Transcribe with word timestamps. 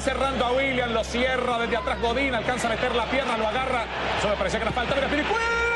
Van 0.00 0.14
cerrando 0.16 0.46
a 0.46 0.52
William, 0.52 0.94
lo 0.94 1.04
cierra 1.04 1.58
desde 1.58 1.76
atrás 1.76 2.00
Godín, 2.00 2.34
alcanza 2.34 2.68
a 2.68 2.70
meter 2.70 2.94
la 2.94 3.04
pierna, 3.04 3.36
lo 3.36 3.46
agarra, 3.46 3.84
eso 4.18 4.28
me 4.28 4.36
parecía 4.36 4.58
que 4.58 4.64
era 4.64 4.72
falta, 4.72 4.94
mira 4.94 5.08
Piricueta, 5.08 5.69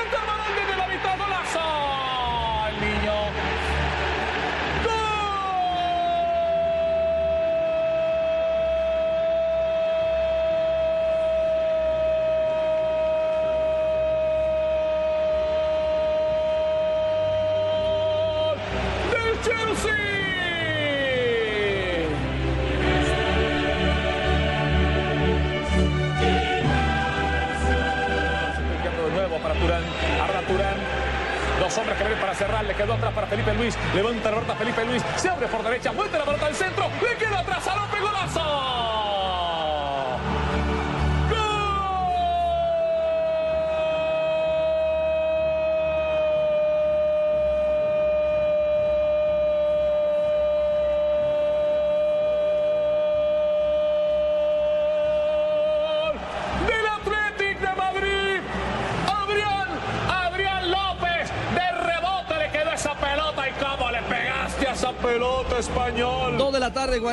Felipe 34.65 34.85
Luis. 34.87 35.03
Se 35.17 35.29
abre 35.29 35.47
por 35.47 35.63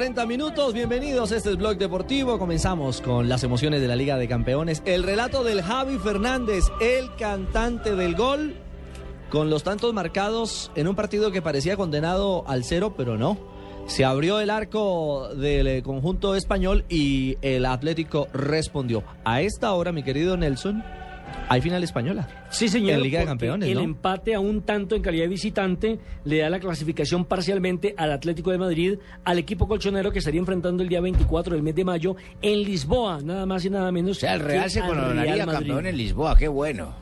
40 0.02 0.26
minutos. 0.26 0.74
Bienvenidos. 0.74 1.32
Este 1.32 1.52
es 1.52 1.58
Blog 1.58 1.78
Deportivo. 1.78 2.40
Comenzamos 2.40 3.02
con 3.02 3.30
las 3.30 3.44
emociones 3.44 3.82
de 3.82 3.88
la 3.88 3.96
Liga 3.96 4.18
de 4.18 4.28
Campeones. 4.28 4.82
El 4.84 5.04
relato 5.04 5.44
del 5.44 5.62
Javi 5.62 6.00
Fernández, 6.00 6.64
el 6.82 7.14
cantante 7.18 7.96
del 7.96 8.16
gol, 8.16 8.56
con 9.30 9.52
los 9.52 9.62
tantos 9.62 9.94
marcados 9.94 10.72
en 10.74 10.88
un 10.88 10.96
partido 10.96 11.32
que 11.32 11.44
parecía 11.44 11.78
condenado 11.78 12.44
al 12.48 12.64
cero, 12.64 12.96
pero 12.98 13.16
no. 13.16 13.38
Se 13.86 14.04
abrió 14.04 14.40
el 14.40 14.50
arco 14.50 15.30
del 15.36 15.68
eh, 15.68 15.84
conjunto 15.84 16.34
español 16.34 16.84
y 16.90 17.38
el 17.44 17.68
Atlético 17.68 18.28
respondió. 18.34 19.04
A 19.24 19.42
esta 19.42 19.72
hora, 19.74 19.92
mi 19.92 20.02
querido 20.02 20.36
Nelson, 20.36 20.84
hay 21.52 21.62
final 21.62 21.84
española. 21.84 22.28
Sí, 22.50 22.68
señor. 22.70 22.92
En 22.94 23.02
Liga 23.04 23.20
de 23.20 23.26
Campeones, 23.26 23.70
El 23.70 23.76
¿no? 23.76 23.82
empate 23.82 24.34
a 24.36 24.40
un 24.40 24.62
tanto 24.62 24.96
en 24.96 25.02
calidad 25.02 25.24
de 25.26 25.30
visitante 25.30 26.00
le 26.26 26.38
da 26.40 26.50
la 26.50 26.60
clasificación 26.60 27.26
parcialmente 27.26 27.94
al 27.98 28.12
Atlético 28.12 28.52
de 28.52 28.58
Madrid, 28.58 28.98
al 29.26 29.38
equipo 29.40 29.68
colchonero 29.68 30.12
que 30.12 30.20
estaría 30.20 30.40
enfrentando 30.40 30.82
el 30.84 30.90
día 30.90 31.02
24 31.02 31.54
del 31.54 31.64
mes 31.64 31.76
de 31.76 31.84
mayo 31.84 32.16
en 32.42 32.64
Lisboa, 32.64 33.20
nada 33.24 33.46
más 33.46 33.66
y 33.66 33.70
nada 33.70 33.92
menos. 33.92 34.18
O 34.18 34.20
sea, 34.20 34.34
el 34.34 34.40
Real 34.40 34.64
que 34.66 34.70
se 34.70 34.82
coronaría 34.82 35.46
campeón 35.46 35.86
en 35.88 35.98
Lisboa, 35.98 36.36
qué 36.38 36.48
bueno. 36.48 36.94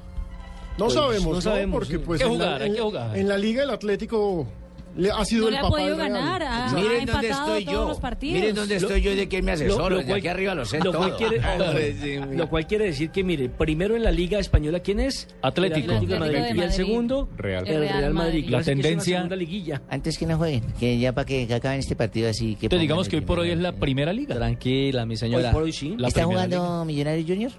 No 0.77 0.85
Pues, 0.85 0.93
sabemos, 0.93 1.25
no 1.25 1.33
¿no? 1.33 1.41
sabemos, 1.41 1.79
Porque 1.79 1.99
pues 1.99 2.21
Hay 2.21 2.27
que 2.29 2.33
en, 2.33 2.39
la, 2.39 2.45
jugar, 2.45 2.61
hay 2.61 2.69
en- 2.69 2.75
que 2.75 2.81
jugar. 2.81 3.17
en 3.17 3.27
la 3.27 3.37
liga 3.37 3.63
el 3.63 3.69
Atlético 3.69 4.47
le 4.95 5.11
ha 5.11 5.23
sido 5.25 5.41
No 5.43 5.47
el 5.47 5.53
le 5.53 5.57
ha 5.59 5.61
papá 5.61 5.71
podido 5.75 5.89
del 5.89 5.97
Real. 5.97 6.11
ganar. 6.13 6.43
Ha, 6.43 6.65
ha 6.67 6.73
Miren 6.73 7.05
dónde 7.05 7.29
estoy 7.29 7.65
yo. 7.65 7.99
Miren 8.21 8.55
dónde 8.55 8.75
estoy 8.75 9.01
yo 9.01 9.11
y 9.11 9.15
de 9.15 9.27
quién 9.27 9.45
me 9.45 9.51
asesoro. 9.53 9.97
Lo- 9.97 10.03
cual- 10.05 10.17
aquí 10.19 10.27
arriba 10.27 10.55
lo 10.55 10.65
sé 10.65 10.77
lo 10.79 10.91
todo. 10.91 10.97
cual 10.97 11.15
quiere, 11.17 11.41
lo 12.35 12.49
cual 12.49 12.67
quiere 12.67 12.85
decir 12.85 13.09
que, 13.11 13.23
mire, 13.23 13.49
primero 13.49 13.95
en 13.95 14.03
la 14.03 14.11
Liga 14.11 14.39
Española, 14.39 14.79
¿quién 14.79 14.99
es? 14.99 15.27
Atlético. 15.41 15.91
Atlético 15.93 16.13
de 16.13 16.19
Madrid. 16.19 16.35
Atlético 16.37 16.59
de 16.61 16.65
Y 16.65 16.67
el 16.69 16.73
segundo, 16.73 17.29
Real. 17.37 17.67
el 17.67 17.79
Real 17.81 18.13
Madrid. 18.13 18.45
La 18.49 18.57
Casi 18.59 18.65
que 18.65 18.71
es 18.71 18.77
una 18.77 18.83
tendencia- 18.83 19.17
segunda 19.17 19.35
liguilla. 19.35 19.81
Antes 19.89 20.17
que 20.17 20.25
no 20.25 20.37
jueguen, 20.37 20.63
que 20.79 20.97
ya 20.99 21.13
para 21.13 21.25
que 21.25 21.53
acaben 21.53 21.79
este 21.79 21.95
partido 21.95 22.29
así. 22.29 22.55
Que 22.55 22.65
Entonces 22.67 22.81
digamos 22.81 23.07
que 23.09 23.15
hoy 23.17 23.21
por 23.21 23.39
hoy 23.39 23.51
es 23.51 23.57
la 23.59 23.73
primera 23.73 24.11
liga. 24.13 24.35
Tranquila, 24.35 25.05
mi 25.05 25.13
Hoy 25.13 25.17
señora. 25.17 25.51
por 25.51 25.63
hoy 25.63 25.71
sí. 25.71 25.95
¿Está 26.05 26.23
jugando 26.25 26.83
Millonarios 26.85 27.27
Junior? 27.27 27.51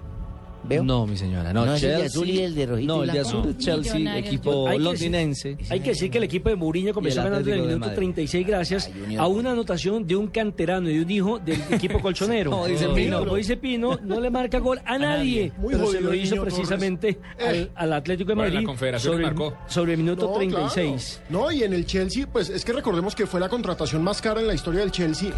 ¿Veo? 0.63 0.83
No, 0.83 1.07
mi 1.07 1.17
señora, 1.17 1.51
no. 1.53 1.65
No, 1.65 1.73
es 1.75 1.83
el 1.83 1.89
de 1.89 1.95
Chelsea- 1.97 2.07
azul 2.07 2.29
y 2.29 2.39
el 2.39 2.55
de 2.55 2.65
rojito 2.67 2.95
No, 2.97 3.03
el 3.03 3.11
de 3.11 3.19
azul, 3.19 3.57
Chelsea, 3.57 3.93
Millonarios, 3.95 4.27
equipo 4.27 4.67
Hay 4.67 4.77
que 4.77 4.83
londinense. 4.83 5.57
Hay 5.69 5.79
que 5.79 5.89
decir 5.89 6.11
que 6.11 6.17
el 6.19 6.23
equipo 6.25 6.49
de 6.49 6.55
Mourinho 6.55 6.93
comenzó 6.93 7.23
ganando 7.23 7.49
en 7.49 7.55
el 7.55 7.61
minuto 7.63 7.79
Madrid. 7.79 7.95
36 7.95 8.47
gracias 8.47 8.91
Ay, 9.07 9.15
a 9.17 9.27
una 9.27 9.51
anotación 9.51 10.05
de 10.05 10.15
un 10.15 10.27
canterano 10.27 10.89
y 10.89 10.97
de 10.97 11.03
un 11.03 11.11
hijo 11.11 11.39
del 11.39 11.59
equipo 11.71 11.99
colchonero. 11.99 12.51
Como 12.51 12.67
dice 12.67 12.87
Pino. 12.89 13.19
Como 13.19 13.35
dice 13.35 13.57
Pino, 13.57 13.97
no 14.03 14.19
le 14.19 14.29
marca 14.29 14.59
gol 14.59 14.79
a 14.85 14.97
nadie. 14.97 15.51
Muy 15.57 15.73
pero 15.73 15.87
se 15.87 15.99
lo 16.01 16.13
hizo 16.13 16.35
niño 16.35 16.43
precisamente 16.43 17.17
al, 17.45 17.71
al 17.75 17.93
Atlético 17.93 18.29
de 18.29 18.35
Bueno, 18.35 18.47
en 18.49 18.53
la 18.53 18.59
Madrid 18.59 18.67
Confederación 18.67 19.13
sobre, 19.13 19.25
marcó. 19.25 19.57
sobre 19.67 19.91
el 19.93 19.97
minuto 19.97 20.27
No, 20.27 20.33
36. 20.35 21.21
claro. 21.27 21.45
No, 21.45 21.51
y 21.51 21.63
en 21.63 21.73
el 21.73 21.85
Chelsea, 21.85 22.27
pues 22.31 22.49
es 22.49 22.63
que 22.63 22.73
recordemos 22.73 23.15
que 23.15 23.25
fue 23.25 23.39
la 23.39 23.49
contratación 23.49 24.03
más 24.03 24.21
cara 24.21 24.39
en 24.41 24.47
la 24.47 24.53
historia 24.53 24.81
del 24.81 24.91
Chelsea. 24.91 25.31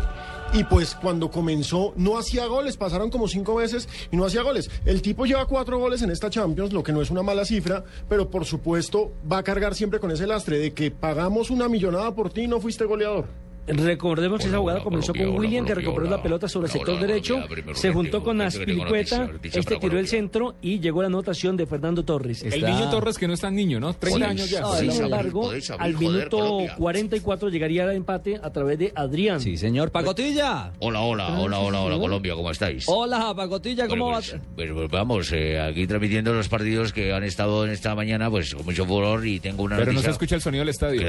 Y 0.56 0.64
pues 0.66 0.94
cuando 0.94 1.32
comenzó 1.32 1.94
no 1.96 2.16
hacía 2.16 2.46
goles, 2.46 2.78
pasaron 2.78 3.10
como 3.10 3.28
cinco 3.28 3.56
veces 3.56 3.90
y 4.12 4.18
no 4.18 4.24
hacía 4.24 4.44
goles. 4.44 4.70
El 4.86 5.02
tipo 5.02 5.26
lleva 5.26 5.48
cuatro 5.48 5.80
goles 5.80 6.04
en 6.04 6.12
esta 6.12 6.30
Champions, 6.30 6.74
lo 6.74 6.84
que 6.84 6.92
no 6.92 7.02
es 7.02 7.10
una 7.10 7.24
mala 7.24 7.44
cifra, 7.44 7.84
pero 8.08 8.30
por 8.30 8.46
supuesto 8.46 9.14
va 9.30 9.40
a 9.40 9.44
cargar 9.44 9.74
siempre 9.74 10.00
con 10.00 10.12
ese 10.12 10.28
lastre 10.28 10.60
de 10.60 10.72
que 10.72 10.92
pagamos 10.92 11.50
una 11.50 11.68
millonada 11.68 12.14
por 12.14 12.32
ti 12.32 12.42
y 12.42 12.48
no 12.48 12.62
fuiste 12.62 12.86
goleador. 12.86 13.26
Recordemos 13.68 14.42
que 14.42 14.48
esa 14.48 14.58
jugada 14.58 14.84
comenzó 14.84 15.14
con 15.14 15.30
William, 15.40 15.66
que 15.66 15.74
recuperó 15.76 16.10
la 16.10 16.22
pelota 16.22 16.48
sobre 16.48 16.68
el 16.68 16.72
sector 16.74 17.00
derecho, 17.00 17.40
se 17.74 17.92
juntó 17.92 18.22
con 18.24 18.42
Aspilicueta, 18.42 19.30
este 19.42 19.78
tiró 19.78 19.98
el 20.00 20.08
centro 20.08 20.56
y 20.62 20.80
llegó 20.80 21.02
la 21.02 21.08
anotación 21.08 21.56
de 21.56 21.66
Fernando 21.66 22.04
Torres. 22.04 22.44
El 22.44 22.62
niño 22.64 22.90
Torres 22.90 23.18
que 23.18 23.28
no 23.28 23.34
es 23.34 23.40
tan 23.40 23.56
niño, 23.56 23.80
¿no? 23.80 23.94
30 23.94 24.20
Podéis- 24.20 24.30
años 24.30 24.50
ya. 24.50 24.66
Sin 24.78 25.04
embargo, 25.04 25.52
al 25.80 25.98
minuto 25.98 26.38
Colombia. 26.38 26.76
44 26.78 27.50
llegaría 27.50 27.84
el 27.86 27.92
empate 27.96 28.40
a 28.42 28.52
través 28.52 28.80
de 28.80 28.92
Adrián. 28.96 29.40
Sí, 29.40 29.56
señor. 29.58 29.92
Pacotilla. 29.92 30.72
Hola, 30.80 31.02
hola, 31.02 31.40
hola, 31.40 31.60
hola, 31.60 31.82
hola, 31.82 31.98
Colombia, 31.98 32.34
¿cómo 32.36 32.52
estáis? 32.52 32.86
Hola, 32.88 33.34
Pacotilla, 33.36 33.88
¿cómo 33.88 34.06
Bueno, 34.06 34.18
va? 34.20 34.22
pues, 34.22 34.42
pues, 34.56 34.72
pues 34.74 34.90
vamos, 34.92 35.32
eh, 35.32 35.60
aquí 35.60 35.88
transmitiendo 35.88 36.34
los 36.34 36.50
partidos 36.50 36.92
que 36.92 37.14
han 37.14 37.24
estado 37.24 37.66
en 37.66 37.72
esta 37.72 37.96
mañana, 37.96 38.30
pues 38.30 38.54
con 38.54 38.66
mucho 38.66 38.86
furor 38.86 39.26
y 39.26 39.40
tengo 39.40 39.64
una 39.64 39.78
Pero 39.78 39.94
no 39.94 40.02
se 40.02 40.10
escucha 40.10 40.36
el 40.36 40.42
sonido 40.42 40.62
del 40.62 40.70
estadio. 40.70 41.02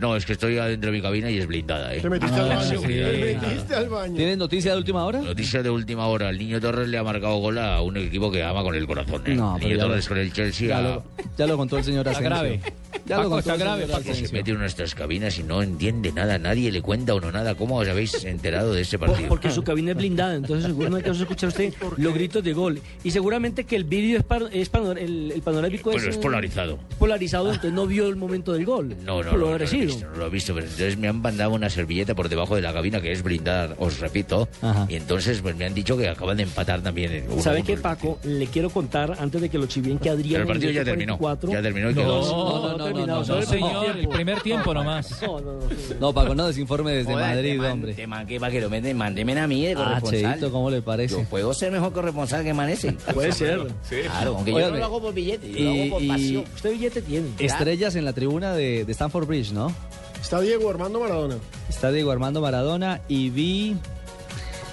No, 0.00 0.16
es 0.16 0.26
que 0.26 0.32
estoy 0.32 0.58
adentro 0.58 0.90
de 0.90 0.96
mi 0.96 1.02
cabina 1.02 1.30
y 1.30 1.38
es 1.38 1.46
blindada, 1.46 1.85
¿eh? 1.94 2.00
Te 2.00 2.10
metiste 2.10 2.40
al 2.40 2.48
baño. 2.48 2.80
sí. 2.80 2.86
Te 2.86 3.38
metiste 3.42 3.74
al 3.74 3.88
baño. 3.88 4.14
¿Tienes 4.16 4.38
noticia 4.38 4.72
de 4.72 4.78
última 4.78 5.04
hora? 5.04 5.20
Noticia 5.20 5.62
de 5.62 5.70
última 5.70 6.06
hora. 6.06 6.30
El 6.30 6.38
niño 6.38 6.60
Torres 6.60 6.88
le 6.88 6.98
ha 6.98 7.02
marcado 7.02 7.36
gol 7.38 7.58
a 7.58 7.80
un 7.82 7.96
equipo 7.96 8.30
que 8.30 8.42
ama 8.42 8.62
con 8.62 8.74
el 8.74 8.86
corazón. 8.86 9.22
¿eh? 9.26 9.34
No, 9.34 9.56
el 9.56 9.62
pero 9.62 9.68
niño 9.68 9.76
ya 9.78 9.82
lo- 9.84 9.88
Torres 9.90 10.08
con 10.08 10.18
el 10.18 10.32
Chelsea 10.32 10.68
Ya 10.68 10.78
ha- 10.78 10.82
lo, 10.82 11.04
ya 11.38 11.46
lo 11.46 11.56
contó 11.56 11.78
el 11.78 11.84
señor 11.84 12.06
Está 12.06 12.10
Asensio. 12.18 12.30
grave. 12.30 12.60
Ya 13.04 13.16
lo 13.18 13.22
Paco, 13.22 13.30
contó 13.30 13.38
está 13.38 13.52
el 13.54 13.60
grave, 13.60 13.80
señor 13.82 13.90
Paco. 13.92 14.04
se 14.04 14.10
Asensio. 14.12 14.38
mete 14.38 14.50
en 14.50 14.58
nuestras 14.58 14.94
cabinas 14.94 15.38
y 15.38 15.42
no 15.44 15.62
entiende 15.62 16.10
nada, 16.12 16.38
nadie 16.38 16.72
le 16.72 16.82
cuenta 16.82 17.12
a 17.12 17.14
uno 17.14 17.30
nada. 17.30 17.54
¿Cómo 17.54 17.76
os 17.76 17.86
habéis 17.88 18.24
enterado 18.24 18.72
de 18.72 18.84
Por- 18.84 18.98
partido? 19.08 19.28
porque 19.28 19.50
su 19.50 19.62
cabina 19.62 19.92
es 19.92 19.96
blindada, 19.96 20.34
entonces 20.34 20.64
seguro 20.66 20.90
no 20.90 20.96
alcanzó 20.96 21.20
a 21.20 21.22
escuchar 21.24 21.48
usted 21.50 21.72
los 21.98 22.14
gritos 22.14 22.42
de 22.42 22.52
gol. 22.52 22.80
Y 23.04 23.10
seguramente 23.12 23.64
que 23.64 23.76
el 23.76 23.84
vídeo 23.84 24.18
es, 24.18 24.24
par- 24.24 24.48
es 24.52 24.72
panor- 24.72 24.98
el, 24.98 25.30
el 25.32 25.42
panorámico 25.42 25.90
Bueno, 25.90 26.02
es, 26.02 26.08
es 26.08 26.16
eh, 26.16 26.20
polarizado. 26.20 26.78
polarizado, 26.98 27.46
entonces 27.48 27.72
no 27.72 27.86
vio 27.86 28.08
el 28.08 28.16
momento 28.16 28.52
del 28.54 28.64
gol. 28.64 28.96
No, 29.04 29.22
no, 29.22 29.32
no, 29.32 29.32
no 29.32 29.36
lo 29.36 29.56
he 29.56 29.58
visto, 29.68 30.06
no 30.10 30.16
lo 30.16 30.26
he 30.26 30.30
visto, 30.30 30.54
pero 30.54 30.64
entonces 30.66 30.96
me 30.96 31.06
han 31.08 31.20
mandado 31.20 31.50
una 31.52 31.70
servilleta 31.76 32.14
por 32.16 32.28
debajo 32.28 32.56
de 32.56 32.62
la 32.62 32.72
cabina 32.72 33.00
que 33.00 33.12
es 33.12 33.22
blindada, 33.22 33.74
os 33.78 34.00
repito, 34.00 34.48
Ajá. 34.62 34.86
y 34.88 34.96
entonces 34.96 35.40
pues 35.40 35.54
me 35.56 35.64
han 35.66 35.74
dicho 35.74 35.96
que 35.96 36.08
acaban 36.08 36.36
de 36.38 36.42
empatar 36.42 36.80
también. 36.82 37.24
uno 37.30 37.40
¿Sabe 37.42 37.58
uno 37.58 37.66
qué, 37.66 37.76
Paco? 37.76 38.18
Le 38.24 38.46
quiero 38.48 38.70
contar, 38.70 39.16
antes 39.20 39.40
de 39.40 39.48
que 39.48 39.58
lo 39.58 39.66
chivíen, 39.66 39.98
que 39.98 40.10
Adrián... 40.10 40.32
Pero 40.32 40.42
el 40.42 40.48
partido 40.48 40.72
ya 40.72 40.80
minuto 40.80 40.90
terminó, 40.90 41.18
44 41.18 41.52
ya 41.52 41.62
terminó 41.62 41.90
No, 41.92 42.02
No, 42.02 42.78
no, 42.78 42.90
no, 42.90 43.06
no, 43.06 43.24
no, 43.24 43.42
señor, 43.42 43.86
el 43.86 43.92
tiempo. 43.92 44.10
primer 44.10 44.40
tiempo 44.40 44.74
nomás. 44.74 45.22
No, 45.22 45.40
no, 45.40 45.52
no, 45.52 45.60
sí. 45.68 45.94
No, 46.00 46.12
Paco, 46.12 46.34
no 46.34 46.46
desinforme 46.46 46.92
desde 46.92 47.12
Joder, 47.12 47.28
Madrid, 47.36 47.58
man- 47.58 47.70
hombre. 47.72 47.94
Te 47.94 48.06
man 48.06 48.26
que 48.26 48.40
para 48.40 48.50
que 48.50 48.60
lo 48.60 48.70
meten, 48.70 48.96
mándeme 48.96 49.38
a 49.38 49.46
mí 49.46 49.64
de 49.66 49.72
Ah, 49.72 49.76
corresponsal. 49.76 50.32
Cheito, 50.32 50.50
¿cómo 50.50 50.70
le 50.70 50.78
Yo 50.78 50.84
parece? 50.84 51.26
puedo 51.28 51.52
ser 51.54 51.70
mejor 51.72 51.92
corresponsal 51.92 52.42
que 52.42 52.54
Manese. 52.54 52.92
Puede 53.14 53.32
ser. 53.32 53.66
Claro, 53.88 54.36
aunque 54.36 54.52
yo 54.52 54.70
no 54.70 54.76
lo 54.76 54.84
hago 54.84 55.00
por 55.02 55.12
billete, 55.14 55.50
yo 55.52 55.58
lo 55.64 55.70
y- 55.74 55.80
hago 55.88 55.98
por 55.98 56.06
pasión. 56.08 56.44
Usted 56.54 56.70
billete 56.72 57.02
tiene. 57.02 57.26
Estrellas 57.38 57.94
en 57.96 58.04
la 58.04 58.12
tribuna 58.12 58.54
de, 58.54 58.84
de 58.84 58.92
Stanford 58.92 59.26
Bridge, 59.26 59.52
¿no? 59.52 59.72
Está 60.20 60.40
Diego 60.40 60.68
Armando 60.70 60.98
Maradona. 60.98 61.36
Está 61.76 61.92
Diego 61.92 62.10
Armando 62.10 62.40
Maradona 62.40 63.02
y 63.06 63.28
vi 63.28 63.76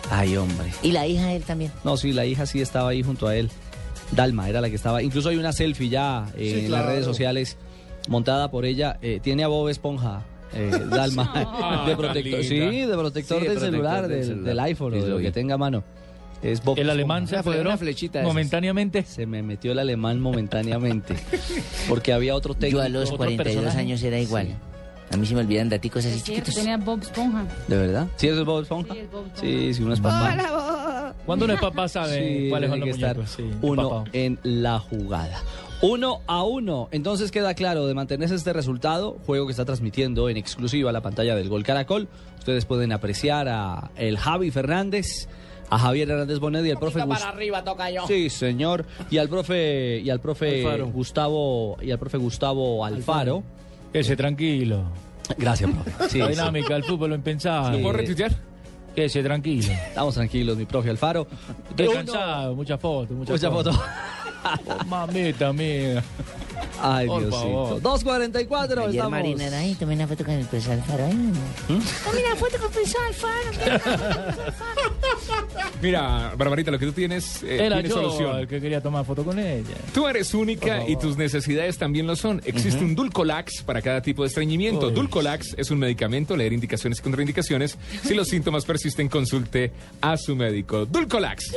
Ay, 0.10 0.38
hombre. 0.38 0.72
Y 0.82 0.94
la 0.94 1.06
hija 1.06 1.28
de 1.28 1.36
él 1.36 1.44
también. 1.44 1.70
No, 1.84 1.98
sí, 1.98 2.14
la 2.14 2.26
hija 2.26 2.46
sí 2.46 2.62
estaba 2.62 2.90
ahí 2.92 3.04
junto 3.04 3.28
a 3.28 3.36
él. 3.36 3.50
Dalma 4.12 4.48
era 4.48 4.62
la 4.62 4.70
que 4.70 4.76
estaba. 4.78 5.04
Incluso 5.04 5.28
hay 5.28 5.36
una 5.36 5.52
selfie 5.52 5.90
ya 5.90 6.26
eh, 6.38 6.52
Sí, 6.54 6.60
en 6.62 6.68
claro. 6.68 6.86
las 6.86 6.94
redes 6.94 7.06
sociales 7.06 7.58
montada 8.08 8.50
por 8.50 8.64
ella. 8.64 9.00
Eh, 9.02 9.20
tiene 9.22 9.44
a 9.44 9.48
Bob 9.50 9.68
Esponja. 9.68 10.22
eh, 10.54 10.72
Dalma 10.90 11.84
de 11.88 11.96
protector, 11.98 12.42
sí, 12.42 12.58
de 12.86 12.96
protector 12.96 13.40
Sí, 13.42 13.48
de 13.48 13.50
del 13.50 13.60
protector 13.60 13.60
celular, 13.60 14.02
del 14.08 14.12
del, 14.20 14.24
celular. 14.28 14.46
del 14.46 14.60
iPhone 14.62 14.94
o 14.94 14.96
Sí, 14.96 15.02
de 15.02 15.10
lo 15.10 15.18
que 15.20 15.32
tenga 15.34 15.56
a 15.56 15.58
mano. 15.58 15.84
Es 16.42 16.64
Bob 16.64 16.80
El 16.80 16.90
alemán 16.90 17.28
se 17.28 17.36
apoderó 17.36 17.64
una 17.64 17.78
flechita 17.78 18.20
esas. 18.20 18.28
momentáneamente. 18.30 19.04
Se 19.04 19.26
me 19.26 19.44
metió 19.44 19.74
el 19.74 19.80
alemán 19.80 20.22
momentáneamente. 20.22 21.16
Porque 21.90 22.14
había 22.14 22.34
otro 22.34 22.54
técnico. 22.54 22.78
Yo 22.80 22.84
a 22.86 22.88
los 22.88 23.06
otro 23.10 23.18
42 23.18 23.56
personaje. 23.56 23.80
años 23.80 24.02
era 24.04 24.20
igual. 24.20 24.56
A 25.14 25.18
mí 25.18 25.26
se 25.28 25.36
me 25.36 25.42
olvidan 25.42 25.70
daticos 25.70 26.06
así 26.06 26.22
chiquitos. 26.22 26.56
tenía 26.56 26.78
Bob 26.78 27.02
Esponja. 27.02 27.46
¿De 27.68 27.78
verdad? 27.78 28.08
¿Sí 28.16 28.28
es 28.28 28.44
Bob 28.44 28.64
Esponja? 28.64 28.94
Sí, 28.94 29.00
es 29.00 29.12
Bob 29.12 29.26
Esponja. 29.28 29.42
Sí, 29.42 29.74
sí, 29.74 29.84
uno 29.84 29.94
es 29.94 30.00
papá. 30.00 31.14
Cuando 31.26 31.46
uno 31.46 31.54
es 31.54 31.62
papá 31.62 31.88
sabe 31.88 32.44
Sí, 32.44 32.50
cuáles 32.50 32.70
son 32.70 32.80
tiene 32.80 32.92
los 32.92 32.98
que 32.98 33.06
estar 33.06 33.16
muñecos. 33.18 33.36
sí, 33.36 33.44
uno 33.62 33.90
papá. 33.90 34.10
en 34.14 34.40
la 34.44 34.80
jugada. 34.80 35.40
Uno 35.82 36.22
a 36.28 36.44
uno. 36.44 36.88
Entonces 36.92 37.30
queda 37.32 37.54
claro, 37.54 37.86
de 37.88 37.94
mantenerse 37.94 38.36
este 38.36 38.54
resultado, 38.54 39.18
juego 39.26 39.46
que 39.46 39.52
está 39.52 39.66
transmitiendo 39.66 40.30
en 40.30 40.38
exclusiva 40.38 40.92
la 40.92 41.02
pantalla 41.02 41.36
del 41.36 41.50
Gol 41.50 41.64
Caracol. 41.64 42.08
Ustedes 42.40 42.66
pueden 42.66 42.92
apreciar 42.92 43.48
a 43.50 43.92
el 43.98 44.18
Javi 44.18 44.50
Fernández, 44.50 45.28
a 45.70 45.78
Javier 45.78 46.10
Hernández 46.10 46.40
Bonet 46.40 46.66
y 46.66 46.72
al 46.72 46.80
profe 46.80 47.02
Gus- 47.02 47.22
arriba 47.22 47.64
toca 47.64 47.90
yo. 47.92 48.08
Sí, 48.08 48.30
señor. 48.30 48.86
Y 49.12 49.18
al 49.18 49.28
profe 49.30 50.00
y 50.00 50.10
al 50.10 50.20
profe 50.22 50.66
Alfaro. 50.66 50.88
Gustavo 50.88 51.78
y 51.82 51.92
al 51.92 52.00
profe 52.00 52.18
Gustavo 52.18 52.84
Alfaro. 52.86 53.44
Quédese 53.94 54.16
tranquilo. 54.16 54.84
Gracias, 55.38 55.70
profe. 55.70 56.10
Sí, 56.10 56.18
la 56.18 56.28
dinámica 56.28 56.74
del 56.74 56.84
fútbol 56.84 57.12
lo 57.12 57.16
impensable. 57.16 57.78
Sí. 57.78 57.84
¿Puedo 57.84 57.98
retuitear? 57.98 58.32
Quédese 58.96 59.24
tranquilo. 59.24 59.72
Estamos 59.72 60.16
tranquilos, 60.16 60.58
mi 60.58 60.66
profe 60.66 60.90
Alfaro. 60.90 61.28
Estoy 61.70 61.90
cansado, 61.90 62.56
muchas 62.56 62.80
fotos, 62.80 63.16
muchas 63.16 63.42
Mucha 63.42 63.52
foto. 63.52 63.72
Oh, 64.68 64.86
mamita 64.90 65.54
mía. 65.54 66.04
Ay, 66.82 67.08
Por 67.08 67.22
Diosito. 67.22 67.80
favor. 67.82 67.82
2.44. 67.82 68.72
Ayer 68.80 68.90
estamos. 68.90 69.12
Marina 69.12 69.46
era 69.48 69.60
ahí, 69.60 69.76
tomé 69.76 69.96
una 69.96 70.08
foto 70.08 70.24
con 70.26 70.34
el 70.34 70.46
profesor 70.46 70.74
Alfaro. 70.74 71.06
Ay, 71.06 71.14
Tomé 72.04 72.26
una 72.26 72.36
foto 72.36 72.58
con 72.58 72.66
el 72.66 72.72
profesor 72.72 73.02
Alfaro. 73.08 74.54
Mira, 75.82 76.34
Barbarita, 76.38 76.72
lo 76.72 76.80
que 76.80 76.86
tú 76.86 76.92
tienes 76.94 77.44
eh, 77.44 77.66
Era 77.66 77.76
tiene 77.76 77.90
yo 77.90 77.96
solución. 77.96 78.40
el 78.40 78.48
que 78.48 78.60
quería 78.62 78.82
tomar 78.82 79.06
foto 79.06 79.24
con 79.24 79.38
ella. 79.40 79.64
Tú 79.94 80.08
eres 80.08 80.34
única 80.34 80.88
y 80.88 80.96
tus 80.96 81.18
necesidades 81.18 81.78
también 81.78 82.08
lo 82.08 82.16
son. 82.16 82.42
Existe 82.46 82.84
un 82.84 82.96
Dulcolax 82.96 83.64
para 83.64 83.82
cada 83.82 84.02
tipo 84.02 84.24
de 84.24 84.30
estreñimiento. 84.30 84.88
Uy. 84.88 84.94
Dulcolax 84.94 85.56
es 85.58 85.72
un 85.72 85.80
medicamento, 85.80 86.36
leer 86.38 86.54
indicaciones 86.54 87.00
y 87.00 87.02
contraindicaciones. 87.02 87.78
Si 88.04 88.14
los 88.14 88.28
síntomas 88.34 88.66
persisten, 88.66 89.10
consulte 89.10 89.72
a 90.02 90.18
su 90.18 90.36
médico. 90.36 90.86
Dulcolax. 90.86 91.52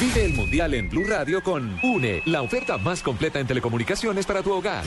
Vive 0.00 0.24
el 0.26 0.34
Mundial 0.34 0.74
en 0.74 0.88
Blue 0.88 1.04
Radio 1.08 1.42
con 1.42 1.76
UNE, 1.82 2.22
la 2.24 2.42
oferta 2.42 2.78
más 2.78 3.02
completa 3.02 3.40
en 3.40 3.48
telecomunicaciones 3.48 4.26
para 4.26 4.44
tu 4.44 4.52
hogar. 4.52 4.84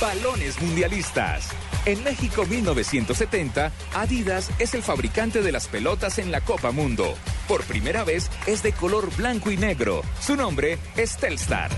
Balones 0.00 0.62
mundialistas. 0.62 1.50
En 1.84 2.04
México 2.04 2.46
1970, 2.46 3.72
Adidas 3.94 4.52
es 4.60 4.74
el 4.74 4.84
fabricante 4.84 5.42
de 5.42 5.50
las 5.50 5.66
pelotas 5.66 6.20
en 6.20 6.30
la 6.30 6.42
Copa 6.42 6.70
Mundo. 6.70 7.16
Por 7.48 7.64
primera 7.64 8.04
vez 8.04 8.30
es 8.46 8.62
de 8.62 8.72
color 8.72 9.10
blanco 9.16 9.50
y 9.50 9.56
negro. 9.56 10.02
Su 10.20 10.36
nombre 10.36 10.78
es 10.96 11.16
Telstar. 11.16 11.72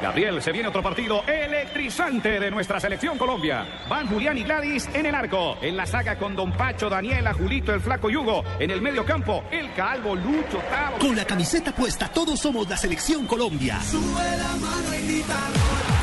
Gabriel, 0.00 0.40
se 0.40 0.52
viene 0.52 0.68
otro 0.68 0.82
partido 0.82 1.22
electrizante 1.26 2.38
de 2.38 2.50
nuestra 2.50 2.78
selección 2.78 3.18
Colombia. 3.18 3.66
Van 3.88 4.06
Julián 4.06 4.38
y 4.38 4.44
Gladys 4.44 4.88
en 4.94 5.06
el 5.06 5.14
arco. 5.14 5.56
En 5.60 5.76
la 5.76 5.86
saga 5.86 6.16
con 6.18 6.36
Don 6.36 6.52
Pacho, 6.52 6.88
Daniela, 6.88 7.34
Julito, 7.34 7.74
el 7.74 7.80
Flaco 7.80 8.08
Yugo. 8.08 8.44
En 8.58 8.70
el 8.70 8.80
medio 8.80 9.04
campo, 9.04 9.44
el 9.50 9.72
Calvo, 9.74 10.14
Lucho, 10.14 10.58
Tavo. 10.70 10.98
Con 10.98 11.16
la 11.16 11.24
camiseta 11.24 11.72
puesta, 11.72 12.08
todos 12.08 12.38
somos 12.38 12.68
la 12.68 12.76
selección 12.76 13.26
Colombia. 13.26 13.78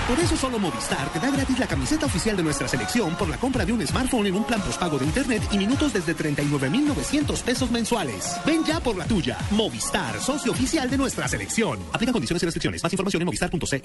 Por 0.07 0.19
eso 0.19 0.37
solo 0.37 0.59
Movistar 0.59 1.11
te 1.11 1.19
da 1.19 1.31
gratis 1.31 1.57
la 1.57 1.65
camiseta 1.65 2.05
oficial 2.05 2.37
de 2.37 2.43
nuestra 2.43 2.67
selección 2.67 3.15
por 3.15 3.27
la 3.27 3.37
compra 3.37 3.65
de 3.65 3.73
un 3.73 3.85
smartphone 3.87 4.27
en 4.27 4.35
un 4.35 4.43
plan 4.43 4.61
postpago 4.61 4.99
de 4.99 5.05
internet 5.05 5.41
y 5.51 5.57
minutos 5.57 5.93
desde 5.93 6.13
39,900 6.13 7.41
pesos 7.41 7.71
mensuales. 7.71 8.35
Ven 8.45 8.63
ya 8.63 8.79
por 8.79 8.95
la 8.95 9.05
tuya. 9.05 9.35
Movistar, 9.49 10.19
socio 10.19 10.51
oficial 10.51 10.91
de 10.91 10.97
nuestra 10.97 11.27
selección. 11.27 11.79
Aplica 11.91 12.11
condiciones 12.11 12.43
y 12.43 12.45
restricciones. 12.45 12.83
Más 12.83 12.93
información 12.93 13.23
en 13.23 13.25
movistar.co. 13.25 13.84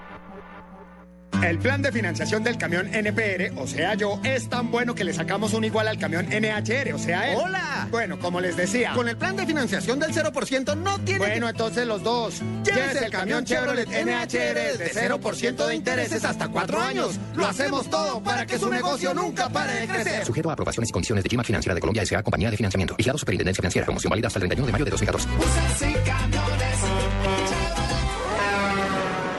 El 1.43 1.57
plan 1.57 1.81
de 1.81 1.91
financiación 1.91 2.43
del 2.43 2.57
camión 2.57 2.93
NPR, 2.93 3.51
o 3.57 3.65
sea 3.65 3.95
yo, 3.95 4.19
es 4.23 4.47
tan 4.47 4.69
bueno 4.69 4.93
que 4.93 5.03
le 5.03 5.11
sacamos 5.11 5.53
un 5.53 5.63
igual 5.63 5.87
al 5.87 5.97
camión 5.97 6.27
NHR, 6.27 6.93
o 6.93 6.99
sea 6.99 7.31
él. 7.31 7.37
¡Hola! 7.41 7.87
Bueno, 7.89 8.19
como 8.19 8.39
les 8.39 8.55
decía. 8.55 8.93
Con 8.93 9.09
el 9.09 9.17
plan 9.17 9.35
de 9.35 9.47
financiación 9.47 9.99
del 9.99 10.13
0% 10.13 10.77
no 10.77 10.99
tiene 10.99 11.19
Bueno, 11.19 11.49
entonces 11.49 11.87
los 11.87 12.03
dos. 12.03 12.41
Llévese 12.63 13.05
el 13.05 13.11
camión 13.11 13.43
Chevrolet 13.43 13.87
NHR 13.87 14.77
de 14.77 14.91
0% 14.93 15.65
de 15.65 15.75
intereses 15.75 16.23
hasta 16.23 16.47
cuatro 16.47 16.79
años. 16.79 17.19
Lo 17.35 17.47
hacemos 17.47 17.89
todo 17.89 18.21
para 18.21 18.45
que 18.45 18.59
su 18.59 18.69
negocio 18.69 19.13
nunca 19.13 19.49
pare 19.49 19.73
de 19.81 19.87
crecer. 19.87 20.25
Sujeto 20.25 20.51
a 20.51 20.53
aprobaciones 20.53 20.89
y 20.89 20.93
condiciones 20.93 21.23
de 21.23 21.29
Gima 21.31 21.43
Financiera 21.43 21.73
de 21.73 21.81
Colombia 21.81 22.03
S.A. 22.03 22.21
Compañía 22.21 22.51
de 22.51 22.57
Financiamiento. 22.57 22.95
Vigilado 22.95 23.17
Superintendencia 23.17 23.61
Financiera. 23.61 23.85
Promoción 23.85 24.11
válida 24.11 24.27
hasta 24.27 24.37
el 24.37 24.47
31 24.47 24.67
de 24.67 24.71
mayo 24.71 24.85
de 24.85 24.91
2014. 24.91 25.27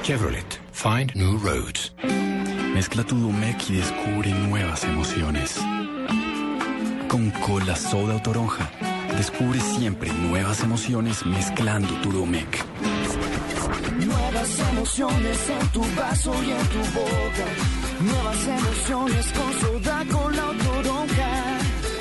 Chevrolet. 0.03 0.62
Find 0.83 1.15
new 1.15 1.39
roads. 1.39 1.93
Mezcla 2.75 3.05
tu 3.05 3.15
Domec 3.15 3.71
y 3.71 3.75
descubre 3.75 4.31
nuevas 4.33 4.83
emociones. 4.83 5.57
Con 7.09 7.31
cola 7.31 7.77
soda 7.77 8.17
o 8.17 8.21
toronja, 8.21 8.69
descubre 9.17 9.61
siempre 9.61 10.13
nuevas 10.13 10.61
emociones 10.65 11.25
mezclando 11.25 11.95
tu 12.01 12.11
Domec. 12.11 12.65
Nuevas 14.05 14.59
emociones 14.73 15.51
en 15.51 15.69
tu 15.69 15.83
vaso 15.95 16.35
y 16.43 16.51
en 16.51 16.67
tu 16.67 16.79
boca. 16.99 17.47
Nuevas 18.01 18.49
emociones 18.49 19.33
con 19.35 19.53
soda, 19.61 20.05
con 20.11 20.37
la 20.37 20.49
toronja. 20.65 21.59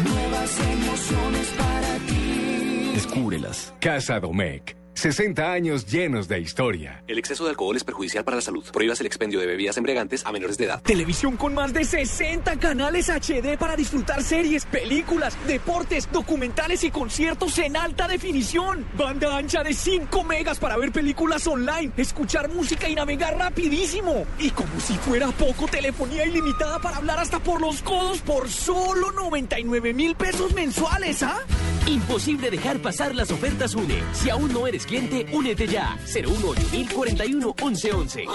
Nuevas 0.10 0.60
emociones 0.60 1.48
para 1.56 1.98
ti. 2.08 2.92
Descúbrelas. 2.96 3.74
Casa 3.80 4.20
Domecq. 4.20 4.81
60 5.02 5.52
años 5.52 5.88
llenos 5.88 6.28
de 6.28 6.40
historia. 6.40 7.04
El 7.08 7.18
exceso 7.18 7.44
de 7.44 7.50
alcohol 7.50 7.76
es 7.76 7.84
perjudicial 7.84 8.24
para 8.24 8.36
la 8.36 8.42
salud. 8.42 8.64
Prohíbas 8.72 9.00
el 9.00 9.08
expendio 9.08 9.40
de 9.40 9.48
bebidas 9.48 9.76
embriagantes 9.78 10.24
a 10.28 10.32
menores 10.32 10.60
de 10.60 10.66
edad. 10.66 10.84
Televisión 10.84 11.38
con 11.38 11.56
más 11.56 11.74
de 11.74 11.86
60 11.86 12.58
canales 12.58 13.10
HD 13.10 13.58
para 13.58 13.76
disfrutar 13.76 14.22
series, 14.22 14.68
películas, 14.68 15.36
deportes, 15.48 16.08
documentales 16.12 16.84
y 16.84 16.92
conciertos 16.92 17.58
en 17.58 17.78
alta 17.78 18.08
definición. 18.08 18.86
Banda 18.96 19.36
ancha 19.36 19.64
de 19.64 19.74
5 19.74 20.24
megas 20.24 20.60
para 20.60 20.78
ver 20.78 20.92
películas 20.92 21.48
online, 21.48 21.92
escuchar 21.98 22.50
música 22.50 22.88
y 22.88 22.94
navegar 22.94 23.36
rapidísimo. 23.40 24.28
Y 24.38 24.52
como 24.52 24.80
si 24.80 24.94
fuera 24.98 25.30
poco, 25.30 25.66
telefonía 25.66 26.26
ilimitada 26.26 26.78
para 26.78 26.98
hablar 26.98 27.18
hasta 27.18 27.40
por 27.40 27.60
los 27.60 27.82
codos 27.82 28.22
por 28.22 28.48
solo 28.50 29.12
99 29.14 29.96
mil 29.96 30.16
pesos 30.16 30.54
mensuales, 30.54 31.24
¿ah? 31.24 31.40
Imposible 31.88 32.52
dejar 32.52 32.78
pasar 32.78 33.16
las 33.16 33.32
ofertas 33.32 33.74
UNE. 33.74 34.04
Si 34.14 34.30
aún 34.30 34.54
no 34.54 34.68
eres 34.68 34.86
cliente, 34.92 35.26
únete 35.32 35.68
ya. 35.68 35.98
018 36.06 36.94
41 36.94 37.56
1111. 37.58 38.26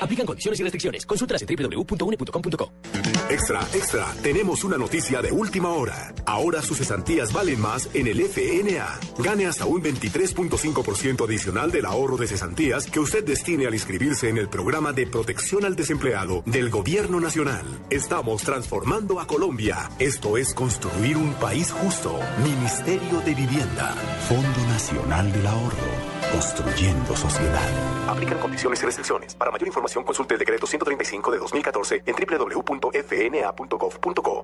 Aplican 0.00 0.26
condiciones 0.26 0.60
y 0.60 0.62
restricciones. 0.62 1.06
Consultas 1.06 1.42
en 1.42 1.56
www.une.com.co. 1.56 2.72
Extra, 3.28 3.60
extra, 3.72 4.06
tenemos 4.22 4.64
una 4.64 4.76
noticia 4.76 5.20
de 5.22 5.32
última 5.32 5.70
hora. 5.70 6.14
Ahora 6.26 6.62
sus 6.62 6.78
cesantías 6.78 7.32
valen 7.32 7.60
más 7.60 7.88
en 7.94 8.06
el 8.06 8.20
FNA. 8.20 9.00
Gane 9.18 9.46
hasta 9.46 9.64
un 9.64 9.82
23.5% 9.82 11.24
adicional 11.24 11.72
del 11.72 11.86
ahorro 11.86 12.16
de 12.16 12.28
cesantías 12.28 12.86
que 12.86 13.00
usted 13.00 13.24
destine 13.24 13.66
al 13.66 13.74
inscribirse 13.74 14.28
en 14.28 14.38
el 14.38 14.48
programa 14.48 14.92
de 14.92 15.06
protección 15.06 15.64
al 15.64 15.74
desempleado 15.74 16.42
del 16.46 16.70
Gobierno 16.70 17.18
Nacional. 17.18 17.64
Estamos 17.90 18.42
transformando 18.42 19.18
a 19.20 19.26
Colombia. 19.26 19.90
Esto 19.98 20.36
es 20.36 20.54
construir 20.54 21.16
un 21.16 21.32
país 21.34 21.72
justo. 21.72 22.20
Ministerio 22.44 23.20
de 23.24 23.34
Vivienda. 23.34 23.94
Fondo 24.28 24.68
Nacional 24.68 25.32
del 25.32 25.46
Ahorro. 25.46 25.93
Construyendo 26.32 27.16
sociedad. 27.16 28.08
Aplican 28.08 28.38
condiciones 28.38 28.82
y 28.82 28.86
restricciones. 28.86 29.34
Para 29.34 29.50
mayor 29.50 29.68
información 29.68 30.04
consulte 30.04 30.34
el 30.34 30.40
decreto 30.40 30.66
135 30.66 31.30
de 31.32 31.38
2014 31.38 32.02
en 32.06 32.14
www.fna.gov.co 32.14 32.86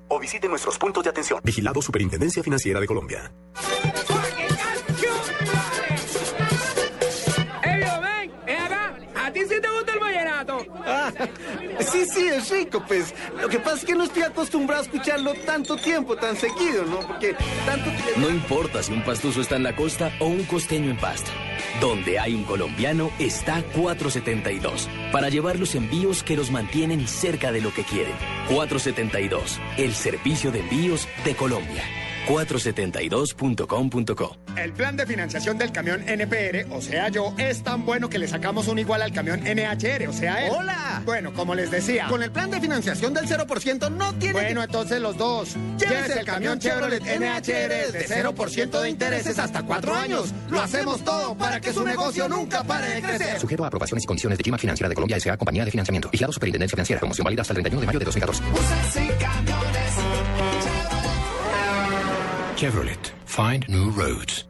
o 0.09 0.19
visite 0.19 0.49
nuestros 0.49 0.78
puntos 0.78 1.04
de 1.04 1.11
atención. 1.11 1.40
Vigilado 1.42 1.83
Superintendencia 1.83 2.42
Financiera 2.42 2.80
de 2.80 2.87
Colombia. 2.87 3.33
¡Ey, 7.62 7.80
yo, 7.80 8.00
ven! 8.00 8.33
¡Ven 8.47 8.57
acá! 8.62 8.97
¿A 9.14 9.33
ti 9.33 9.40
sí 9.40 9.61
te 9.61 9.69
gusta 9.69 9.92
el 9.92 10.00
Sí, 11.80 12.04
sí, 12.04 12.28
es 12.28 12.50
rico, 12.50 12.82
pues. 12.87 13.14
Lo 13.40 13.49
que 13.49 13.59
pasa 13.59 13.76
es 13.76 13.85
que 13.85 13.94
no 13.94 14.04
estoy 14.04 14.23
acostumbrado 14.23 14.82
a 14.82 14.85
escucharlo 14.85 15.35
tanto 15.47 15.76
tiempo, 15.76 16.16
tan 16.16 16.37
seguido, 16.37 16.85
¿no? 16.85 17.00
Porque 17.00 17.35
tanto. 17.66 17.90
No 18.16 18.28
importa 18.28 18.82
si 18.82 18.92
un 18.92 19.02
pastuso 19.02 19.40
está 19.40 19.56
en 19.56 19.62
la 19.62 19.75
costa 19.75 20.12
o 20.20 20.26
un 20.26 20.44
costeño 20.44 20.90
en 20.90 20.97
pasta. 20.99 21.30
Donde 21.80 22.18
hay 22.18 22.35
un 22.35 22.44
colombiano 22.44 23.11
está 23.18 23.62
472 23.75 24.88
para 25.12 25.28
llevar 25.28 25.59
los 25.59 25.75
envíos 25.75 26.23
que 26.23 26.37
los 26.37 26.50
mantienen 26.50 27.06
cerca 27.06 27.52
de 27.52 27.61
lo 27.61 27.73
que 27.73 27.85
quieren. 27.85 28.14
472, 28.49 29.59
el 29.78 29.94
servicio 29.94 30.52
de 30.52 30.61
envíos 30.61 31.09
de 31.25 31.35
Colombia. 31.35 32.00
472.com.co 32.26 34.36
El 34.56 34.72
plan 34.72 34.96
de 34.96 35.06
financiación 35.06 35.58
del 35.58 35.72
camión 35.72 36.02
NPR, 36.08 36.66
o 36.72 36.80
sea 36.80 37.08
yo, 37.08 37.34
es 37.38 37.62
tan 37.62 37.84
bueno 37.84 38.08
que 38.08 38.18
le 38.18 38.28
sacamos 38.28 38.68
un 38.68 38.78
igual 38.78 39.02
al 39.02 39.12
camión 39.12 39.40
NHR, 39.40 40.08
o 40.08 40.12
sea 40.12 40.46
él. 40.46 40.52
¡Hola! 40.56 41.02
Bueno, 41.04 41.32
como 41.32 41.54
les 41.54 41.70
decía. 41.70 42.06
Con 42.08 42.22
el 42.22 42.30
plan 42.30 42.50
de 42.50 42.60
financiación 42.60 43.14
del 43.14 43.26
0% 43.26 43.90
no 43.90 44.12
tiene... 44.14 44.32
Bueno, 44.32 44.62
entonces 44.62 45.00
los 45.00 45.16
dos. 45.16 45.56
Llévese 45.78 46.20
el 46.20 46.26
camión 46.26 46.58
Chevrolet 46.58 47.02
NHR 47.02 47.92
de 47.92 48.06
0% 48.08 48.80
de 48.80 48.90
intereses 48.90 49.38
hasta 49.38 49.62
cuatro 49.62 49.94
años. 49.94 50.32
Lo 50.50 50.60
hacemos 50.60 51.02
todo 51.04 51.36
para 51.36 51.60
que 51.60 51.72
su 51.72 51.84
negocio 51.84 52.28
nunca 52.28 52.62
pare 52.64 52.94
de 52.94 53.02
crecer. 53.02 53.40
Sujeto 53.40 53.64
a 53.64 53.68
aprobaciones 53.68 54.04
y 54.04 54.06
condiciones 54.06 54.38
de 54.38 54.44
Chima 54.44 54.58
Financiera 54.58 54.88
de 54.88 54.94
Colombia 54.94 55.16
S.A. 55.16 55.36
Compañía 55.36 55.64
de 55.64 55.70
Financiamiento. 55.70 56.10
Vigilado 56.10 56.32
Superintendencia 56.32 56.76
Financiera. 56.76 57.00
Promoción 57.00 57.24
válida 57.24 57.42
hasta 57.42 57.52
el 57.52 57.62
31 57.62 57.80
de 57.80 57.86
mayo 57.86 57.98
de 57.98 58.04
2014. 58.04 58.42
Chevrolet. 62.61 63.14
Find 63.25 63.67
new 63.69 63.90
roads. 63.90 64.47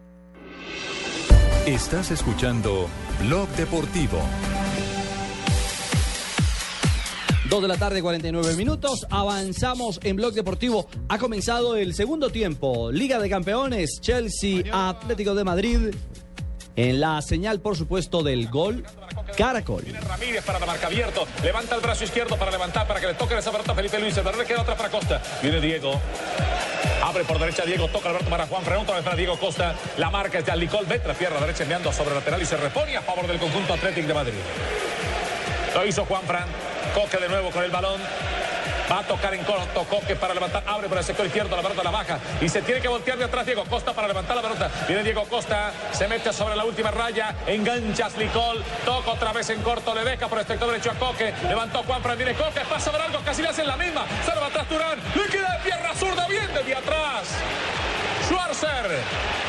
Estás 1.65 2.11
escuchando 2.11 2.89
Blog 3.21 3.49
Deportivo. 3.51 4.19
2 7.49 7.63
de 7.63 7.69
la 7.69 7.77
tarde, 7.77 8.03
49 8.03 8.57
minutos. 8.57 9.07
Avanzamos 9.11 10.01
en 10.03 10.17
Blog 10.17 10.33
Deportivo. 10.33 10.89
Ha 11.09 11.19
comenzado 11.19 11.77
el 11.77 11.95
segundo 11.95 12.31
tiempo. 12.31 12.91
Liga 12.91 13.21
de 13.21 13.31
Campeones, 13.31 14.01
Chelsea, 14.01 14.65
Atlético 14.73 15.37
de 15.37 15.45
Madrid. 15.45 15.79
En 16.75 16.99
la 16.99 17.23
señal, 17.23 17.61
por 17.61 17.77
supuesto, 17.77 18.25
del 18.25 18.49
gol 18.49 18.83
Caracol. 19.41 19.85
Ramírez 20.07 20.45
para 20.45 20.59
la 20.59 20.67
marca 20.67 20.87
abierto. 20.87 21.27
Levanta 21.43 21.75
el 21.75 21.81
brazo 21.81 22.05
izquierdo 22.05 22.37
para 22.37 22.51
levantar, 22.51 22.87
para 22.87 23.01
que 23.01 23.07
le 23.07 23.15
toque 23.15 23.37
esa 23.39 23.51
pelota 23.51 23.73
a 23.73 23.75
Felipe 23.75 23.99
Luis. 23.99 24.15
El 24.19 24.25
queda 24.47 24.61
otra 24.61 24.77
para 24.77 24.91
Costa. 24.91 25.23
Viene 25.41 25.61
Diego. 25.61 25.99
Abre 27.03 27.25
por 27.25 27.39
derecha 27.39 27.65
Diego, 27.65 27.89
toca 27.89 28.11
Alberto 28.11 28.29
para 28.29 28.47
Juan 28.47 28.63
vez 28.65 29.03
para 29.03 29.17
Diego 29.17 29.39
Costa. 29.39 29.75
La 29.97 30.11
marca 30.11 30.39
es 30.39 30.45
de 30.45 30.53
Alicol, 30.53 30.85
Betra, 30.85 31.15
pierna 31.15 31.41
derecha 31.41 31.63
enviando 31.63 31.91
sobre 31.91 32.15
lateral 32.15 32.43
y 32.43 32.45
se 32.45 32.59
repone 32.59 32.97
a 32.97 33.01
favor 33.01 33.27
del 33.27 33.39
conjunto 33.39 33.73
Atlético 33.73 34.09
de 34.09 34.15
Madrid. 34.15 34.39
Lo 35.75 35.87
hizo 35.87 36.05
Juan 36.05 36.23
Fran. 36.27 36.47
Coque 36.95 37.17
de 37.17 37.29
nuevo 37.29 37.51
con 37.51 37.65
el 37.65 37.71
balón. 37.71 38.01
Va 38.91 38.99
a 38.99 39.03
tocar 39.07 39.33
en 39.35 39.45
corto, 39.45 39.85
Coque 39.85 40.17
para 40.17 40.35
levantar, 40.35 40.65
abre 40.67 40.89
por 40.89 40.99
el 40.99 41.05
sector 41.05 41.25
izquierdo, 41.25 41.55
la 41.55 41.63
pelota 41.63 41.85
la 41.85 41.91
baja 41.91 42.19
y 42.41 42.49
se 42.49 42.61
tiene 42.63 42.81
que 42.81 42.89
voltear 42.89 43.17
de 43.19 43.25
atrás 43.25 43.47
Diego 43.47 43.65
Costa 43.65 43.93
para 43.93 44.09
levantar 44.09 44.35
la 44.35 44.43
pelota. 44.43 44.69
Viene 44.89 45.05
Diego 45.05 45.25
Costa, 45.27 45.73
se 45.93 46.09
mete 46.09 46.33
sobre 46.33 46.57
la 46.57 46.65
última 46.65 46.91
raya, 46.91 47.37
engancha 47.47 48.07
a 48.07 48.11
Slicol, 48.11 48.65
toca 48.85 49.13
otra 49.13 49.33
vez 49.33 49.49
en 49.51 49.63
corto, 49.63 49.95
le 49.95 50.05
deja 50.05 50.27
por 50.27 50.41
el 50.41 50.47
sector 50.47 50.69
derecho 50.69 50.91
a 50.91 50.95
Coque, 50.95 51.33
levantó 51.49 51.85
Juan 51.85 52.03
Fran, 52.03 52.17
viene 52.17 52.35
Coque, 52.35 52.61
pasa 52.69 52.91
ver 52.91 53.03
algo, 53.03 53.21
casi 53.25 53.43
le 53.43 53.49
hacen 53.49 53.67
la 53.67 53.77
misma, 53.77 54.05
se 54.25 54.39
va 54.39 54.47
atrás 54.47 54.69
Turán, 54.69 54.99
le 55.15 55.25
queda 55.31 55.53
de 55.53 55.65
pierna 55.65 55.95
zurda, 55.95 56.27
bien 56.27 56.49
desde 56.53 56.75
atrás. 56.75 57.29
Schwarzer 58.27 58.99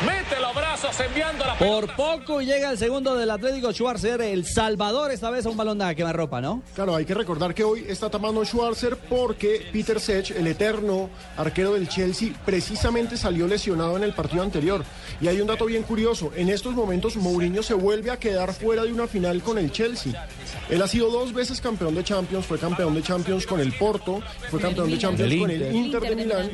mete 0.05 0.39
los 0.39 0.53
brazos 0.91 1.05
enviando 1.05 1.45
la 1.45 1.57
Por 1.57 1.95
poco 1.95 2.41
llega 2.41 2.71
el 2.71 2.77
segundo 2.77 3.15
del 3.15 3.29
Atlético 3.29 3.71
Schwarzer, 3.71 4.21
el 4.21 4.45
Salvador, 4.45 5.11
esta 5.11 5.29
vez 5.29 5.45
a 5.45 5.49
un 5.49 5.57
balón 5.57 5.77
de 5.77 5.95
quemarropa, 5.95 6.41
¿no? 6.41 6.61
Claro, 6.75 6.95
hay 6.95 7.05
que 7.05 7.13
recordar 7.13 7.53
que 7.53 7.63
hoy 7.63 7.85
está 7.87 8.09
tapando 8.09 8.43
Schwarzer 8.45 8.97
porque 8.97 9.67
Peter 9.71 9.99
Sech, 9.99 10.31
el 10.31 10.47
eterno 10.47 11.09
arquero 11.37 11.73
del 11.73 11.87
Chelsea, 11.87 12.29
precisamente 12.45 13.17
salió 13.17 13.47
lesionado 13.47 13.97
en 13.97 14.03
el 14.03 14.13
partido 14.13 14.43
anterior. 14.43 14.83
Y 15.19 15.27
hay 15.27 15.39
un 15.41 15.47
dato 15.47 15.65
bien 15.65 15.83
curioso, 15.83 16.31
en 16.35 16.49
estos 16.49 16.73
momentos 16.73 17.15
Mourinho 17.15 17.63
se 17.63 17.73
vuelve 17.73 18.11
a 18.11 18.17
quedar 18.17 18.53
fuera 18.53 18.83
de 18.83 18.91
una 18.91 19.07
final 19.07 19.41
con 19.41 19.57
el 19.57 19.71
Chelsea. 19.71 20.27
Él 20.69 20.81
ha 20.81 20.87
sido 20.87 21.09
dos 21.09 21.33
veces 21.33 21.61
campeón 21.61 21.95
de 21.95 22.03
Champions, 22.03 22.45
fue 22.45 22.57
campeón 22.57 22.93
de 22.95 23.01
Champions 23.01 23.45
con 23.45 23.59
el 23.59 23.73
Porto, 23.73 24.21
fue 24.49 24.59
campeón 24.59 24.89
de 24.89 24.97
Champions 24.97 25.35
con 25.39 25.51
el 25.51 25.75
Inter 25.75 26.01
de 26.01 26.15
Milán, 26.15 26.51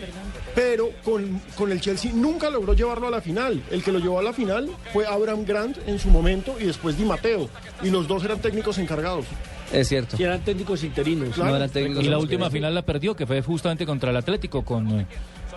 pero 0.53 0.91
con, 1.03 1.39
con 1.55 1.71
el 1.71 1.79
Chelsea 1.79 2.11
nunca 2.13 2.49
logró 2.49 2.73
llevarlo 2.73 3.07
a 3.07 3.11
la 3.11 3.21
final. 3.21 3.63
El 3.69 3.83
que 3.83 3.91
lo 3.91 3.99
llevó 3.99 4.19
a 4.19 4.23
la 4.23 4.26
final 4.33 4.69
fue 4.93 5.05
Abraham 5.05 5.45
Grant 5.45 5.77
en 5.87 5.99
su 5.99 6.09
momento 6.09 6.55
y 6.59 6.65
después 6.65 6.97
Di 6.97 7.05
Matteo. 7.05 7.49
Y 7.83 7.89
los 7.89 8.07
dos 8.07 8.23
eran 8.23 8.39
técnicos 8.39 8.77
encargados. 8.77 9.25
Es 9.71 9.89
cierto. 9.89 10.15
Y 10.19 10.23
eran 10.23 10.41
técnicos 10.41 10.83
interinos. 10.83 11.35
Claro. 11.35 11.51
No 11.51 11.57
eran 11.57 11.69
técnicos 11.69 12.03
Y 12.03 12.07
la 12.07 12.17
última 12.17 12.49
final 12.49 12.73
la 12.73 12.83
perdió, 12.83 13.15
que 13.15 13.25
fue 13.25 13.41
justamente 13.41 13.85
contra 13.85 14.11
el 14.11 14.17
Atlético 14.17 14.63
con 14.63 15.05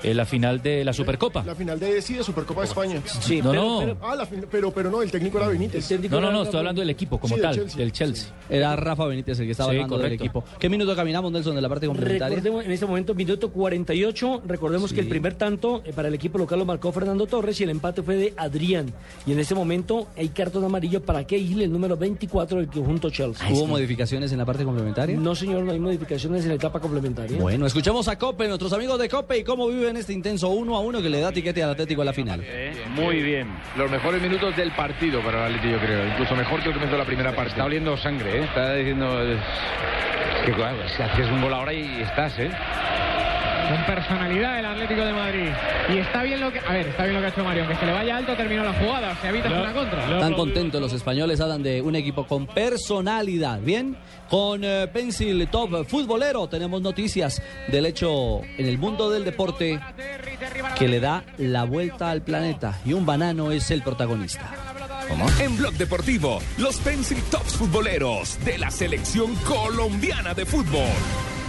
eh, 0.02 0.14
la 0.14 0.24
final 0.24 0.62
de 0.62 0.84
la 0.84 0.92
Supercopa. 0.92 1.42
La 1.44 1.54
final 1.54 1.78
de, 1.78 2.00
sí, 2.02 2.14
de 2.14 2.22
Supercopa 2.24 2.60
de 2.62 2.66
España. 2.68 3.02
Sí, 3.20 3.40
No, 3.42 3.50
pero- 3.50 3.62
no. 3.64 3.78
pero- 3.80 3.96
ah, 4.02 4.16
la 4.16 4.26
pero, 4.50 4.70
pero 4.72 4.90
no, 4.90 5.02
el 5.02 5.10
técnico 5.10 5.38
era 5.38 5.48
Benítez. 5.48 5.90
No, 6.10 6.20
no, 6.20 6.30
no, 6.30 6.42
estoy 6.42 6.58
hablando 6.58 6.80
del 6.80 6.90
equipo 6.90 7.18
como 7.18 7.34
Sí, 7.34 7.40
del 7.40 7.42
tal, 7.42 7.54
Chelsea. 7.56 7.78
del 7.78 7.92
Chelsea. 7.92 8.30
Era 8.48 8.76
Rafa 8.76 9.06
Benítez 9.06 9.38
el 9.40 9.46
que 9.46 9.52
estaba 9.52 9.70
Sí, 9.70 9.76
hablando 9.76 9.98
del 9.98 10.12
equipo. 10.12 10.44
¿Qué 10.58 10.68
minuto 10.68 10.94
caminamos, 10.96 11.30
Nelson, 11.32 11.54
de 11.54 11.60
la 11.62 11.68
parte 11.68 11.86
complementaria? 11.86 12.36
Recordemos 12.36 12.64
en 12.64 12.70
este 12.72 12.86
momento, 12.86 13.14
minuto 13.14 13.50
48. 13.50 14.42
Recordemos 14.46 14.92
que 14.92 15.00
el 15.00 15.08
primer 15.08 15.34
tanto 15.34 15.82
eh, 15.84 15.92
para 15.94 16.08
el 16.08 16.14
equipo 16.14 16.38
local 16.38 16.58
lo 16.58 16.64
marcó 16.64 16.92
Fernando 16.92 17.26
Torres 17.26 17.60
y 17.60 17.64
el 17.64 17.70
empate 17.70 18.02
fue 18.02 18.16
de 18.16 18.34
Adrián. 18.36 18.92
Y 19.26 19.32
en 19.32 19.38
este 19.40 19.54
momento 19.54 20.08
hay 20.16 20.28
cartón 20.28 20.64
amarillo 20.64 21.02
para 21.02 21.24
Cahill, 21.26 21.62
el 21.62 21.72
número 21.72 21.96
24 21.96 22.58
del 22.58 22.68
conjunto 22.68 23.10
Chelsea. 23.10 23.46
¿Hubo 23.52 23.66
modificaciones 23.66 24.32
en 24.32 24.38
la 24.38 24.44
parte 24.44 24.64
complementaria? 24.64 25.16
No, 25.16 25.34
señor, 25.34 25.62
no 25.62 25.72
hay 25.72 25.78
modificaciones 25.78 26.42
en 26.42 26.48
la 26.50 26.54
etapa 26.54 26.80
complementaria. 26.80 27.38
Bueno, 27.38 27.66
escuchemos 27.66 28.08
a 28.08 28.18
Cope, 28.18 28.46
nuestros 28.48 28.72
amigos 28.72 28.98
de 28.98 29.08
Cope, 29.08 29.38
y 29.38 29.44
cómo 29.44 29.66
viven 29.90 30.00
este 30.00 30.12
intenso 30.12 30.48
1 30.50 30.76
a 30.76 30.80
1 30.80 31.02
que 31.02 31.10
le 31.10 31.20
da 31.20 31.32
tiquete 31.32 31.62
al 31.62 31.70
Atlético 31.70 32.02
a 32.02 32.04
la 32.04 32.12
final. 32.12 32.44
Muy 32.94 33.22
bien. 33.22 33.48
Los 33.76 33.90
mejores 33.90 34.22
minutos 34.22 34.56
del 34.56 34.70
partido 34.72 35.20
para 35.20 35.46
el 35.46 35.54
Atlético, 35.54 35.80
yo 35.80 35.86
creo. 35.86 36.06
Incluso 36.06 36.36
mejor 36.36 36.60
que 36.60 36.68
el 36.68 36.74
comienzo 36.74 36.96
de 36.96 36.98
la 36.98 37.06
primera 37.06 37.34
parte. 37.34 37.50
Está 37.50 37.64
oliendo 37.64 37.96
sangre, 37.96 38.38
¿eh? 38.38 38.44
Está 38.44 38.74
diciendo 38.74 39.20
eh, 39.22 39.36
que 40.46 40.52
claro, 40.52 40.76
si 40.96 41.02
haces 41.02 41.26
un 41.28 41.42
gol 41.42 41.54
ahora 41.54 41.72
y 41.72 42.02
estás, 42.02 42.38
¿eh? 42.38 42.50
Con 43.70 43.86
personalidad 43.86 44.58
el 44.58 44.66
Atlético 44.66 45.04
de 45.04 45.12
Madrid. 45.12 45.48
Y 45.94 45.98
está 45.98 46.24
bien 46.24 46.40
lo 46.40 46.52
que. 46.52 46.58
A 46.58 46.72
ver, 46.72 46.88
está 46.88 47.04
bien 47.04 47.14
lo 47.14 47.20
que 47.20 47.26
ha 47.26 47.28
hecho 47.28 47.44
Mario. 47.44 47.62
Aunque 47.62 47.78
se 47.78 47.86
le 47.86 47.92
vaya 47.92 48.16
alto, 48.16 48.36
terminó 48.36 48.64
la 48.64 48.72
jugada. 48.72 49.12
O 49.12 49.20
sea, 49.20 49.30
evitas 49.30 49.52
una 49.52 49.72
contra. 49.72 50.18
Tan 50.18 50.34
contentos 50.34 50.80
los 50.80 50.92
españoles, 50.92 51.40
hablan 51.40 51.62
de 51.62 51.80
un 51.80 51.94
equipo 51.94 52.26
con 52.26 52.48
personalidad. 52.48 53.60
Bien, 53.60 53.96
con 54.28 54.64
eh, 54.64 54.88
Pencil 54.92 55.46
Top 55.46 55.86
Futbolero 55.86 56.48
tenemos 56.48 56.82
noticias 56.82 57.40
del 57.68 57.86
hecho 57.86 58.40
en 58.58 58.66
el 58.66 58.76
mundo 58.76 59.08
del 59.08 59.24
deporte 59.24 59.78
que 60.76 60.88
le 60.88 60.98
da 60.98 61.22
la 61.38 61.62
vuelta 61.62 62.10
al 62.10 62.22
planeta 62.22 62.76
y 62.84 62.92
un 62.92 63.06
banano 63.06 63.52
es 63.52 63.70
el 63.70 63.82
protagonista. 63.82 64.50
En 65.40 65.56
Blog 65.56 65.74
Deportivo, 65.74 66.40
los 66.58 66.76
Pencil 66.78 67.22
Tops 67.30 67.54
futboleros 67.54 68.38
de 68.44 68.58
la 68.58 68.70
selección 68.70 69.34
colombiana 69.46 70.34
de 70.34 70.44
fútbol. 70.44 71.39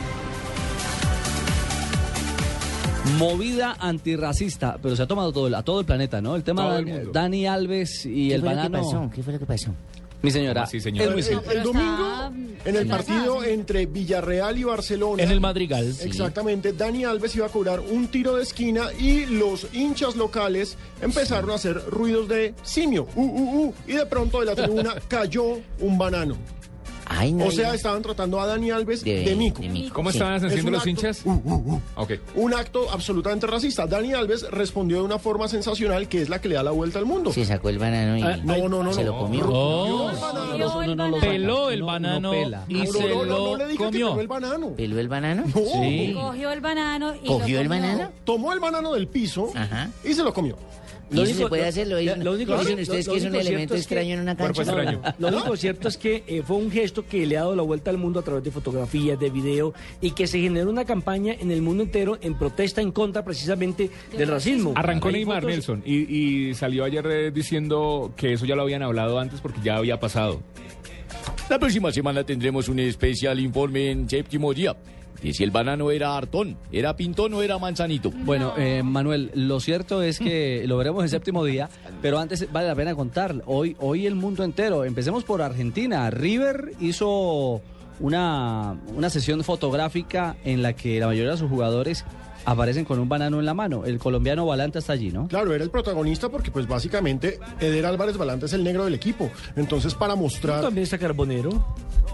Movida 3.17 3.75
antirracista, 3.79 4.77
pero 4.81 4.95
se 4.95 5.01
ha 5.03 5.07
tomado 5.07 5.31
todo, 5.33 5.47
el- 5.47 5.55
a 5.55 5.63
todo 5.63 5.79
el 5.79 5.85
planeta, 5.85 6.21
¿no? 6.21 6.35
El 6.35 6.43
tema 6.43 6.77
de. 6.81 7.09
Dani 7.11 7.47
Alves 7.47 8.05
y 8.05 8.29
¿Qué 8.29 8.35
el 8.35 8.41
fue 8.41 8.49
lo 8.49 8.55
que 8.55 8.67
banano. 8.69 8.83
pasó? 8.83 9.11
¿Qué 9.13 9.23
fue 9.23 9.33
lo 9.33 9.39
que 9.39 9.45
pasó? 9.45 9.71
Mi 10.23 10.29
señora, 10.29 10.65
es 10.71 10.85
muy 10.85 10.99
el- 11.01 11.57
el 11.57 11.63
domingo, 11.63 12.31
en 12.63 12.75
el 12.75 12.85
partido 12.87 13.43
entre 13.43 13.87
Villarreal 13.87 14.55
y 14.55 14.63
Barcelona. 14.63 15.23
En 15.23 15.31
el 15.31 15.41
Madrigal. 15.41 15.87
Exactamente. 15.99 16.73
Dani 16.73 17.05
Alves 17.05 17.35
iba 17.35 17.47
a 17.47 17.49
cobrar 17.49 17.79
un 17.79 18.07
tiro 18.07 18.35
de 18.35 18.43
esquina 18.43 18.93
y 18.99 19.25
los 19.25 19.65
hinchas 19.73 20.15
locales 20.15 20.77
empezaron 21.01 21.49
a 21.49 21.55
hacer 21.55 21.81
ruidos 21.89 22.27
de 22.27 22.53
simio. 22.61 23.07
Uh, 23.15 23.21
uh, 23.23 23.65
uh, 23.65 23.73
y 23.87 23.93
de 23.93 24.05
pronto 24.05 24.39
de 24.41 24.45
la 24.45 24.55
tribuna 24.55 24.93
cayó 25.07 25.59
un 25.79 25.97
banano. 25.97 26.37
No, 27.33 27.45
o 27.45 27.51
sea, 27.51 27.73
estaban 27.73 28.01
tratando 28.01 28.39
a 28.39 28.45
Dani 28.47 28.71
Alves 28.71 29.03
de, 29.03 29.23
De- 29.23 29.35
mico. 29.35 29.61
de 29.61 29.69
mico, 29.69 29.93
¿Cómo 29.95 30.11
sí. 30.11 30.17
estaban 30.17 30.35
Es 30.35 30.43
haciendo 30.43 30.71
los 30.71 30.81
acto- 30.81 30.89
hinchas? 30.89 31.23
Ok. 31.95 32.11
Un 32.35 32.53
acto 32.53 32.89
absolutamente 32.91 33.47
racista. 33.47 33.85
Dani 33.87 34.13
Alves 34.13 34.49
respondió 34.51 34.97
de 34.97 35.03
una 35.03 35.19
forma 35.19 35.47
sensacional 35.47 36.07
que 36.07 36.21
es 36.21 36.29
la 36.29 36.39
que 36.41 36.49
le 36.49 36.55
da 36.55 36.63
la 36.63 36.71
vuelta 36.71 36.99
al 36.99 37.05
mundo. 37.05 37.31
Se 37.33 37.45
sacó 37.45 37.69
el 37.69 37.79
banano 37.79 38.17
y 38.17 38.21
Ah, 38.23 38.37
no, 38.43 38.67
no, 38.69 38.83
no, 38.83 38.93
se 38.93 39.03
no. 39.03 39.11
lo 39.11 39.17
comió. 39.19 39.45
No, 39.45 40.11
peló 41.19 41.69
el 41.69 41.79
No, 41.79 41.85
no 41.85 41.85
banano 41.85 42.33
y 42.67 42.87
se 42.87 43.07
lo 43.09 43.25
no 43.25 43.57
le 43.57 43.67
diga 43.67 43.77
que 43.77 43.85
comió. 43.85 44.07
peló 44.09 44.21
el 44.21 44.27
banano. 44.27 44.69
¿Peló 44.75 44.99
el 44.99 45.07
banano? 45.07 45.43
Sí. 45.53 46.13
Cogió 46.13 46.51
el 46.51 46.61
banano 46.61 47.13
y 47.15 47.27
¿Cogió 47.27 47.55
lo 47.57 47.61
el 47.61 47.67
banano? 47.69 48.11
Tomó 48.23 48.53
el 48.53 48.59
banano 48.59 48.93
del 48.93 49.07
piso 49.07 49.51
y 50.03 50.13
se 50.13 50.23
lo 50.23 50.33
comió. 50.33 50.57
¿Y 51.11 51.21
eso 51.21 51.33
se 51.35 51.47
puede 51.47 51.65
hacer? 51.67 51.87
¿Lo 51.87 51.97
dicen, 51.97 52.23
lo 52.23 52.31
único- 52.33 52.57
dicen 52.59 52.75
lo- 52.77 52.81
ustedes 52.83 53.07
lo 53.07 53.13
que 53.13 53.17
es 53.19 53.23
un 53.25 53.29
único 53.31 53.41
elemento 53.41 53.73
cierto 53.73 53.75
es 53.75 53.87
que- 53.87 53.93
extraño 53.95 54.13
en 54.15 54.19
una 54.21 54.35
cancha? 54.37 55.13
Lo 55.19 55.27
único 55.27 55.57
cierto 55.57 55.87
es 55.87 55.97
que 55.97 56.23
eh, 56.27 56.41
fue 56.45 56.57
un 56.57 56.71
gesto 56.71 57.05
que 57.05 57.25
le 57.25 57.37
ha 57.37 57.41
dado 57.41 57.55
la 57.55 57.63
vuelta 57.63 57.89
al 57.91 57.97
mundo 57.97 58.19
a 58.19 58.23
través 58.23 58.43
de 58.43 58.51
fotografías, 58.51 59.19
de 59.19 59.29
video 59.29 59.73
y 59.99 60.11
que 60.11 60.27
se 60.27 60.39
generó 60.39 60.69
una 60.69 60.85
campaña 60.85 61.33
en 61.39 61.51
el 61.51 61.61
mundo 61.61 61.83
entero 61.83 62.17
en 62.21 62.35
protesta 62.37 62.81
en 62.81 62.91
contra 62.91 63.23
precisamente 63.23 63.89
del 64.17 64.27
racismo. 64.29 64.73
Arrancó 64.75 65.11
Neymar 65.11 65.43
fotos- 65.43 65.49
Nelson 65.55 65.83
y, 65.85 66.49
y 66.49 66.53
salió 66.53 66.83
ayer 66.85 67.05
eh, 67.07 67.31
diciendo 67.31 68.13
que 68.15 68.33
eso 68.33 68.45
ya 68.45 68.55
lo 68.55 68.61
habían 68.61 68.81
hablado 68.83 69.19
antes 69.19 69.41
porque 69.41 69.59
ya 69.63 69.75
había 69.77 69.99
pasado. 69.99 70.41
La 71.49 71.59
próxima 71.59 71.91
semana 71.91 72.23
tendremos 72.23 72.69
un 72.69 72.79
especial 72.79 73.39
informe 73.39 73.91
en 73.91 74.09
séptimo 74.09 74.53
día. 74.53 74.75
De 75.21 75.33
si 75.33 75.43
el 75.43 75.51
banano 75.51 75.91
era 75.91 76.17
hartón, 76.17 76.57
era 76.71 76.95
pintón 76.95 77.33
o 77.33 77.41
era 77.41 77.59
manzanito. 77.59 78.11
Bueno, 78.11 78.53
eh, 78.57 78.81
Manuel, 78.83 79.31
lo 79.35 79.59
cierto 79.59 80.01
es 80.01 80.19
que 80.19 80.63
lo 80.67 80.77
veremos 80.77 81.03
el 81.03 81.09
séptimo 81.09 81.45
día, 81.45 81.69
pero 82.01 82.19
antes 82.19 82.51
vale 82.51 82.67
la 82.67 82.75
pena 82.75 82.95
contar. 82.95 83.43
Hoy, 83.45 83.75
hoy 83.79 84.07
el 84.07 84.15
mundo 84.15 84.43
entero. 84.43 84.83
Empecemos 84.83 85.23
por 85.23 85.41
Argentina. 85.41 86.09
River 86.09 86.73
hizo 86.79 87.61
una, 87.99 88.77
una 88.95 89.09
sesión 89.09 89.43
fotográfica 89.43 90.37
en 90.43 90.63
la 90.63 90.73
que 90.73 90.99
la 90.99 91.07
mayoría 91.07 91.31
de 91.31 91.37
sus 91.37 91.49
jugadores 91.49 92.03
aparecen 92.45 92.85
con 92.85 92.99
un 92.99 93.07
banano 93.09 93.39
en 93.39 93.45
la 93.45 93.53
mano. 93.53 93.85
El 93.85 93.99
colombiano 93.99 94.45
Balanta 94.45 94.79
está 94.79 94.93
allí, 94.93 95.11
¿no? 95.11 95.27
Claro, 95.27 95.53
era 95.53 95.63
el 95.63 95.69
protagonista 95.69 96.29
porque 96.29 96.51
pues 96.51 96.67
básicamente 96.67 97.39
Eder 97.59 97.85
Álvarez 97.85 98.17
Balanta 98.17 98.45
es 98.45 98.53
el 98.53 98.63
negro 98.63 98.85
del 98.85 98.93
equipo. 98.93 99.29
Entonces 99.55 99.93
para 99.95 100.15
mostrar... 100.15 100.61
También 100.61 100.83
está 100.83 100.97
Carbonero. 100.97 101.49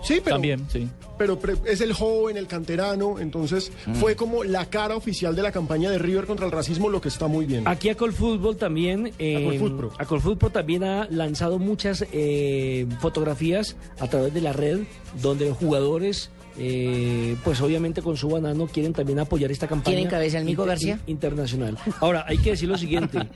Sí, 0.04 0.22
pero... 0.24 0.36
También, 0.36 0.66
sí. 0.72 0.88
Pero 1.18 1.40
pre- 1.40 1.56
es 1.66 1.82
el 1.82 1.92
joven, 1.94 2.38
el 2.38 2.46
canterano, 2.46 3.18
entonces 3.20 3.72
fue 3.96 4.16
como 4.16 4.44
la 4.44 4.68
cara 4.68 4.96
oficial 4.96 5.36
de 5.36 5.42
la 5.42 5.52
campaña 5.52 5.90
de 5.90 5.98
River 5.98 6.26
contra 6.28 6.46
el 6.46 6.52
racismo, 6.52 6.90
lo 6.90 7.02
que 7.02 7.08
está 7.10 7.26
muy 7.28 7.46
bien. 7.46 7.68
Aquí 7.68 7.90
a 7.90 7.96
Colfútbol 7.98 8.56
también. 8.58 9.12
Eh, 9.18 9.44
Colfutpro. 9.60 9.92
a 9.98 10.06
Colfutpro 10.06 10.50
también 10.52 10.84
ha 10.84 11.08
lanzado 11.10 11.58
muchas 11.58 12.06
eh, 12.12 12.86
fotografías 13.00 13.76
a 14.00 14.08
través 14.08 14.34
de 14.34 14.42
la 14.42 14.54
red 14.54 14.82
donde 15.22 15.48
los 15.50 15.58
jugadores. 15.58 16.30
Eh, 16.60 17.36
pues 17.44 17.62
obviamente 17.62 18.02
con 18.02 18.18
su 18.18 18.30
banano 18.30 18.68
quieren 18.68 18.94
también 18.94 19.20
apoyar 19.20 19.52
esta 19.52 19.68
campaña 19.68 19.96
¿Quieren 19.96 20.10
cabeza 20.10 20.40
el 20.40 20.46
Mico 20.46 20.64
inter- 20.64 20.70
García? 20.70 21.00
internacional. 21.08 21.78
Ahora, 22.00 22.26
hay 22.28 22.38
que 22.40 22.52
decir 22.52 22.68
lo 22.70 22.78
siguiente. 22.78 23.20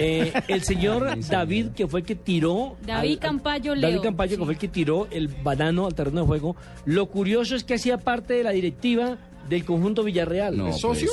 Eh, 0.00 0.32
el 0.46 0.62
señor 0.62 1.18
David, 1.28 1.70
que 1.74 1.88
fue 1.88 2.00
el 2.00 2.06
que 2.06 2.14
tiró... 2.14 2.76
David 2.86 3.14
al- 3.14 3.18
Campayo 3.18 3.72
David 3.74 3.94
Leo, 3.94 4.02
Campayo, 4.02 4.30
sí. 4.30 4.36
que 4.38 4.44
fue 4.44 4.52
el 4.54 4.58
que 4.60 4.68
tiró 4.68 5.08
el 5.10 5.26
banano 5.26 5.86
al 5.86 5.94
terreno 5.96 6.20
de 6.20 6.26
juego. 6.28 6.54
Lo 6.84 7.06
curioso 7.06 7.56
es 7.56 7.64
que 7.64 7.74
hacía 7.74 7.98
parte 7.98 8.34
de 8.34 8.44
la 8.44 8.50
directiva 8.52 9.18
del 9.48 9.64
conjunto 9.64 10.02
Villarreal. 10.04 10.56
No 10.56 10.68
¿Es 10.68 10.80
puede 10.82 11.06
socio? 11.06 11.10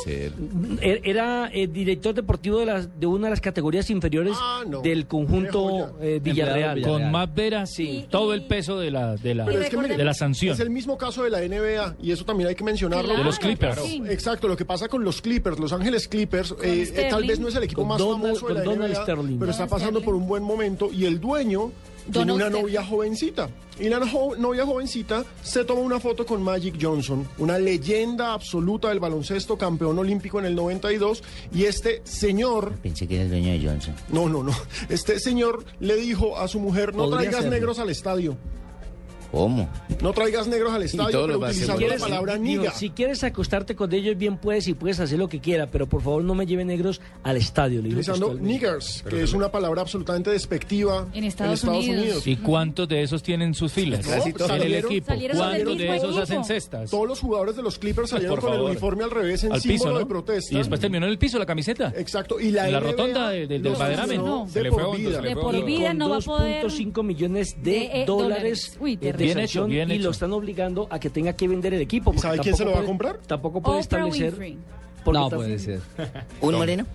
Er- 0.82 1.02
Era 1.04 1.50
eh, 1.54 1.68
director 1.68 2.14
deportivo 2.14 2.60
de, 2.60 2.66
las, 2.66 3.00
de 3.00 3.08
una 3.08 3.28
de 3.28 3.32
las 3.32 3.42
categorías 3.42 3.90
inferiores 3.90 4.36
no. 4.68 4.82
del 4.82 5.08
conjunto 5.08 5.98
eh, 6.02 6.20
Villarreal. 6.22 6.82
Con 6.82 7.12
más 7.12 7.34
veras, 7.34 7.72
Sí. 7.74 8.06
todo 8.10 8.34
el 8.34 8.46
peso 8.48 8.80
de 8.80 8.92
la, 8.92 9.16
de 9.16 9.36
la, 9.36 9.46
Pero 9.46 9.62
es 9.62 9.70
que 9.70 9.78
mire, 9.78 9.98
de 9.98 10.04
la 10.04 10.14
sanción. 10.14 10.54
Es 10.54 10.60
el 10.60 10.70
mismo 10.70 10.98
caso 10.98 11.24
de 11.24 11.30
la 11.30 11.40
NBA 11.42 11.96
y 12.02 12.12
eso 12.12 12.26
también 12.26 12.50
hay 12.50 12.56
que 12.56 12.64
mencionarlo. 12.64 13.06
Claro, 13.06 13.20
De 13.20 13.26
los 13.26 13.40
Clippers. 13.40 13.76
Claro. 13.76 13.88
sí. 13.88 14.02
Exacto, 14.10 14.48
lo 14.48 14.56
que 14.58 14.66
pasa 14.66 14.88
con 14.88 15.04
los 15.04 15.22
Clippers, 15.22 15.60
Los 15.60 15.74
Ángeles 15.74 16.08
Clippers, 16.08 16.54
eh, 16.64 16.88
eh, 16.96 17.08
tal 17.10 17.24
vez 17.26 17.40
no 17.40 17.48
es 17.48 17.56
el 17.56 17.64
equipo 17.64 17.82
Con 17.82 17.90
más 17.90 17.98
Donald- 18.00 18.22
famoso 18.40 18.48
de 18.48 18.54
la 18.56 18.64
con 18.64 18.74
Donald 18.76 18.94
NBA, 18.94 19.04
Sterling. 19.04 19.40
pero 19.40 19.52
está 19.52 19.68
pasando 19.68 20.02
por 20.02 20.16
un 20.16 20.28
buen 20.28 20.44
momento 20.44 20.90
y 20.92 21.06
el 21.06 21.20
dueño 21.20 21.72
tiene 22.12 22.34
una 22.34 22.50
novia 22.50 22.84
jovencita. 22.84 23.50
Y 23.78 23.90
la 23.90 24.08
jo- 24.08 24.36
novia 24.38 24.66
jovencita 24.66 25.26
se 25.44 25.66
toma 25.66 25.82
una 25.82 26.00
foto 26.00 26.26
con 26.26 26.42
Magic 26.42 26.76
Johnson, 26.82 27.28
una 27.40 27.58
leyenda 27.60 28.32
absoluta 28.34 28.88
del 28.88 29.00
baloncesto, 29.02 29.58
campeón 29.58 30.00
olímpico 30.00 30.40
en 30.40 30.46
el 30.46 30.56
92 30.56 31.22
y 31.54 31.66
este 31.66 32.02
señor 32.06 32.74
Pensé 32.82 33.06
que 33.08 33.16
era 33.16 33.24
el 33.26 33.30
dueño 33.30 33.52
de 33.52 33.68
Johnson. 33.68 33.94
no, 34.10 34.30
no, 34.30 34.44
no. 34.44 34.54
Este 34.90 35.20
señor 35.20 35.66
le 35.82 35.98
dijo 35.98 36.38
a 36.38 36.48
su 36.48 36.60
mujer, 36.62 36.96
no 36.96 37.10
traigas 37.10 37.36
serlo. 37.42 37.52
negros 37.52 37.80
al 37.80 37.90
estadio. 37.90 38.38
¿Cómo? 39.36 39.68
No 40.02 40.14
traigas 40.14 40.48
negros 40.48 40.74
al 40.74 40.84
estadio, 40.84 41.26
pero 41.26 41.40
utilizando 41.40 41.82
la 41.82 41.88
vacilos. 41.88 42.02
palabra 42.02 42.38
Digo, 42.38 42.62
niga. 42.64 42.72
si 42.72 42.90
quieres 42.92 43.22
acostarte 43.26 43.76
con 43.76 43.94
ellos, 43.94 44.18
bien 44.18 44.38
puedes 44.38 44.66
y 44.70 44.74
puedes 44.76 45.02
hacer 45.02 45.20
lo 45.20 45.28
que 45.28 45.42
quiera, 45.42 45.70
pero 45.70 45.88
por 45.88 46.02
favor 46.02 46.24
no 46.24 46.34
me 46.36 46.46
lleven 46.46 46.68
negros 46.68 47.02
al 47.22 47.36
estadio. 47.36 47.82
Utilizando 47.82 48.34
niggers, 48.34 49.04
que 49.10 49.24
es 49.24 49.34
una 49.34 49.52
palabra 49.52 49.82
absolutamente 49.82 50.30
despectiva 50.30 51.08
En 51.14 51.26
Estados 51.26 51.66
Unidos. 51.66 52.26
¿Y 52.26 52.38
cuántos 52.38 52.88
de 52.88 53.04
esos 53.04 53.22
tienen 53.24 53.54
sus 53.54 53.74
filas? 53.74 54.06
No, 54.08 54.56
en 54.56 54.62
el 54.62 54.76
equipo. 54.76 55.14
¿Cuántos 55.36 55.78
de 55.78 55.96
esos 55.98 56.10
equipo. 56.12 56.22
hacen 56.24 56.44
cestas? 56.46 56.90
Todos 56.90 57.06
los 57.08 57.20
jugadores 57.20 57.58
de 57.58 57.62
los 57.62 57.78
Clippers 57.78 58.12
salieron 58.12 58.36
Por 58.40 58.46
con 58.46 58.54
el 58.54 58.62
uniforme 58.62 59.04
al 59.04 59.12
revés 59.12 59.44
en 59.44 59.52
Al 59.52 59.60
símbolo 59.60 59.80
piso, 59.80 59.92
¿no? 59.92 60.00
de 60.00 60.06
protesta. 60.06 60.54
Y 60.56 60.58
después 60.60 60.80
terminó 60.80 61.08
en 61.08 61.12
el 61.12 61.18
piso 61.18 61.38
la 61.40 61.46
camiseta. 61.46 61.92
Exacto, 61.98 62.40
y 62.40 62.52
la 62.52 62.68
En 62.68 62.72
la 62.72 62.80
NBA 62.80 62.92
rotonda 62.92 63.30
de- 63.32 63.48
de- 63.48 63.60
del 63.60 63.74
Baderamen. 63.74 64.22
Se 64.48 64.60
de 64.60 64.64
le 64.64 64.72
fue 64.72 64.84
por 64.84 64.98
vida. 64.98 65.22
De 65.22 65.36
por 65.36 65.66
vida 65.66 65.94
no 65.94 66.10
va 66.10 66.18
a 66.18 66.22
poder. 66.22 66.64
2.5 66.64 67.04
millones 67.04 67.58
de, 67.62 68.02
eh, 68.02 68.06
dólares. 68.06 68.78
Uy, 68.80 68.96
de 68.96 69.08
terrible. 69.12 69.25
Bien 69.26 69.40
hecho, 69.40 69.48
sanción 69.60 69.70
bien 69.70 69.90
y 69.92 69.94
hecho. 69.96 70.04
lo 70.06 70.12
están 70.12 70.34
obligando 70.34 70.88
a 70.90 71.00
que 71.00 71.10
tenga 71.10 71.34
que 71.34 71.48
vender 71.48 71.74
el 71.74 71.82
equipo. 71.82 72.14
¿Sabe 72.18 72.40
quién 72.40 72.56
se 72.56 72.66
lo 72.66 72.72
va 72.74 72.80
a 72.80 72.84
comprar? 72.86 73.18
Tampoco 73.28 73.62
puede 73.62 73.80
Oprah 73.82 74.08
establecer. 74.08 74.56
No 75.06 75.24
está- 75.26 75.36
puede 75.36 75.60
ser. 75.60 75.80
¿Un 76.42 76.56
moreno? 76.56 76.86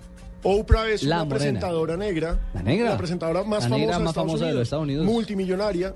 Oprah 0.43 0.89
es 0.89 1.03
La 1.03 1.17
una 1.17 1.25
morena. 1.27 1.37
presentadora 1.39 1.97
negra. 1.97 2.39
La 2.55 2.63
negra. 2.63 2.91
La 2.91 2.97
presentadora 2.97 3.43
más 3.45 3.65
La 3.65 3.69
famosa, 3.69 3.77
negra 3.79 3.99
de, 3.99 4.03
más 4.05 4.11
Estados 4.11 4.27
famosa 4.31 4.47
de 4.47 4.53
los 4.55 4.63
Estados 4.63 4.83
Unidos. 4.85 5.07
Multimillonaria. 5.07 5.95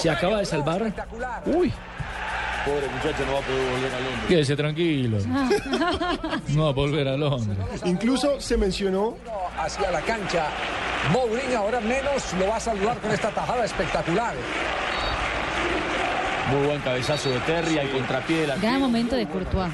Se 0.00 0.10
acaba 0.10 0.38
de 0.38 0.44
salvar. 0.44 0.92
Uy, 1.46 1.72
Pobre 2.66 2.88
muchacho 2.88 3.24
no 3.26 3.32
va 3.34 3.38
a 3.38 3.42
poder 3.42 3.70
volver 3.70 3.94
a 3.94 4.00
Londres. 4.00 4.24
quédese 4.28 4.56
tranquilo. 4.56 5.18
No 6.48 6.64
va 6.64 6.68
a 6.70 6.72
volver 6.72 7.08
a 7.08 7.16
Londres. 7.16 7.56
Incluso 7.84 8.40
se 8.40 8.56
mencionó 8.56 9.16
hacia 9.56 9.90
la 9.92 10.00
cancha. 10.00 10.48
Mourinho 11.12 11.58
ahora 11.58 11.80
menos 11.80 12.32
lo 12.38 12.48
va 12.48 12.56
a 12.56 12.60
saludar 12.60 12.98
con 12.98 13.12
esta 13.12 13.30
tajada 13.30 13.64
espectacular. 13.64 14.34
Muy 16.50 16.66
buen 16.66 16.80
cabezazo 16.80 17.30
de 17.30 17.38
Terry 17.40 17.78
al 17.78 17.90
contrapié 17.90 18.40
de 18.42 18.46
la 18.48 18.56
Gran 18.56 18.80
momento 18.80 19.14
de 19.16 19.26
Courtois. 19.26 19.70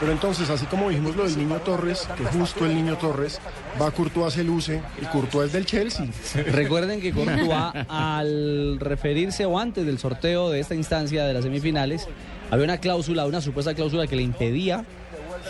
Pero 0.00 0.12
entonces, 0.12 0.48
así 0.48 0.64
como 0.64 0.88
dijimos 0.88 1.14
lo 1.14 1.24
del 1.24 1.36
niño 1.36 1.56
Torres, 1.58 2.08
que 2.16 2.24
justo 2.24 2.64
el 2.64 2.74
niño 2.74 2.96
Torres, 2.96 3.38
va 3.80 3.90
Courtois 3.90 4.32
se 4.32 4.42
luce 4.42 4.80
y 5.00 5.04
Courtois 5.04 5.48
es 5.48 5.52
del 5.52 5.66
Chelsea. 5.66 6.08
Recuerden 6.46 7.02
que 7.02 7.12
Courtois, 7.12 7.84
al 7.86 8.80
referirse 8.80 9.44
o 9.44 9.58
antes 9.58 9.84
del 9.84 9.98
sorteo 9.98 10.48
de 10.48 10.60
esta 10.60 10.74
instancia 10.74 11.24
de 11.24 11.34
las 11.34 11.44
semifinales, 11.44 12.08
había 12.50 12.64
una 12.64 12.78
cláusula, 12.78 13.26
una 13.26 13.42
supuesta 13.42 13.74
cláusula 13.74 14.06
que 14.06 14.16
le 14.16 14.22
impedía 14.22 14.86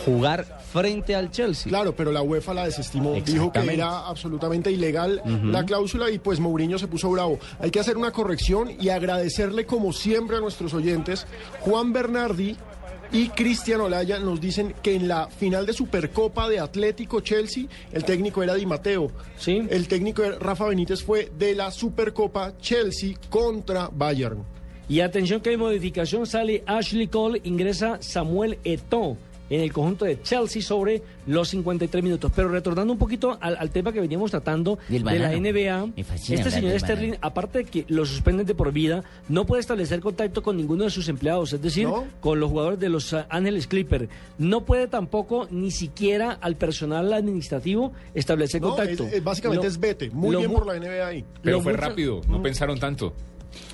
jugar 0.04 0.60
frente 0.72 1.14
al 1.14 1.30
Chelsea. 1.30 1.70
Claro, 1.70 1.94
pero 1.94 2.10
la 2.12 2.22
UEFA 2.22 2.54
la 2.54 2.64
desestimó. 2.64 3.14
Dijo 3.14 3.52
que 3.52 3.60
era 3.72 4.06
absolutamente 4.06 4.70
ilegal 4.70 5.22
la 5.44 5.64
cláusula 5.64 6.10
y 6.10 6.18
pues 6.18 6.40
Mourinho 6.40 6.78
se 6.78 6.88
puso 6.88 7.10
bravo. 7.10 7.38
Hay 7.60 7.70
que 7.70 7.80
hacer 7.80 7.96
una 7.96 8.10
corrección 8.10 8.70
y 8.80 8.88
agradecerle 8.88 9.66
como 9.66 9.92
siempre 9.92 10.36
a 10.36 10.40
nuestros 10.40 10.74
oyentes. 10.74 11.26
Juan 11.60 11.92
Bernardi 11.92 12.56
y 13.12 13.28
Cristian 13.28 13.80
Olaya 13.80 14.18
nos 14.18 14.40
dicen 14.40 14.74
que 14.82 14.94
en 14.94 15.08
la 15.08 15.28
final 15.28 15.66
de 15.66 15.72
Supercopa 15.72 16.48
de 16.48 16.60
Atlético 16.60 17.20
Chelsea 17.20 17.64
el 17.92 18.04
técnico 18.04 18.42
era 18.42 18.54
Di 18.54 18.66
Mateo. 18.66 19.10
Sí. 19.36 19.66
El 19.68 19.88
técnico 19.88 20.22
Rafa 20.38 20.66
Benítez 20.66 21.02
fue 21.02 21.30
de 21.36 21.54
la 21.54 21.70
Supercopa 21.70 22.56
Chelsea 22.58 23.14
contra 23.28 23.88
Bayern. 23.92 24.44
Y 24.88 25.00
atención 25.00 25.40
que 25.40 25.50
hay 25.50 25.56
modificación, 25.56 26.26
sale 26.26 26.64
Ashley 26.66 27.06
Cole, 27.06 27.40
ingresa 27.44 27.98
Samuel 28.00 28.58
Eto'o 28.64 29.16
en 29.50 29.60
el 29.60 29.72
conjunto 29.72 30.04
de 30.06 30.22
Chelsea 30.22 30.62
sobre 30.62 31.02
los 31.26 31.48
53 31.50 32.02
minutos. 32.02 32.32
Pero 32.34 32.48
retornando 32.48 32.92
un 32.92 32.98
poquito 32.98 33.36
al, 33.40 33.56
al 33.58 33.70
tema 33.70 33.92
que 33.92 34.00
veníamos 34.00 34.30
tratando 34.30 34.78
de 34.88 35.00
la. 35.00 35.12
NBA, 35.40 35.90
este 35.96 36.50
señor 36.50 36.78
Sterling, 36.80 37.10
banano. 37.10 37.18
aparte 37.26 37.58
de 37.58 37.64
que 37.64 37.84
lo 37.88 38.06
suspenden 38.06 38.46
de 38.46 38.54
por 38.54 38.72
vida, 38.72 39.02
no 39.28 39.44
puede 39.44 39.60
establecer 39.60 40.00
contacto 40.00 40.42
con 40.42 40.56
ninguno 40.56 40.84
de 40.84 40.90
sus 40.90 41.08
empleados, 41.08 41.52
es 41.52 41.60
decir, 41.60 41.86
¿No? 41.88 42.04
con 42.20 42.38
los 42.40 42.48
jugadores 42.50 42.78
de 42.78 42.88
los 42.88 43.12
ah, 43.12 43.26
Ángeles 43.28 43.66
Clippers. 43.66 44.08
No 44.38 44.64
puede 44.64 44.86
tampoco 44.86 45.48
ni 45.50 45.70
siquiera 45.70 46.32
al 46.40 46.56
personal 46.56 47.12
administrativo 47.12 47.92
establecer 48.14 48.60
No, 48.60 48.68
contacto. 48.68 49.04
es- 49.04 49.14
es- 49.14 49.24
básicamente 49.24 49.64
Lo- 49.64 49.68
es 49.68 49.78
vete. 49.80 50.10
Muy 50.10 50.36
bien 50.36 50.52
por 50.52 50.66
la 50.66 50.74
NBA 50.78 51.06
ahí. 51.06 51.24
Pero 51.42 51.60
fue 51.60 51.72
mucho- 51.72 51.84
rápido, 51.84 52.20
no 52.28 52.42
pensaron 52.42 52.78
tanto. 52.78 53.12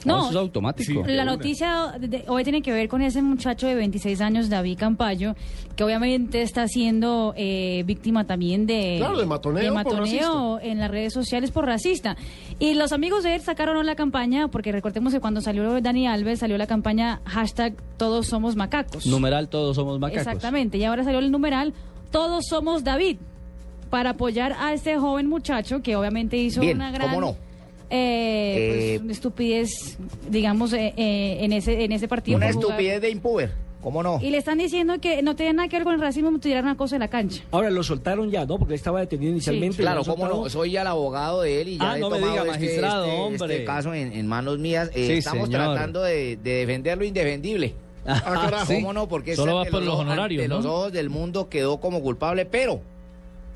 No, 0.04 0.20
eso 0.20 0.30
es 0.30 0.36
automático. 0.36 1.04
Sí. 1.04 1.12
La 1.12 1.24
noticia 1.24 1.94
de- 2.00 2.08
de- 2.08 2.24
hoy 2.28 2.42
tiene 2.44 2.62
que 2.62 2.72
ver 2.72 2.88
con 2.88 3.02
ese 3.02 3.22
muchacho 3.22 3.66
de 3.66 3.74
26 3.74 4.20
años, 4.20 4.48
David 4.48 4.78
Campayo, 4.78 5.34
que 5.76 5.84
obviamente 5.84 6.42
está 6.42 6.66
siendo 6.68 7.34
eh, 7.36 7.82
víctima 7.86 8.24
también 8.24 8.66
de, 8.66 8.96
Claro, 8.98 9.18
de 9.18 9.26
matoneo 9.70 10.58
en 10.60 10.78
las 10.78 10.90
redes 10.90 11.12
sociales 11.12 11.50
por 11.50 11.66
racista. 11.66 12.16
Y 12.58 12.74
los 12.74 12.92
amigos 12.92 13.22
de 13.24 13.34
él 13.34 13.40
sacaron 13.42 13.84
la 13.84 13.94
campaña, 13.94 14.48
porque 14.48 14.72
recordemos 14.72 15.12
que 15.12 15.20
cuando 15.20 15.40
salió 15.40 15.80
Dani 15.80 16.06
Alves, 16.06 16.38
salió 16.38 16.56
la 16.58 16.66
campaña 16.66 17.20
hashtag 17.24 17.74
Todos 17.98 18.26
somos 18.26 18.56
macacos. 18.56 19.06
Numeral, 19.06 19.48
todos 19.48 19.76
somos 19.76 19.98
macacos. 19.98 20.26
Exactamente, 20.26 20.78
y 20.78 20.84
ahora 20.84 21.04
salió 21.04 21.18
el 21.18 21.30
numeral 21.30 21.74
Todos 22.10 22.46
somos 22.48 22.84
David, 22.84 23.18
para 23.90 24.10
apoyar 24.10 24.54
a 24.58 24.72
este 24.72 24.96
joven 24.98 25.26
muchacho 25.28 25.82
que 25.82 25.96
obviamente 25.96 26.36
hizo 26.36 26.60
Bien, 26.60 26.76
una 26.76 26.90
gran... 26.90 27.08
¿cómo 27.08 27.20
no? 27.20 27.36
Eh, 27.90 28.68
pues, 28.72 28.84
Eh, 28.84 29.00
una 29.02 29.12
estupidez, 29.12 29.98
digamos, 30.30 30.72
eh, 30.72 30.92
eh, 30.96 31.38
en 31.40 31.52
ese 31.52 31.84
en 31.84 31.92
ese 31.92 32.08
partido. 32.08 32.36
Una 32.36 32.48
estupidez 32.48 33.00
de 33.00 33.10
impuber. 33.10 33.66
¿Cómo 33.82 34.02
no? 34.02 34.18
Y 34.20 34.30
le 34.30 34.38
están 34.38 34.58
diciendo 34.58 34.94
que 35.00 35.22
no 35.22 35.36
tiene 35.36 35.52
nada 35.52 35.68
que 35.68 35.76
ver 35.76 35.84
con 35.84 35.94
el 35.94 36.00
racismo, 36.00 36.36
tirar 36.40 36.64
una 36.64 36.76
cosa 36.76 36.96
de 36.96 37.00
la 37.00 37.08
cancha. 37.08 37.44
Ahora 37.52 37.70
lo 37.70 37.84
soltaron 37.84 38.30
ya, 38.32 38.44
¿no? 38.44 38.58
Porque 38.58 38.74
él 38.74 38.78
estaba 38.78 38.98
detenido 38.98 39.30
inicialmente. 39.30 39.76
Claro, 39.76 40.02
cómo 40.02 40.26
no. 40.26 40.48
Soy 40.48 40.72
ya 40.72 40.80
el 40.80 40.88
abogado 40.88 41.42
de 41.42 41.60
él 41.60 41.68
y 41.68 41.78
ya 41.78 41.92
Ah, 41.92 41.96
he 41.96 42.00
no 42.00 42.10
me 42.10 42.16
tomado 42.16 42.32
diga, 42.32 42.52
este- 42.52 42.64
magistrado, 42.66 43.04
este, 43.04 43.16
hombre. 43.16 43.52
este 43.54 43.64
caso 43.64 43.94
en, 43.94 44.12
en 44.12 44.26
manos 44.26 44.58
mías. 44.58 44.90
Eh, 44.92 45.06
Sí, 45.06 45.12
estamos 45.12 45.46
señor. 45.48 45.62
tratando 45.74 46.02
de, 46.02 46.36
de 46.36 46.50
defender 46.52 46.98
lo 46.98 47.04
indefendible. 47.04 47.74
Ah, 48.04 48.20
carajo. 48.24 48.72
¿Cómo 48.74 48.92
no? 48.92 49.06
Porque 49.08 49.36
Solo 49.36 49.54
va 49.56 49.64
por 49.66 49.82
los 49.82 49.94
honorarios, 49.94 50.48
¿no? 50.48 50.56
los 50.56 50.66
ojos 50.66 50.92
del 50.92 51.08
mundo 51.10 51.48
quedó 51.48 51.78
como 51.78 52.00
culpable, 52.02 52.44
pero 52.44 52.80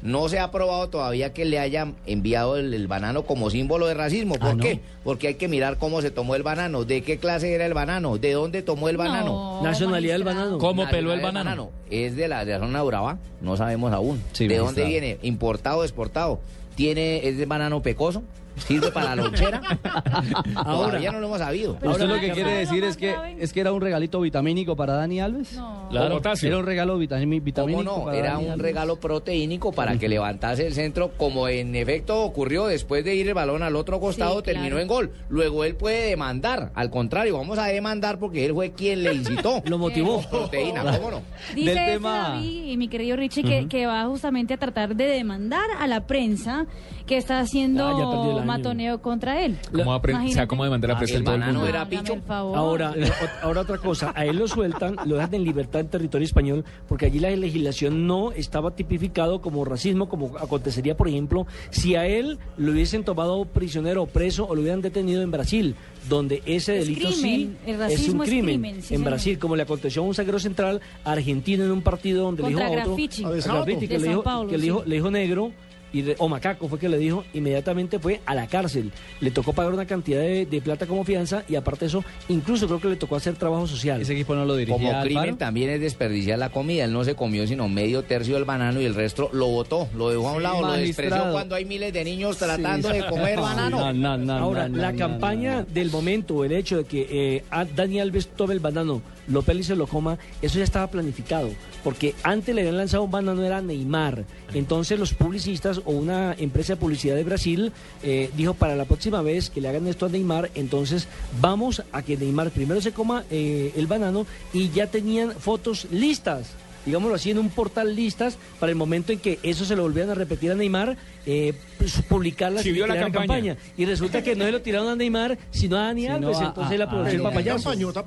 no 0.03 0.29
se 0.29 0.39
ha 0.39 0.51
probado 0.51 0.89
todavía 0.89 1.33
que 1.33 1.45
le 1.45 1.59
hayan 1.59 1.95
enviado 2.07 2.57
el, 2.57 2.73
el 2.75 2.87
banano 2.89 3.23
como 3.25 3.51
símbolo 3.51 3.87
de 3.87 3.95
racismo. 3.95 4.35
¿Por 4.37 4.49
Ah, 4.49 4.55
¿no? 4.55 4.63
qué? 4.63 4.81
Porque 5.05 5.29
hay 5.29 5.35
que 5.35 5.49
mirar 5.49 5.77
cómo 5.79 6.01
se 6.03 6.11
tomó 6.11 6.35
el 6.35 6.43
banano, 6.43 6.85
de 6.85 7.03
qué 7.03 7.19
clase 7.19 7.53
era 7.55 7.67
el 7.67 7.75
banano, 7.75 8.17
de 8.19 8.33
dónde 8.33 8.63
tomó 8.63 8.89
el 8.89 8.97
banano. 8.97 9.61
Nacionalidad 9.63 10.15
del 10.15 10.25
banano. 10.25 10.59
¿Cómo 10.59 10.89
peló 10.89 11.13
el 11.13 11.21
banano? 11.21 11.71
Es 11.91 12.17
de 12.17 12.29
la, 12.29 12.45
de 12.45 12.53
la 12.53 12.59
zona 12.61 12.81
de 12.81 12.85
Urabá, 12.87 13.19
no 13.41 13.57
sabemos 13.57 13.93
aún. 13.93 14.23
Sí, 14.33 14.47
¿De 14.49 14.55
magistrado. 14.59 14.65
dónde 14.67 14.85
viene? 14.85 15.19
¿Importado 15.23 15.79
o 15.79 15.85
exportado? 15.85 16.41
¿Tiene, 16.77 17.27
¿Es 17.29 17.37
de 17.37 17.47
banano 17.47 17.83
pecoso? 17.83 18.23
¿Sirve 18.67 18.91
para 18.93 19.15
la 19.17 19.23
lonchera? 19.23 19.61
Todavía 20.65 21.13
no 21.13 21.21
lo 21.21 21.27
hemos 21.27 21.39
sabido. 21.39 21.79
¿Usted 21.83 22.07
lo 22.07 22.21
que 22.21 22.31
quiere 22.33 22.53
decir 22.59 22.85
es 22.85 22.97
que 22.97 23.15
es 23.39 23.53
que 23.53 23.61
era 23.61 23.73
un 23.73 23.81
regalito 23.81 24.21
vitamínico 24.21 24.77
para 24.77 24.95
Dani 24.95 25.21
Alves? 25.21 25.59
Claro. 25.91 26.15
Potasio. 26.17 26.49
Era 26.49 26.59
un 26.59 26.67
regalo 26.67 26.99
vitamínico 26.99 27.63
¿Cómo 27.63 27.83
no? 27.83 28.05
para 28.05 28.17
Era 28.19 28.33
Dani 28.33 28.45
un 28.45 28.51
Alves. 28.53 28.63
regalo 28.67 28.97
proteínico 29.01 29.73
para 29.73 29.97
que 29.99 30.09
levantase 30.09 30.67
el 30.67 30.75
centro, 30.75 31.13
como 31.17 31.49
en 31.49 31.75
efecto 31.75 32.23
ocurrió 32.23 32.67
después 32.67 33.05
de 33.05 33.15
ir 33.15 33.29
el 33.29 33.35
balón 33.35 33.63
al 33.63 33.77
otro 33.77 34.01
costado, 34.01 34.39
Sí, 34.39 34.45
terminó 34.45 34.69
claro. 34.77 34.81
en 34.83 34.89
gol. 34.89 35.11
Luego 35.29 35.65
él 35.65 35.75
puede 35.77 36.07
demandar, 36.09 36.71
al 36.75 36.91
contrario, 36.91 37.37
vamos 37.39 37.59
a 37.59 37.67
demandar 37.67 38.19
porque 38.19 38.45
él 38.47 38.53
fue 38.55 38.73
quien 38.73 39.03
le 39.03 39.15
incitó. 39.15 39.63
Lo 39.67 39.79
motivó. 39.79 40.21
Proteína, 40.31 40.83
¿cómo 40.97 41.11
no? 41.11 41.23
Dice 41.55 41.75
Del 41.75 41.85
tema- 41.95 42.29
David 42.31 42.65
y 42.67 42.77
mi 42.77 42.89
querido 42.89 43.17
Richie 43.17 43.43
que, 43.43 43.69
que 43.69 43.87
va 43.87 44.05
justamente 44.07 44.55
a 44.55 44.57
tratar 44.57 44.95
de 44.95 45.05
demandar 45.07 45.69
a 45.79 45.87
la 45.87 46.07
prensa 46.07 46.67
que 47.11 47.17
está 47.17 47.39
Ah, 47.39 47.41
haciendo 47.41 47.87
año. 47.89 48.45
matoneo 48.45 49.03
contra 49.03 49.45
él. 49.45 49.59
¿Cómo, 49.73 49.93
apre- 49.93 50.11
o 50.11 50.13
sea, 50.13 50.21
Imagínate. 50.21 50.47
¿cómo 50.47 50.63
demandar 50.65 50.91
a 50.93 51.01
el 51.01 51.11
en 51.11 51.25
todo 51.25 51.35
el 51.35 51.41
banano 51.41 51.59
mundo? 51.59 51.69
era 51.69 51.81
Hágame 51.83 51.99
picho. 51.99 52.13
el 52.15 52.23
favor. 52.23 52.57
Ahora, 52.57 52.95
ahora 53.43 53.61
otra 53.63 53.79
cosa, 53.79 54.13
a 54.15 54.25
él 54.27 54.37
lo 54.37 54.47
sueltan, 54.47 54.95
lo 55.07 55.17
dejan 55.17 55.35
en 55.35 55.43
libertad 55.45 55.81
en 55.81 55.89
territorio 55.89 56.25
español, 56.25 56.65
porque 56.89 57.07
allí 57.07 57.19
la 57.19 57.31
legislación 57.31 58.07
no 58.07 58.31
estaba 58.31 58.77
tipificado 58.77 59.41
como 59.41 59.65
racismo, 59.65 60.09
como 60.09 60.39
acontecería, 60.39 60.97
por 60.97 61.09
ejemplo, 61.09 61.47
si 61.71 61.97
a 61.97 62.07
él 62.07 62.39
lo 62.57 62.71
hubiesen 62.71 63.03
tomado 63.03 63.45
prisionero 63.45 64.05
o 64.05 64.07
preso 64.07 64.47
o 64.47 64.55
lo 64.55 64.61
hubieran 64.61 64.81
detenido 64.81 65.23
en 65.23 65.33
Brasil, 65.33 65.75
donde 66.09 66.43
ese 66.47 66.79
Es 66.79 66.87
delito 66.87 67.09
crimen, 67.09 67.21
sí 67.23 67.57
el 67.67 67.81
es 67.83 68.09
un 68.09 68.23
es 68.23 68.29
crimen. 68.29 68.45
crimen, 68.45 68.75
sí, 68.75 68.79
en 68.79 68.85
señor. 69.01 69.05
Brasil, 69.05 69.39
como 69.41 69.57
le 69.57 69.63
aconteció 69.65 70.03
a 70.03 70.05
un 70.07 70.15
zaguero 70.15 70.39
central 70.39 70.81
argentino 71.05 71.65
en 71.65 71.73
un 71.73 71.83
partido 71.83 72.23
donde 72.25 72.45
le 72.45 72.49
dijo 72.51 72.61
a 72.61 72.71
otro, 72.71 72.93
a 72.93 73.65
que, 73.67 73.99
le 73.99 74.09
dijo, 74.09 74.23
Paulo, 74.23 74.49
que 74.49 74.59
le 74.59 74.63
dijo, 74.63 74.83
le 74.87 74.95
dijo 74.95 75.11
negro. 75.11 75.51
Y 75.93 76.03
de- 76.03 76.15
o 76.19 76.29
macaco 76.29 76.69
fue 76.69 76.79
que 76.79 76.89
le 76.89 76.99
dijo, 76.99 77.25
inmediatamente 77.35 77.99
fue 77.99 78.21
a 78.27 78.35
la 78.35 78.47
cárcel. 78.47 78.93
Le 79.21 79.31
tocó 79.31 79.53
pagar 79.53 79.73
una 79.73 79.87
cantidad 79.87 80.21
de, 80.21 80.47
de 80.47 80.61
plata 80.61 80.87
como 80.87 81.05
fianza 81.05 81.43
y 81.49 81.57
aparte 81.57 81.81
de 81.81 81.87
eso, 81.89 82.05
incluso 82.29 82.67
creo 82.67 82.81
que 82.81 82.89
le 82.89 82.97
tocó 82.97 83.17
hacer 83.17 83.35
trabajo 83.35 83.67
social. 83.67 84.01
Ese 84.01 84.13
equipo 84.13 84.35
no 84.35 84.45
lo 84.45 84.55
dirigía 84.57 84.77
Como 84.93 85.03
crimen 85.03 85.37
también 85.37 85.71
es 85.71 85.81
desperdiciar 85.81 86.39
la 86.39 86.51
comida. 86.51 86.85
Él 86.85 86.93
no 86.93 87.05
se 87.05 87.15
comió 87.15 87.47
sino 87.47 87.69
medio 87.69 88.03
tercio 88.03 88.35
del 88.35 88.45
banano 88.45 88.81
y 88.81 88.85
el 88.85 88.95
resto 88.95 89.31
lo 89.33 89.47
botó, 89.49 89.89
lo 89.97 90.11
dejó 90.11 90.29
a 90.29 90.33
un 90.33 90.43
lado, 90.43 90.63
lo 90.63 90.73
despreció 90.75 91.33
cuando 91.33 91.55
hay 91.55 91.65
miles 91.65 91.93
de 91.93 92.05
niños 92.05 92.37
tratando 92.37 92.89
de 92.89 93.05
comer 93.07 93.39
banano. 93.41 93.93
No, 93.93 93.93
no, 93.93 94.17
no, 94.19 94.33
Ahora, 94.35 94.69
no, 94.69 94.77
la 94.79 94.93
no, 94.93 94.99
campaña 94.99 95.53
no, 95.57 95.61
no. 95.63 95.67
del 95.75 95.91
momento, 95.91 96.45
el 96.45 96.53
hecho 96.53 96.79
de 96.79 96.85
que 96.85 97.07
eh, 97.11 97.45
Dani 97.75 98.01
Alves 98.01 98.29
tome 98.29 98.55
el 98.55 98.61
banano, 98.61 99.03
y 99.31 99.63
se 99.63 99.77
lo 99.77 99.87
coma, 99.87 100.19
eso 100.43 100.59
ya 100.59 100.65
estaba 100.65 100.89
planificado. 100.89 101.51
Porque 101.85 102.15
antes 102.23 102.55
le 102.55 102.63
habían 102.63 102.77
lanzado 102.77 103.05
un 103.05 103.11
banano, 103.11 103.43
era 103.45 103.63
Neymar. 103.63 104.25
Entonces 104.55 104.99
los 104.99 105.15
publicistas 105.15 105.81
o 105.85 105.93
una 105.93 106.35
empresa 106.39 106.75
de 106.75 106.81
publicidad 106.81 107.17
de 107.17 107.25
Brasil 107.25 107.73
eh, 108.03 108.31
dijo 108.37 108.55
para 108.55 108.77
la 108.77 108.85
próxima 108.85 109.23
vez 109.23 109.51
que 109.51 109.61
le 109.61 109.69
hagan 109.69 109.87
esto 109.87 110.07
a 110.07 110.09
Neymar, 110.09 110.51
entonces 110.55 111.09
vamos 111.41 111.83
a 111.93 112.03
que 112.03 112.17
Neymar 112.17 112.51
primero 112.51 112.81
se 112.81 112.93
coma 112.93 113.25
eh, 113.31 113.73
el 113.77 113.87
banano 113.87 114.27
y 114.53 114.71
ya 114.71 114.89
tenían 114.89 115.33
fotos 115.33 115.87
listas. 115.91 116.55
Digámoslo 116.87 117.15
así, 117.17 117.31
en 117.31 117.39
un 117.39 117.51
portal 117.51 117.95
listas 117.95 118.39
para 118.59 118.71
el 118.71 118.77
momento 118.77 119.13
en 119.13 119.19
que 119.19 119.39
eso 119.43 119.65
se 119.65 119.77
lo 119.77 119.83
volvieran 119.83 120.11
a 120.11 120.15
repetir 120.15 120.51
a 120.51 120.55
Neymar, 120.55 120.97
eh, 121.27 121.53
pues, 121.79 122.01
publicarlas 122.09 122.63
Sí, 122.63 122.71
y 122.71 122.73
vio 122.73 122.87
la 122.87 122.99
campaña. 123.11 123.57
Y 123.77 123.85
resulta 123.85 124.23
que 124.23 124.35
no 124.35 124.45
se 124.47 124.53
lo 124.53 124.63
tiraron 124.63 124.89
a 124.89 124.97
Neymar, 124.97 125.37
sino 125.51 125.77
a 125.77 125.83
Dani 125.87 126.07
Alves. 126.07 126.39
a- 126.39 126.47
entonces 126.47 126.79
la 126.79 126.85
a- 126.85 126.89
aprovechó 126.89 127.11
el 127.11 127.17
Pero 127.19 127.29
qué 127.31 127.35
papayazo. 127.37 127.65
campañota. 127.71 128.05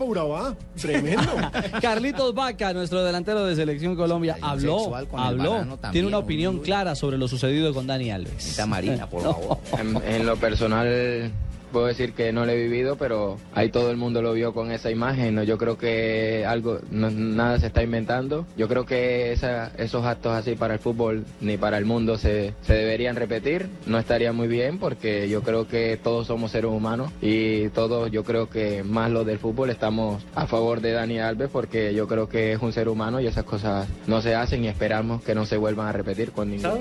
Tremendo. 0.82 1.32
Carlitos 1.82 2.34
Vaca, 2.34 2.74
nuestro 2.74 3.04
delantero 3.04 3.46
de 3.46 3.56
Selección 3.56 3.96
Colombia, 3.96 4.38
habló, 4.42 4.96
habló, 5.14 5.52
también, 5.78 5.92
tiene 5.92 6.08
una 6.08 6.18
opinión 6.18 6.60
clara 6.60 6.96
sobre 6.96 7.18
lo 7.18 7.28
sucedido 7.28 7.74
con 7.74 7.86
Dani 7.88 8.12
Alves. 8.12 8.60
Marina, 8.68 9.08
por 9.08 9.22
favor. 9.24 9.58
En, 9.80 9.98
en 10.04 10.26
lo 10.26 10.36
personal 10.38 11.32
puedo 11.74 11.88
decir 11.88 12.14
que 12.14 12.32
no 12.32 12.46
lo 12.46 12.52
he 12.54 12.56
vivido, 12.56 12.96
pero 12.96 13.38
ahí 13.54 13.70
todo 13.70 13.92
el 13.92 13.98
mundo 13.98 14.22
lo 14.22 14.32
vio 14.32 14.54
con 14.54 14.72
esa 14.72 14.90
imagen. 14.90 15.36
¿no? 15.36 15.44
Yo 15.44 15.58
creo 15.58 15.78
que 15.78 16.46
algo, 16.48 16.80
no- 16.90 17.12
nada 17.12 17.60
se 17.60 17.68
está 17.68 17.84
inventando. 17.84 18.46
Yo 18.56 18.70
creo 18.70 18.86
que 18.86 19.34
esa- 19.34 19.72
esos 19.78 20.06
actos 20.06 20.32
así 20.34 20.56
para 20.56 20.76
el 20.76 20.80
fútbol 20.80 21.26
ni 21.42 21.58
para 21.58 21.78
el 21.78 21.84
mundo 21.86 22.18
se, 22.18 22.54
se 22.62 22.74
deberían 22.74 23.18
repetir. 23.18 23.68
No 23.88 24.00
estaría 24.00 24.32
muy 24.32 24.48
bien 24.48 24.78
porque 24.80 25.28
yo 25.28 25.42
creo 25.42 25.68
que 25.68 25.98
todos 26.02 26.28
somos 26.28 26.52
seres 26.52 26.72
humanos 26.72 27.12
y 27.22 27.68
todos, 27.70 28.10
yo 28.12 28.24
creo 28.24 28.50
que 28.50 28.84
más 28.84 29.12
los 29.12 29.26
del 29.26 29.40
fútbol 29.40 29.70
estamos 29.72 30.24
a 30.36 30.46
favor 30.48 30.80
de 30.80 30.92
Dani 30.94 31.20
Alves 31.20 31.50
porque 31.52 31.94
yo 31.94 32.08
creo 32.08 32.30
que 32.30 32.54
es 32.54 32.62
un 32.62 32.72
ser 32.72 32.88
humano 32.88 33.20
y 33.20 33.28
esas 33.28 33.44
cosas 33.44 33.88
no 34.08 34.22
se 34.22 34.36
hacen 34.36 34.64
y 34.64 34.68
esperamos 34.68 35.24
que 35.24 35.34
no 35.34 35.46
se 35.46 35.58
vuelvan 35.58 35.88
a 35.88 35.92
repetir 35.92 36.32
con 36.32 36.52
ninguno. 36.52 36.78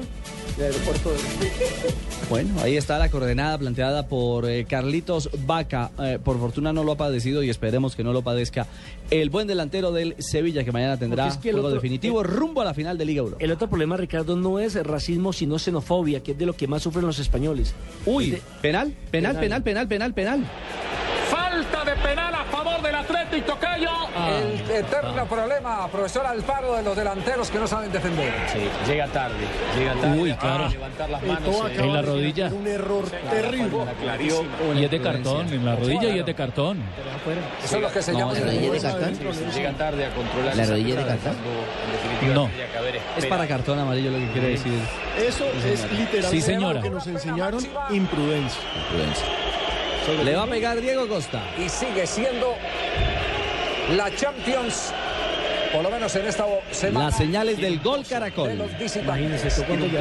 Bueno, 2.29 2.55
ahí 2.63 2.77
está 2.77 2.99
la 2.99 3.09
coordenada 3.09 3.59
planteada 3.59 4.07
por 4.07 4.49
eh, 4.49 4.65
Carlitos 4.87 5.31
Vaca. 5.47 5.93
Eh, 6.01 6.19
por 6.23 6.39
fortuna 6.41 6.73
no 6.73 6.83
lo 6.83 6.93
ha 6.93 6.97
padecido 6.97 7.43
y 7.45 7.51
esperemos 7.51 7.95
que 7.95 8.03
no 8.03 8.13
lo 8.13 8.23
padezca 8.23 8.67
el 9.11 9.31
buen 9.31 9.47
delantero 9.47 9.93
del 9.93 10.17
Sevilla 10.19 10.65
que 10.65 10.73
mañana 10.73 10.99
tendrá 10.99 11.29
es 11.29 11.37
que 11.37 11.51
el 11.51 11.55
juego 11.55 11.69
otro- 11.69 11.77
definitivo 11.77 12.23
rumbo 12.25 12.63
a 12.63 12.65
la 12.65 12.75
final 12.75 12.99
de 12.99 13.05
Liga 13.05 13.21
Europa. 13.21 13.45
El 13.45 13.53
otro 13.53 13.69
problema, 13.69 13.97
Ricardo, 13.97 14.35
no 14.37 14.59
es 14.59 14.75
racismo, 14.75 15.33
sino 15.33 15.59
xenofobia, 15.61 16.21
que 16.23 16.33
es 16.33 16.39
de 16.39 16.47
lo 16.47 16.55
que 16.55 16.67
más 16.67 16.83
sufren 16.83 17.07
los 17.07 17.19
españoles. 17.21 17.75
Uy, 18.07 18.39
penal, 18.61 18.93
penal, 19.13 19.37
Penal. 19.37 19.37
penal, 19.41 19.63
penal, 19.63 19.89
penal, 19.89 20.15
penal. 20.15 20.51
Falta 21.31 21.85
de 21.85 21.97
penal 22.03 22.32
Tocayo. 23.47 23.89
El 24.39 24.71
eterno 24.71 25.25
problema, 25.27 25.89
profesor 25.89 26.27
Alfaro, 26.27 26.77
de 26.77 26.83
los 26.83 26.95
delanteros 26.97 27.51
que 27.51 27.59
no 27.59 27.67
saben 27.67 27.91
defender. 27.91 28.33
Sí, 28.53 28.61
llega 28.87 29.07
tarde, 29.09 29.35
llega 29.77 29.95
tarde. 29.95 30.21
Uy, 30.21 30.33
claro. 30.35 30.67
a 30.67 30.69
levantar 30.69 31.11
las 31.11 31.23
manos. 31.23 31.49
Eto'o 31.49 31.69
eh, 31.69 31.77
en 31.79 31.93
la 31.93 32.03
rodilla. 32.03 32.47
Un 32.49 32.67
error 32.67 33.05
terrible. 33.31 33.79
Y 34.77 34.85
es 34.85 34.91
de 34.91 35.01
cartón, 35.01 35.53
en 35.53 35.65
la 35.65 35.77
rodilla 35.77 36.09
y 36.11 36.19
es 36.21 36.27
de 36.27 36.35
cartón. 36.35 36.83
Eso 37.65 37.77
es 37.77 37.83
lo 37.83 37.91
que 37.93 38.03
se 38.03 38.13
No, 38.13 38.19
llama... 38.19 38.33
la 38.35 38.41
rodilla 38.41 38.67
es 38.77 38.83
de 38.83 38.89
cartón. 38.89 39.51
Llega 39.55 39.73
tarde 39.73 40.07
a 40.07 40.15
controlar. 40.15 40.57
La 40.57 40.67
rodilla 40.67 40.97
de 40.97 41.07
cartón. 41.07 41.37
No. 42.35 42.51
Es 43.17 43.27
para 43.27 43.47
cartón 43.49 43.79
amarillo 43.79 44.11
lo 44.11 44.19
que 44.19 44.29
quiere 44.29 44.49
decir. 44.51 44.79
Eso 45.19 45.45
es 45.47 45.81
literalmente 45.93 46.23
Sí, 46.29 46.41
señora. 46.41 46.75
lo 46.75 46.83
que 46.83 46.91
nos 46.91 47.07
enseñaron 47.07 47.67
imprudencia. 47.91 48.61
Le 50.25 50.37
va 50.37 50.43
a 50.43 50.47
pegar 50.47 50.81
Diego 50.81 51.09
Costa. 51.09 51.41
Y 51.59 51.69
sigue 51.69 52.07
siendo 52.07 52.55
la 53.97 54.15
Champions, 54.15 54.93
por 55.73 55.83
lo 55.83 55.91
menos 55.91 56.15
en 56.17 56.27
esta 56.27 56.45
semana. 56.71 57.07
Las 57.07 57.17
señales 57.17 57.57
del 57.59 57.79
gol 57.81 58.03
de 58.03 58.09
Caracol. 58.09 58.59
los. 58.59 58.97
Imagínense, 58.97 59.49
tú 59.51 59.63
cuando 59.65 59.87
ya. 59.87 60.01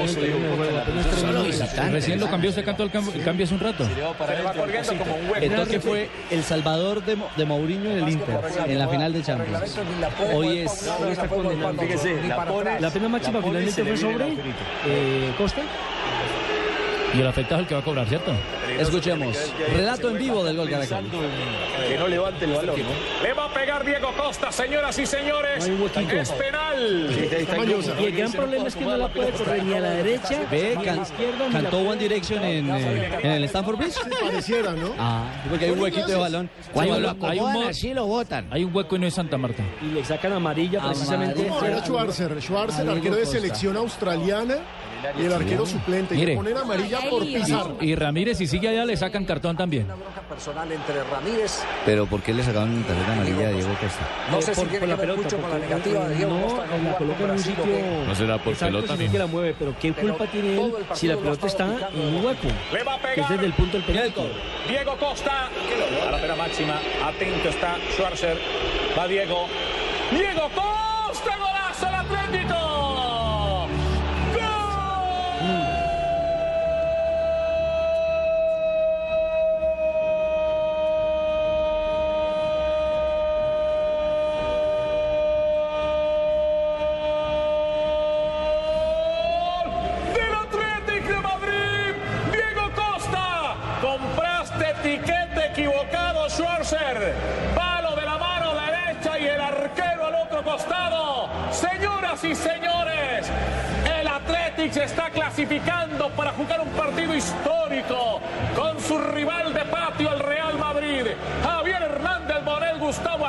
Recién 1.89 2.19
lo 2.19 2.29
cambió, 2.29 2.51
se 2.51 2.63
cantó 2.63 2.83
el 2.83 2.91
cambio, 2.91 3.13
el 3.13 3.23
cambio 3.23 3.45
hace 3.45 3.53
un 3.53 3.59
rato. 3.59 3.85
Se 3.85 4.01
como 4.97 5.15
un 5.15 5.29
hueco. 5.29 5.45
El 5.45 5.55
toque 5.55 5.79
fue 5.79 6.09
El 6.29 6.43
Salvador 6.43 7.03
de, 7.05 7.15
Mo- 7.15 7.29
de 7.35 7.45
Mourinho 7.45 7.91
en 7.91 7.97
el 7.99 8.09
Inter, 8.09 8.39
en 8.67 8.79
la 8.79 8.87
final 8.87 9.13
de 9.13 9.21
Champions. 9.21 9.77
Hoy 10.33 10.59
es 10.59 10.89
Hoy 10.99 11.11
está 11.11 11.27
condenado. 11.27 11.73
Fíjese, 11.79 12.15
la 12.79 12.89
pena 12.89 13.09
máxima 13.09 13.41
finalmente 13.41 13.83
fue 13.83 13.97
sobre 13.97 14.25
eh, 14.87 15.33
Costa. 15.37 15.61
Y 17.13 17.19
el 17.19 17.27
afectado 17.27 17.55
es 17.55 17.61
el 17.63 17.67
que 17.67 17.73
va 17.75 17.81
a 17.81 17.83
cobrar, 17.83 18.07
¿cierto? 18.07 18.31
Escuchemos. 18.79 19.37
Relato 19.73 20.09
en 20.09 20.17
vivo 20.17 20.43
del 20.43 20.55
gol 20.57 20.69
Caracol. 20.69 21.05
Que 21.87 21.97
no 21.97 22.07
levante 22.07 22.45
el 22.45 22.53
balón. 22.53 22.75
Le 23.21 23.33
va 23.33 23.45
a 23.45 23.53
pegar 23.53 23.85
Diego 23.85 24.13
Costa, 24.15 24.51
señoras 24.51 24.97
y 24.97 25.05
señores. 25.05 25.67
No. 25.67 25.85
Es 25.87 26.31
penal. 26.31 27.09
Y 27.99 28.03
el 28.05 28.15
gran 28.15 28.31
problema 28.31 28.67
es 28.67 28.75
que 28.75 28.85
no 28.85 28.97
la 28.97 29.07
puede 29.09 29.31
correr 29.31 29.63
ni 29.63 29.73
a 29.73 29.79
la 29.79 29.89
derecha, 29.91 30.41
Ve, 30.49 30.77
ni 30.79 30.87
a 30.87 30.95
la 30.95 31.01
izquierda, 31.01 31.49
cantó 31.51 31.79
One 31.79 31.97
Direction 31.97 32.43
en, 32.43 32.69
eh, 32.69 33.19
en 33.21 33.31
el 33.31 33.43
Stanford 33.45 33.77
Bridge. 33.77 33.95
Pareciera, 34.21 34.73
¿no? 34.73 34.93
Ah, 34.97 35.25
porque 35.49 35.65
hay 35.65 35.71
un 35.71 35.79
huequito 35.79 36.07
de 36.07 36.15
balón. 36.15 36.49
Cuando 36.71 36.95
Hay 36.95 37.01
lo 37.01 37.09
acomodan 37.09 37.67
así 37.67 37.93
lo 37.93 38.05
botan. 38.05 38.47
Hay 38.51 38.63
un 38.63 38.73
hueco 38.75 38.95
y 38.95 38.99
no 38.99 39.07
es 39.07 39.13
Santa 39.13 39.37
Marta. 39.37 39.63
Y 39.81 39.93
le 39.93 40.03
sacan 40.05 40.33
amarilla 40.33 40.81
precisamente. 40.81 41.43
¿Cómo 41.43 41.59
ver 41.61 41.73
a 41.73 41.85
Schwarzer? 41.85 42.41
Schwarzer, 42.41 42.89
arquero 42.89 43.15
de 43.15 43.25
selección 43.25 43.75
australiana 43.77 44.59
y 45.17 45.25
el 45.25 45.33
arquero 45.33 45.65
suplente. 45.65 46.15
Y 46.15 46.19
Mire. 46.19 46.31
le 46.31 46.37
ponen 46.37 46.57
amarilla 46.57 46.99
por 47.09 47.23
pisar. 47.23 47.67
Y 47.81 47.95
Ramírez, 47.95 48.37
si 48.37 48.47
sigue 48.47 48.69
allá, 48.69 48.85
le 48.85 48.97
sacan 48.97 49.25
cartón 49.25 49.57
también. 49.57 49.87
Personal 50.29 50.71
entre 50.71 51.03
Ramírez. 51.03 51.61
Pero 51.85 52.05
¿por 52.05 52.21
qué 52.21 52.33
le 52.33 52.43
sacaron 52.43 52.83
tarjeta 52.83 53.13
amarilla 53.13 53.47
a 53.47 53.51
Diego 53.51 53.69
Costa? 53.79 54.07
No 54.31 54.41
sé 54.41 54.55
si 54.55 54.61
por, 54.61 54.69
tiene 54.69 54.79
por 54.79 54.89
la 54.89 54.95
que 54.95 55.01
ver 55.01 55.09
pelota, 55.15 55.21
mucho 55.23 55.37
con 55.41 55.49
la 55.49 55.67
negativa 55.67 56.07
de 56.07 56.15
Diego 56.15 56.33
no, 56.33 56.41
Costa. 56.41 56.65
la 56.65 56.77
jugar 56.77 56.97
coloca 56.97 57.23
en 57.23 57.31
un 57.31 57.39
sitio. 57.39 57.65
No 58.07 58.15
será 58.15 58.37
por 58.37 58.53
exacto, 58.53 58.75
pelota, 58.77 58.95
mijo. 58.95 59.11
que 59.11 59.19
la 59.19 59.27
mueve, 59.27 59.55
pero 59.57 59.75
qué 59.79 59.93
culpa 59.93 60.25
tiene 60.27 60.61
él 60.61 60.73
si 60.93 61.07
la 61.07 61.13
lo 61.15 61.19
pelota 61.21 61.47
está 61.47 61.89
en 61.93 62.15
un 62.15 62.25
hueco, 62.25 62.47
Le 62.71 62.83
va 62.83 62.95
a 62.95 62.99
que 62.99 63.07
es 63.09 63.15
pegar 63.15 63.29
desde 63.31 63.45
el 63.45 63.53
punto 63.53 63.77
del 63.77 63.85
penalti. 63.85 64.21
Diego 64.67 64.97
Costa. 64.97 65.49
A 66.07 66.11
la 66.11 66.21
pena 66.21 66.35
máxima. 66.35 66.79
Atento 67.05 67.49
está 67.49 67.77
Schwarzer. 67.95 68.37
Va 68.97 69.07
Diego. 69.07 69.47
Diego 70.11 70.41
Costa. 70.55 71.00
Y 102.23 102.35
señores, 102.35 103.27
el 103.99 104.07
Athletic 104.07 104.71
se 104.73 104.83
está 104.83 105.09
clasificando 105.09 106.07
para 106.11 106.31
jugar 106.33 106.61
un 106.61 106.69
partido 106.69 107.15
histórico 107.15 108.21
con 108.55 108.79
su 108.79 108.99
rival 108.99 109.51
de 109.55 109.61
patio, 109.61 110.13
el 110.13 110.19
Real 110.19 110.50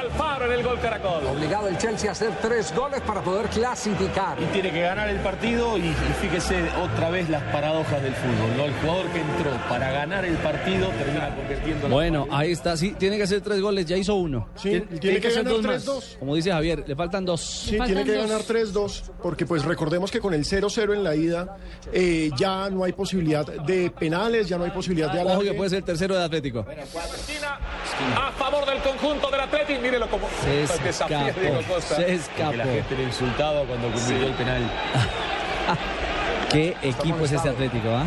Alfaro 0.03 0.47
en 0.47 0.53
el 0.59 0.63
gol 0.65 0.79
Caracol. 0.81 1.25
Obligado 1.27 1.69
el 1.69 1.79
Chelsea 1.79 2.09
a 2.09 2.13
hacer 2.13 2.31
tres 2.41 2.75
goles 2.75 3.01
para 3.03 3.23
poder 3.23 3.47
clasificar. 3.49 4.41
Y 4.43 4.47
tiene 4.47 4.71
que 4.73 4.81
ganar 4.83 5.09
el 5.09 5.21
partido 5.21 5.79
y, 5.79 5.83
y 5.83 5.95
fíjese 6.21 6.61
otra 6.83 7.09
vez 7.11 7.29
las 7.31 7.43
paradojas 7.53 8.03
del 8.03 8.15
fútbol. 8.15 8.57
¿no? 8.57 8.65
El 8.65 8.75
jugador 8.75 9.07
que 9.13 9.21
entró 9.21 9.51
para 9.69 9.91
ganar 9.93 10.25
el 10.25 10.35
partido 10.39 10.89
termina 10.89 11.35
convirtiendo 11.35 11.89
la 11.89 11.95
Bueno, 11.95 12.27
ahí 12.31 12.53
está, 12.53 12.77
sí, 12.77 12.95
tiene 12.99 13.17
que 13.17 13.23
hacer 13.23 13.41
tres 13.43 13.61
goles, 13.61 13.87
ya 13.87 13.97
hizo 13.97 14.15
uno. 14.17 14.49
Sí, 14.57 14.81
tiene 15.01 15.21
que 15.21 15.29
hacer 15.29 15.45
ganar 15.45 15.63
dos 15.63 15.67
más. 15.67 15.87
3-2. 15.87 16.19
Como 16.19 16.35
dice 16.35 16.51
Javier, 16.51 16.85
le 16.87 16.97
faltan 16.97 17.25
dos. 17.25 17.41
Sí, 17.41 17.79
tiene 17.85 18.05
que 18.05 18.17
ganar 18.17 18.41
3-2, 18.43 19.03
porque 19.23 19.47
pues 19.47 19.65
recordemos 19.65 20.11
que 20.11 20.19
con 20.21 20.35
el 20.35 20.45
0-0 20.45 20.95
en 20.95 21.05
la 21.05 21.15
ida 21.15 21.57
eh, 21.93 22.31
ya 22.37 22.69
no 22.71 22.85
hay 22.85 22.93
posibilidad 22.93 23.47
de 23.47 23.91
penales, 23.91 24.49
ya 24.49 24.59
no 24.59 24.65
hay 24.65 24.71
posibilidad 24.71 25.13
de 25.13 25.21
Ojo 25.21 25.29
alargue. 25.31 25.51
que 25.51 25.55
puede 25.57 25.71
ser 25.71 25.79
el 25.79 25.85
tercero 25.85 26.17
de 26.17 26.25
Atlético. 26.25 26.67
A 28.17 28.33
favor 28.33 28.67
del 28.67 28.79
conjunto 28.83 29.31
del 29.31 29.41
Athletic, 29.41 29.81
mírelo 29.93 30.09
como 30.09 30.27
Se 30.43 30.51
desafía 30.85 30.89
escapó, 31.29 31.41
Diego 31.41 31.61
Costa. 31.69 31.97
se 31.97 32.07
Que 32.07 32.15
escapó. 32.15 32.53
la 32.57 32.65
gente 32.65 32.97
le 32.97 33.03
insultaba 33.05 33.61
cuando 33.65 33.89
cumplió 33.91 34.27
el 34.27 34.33
penal. 34.35 34.63
Qué 36.51 36.77
equipo 36.83 37.25
es 37.25 37.33
este 37.33 37.49
Atlético, 37.49 37.89
¿ah? 37.91 38.07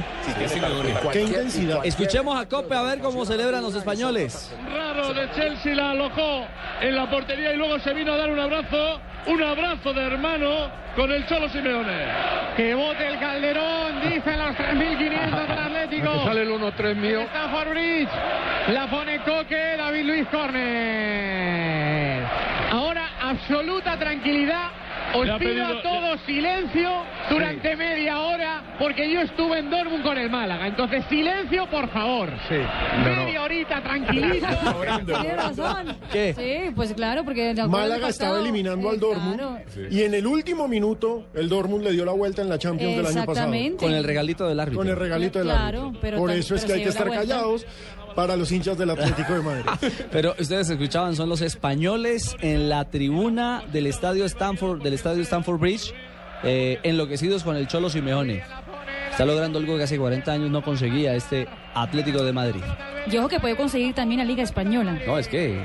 Qué 1.11 1.23
intensidad. 1.23 1.83
Escuchemos 1.83 2.39
a 2.39 2.45
Cope 2.47 2.75
a 2.75 2.83
ver 2.83 2.99
cómo 2.99 3.25
celebran 3.25 3.63
los 3.63 3.73
españoles. 3.75 4.51
Raro 4.71 5.13
de 5.15 5.31
Chelsea 5.31 5.73
la 5.73 5.91
alojó 5.91 6.45
en 6.81 6.95
la 6.95 7.09
portería 7.09 7.53
y 7.53 7.57
luego 7.57 7.79
se 7.79 7.91
vino 7.93 8.13
a 8.13 8.17
dar 8.17 8.29
un 8.29 8.39
abrazo, 8.39 8.99
un 9.27 9.43
abrazo 9.43 9.93
de 9.93 10.01
hermano 10.05 10.69
con 10.95 11.11
el 11.11 11.25
Cholo 11.27 11.49
Simeone. 11.49 12.05
Que 12.55 12.73
bote 12.73 13.07
el 13.07 13.19
Calderón, 13.19 14.01
dicen 14.01 14.37
los 14.39 14.55
3.500 14.55 15.47
del 15.47 15.59
Atlético. 15.59 16.13
Que 16.13 16.19
sale 16.25 16.41
el 16.43 16.49
1-3 16.49 16.95
mío. 16.95 17.27
Bridge, 17.69 18.09
la 18.69 18.87
pone 18.87 19.19
Coque, 19.19 19.75
David 19.77 20.05
Luis 20.05 20.27
Corner. 20.27 22.23
Ahora 22.71 23.09
absoluta 23.21 23.97
tranquilidad. 23.97 24.69
Os 25.17 25.25
pido 25.25 25.37
pedido- 25.39 25.65
a 25.65 25.81
todos 25.81 26.19
silencio 26.25 26.89
durante 27.29 27.75
media 27.75 28.19
hora 28.19 28.75
porque 28.79 29.09
yo 29.11 29.21
estuve 29.21 29.59
en 29.59 29.69
Dortmund 29.69 30.03
con 30.03 30.17
el 30.17 30.29
Málaga. 30.29 30.67
Entonces 30.67 31.03
silencio, 31.09 31.67
por 31.69 31.89
favor. 31.89 32.29
Sí. 32.49 32.55
Media 33.03 33.43
horita 33.43 33.81
tranquilito. 33.81 34.47
Tiene 35.05 35.35
razón. 35.35 35.97
¿Qué? 36.11 36.33
Sí, 36.35 36.71
pues 36.75 36.93
claro, 36.93 37.23
porque 37.23 37.53
Málaga 37.67 38.09
estaba 38.09 38.39
eliminando 38.39 38.89
al 38.89 38.95
Eh, 38.95 38.99
Dortmund 38.99 39.35
claro. 39.37 39.59
y 39.89 40.03
en 40.03 40.13
el 40.13 40.25
último 40.27 40.67
minuto 40.67 41.27
el 41.33 41.49
Dortmund 41.49 41.83
le 41.83 41.91
dio 41.91 42.05
la 42.05 42.11
vuelta 42.13 42.41
en 42.41 42.49
la 42.49 42.57
Champions 42.57 42.95
del 42.97 43.05
año 43.05 43.25
pasado. 43.25 43.31
Exactamente. 43.31 43.77
Con 43.85 43.93
el 43.93 44.03
regalito 44.03 44.47
del 44.47 44.59
árbitro. 44.59 44.79
Con 44.81 44.89
el 44.89 44.95
regalito 44.95 45.39
del 45.39 45.47
Claro, 45.49 45.81
árbitro. 45.83 45.99
pero 46.01 46.17
Por 46.17 46.31
eso 46.31 46.55
es 46.55 46.65
que 46.65 46.73
hay 46.73 46.83
que 46.83 46.89
estar 46.89 47.07
vuelta. 47.07 47.25
callados 47.25 47.65
para 48.15 48.35
los 48.35 48.51
hinchas 48.51 48.77
del 48.77 48.89
Atlético 48.89 49.33
de 49.33 49.41
Madrid. 49.41 49.65
Pero 50.11 50.35
ustedes 50.39 50.69
escuchaban, 50.69 51.15
son 51.15 51.29
los 51.29 51.41
españoles 51.41 52.35
en 52.41 52.69
la 52.69 52.85
tribuna 52.85 53.63
del 53.71 53.87
estadio 53.87 54.25
Stanford, 54.25 54.81
del 54.81 54.93
estadio 54.93 55.21
Stanford 55.21 55.59
Bridge, 55.59 55.93
eh, 56.43 56.79
enloquecidos 56.83 57.43
con 57.43 57.55
el 57.55 57.67
Cholo 57.67 57.89
Simeone. 57.89 58.43
Está 59.11 59.25
logrando 59.25 59.59
algo 59.59 59.77
que 59.77 59.83
hace 59.83 59.97
40 59.97 60.31
años 60.31 60.49
no 60.49 60.61
conseguía 60.61 61.15
este 61.15 61.47
Atlético 61.73 62.23
de 62.23 62.33
Madrid. 62.33 62.61
Y 63.09 63.17
ojo 63.17 63.29
que 63.29 63.39
puede 63.39 63.55
conseguir 63.55 63.93
también 63.93 64.19
la 64.19 64.25
Liga 64.25 64.43
Española. 64.43 64.99
No, 65.05 65.17
es 65.17 65.27
que 65.27 65.57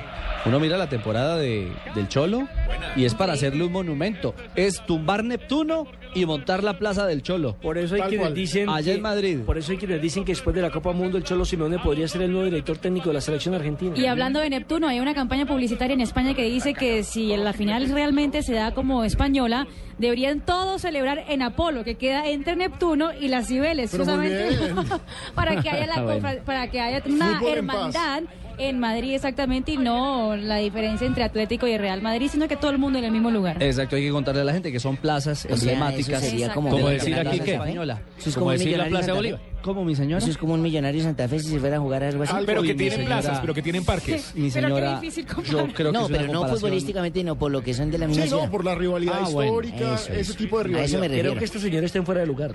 uno 0.44 0.60
mira 0.60 0.76
la 0.76 0.88
temporada 0.88 1.36
de, 1.36 1.72
del 1.94 2.08
Cholo 2.08 2.46
y 2.94 3.04
es 3.06 3.14
para 3.14 3.32
hacerle 3.32 3.64
un 3.64 3.72
monumento. 3.72 4.34
Es 4.54 4.84
tumbar 4.86 5.24
Neptuno 5.24 5.86
y 6.14 6.26
montar 6.26 6.64
la 6.64 6.78
plaza 6.78 7.06
del 7.06 7.22
Cholo. 7.22 7.56
Por 7.60 7.78
eso 7.78 7.94
hay 7.94 8.00
Tal 8.00 8.08
quienes 8.10 8.26
cual. 8.26 8.34
dicen 8.34 8.68
Allá 8.68 8.92
que, 8.92 8.96
en 8.96 9.02
Madrid. 9.02 9.38
Por 9.46 9.58
eso 9.58 9.72
hay 9.72 9.78
quienes 9.78 10.00
dicen 10.02 10.24
que 10.24 10.32
después 10.32 10.54
de 10.54 10.62
la 10.62 10.70
Copa 10.70 10.92
Mundo 10.92 11.18
el 11.18 11.24
Cholo 11.24 11.44
Simeone 11.44 11.78
podría 11.78 12.08
ser 12.08 12.22
el 12.22 12.30
nuevo 12.32 12.44
director 12.46 12.78
técnico 12.78 13.08
de 13.08 13.14
la 13.14 13.20
selección 13.20 13.54
argentina. 13.54 13.96
Y 13.96 14.06
hablando 14.06 14.40
de 14.40 14.50
Neptuno, 14.50 14.88
hay 14.88 15.00
una 15.00 15.14
campaña 15.14 15.46
publicitaria 15.46 15.94
en 15.94 16.00
España 16.00 16.34
que 16.34 16.44
dice 16.44 16.74
que 16.74 17.02
si 17.04 17.32
en 17.32 17.44
la 17.44 17.52
final 17.52 17.88
realmente 17.90 18.42
se 18.42 18.54
da 18.54 18.72
como 18.72 19.04
española, 19.04 19.66
deberían 19.98 20.40
todos 20.40 20.80
celebrar 20.82 21.24
en 21.28 21.42
Apolo, 21.42 21.84
que 21.84 21.96
queda 21.96 22.28
entre 22.28 22.56
Neptuno 22.56 23.10
y 23.12 23.28
las 23.28 23.48
Cibeles, 23.48 23.90
justamente 23.90 24.48
para 25.34 25.60
que 25.62 25.70
haya 25.70 25.86
la 25.86 26.00
Bueno. 26.10 26.28
para 26.44 26.70
que 26.70 26.80
haya 26.80 27.02
una 27.06 27.38
Fútbol 27.38 27.52
en 27.52 27.58
hermandad 27.58 28.22
en 28.60 28.78
Madrid 28.78 29.14
exactamente 29.14 29.72
y 29.72 29.76
no 29.76 30.36
la 30.36 30.56
diferencia 30.56 31.06
entre 31.06 31.24
Atlético 31.24 31.66
y 31.66 31.76
Real 31.78 32.02
Madrid, 32.02 32.28
sino 32.30 32.46
que 32.48 32.56
todo 32.56 32.70
el 32.70 32.78
mundo 32.78 32.98
en 32.98 33.04
el 33.04 33.10
mismo 33.12 33.30
lugar. 33.30 33.62
Exacto, 33.62 33.96
hay 33.96 34.02
que 34.02 34.10
contarle 34.10 34.42
a 34.42 34.44
la 34.44 34.52
gente 34.52 34.70
que 34.70 34.80
son 34.80 34.96
plazas 34.96 35.44
O 35.46 35.56
sea, 35.56 35.72
emblemáticas. 35.72 36.20
sería 36.22 36.52
como 36.52 36.70
Como 36.70 36.88
decir 36.88 37.14
Plaza 37.14 37.30
aquí 37.30 37.40
que- 37.40 37.52
española. 37.54 38.02
Eso 38.18 38.28
es 38.30 38.36
Como 38.36 38.50
decir 38.50 38.76
la 38.76 38.86
Plaza 38.86 39.06
de 39.06 39.12
Bolívar. 39.12 39.40
¿Cómo, 39.62 39.84
mi 39.84 39.94
señora? 39.94 40.18
Eso 40.22 40.30
es 40.30 40.38
como 40.38 40.54
un 40.54 40.62
millonario 40.62 41.02
Santa 41.02 41.28
Fe 41.28 41.38
si 41.38 41.48
se 41.50 41.60
fuera 41.60 41.76
a 41.76 41.80
jugar 41.80 42.02
algo 42.02 42.22
así. 42.22 42.32
Pero 42.46 42.62
que 42.62 42.74
tienen 42.74 42.98
señora. 43.00 43.20
plazas, 43.20 43.40
pero 43.40 43.52
que 43.54 43.62
tienen 43.62 43.84
parques. 43.84 44.32
Mi 44.34 44.50
Pero 44.50 44.68
qué 44.68 44.74
señora, 44.74 45.00
difícil 45.00 45.26
yo 45.44 45.66
creo 45.68 45.92
que 45.92 45.98
no, 45.98 46.04
es 46.04 46.08
una 46.10 46.18
pero 46.18 46.32
no 46.32 46.48
futbolísticamente, 46.48 47.22
no, 47.24 47.36
por 47.36 47.50
lo 47.50 47.62
que 47.62 47.74
son 47.74 47.90
de 47.90 47.98
la 47.98 48.06
misma 48.06 48.24
Sí, 48.24 48.30
no, 48.30 48.36
ciudad. 48.38 48.50
por 48.50 48.64
la 48.64 48.74
rivalidad 48.74 49.14
Ah, 49.22 49.28
bueno, 49.30 49.50
histórica, 49.60 49.94
eso, 49.94 50.12
ese 50.12 50.20
eso. 50.20 50.34
tipo 50.34 50.56
de 50.58 50.62
A 50.64 50.66
eso 50.66 50.72
rivalidad. 50.76 51.00
me 51.00 51.06
Creo 51.08 51.16
refiero. 51.18 51.38
que 51.38 51.44
estos 51.44 51.62
señores 51.62 51.84
estén 51.86 52.06
fuera 52.06 52.20
de 52.22 52.26
lugar. 52.26 52.54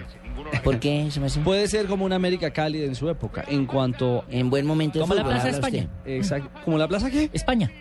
¿Por 0.64 0.80
qué? 0.80 1.08
Se 1.12 1.20
me 1.20 1.28
hace- 1.28 1.40
Puede 1.42 1.68
ser 1.68 1.86
como 1.86 2.06
una 2.06 2.16
América 2.16 2.52
cálida 2.52 2.86
en 2.86 2.96
su 2.96 3.08
época, 3.10 3.44
en 3.48 3.66
cuanto... 3.66 4.24
En 4.30 4.50
buen 4.50 4.66
momento 4.66 5.00
Como 5.00 5.14
la 5.14 5.24
Plaza 5.24 5.50
España. 5.50 5.88
usted. 6.00 6.12
Exacto. 6.12 6.50
¿Como 6.66 6.78
la 6.78 6.88
plaza 6.88 7.12
qué? 7.12 7.30
España. 7.34 7.72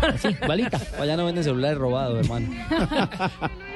Así, 0.00 0.28
igualita. 0.42 0.80
Allá 1.00 1.16
no 1.16 1.24
venden 1.26 1.44
celulares 1.44 1.78
robados, 1.78 2.18
hermano. 2.24 2.48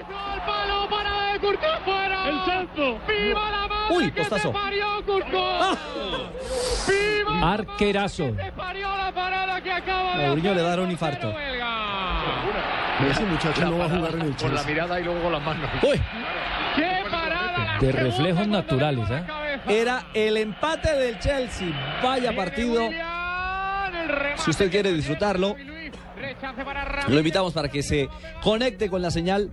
¡Al 1.41 1.55
palo 1.55 1.59
para 1.59 1.73
de 1.73 1.79
Courtois 1.79 1.79
fuera! 1.85 2.29
El 2.29 2.45
salto. 2.45 2.99
¡Viva 3.09 3.51
la 3.51 3.69
madre 3.69 3.97
Uy, 3.97 4.11
que 4.11 4.21
postazo. 4.21 4.49
te 4.49 4.55
parió, 4.55 4.87
Courtois! 5.07 5.79
¡Viva 6.89 7.53
Arquerazo. 7.53 8.37
que 8.37 8.53
parió 8.53 8.89
la 8.97 9.13
parada 9.13 9.61
que 9.63 9.73
acaba 9.73 10.17
de 10.19 10.27
Mourinho 10.29 10.51
hacer 10.51 10.63
le 10.63 10.69
da 10.69 10.75
el 10.75 10.81
un 10.81 10.91
infarto. 10.91 11.29
belga! 11.35 11.75
Ese 13.11 13.23
muchacho 13.25 13.65
no 13.67 13.79
va 13.79 13.85
a 13.85 13.89
jugar 13.89 14.15
en 14.15 14.21
el 14.23 14.35
Con 14.37 14.55
la 14.55 14.57
Chelsea. 14.57 14.67
mirada 14.67 15.01
y 15.01 15.05
luego 15.05 15.23
con 15.23 15.33
las 15.33 15.43
manos. 15.43 15.71
Uy, 15.83 16.01
¡Qué 16.77 17.03
parada! 17.11 17.75
la 17.75 17.79
De 17.81 17.93
reflejos 17.93 18.49
naturales, 18.49 19.09
¿eh? 19.11 19.23
era 19.69 20.07
el 20.15 20.37
empate 20.37 20.93
del 20.97 21.19
Chelsea. 21.21 21.69
Vaya 22.03 22.35
partido. 22.35 22.91
Si 24.37 24.51
usted 24.51 24.71
quiere 24.71 24.93
disfrutarlo, 24.93 25.55
lo 27.09 27.19
invitamos 27.19 27.53
para 27.53 27.69
que 27.69 27.83
se 27.83 28.09
conecte 28.43 28.91
con 28.91 29.01
la 29.03 29.11
señal 29.13 29.51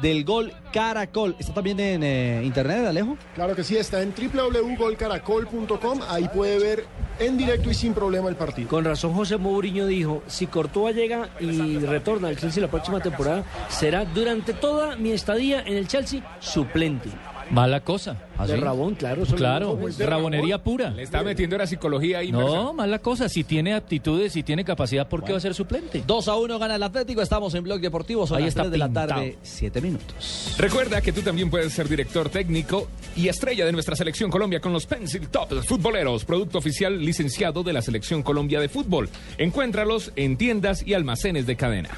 del 0.00 0.24
gol 0.24 0.52
Caracol. 0.72 1.36
¿Está 1.38 1.54
también 1.54 1.80
en 1.80 2.02
eh, 2.02 2.42
internet, 2.44 2.86
Alejo? 2.86 3.16
Claro 3.34 3.54
que 3.54 3.64
sí, 3.64 3.76
está 3.76 4.02
en 4.02 4.12
www.golcaracol.com. 4.14 6.00
Ahí 6.08 6.28
puede 6.28 6.58
ver 6.58 6.86
en 7.18 7.36
directo 7.38 7.70
y 7.70 7.74
sin 7.74 7.94
problema 7.94 8.28
el 8.28 8.36
partido. 8.36 8.68
Con 8.68 8.84
razón 8.84 9.14
José 9.14 9.36
Mourinho 9.36 9.86
dijo, 9.86 10.22
si 10.26 10.46
Courtois 10.46 10.94
llega 10.94 11.30
y 11.40 11.78
retorna 11.78 12.28
al 12.28 12.36
Chelsea 12.36 12.62
la 12.62 12.70
próxima 12.70 13.00
temporada, 13.00 13.44
será 13.68 14.04
durante 14.04 14.52
toda 14.52 14.96
mi 14.96 15.12
estadía 15.12 15.62
en 15.62 15.76
el 15.76 15.88
Chelsea 15.88 16.22
suplente. 16.40 17.10
Mala 17.50 17.80
cosa. 17.80 18.16
¿Ah, 18.36 18.46
De? 18.46 18.56
Rabón, 18.56 18.94
claro. 18.96 19.24
Claro, 19.24 19.78
rabonería 19.98 20.58
pura. 20.62 20.90
Le 20.90 21.02
está 21.02 21.22
metiendo 21.22 21.56
la 21.56 21.66
psicología 21.66 22.18
ahí. 22.18 22.28
inversa. 22.28 22.54
No, 22.54 22.72
mala 22.72 22.98
cosa. 22.98 23.28
Si 23.28 23.44
tiene 23.44 23.74
aptitudes, 23.74 24.32
si 24.32 24.42
tiene 24.42 24.64
capacidad, 24.64 25.08
¿por 25.08 25.22
qué 25.24 25.32
va 25.32 25.38
a 25.38 25.40
ser 25.40 25.54
suplente? 25.54 26.02
2 26.06 26.28
a 26.28 26.36
1 26.36 26.58
gana 26.58 26.74
el 26.76 26.82
Atlético. 26.82 27.22
Estamos 27.22 27.54
en 27.54 27.62
Blog 27.64 27.80
Deportivo. 27.80 28.26
Son 28.26 28.36
Ahí 28.38 28.44
las 28.44 28.48
está 28.50 28.62
3 28.62 28.72
de 28.72 28.78
la 28.78 28.88
tarde, 28.88 29.38
7 29.42 29.80
minutos. 29.80 30.54
Recuerda 30.58 31.00
que 31.00 31.12
tú 31.12 31.22
también 31.22 31.48
puedes 31.50 31.72
ser 31.72 31.88
director 31.88 32.28
técnico 32.28 32.88
y 33.14 33.28
estrella 33.28 33.64
de 33.64 33.72
nuestra 33.72 33.96
selección 33.96 34.30
Colombia 34.30 34.60
con 34.60 34.72
los 34.72 34.86
Pencil 34.86 35.28
Tops 35.28 35.66
Futboleros, 35.66 36.24
producto 36.24 36.58
oficial 36.58 36.98
licenciado 36.98 37.62
de 37.62 37.72
la 37.72 37.80
selección 37.82 38.22
Colombia 38.22 38.60
de 38.60 38.68
fútbol. 38.68 39.08
Encuéntralos 39.38 40.12
en 40.16 40.36
tiendas 40.36 40.86
y 40.86 40.94
almacenes 40.94 41.46
de 41.46 41.56
cadena. 41.56 41.90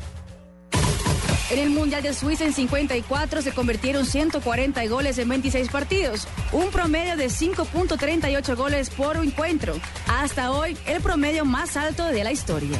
En 1.49 1.59
el 1.59 1.69
Mundial 1.69 2.01
de 2.01 2.13
Suiza 2.13 2.45
en 2.45 2.53
54 2.53 3.41
se 3.41 3.51
convirtieron 3.51 4.05
140 4.05 4.85
goles 4.87 5.17
en 5.17 5.29
26 5.29 5.69
partidos, 5.69 6.27
un 6.51 6.69
promedio 6.69 7.17
de 7.17 7.27
5.38 7.27 8.55
goles 8.55 8.89
por 8.89 9.17
encuentro. 9.17 9.75
Hasta 10.07 10.51
hoy, 10.51 10.77
el 10.85 11.01
promedio 11.01 11.45
más 11.45 11.75
alto 11.77 12.05
de 12.05 12.23
la 12.23 12.31
historia. 12.31 12.79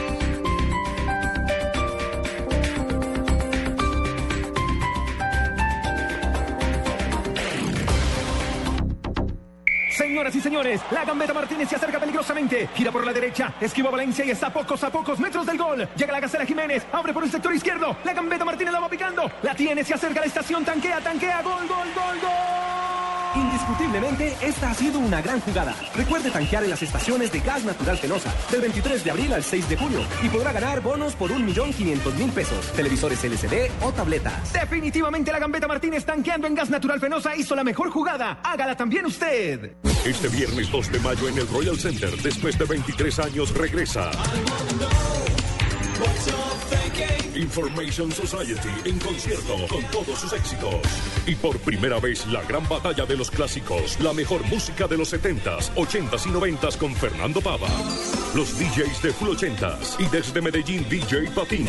Señoras 10.21 10.35
y 10.35 10.41
señores, 10.41 10.81
la 10.91 11.03
Gambeta 11.03 11.33
Martínez 11.33 11.67
se 11.67 11.77
acerca 11.77 11.99
peligrosamente. 11.99 12.69
Gira 12.75 12.91
por 12.91 13.03
la 13.03 13.11
derecha, 13.11 13.55
esquiva 13.59 13.89
Valencia 13.89 14.23
y 14.23 14.29
está 14.29 14.47
a 14.47 14.53
pocos 14.53 14.83
a 14.83 14.91
pocos 14.91 15.19
metros 15.19 15.47
del 15.47 15.57
gol. 15.57 15.89
Llega 15.95 16.11
la 16.11 16.19
Gacela 16.19 16.45
Jiménez, 16.45 16.85
abre 16.91 17.11
por 17.11 17.23
el 17.23 17.31
sector 17.31 17.51
izquierdo. 17.55 17.97
La 18.03 18.13
Gambeta 18.13 18.45
Martínez 18.45 18.71
la 18.71 18.81
va 18.81 18.87
picando. 18.87 19.31
La 19.41 19.55
tiene, 19.55 19.83
se 19.83 19.95
acerca 19.95 20.19
a 20.19 20.21
la 20.21 20.27
estación, 20.27 20.63
tanquea, 20.63 21.01
tanquea, 21.01 21.41
gol, 21.41 21.67
gol, 21.67 21.87
gol, 21.95 22.19
gol. 22.21 23.00
Indiscutiblemente, 23.35 24.35
esta 24.41 24.71
ha 24.71 24.73
sido 24.73 24.99
una 24.99 25.21
gran 25.21 25.39
jugada. 25.41 25.75
Recuerde 25.95 26.31
tanquear 26.31 26.63
en 26.63 26.69
las 26.69 26.81
estaciones 26.81 27.31
de 27.31 27.39
gas 27.39 27.63
natural 27.63 27.97
Fenosa 27.97 28.33
del 28.51 28.61
23 28.61 29.03
de 29.03 29.11
abril 29.11 29.33
al 29.33 29.43
6 29.43 29.69
de 29.69 29.77
junio 29.77 30.01
y 30.21 30.29
podrá 30.29 30.51
ganar 30.51 30.81
bonos 30.81 31.15
por 31.15 31.31
1.500.000 31.31 32.31
pesos, 32.31 32.71
televisores 32.73 33.23
LCD 33.23 33.71
o 33.81 33.91
tabletas. 33.91 34.53
Definitivamente 34.53 35.31
la 35.31 35.39
Gambeta 35.39 35.67
Martínez 35.67 36.05
tanqueando 36.05 36.47
en 36.47 36.55
gas 36.55 36.69
natural 36.69 36.99
Fenosa 36.99 37.35
hizo 37.35 37.55
la 37.55 37.63
mejor 37.63 37.89
jugada. 37.89 38.39
Hágala 38.43 38.75
también 38.75 39.05
usted. 39.05 39.73
Este 40.05 40.27
viernes 40.27 40.71
2 40.71 40.91
de 40.91 40.99
mayo 40.99 41.29
en 41.29 41.37
el 41.37 41.47
Royal 41.47 41.77
Center, 41.77 42.09
después 42.21 42.57
de 42.57 42.65
23 42.65 43.19
años, 43.19 43.53
regresa. 43.53 44.11
Information 47.35 48.11
Society 48.11 48.69
en 48.85 48.99
concierto 48.99 49.55
con 49.67 49.83
todos 49.85 50.19
sus 50.19 50.31
éxitos. 50.33 50.75
Y 51.25 51.35
por 51.35 51.57
primera 51.59 51.99
vez 51.99 52.25
la 52.27 52.41
gran 52.43 52.67
batalla 52.67 53.05
de 53.05 53.17
los 53.17 53.31
clásicos, 53.31 53.99
la 53.99 54.13
mejor 54.13 54.43
música 54.47 54.87
de 54.87 54.97
los 54.97 55.13
70s, 55.13 55.71
80s 55.75 56.27
y 56.27 56.29
90s 56.29 56.77
con 56.77 56.95
Fernando 56.95 57.41
Pava. 57.41 57.67
Los 58.35 58.57
DJs 58.57 59.01
de 59.01 59.11
Full 59.11 59.29
80s 59.29 59.99
y 59.99 60.05
desde 60.09 60.41
Medellín 60.41 60.87
DJ 60.89 61.31
Patín. 61.31 61.67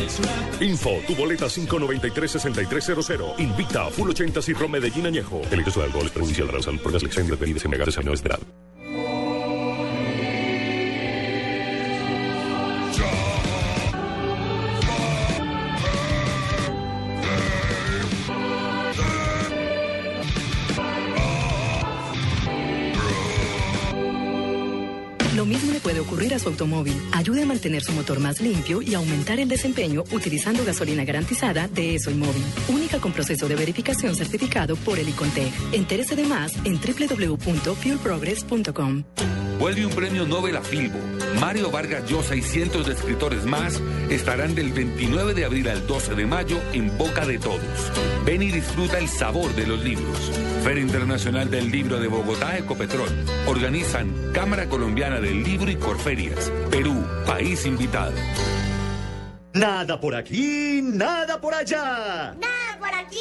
Info, 0.61 1.01
tu 1.07 1.15
boleta 1.15 1.47
593-6300. 1.47 3.39
Invita 3.39 3.87
a 3.87 3.91
Full 3.91 4.11
80s 4.11 4.49
y 4.49 4.53
Rom 4.53 4.73
Medellín 4.73 5.07
Añejo. 5.07 5.43
El 5.51 5.61
exceso 5.61 5.81
de 5.81 5.87
alcohol 5.87 6.07
es 6.07 6.13
perjudicial 6.13 6.47
para 6.47 6.59
la 6.59 6.65
salud 6.65 6.81
por 6.81 6.93
la 6.93 6.99
selección 6.99 7.27
de 7.27 7.37
bebidas 7.37 7.65
embriagantes 7.65 7.99
menores 7.99 8.23
ocurrir 26.23 26.35
a 26.35 26.39
su 26.39 26.51
automóvil. 26.51 26.95
Ayude 27.13 27.43
a 27.43 27.47
mantener 27.47 27.83
su 27.83 27.91
motor 27.93 28.21
más 28.21 28.41
limpio 28.41 28.81
y 28.81 28.95
aumentar 28.95 29.41
el 29.41 29.49
desempeño 29.49 30.05
utilizando 30.13 30.65
gasolina 30.65 31.05
garantizada 31.05 31.67
de 31.67 31.97
ESO 31.97 32.13
Móvil. 32.13 32.45
Única 32.69 33.01
con 33.01 33.11
proceso 33.13 33.49
de 33.49 33.57
verificación 33.57 34.15
certificado 34.15 34.77
por 34.77 35.01
el 35.01 35.09
Icontec. 35.09 35.53
Entérese 35.73 36.15
de 36.15 36.23
más 36.25 36.55
en 36.65 36.79
www.fuelprogress.com. 36.79 39.03
Vuelve 39.63 39.87
un 39.87 39.93
premio 39.93 40.27
Nobel 40.27 40.57
a 40.57 40.61
Filbo. 40.61 40.99
Mario 41.39 41.71
Vargas 41.71 42.11
Llosa 42.11 42.35
y 42.35 42.43
cientos 42.43 42.85
de 42.85 42.95
escritores 42.95 43.45
más 43.45 43.81
estarán 44.11 44.57
del 44.57 44.73
29 44.73 45.35
de 45.35 45.45
abril 45.45 45.69
al 45.69 45.87
12 45.87 46.17
de 46.17 46.27
mayo 46.27 46.61
en 46.73 46.99
boca 46.99 47.25
de 47.25 47.39
todos. 47.39 47.93
Ven 48.25 48.43
y 48.43 48.51
disfruta 48.51 48.99
el 48.99 49.07
sabor 49.09 49.55
de 49.55 49.69
los 49.69 49.79
libros. 49.85 50.33
Feria 50.65 50.83
Internacional 50.83 51.49
del 51.49 51.71
Libro 51.71 52.01
de 52.01 52.09
Bogotá, 52.09 52.59
Ecopetrol. 52.59 53.09
Organizan 53.47 54.33
Cámara 54.33 54.69
Colombiana 54.69 55.21
del 55.21 55.45
Libro 55.45 55.71
y 55.71 55.77
Corferias. 55.77 56.51
Perú, 56.69 57.07
país 57.25 57.65
invitado. 57.65 58.15
Nada 59.53 60.01
por 60.01 60.17
aquí, 60.17 60.81
nada 60.83 61.41
por 61.41 61.55
allá. 61.55 62.35
Nada 62.35 62.79
por 62.81 62.93
aquí, 62.93 63.17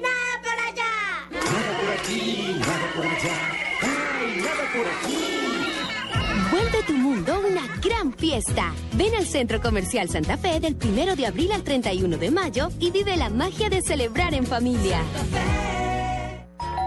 nada 0.00 0.40
por 0.44 0.52
allá. 0.52 1.30
Nada 1.32 1.80
por 1.80 1.90
aquí, 1.98 2.56
nada 2.60 2.92
por 2.94 3.06
allá. 3.06 3.36
Ay, 3.82 4.40
nada 4.40 4.72
por 4.72 4.86
aquí. 4.86 5.49
Tu 6.90 6.96
mundo 6.96 7.40
una 7.48 7.68
gran 7.80 8.12
fiesta. 8.12 8.74
Ven 8.94 9.14
al 9.14 9.24
Centro 9.24 9.60
Comercial 9.60 10.08
Santa 10.08 10.36
Fe 10.36 10.58
del 10.58 10.74
1 10.74 11.14
de 11.14 11.24
abril 11.24 11.52
al 11.52 11.62
31 11.62 12.18
de 12.18 12.32
mayo 12.32 12.68
y 12.80 12.90
vive 12.90 13.16
la 13.16 13.30
magia 13.30 13.68
de 13.68 13.80
celebrar 13.80 14.34
en 14.34 14.44
familia. 14.44 15.00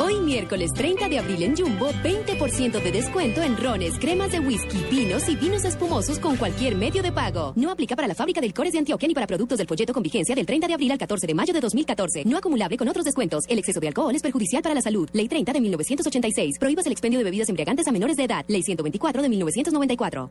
Hoy 0.00 0.20
miércoles 0.20 0.72
30 0.74 1.08
de 1.08 1.18
abril 1.18 1.42
en 1.42 1.56
Jumbo, 1.56 1.90
20% 2.02 2.82
de 2.82 2.92
descuento 2.92 3.42
en 3.42 3.56
rones, 3.56 3.98
cremas 3.98 4.30
de 4.32 4.40
whisky, 4.40 4.78
vinos 4.90 5.28
y 5.28 5.36
vinos 5.36 5.64
espumosos 5.64 6.18
con 6.18 6.36
cualquier 6.36 6.76
medio 6.76 7.02
de 7.02 7.12
pago. 7.12 7.52
No 7.56 7.70
aplica 7.70 7.96
para 7.96 8.08
la 8.08 8.14
fábrica 8.14 8.40
del 8.40 8.54
Cores 8.54 8.72
de 8.72 8.78
Antioquia 8.78 9.08
ni 9.08 9.14
para 9.14 9.26
productos 9.26 9.58
del 9.58 9.66
folleto 9.66 9.92
con 9.92 10.02
vigencia 10.02 10.34
del 10.34 10.46
30 10.46 10.66
de 10.68 10.74
abril 10.74 10.92
al 10.92 10.98
14 10.98 11.26
de 11.26 11.34
mayo 11.34 11.52
de 11.52 11.60
2014. 11.60 12.24
No 12.24 12.36
acumulable 12.38 12.76
con 12.76 12.88
otros 12.88 13.04
descuentos. 13.04 13.44
El 13.48 13.58
exceso 13.58 13.80
de 13.80 13.88
alcohol 13.88 14.14
es 14.14 14.22
perjudicial 14.22 14.62
para 14.62 14.74
la 14.74 14.82
salud. 14.82 15.08
Ley 15.12 15.28
30 15.28 15.52
de 15.52 15.60
1986. 15.60 16.58
Prohíbas 16.58 16.86
el 16.86 16.92
expendio 16.92 17.18
de 17.18 17.24
bebidas 17.24 17.48
embriagantes 17.48 17.86
a 17.88 17.92
menores 17.92 18.16
de 18.16 18.24
edad. 18.24 18.44
Ley 18.48 18.62
124 18.62 19.22
de 19.22 19.28
1994. 19.28 20.30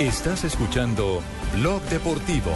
Estás 0.00 0.44
escuchando 0.44 1.22
Blog 1.54 1.80
Deportivo. 1.84 2.52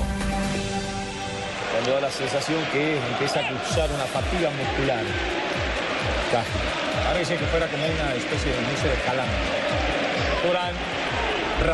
Cuando 1.72 1.93
da 1.93 2.01
la 2.03 2.11
sensación 2.11 2.59
que 2.70 2.99
empieza 2.99 3.41
a 3.41 3.49
cruzar 3.49 3.88
una 3.91 4.05
fatiga 4.05 4.51
muscular. 4.51 5.03
Casi. 6.30 6.51
Parece 7.03 7.38
que 7.38 7.45
fuera 7.47 7.66
como 7.68 7.82
una 7.82 8.14
especie 8.14 8.53
de 8.53 8.59
inicio 8.59 8.91
de 8.91 8.97
calambre. 9.07 9.38
Durán 10.47 10.74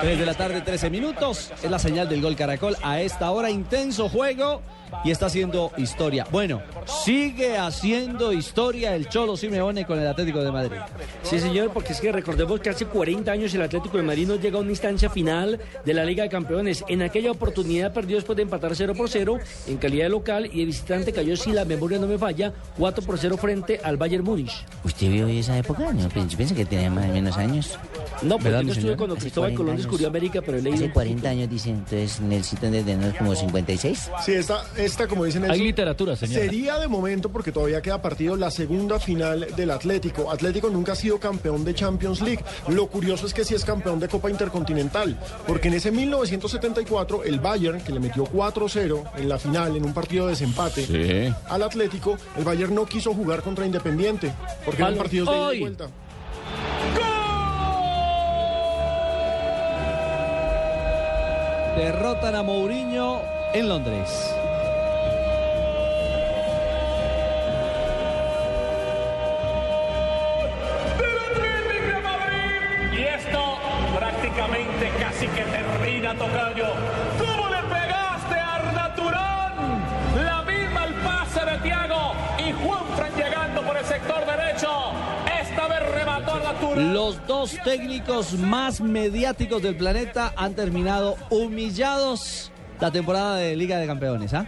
3 0.02 0.18
de 0.20 0.26
la 0.26 0.34
tarde, 0.34 0.60
13 0.60 0.88
minutos. 0.88 1.52
Es 1.60 1.68
la 1.68 1.80
señal 1.80 2.08
del 2.08 2.22
gol 2.22 2.36
Caracol. 2.36 2.76
A 2.84 3.00
esta 3.00 3.32
hora, 3.32 3.50
intenso 3.50 4.08
juego 4.08 4.62
y 5.04 5.10
está 5.10 5.26
haciendo 5.26 5.72
historia. 5.76 6.26
Bueno, 6.30 6.62
sigue 7.04 7.56
haciendo 7.56 8.32
historia 8.32 8.94
el 8.94 9.08
Cholo 9.08 9.36
Simeone 9.36 9.84
con 9.86 9.98
el 9.98 10.06
Atlético 10.06 10.42
de 10.42 10.52
Madrid. 10.52 10.76
Sí, 11.22 11.38
señor, 11.38 11.70
porque 11.70 11.92
es 11.92 12.00
que 12.00 12.12
recordemos 12.12 12.60
que 12.60 12.70
hace 12.70 12.86
40 12.86 13.30
años 13.30 13.54
el 13.54 13.62
Atlético 13.62 13.96
de 13.96 14.02
Madrid 14.02 14.26
no 14.26 14.36
llega 14.36 14.58
a 14.58 14.60
una 14.60 14.70
instancia 14.70 15.10
final 15.10 15.60
de 15.84 15.94
la 15.94 16.04
Liga 16.04 16.22
de 16.24 16.28
Campeones. 16.28 16.84
En 16.88 17.02
aquella 17.02 17.30
oportunidad 17.30 17.92
perdió 17.92 18.16
después 18.16 18.36
de 18.36 18.42
empatar 18.42 18.74
0 18.74 18.94
por 18.96 19.08
0 19.08 19.38
en 19.66 19.76
calidad 19.78 20.04
de 20.04 20.10
local 20.10 20.48
y 20.52 20.60
de 20.60 20.64
visitante 20.64 21.12
cayó, 21.12 21.36
si 21.36 21.52
la 21.52 21.64
memoria 21.64 21.98
no 21.98 22.06
me 22.06 22.18
falla, 22.18 22.52
4 22.78 23.04
por 23.04 23.18
0 23.18 23.36
frente 23.36 23.80
al 23.82 23.96
Bayern 23.96 24.24
Múnich. 24.24 24.64
¿Usted 24.84 25.10
vio 25.10 25.28
esa 25.28 25.56
época? 25.58 25.92
No, 25.92 26.08
pensé 26.08 26.54
que 26.54 26.64
tenía 26.64 26.90
más 26.90 27.08
o 27.08 27.12
menos 27.12 27.36
años. 27.36 27.78
No, 28.22 28.38
¿Verdad, 28.38 28.62
yo 28.62 28.72
estuve 28.72 28.96
cuando 28.96 29.16
Cristóbal 29.16 29.50
40 29.50 29.56
Colón 29.56 29.76
descubrió 29.76 30.08
América, 30.08 30.40
pero 30.40 30.58
leído 30.58 30.74
Hace 30.74 30.84
un 30.84 30.90
40 30.90 31.28
años, 31.28 31.50
dicen, 31.50 31.74
entonces 31.74 32.20
Nelsito 32.20 32.70
de 32.70 32.82
tener 32.82 33.16
como 33.16 33.34
56. 33.34 34.10
Sí, 34.24 34.32
esta, 34.32 34.64
esta 34.78 35.06
como 35.06 35.24
dicen 35.24 35.42
Hay 35.44 35.50
Nelson, 35.50 35.66
literatura, 35.66 36.16
señora. 36.16 36.44
Sería 36.44 36.78
de 36.78 36.88
momento, 36.88 37.30
porque 37.30 37.52
todavía 37.52 37.80
queda 37.82 38.00
partido, 38.00 38.36
la 38.36 38.50
segunda 38.50 38.98
final 38.98 39.46
del 39.56 39.70
Atlético. 39.70 40.30
Atlético 40.30 40.70
nunca 40.70 40.92
ha 40.92 40.96
sido 40.96 41.18
campeón 41.18 41.64
de 41.64 41.74
Champions 41.74 42.20
League. 42.20 42.44
Lo 42.68 42.86
curioso 42.88 43.26
es 43.26 43.34
que 43.34 43.44
sí 43.44 43.54
es 43.54 43.64
campeón 43.64 44.00
de 44.00 44.08
Copa 44.08 44.30
Intercontinental, 44.30 45.18
porque 45.46 45.68
en 45.68 45.74
ese 45.74 45.90
1974 45.90 47.24
el 47.24 47.40
Bayern, 47.40 47.80
que 47.80 47.92
le 47.92 48.00
metió 48.00 48.24
4-0 48.24 49.02
en 49.16 49.28
la 49.28 49.38
final, 49.38 49.76
en 49.76 49.84
un 49.84 49.94
partido 49.94 50.26
de 50.26 50.30
desempate 50.32 51.34
al 51.48 51.62
Atlético, 51.62 52.16
el 52.36 52.44
Bayern 52.44 52.74
no 52.74 52.86
quiso 52.86 53.14
jugar 53.14 53.42
contra 53.42 53.66
Independiente, 53.66 54.32
porque 54.64 54.82
eran 54.82 54.96
partidos 54.96 55.28
de 55.28 55.36
ida 55.36 55.54
y 55.54 55.60
vuelta. 55.60 55.88
Derrotan 61.76 62.34
a 62.34 62.42
Mourinho 62.42 63.20
en 63.52 63.68
Londres. 63.68 64.08
Prácticamente 74.36 74.90
casi 75.00 75.26
que 75.28 75.42
termina, 75.42 76.14
Tocayo. 76.14 76.66
¿Cómo 77.18 77.48
le 77.48 77.62
pegaste 77.62 78.34
a 78.34 78.54
Arda 78.56 78.94
Turán? 78.94 80.24
La 80.24 80.42
misma 80.42 80.84
el 80.84 80.94
pase 80.94 81.44
de 81.44 81.58
Tiago 81.58 82.12
y 82.38 82.52
Juanfran 82.52 83.12
llegando 83.16 83.62
por 83.62 83.76
el 83.76 83.84
sector 83.84 84.24
derecho. 84.26 84.92
Esta 85.40 85.68
vez 85.68 85.94
remató 85.94 86.34
Arda 86.34 86.52
Turán. 86.60 86.92
Los 86.92 87.26
dos 87.26 87.56
técnicos 87.64 88.34
más 88.34 88.80
mediáticos 88.80 89.62
del 89.62 89.76
planeta 89.76 90.32
han 90.36 90.54
terminado 90.54 91.16
humillados 91.30 92.52
la 92.80 92.90
temporada 92.90 93.36
de 93.36 93.56
Liga 93.56 93.78
de 93.78 93.86
Campeones, 93.86 94.34
¿ah? 94.34 94.46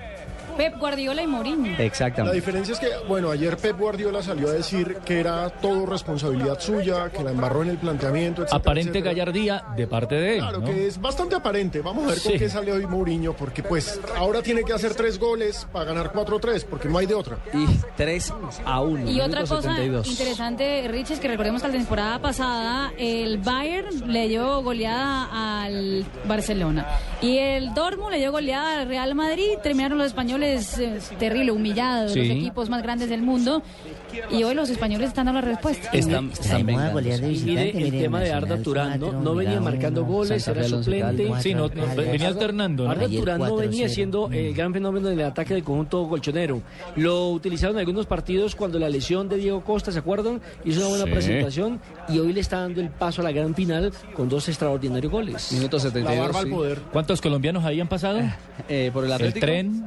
Pep 0.58 0.76
Guardiola 0.78 1.22
y 1.22 1.26
Mourinho. 1.28 1.70
La 1.78 1.84
Exactamente. 1.84 2.34
diferencia 2.34 2.74
es 2.74 2.80
que, 2.80 2.88
bueno, 3.08 3.30
ayer 3.30 3.56
Pep 3.56 3.78
Guardiola 3.78 4.22
salió 4.22 4.48
a 4.48 4.52
decir 4.52 4.96
que 5.04 5.20
era 5.20 5.48
todo 5.50 5.86
responsabilidad 5.86 6.58
suya, 6.60 7.10
que 7.10 7.22
la 7.22 7.30
embarró 7.30 7.62
en 7.62 7.70
el 7.70 7.78
planteamiento, 7.78 8.42
etcétera, 8.42 8.58
Aparente 8.58 8.90
etcétera. 8.98 9.10
gallardía 9.14 9.64
de 9.76 9.86
parte 9.86 10.14
de 10.16 10.32
él. 10.34 10.38
Claro, 10.40 10.58
¿no? 10.58 10.66
que 10.66 10.86
es 10.88 11.00
bastante 11.00 11.36
aparente. 11.36 11.80
Vamos 11.80 12.04
a 12.04 12.08
ver 12.08 12.20
con 12.20 12.32
qué 12.32 12.48
sale 12.50 12.72
hoy 12.72 12.86
Mourinho, 12.86 13.34
porque 13.34 13.62
pues 13.62 14.00
ahora 14.16 14.42
tiene 14.42 14.64
que 14.64 14.72
hacer 14.72 14.94
tres 14.94 15.18
goles 15.18 15.66
para 15.72 15.84
ganar 15.86 16.12
4-3, 16.12 16.64
porque 16.68 16.88
no 16.88 16.98
hay 16.98 17.06
de 17.06 17.14
otra. 17.14 17.38
Y 17.54 17.66
3 17.96 18.34
a 18.64 18.80
1. 18.80 19.10
Y 19.10 19.20
otra 19.20 19.44
cosa 19.44 19.80
interesante, 19.84 20.88
Rich, 20.88 21.12
es 21.12 21.20
que 21.20 21.28
recordemos 21.28 21.62
que 21.62 21.68
la 21.68 21.74
temporada 21.74 22.18
pasada 22.20 22.92
el 22.98 23.38
Bayern 23.38 24.12
le 24.12 24.26
dio 24.28 24.60
goleada 24.62 25.28
al 25.64 26.04
Barcelona 26.26 26.86
y 27.22 27.38
el 27.38 27.72
Dortmund 27.74 28.10
le 28.12 28.18
dio 28.18 28.32
goleada 28.32 28.80
al 28.80 28.88
Real 28.88 29.14
Madrid. 29.14 29.50
Terminaron 29.62 29.98
los 29.98 30.08
españoles 30.08 30.47
eh, 30.48 30.98
terrible, 31.18 31.52
humillados, 31.52 32.12
Sí. 32.12 32.20
los 32.20 32.36
equipos 32.36 32.68
más 32.70 32.82
grandes 32.82 33.08
del 33.08 33.22
mundo. 33.22 33.62
Y 34.30 34.42
hoy 34.42 34.54
los 34.54 34.70
españoles 34.70 35.08
están 35.08 35.26
dando 35.26 35.40
la 35.40 35.46
respuesta. 35.48 35.90
Están, 35.92 36.30
están 36.30 36.64
de 36.66 36.72
Y 36.72 36.76
mire 36.76 37.28
visitante, 37.28 37.70
el 37.78 37.84
mire, 37.84 38.00
tema 38.00 38.20
de 38.20 38.32
Arda 38.32 38.56
Turán, 38.62 38.98
¿no? 39.00 39.12
No 39.12 39.34
venía 39.34 39.60
marcando 39.60 40.04
goles, 40.04 40.42
Santa 40.44 40.60
era 40.60 40.68
suplente. 40.68 41.30
Sí, 41.40 41.54
no, 41.54 41.68
venía 41.68 42.28
alternando, 42.28 42.84
¿no? 42.84 42.90
Arda 42.90 43.08
Turán 43.08 43.38
no 43.40 43.46
4-0. 43.48 43.56
venía 43.58 43.88
siendo 43.88 44.30
el 44.32 44.54
gran 44.54 44.72
fenómeno 44.72 45.08
del 45.08 45.20
ataque 45.22 45.54
del 45.54 45.62
conjunto 45.62 46.08
colchonero. 46.08 46.62
Lo 46.96 47.30
utilizaron 47.30 47.76
en 47.76 47.80
algunos 47.80 48.06
partidos 48.06 48.54
cuando 48.54 48.78
la 48.78 48.88
lesión 48.88 49.28
de 49.28 49.36
Diego 49.36 49.62
Costa, 49.62 49.92
¿se 49.92 49.98
acuerdan? 49.98 50.40
Hizo 50.64 50.80
una 50.80 50.88
buena 50.88 51.04
Sí. 51.04 51.10
presentación 51.10 51.80
y 52.08 52.18
hoy 52.18 52.32
le 52.32 52.40
está 52.40 52.60
dando 52.60 52.80
el 52.80 52.90
paso 52.90 53.20
a 53.20 53.24
la 53.24 53.32
gran 53.32 53.54
final 53.54 53.92
con 54.14 54.28
dos 54.28 54.48
extraordinarios 54.48 55.12
goles. 55.12 55.52
Minuto 55.52 55.78
72. 55.78 56.36
sí. 56.42 56.80
¿Cuántos 56.92 57.20
colombianos 57.20 57.64
habían 57.64 57.88
pasado? 57.88 58.20
Eh, 58.68 58.90
por 58.92 59.04
el 59.04 59.10
el 59.10 59.14
Atlético. 59.14 59.46
tren, 59.46 59.84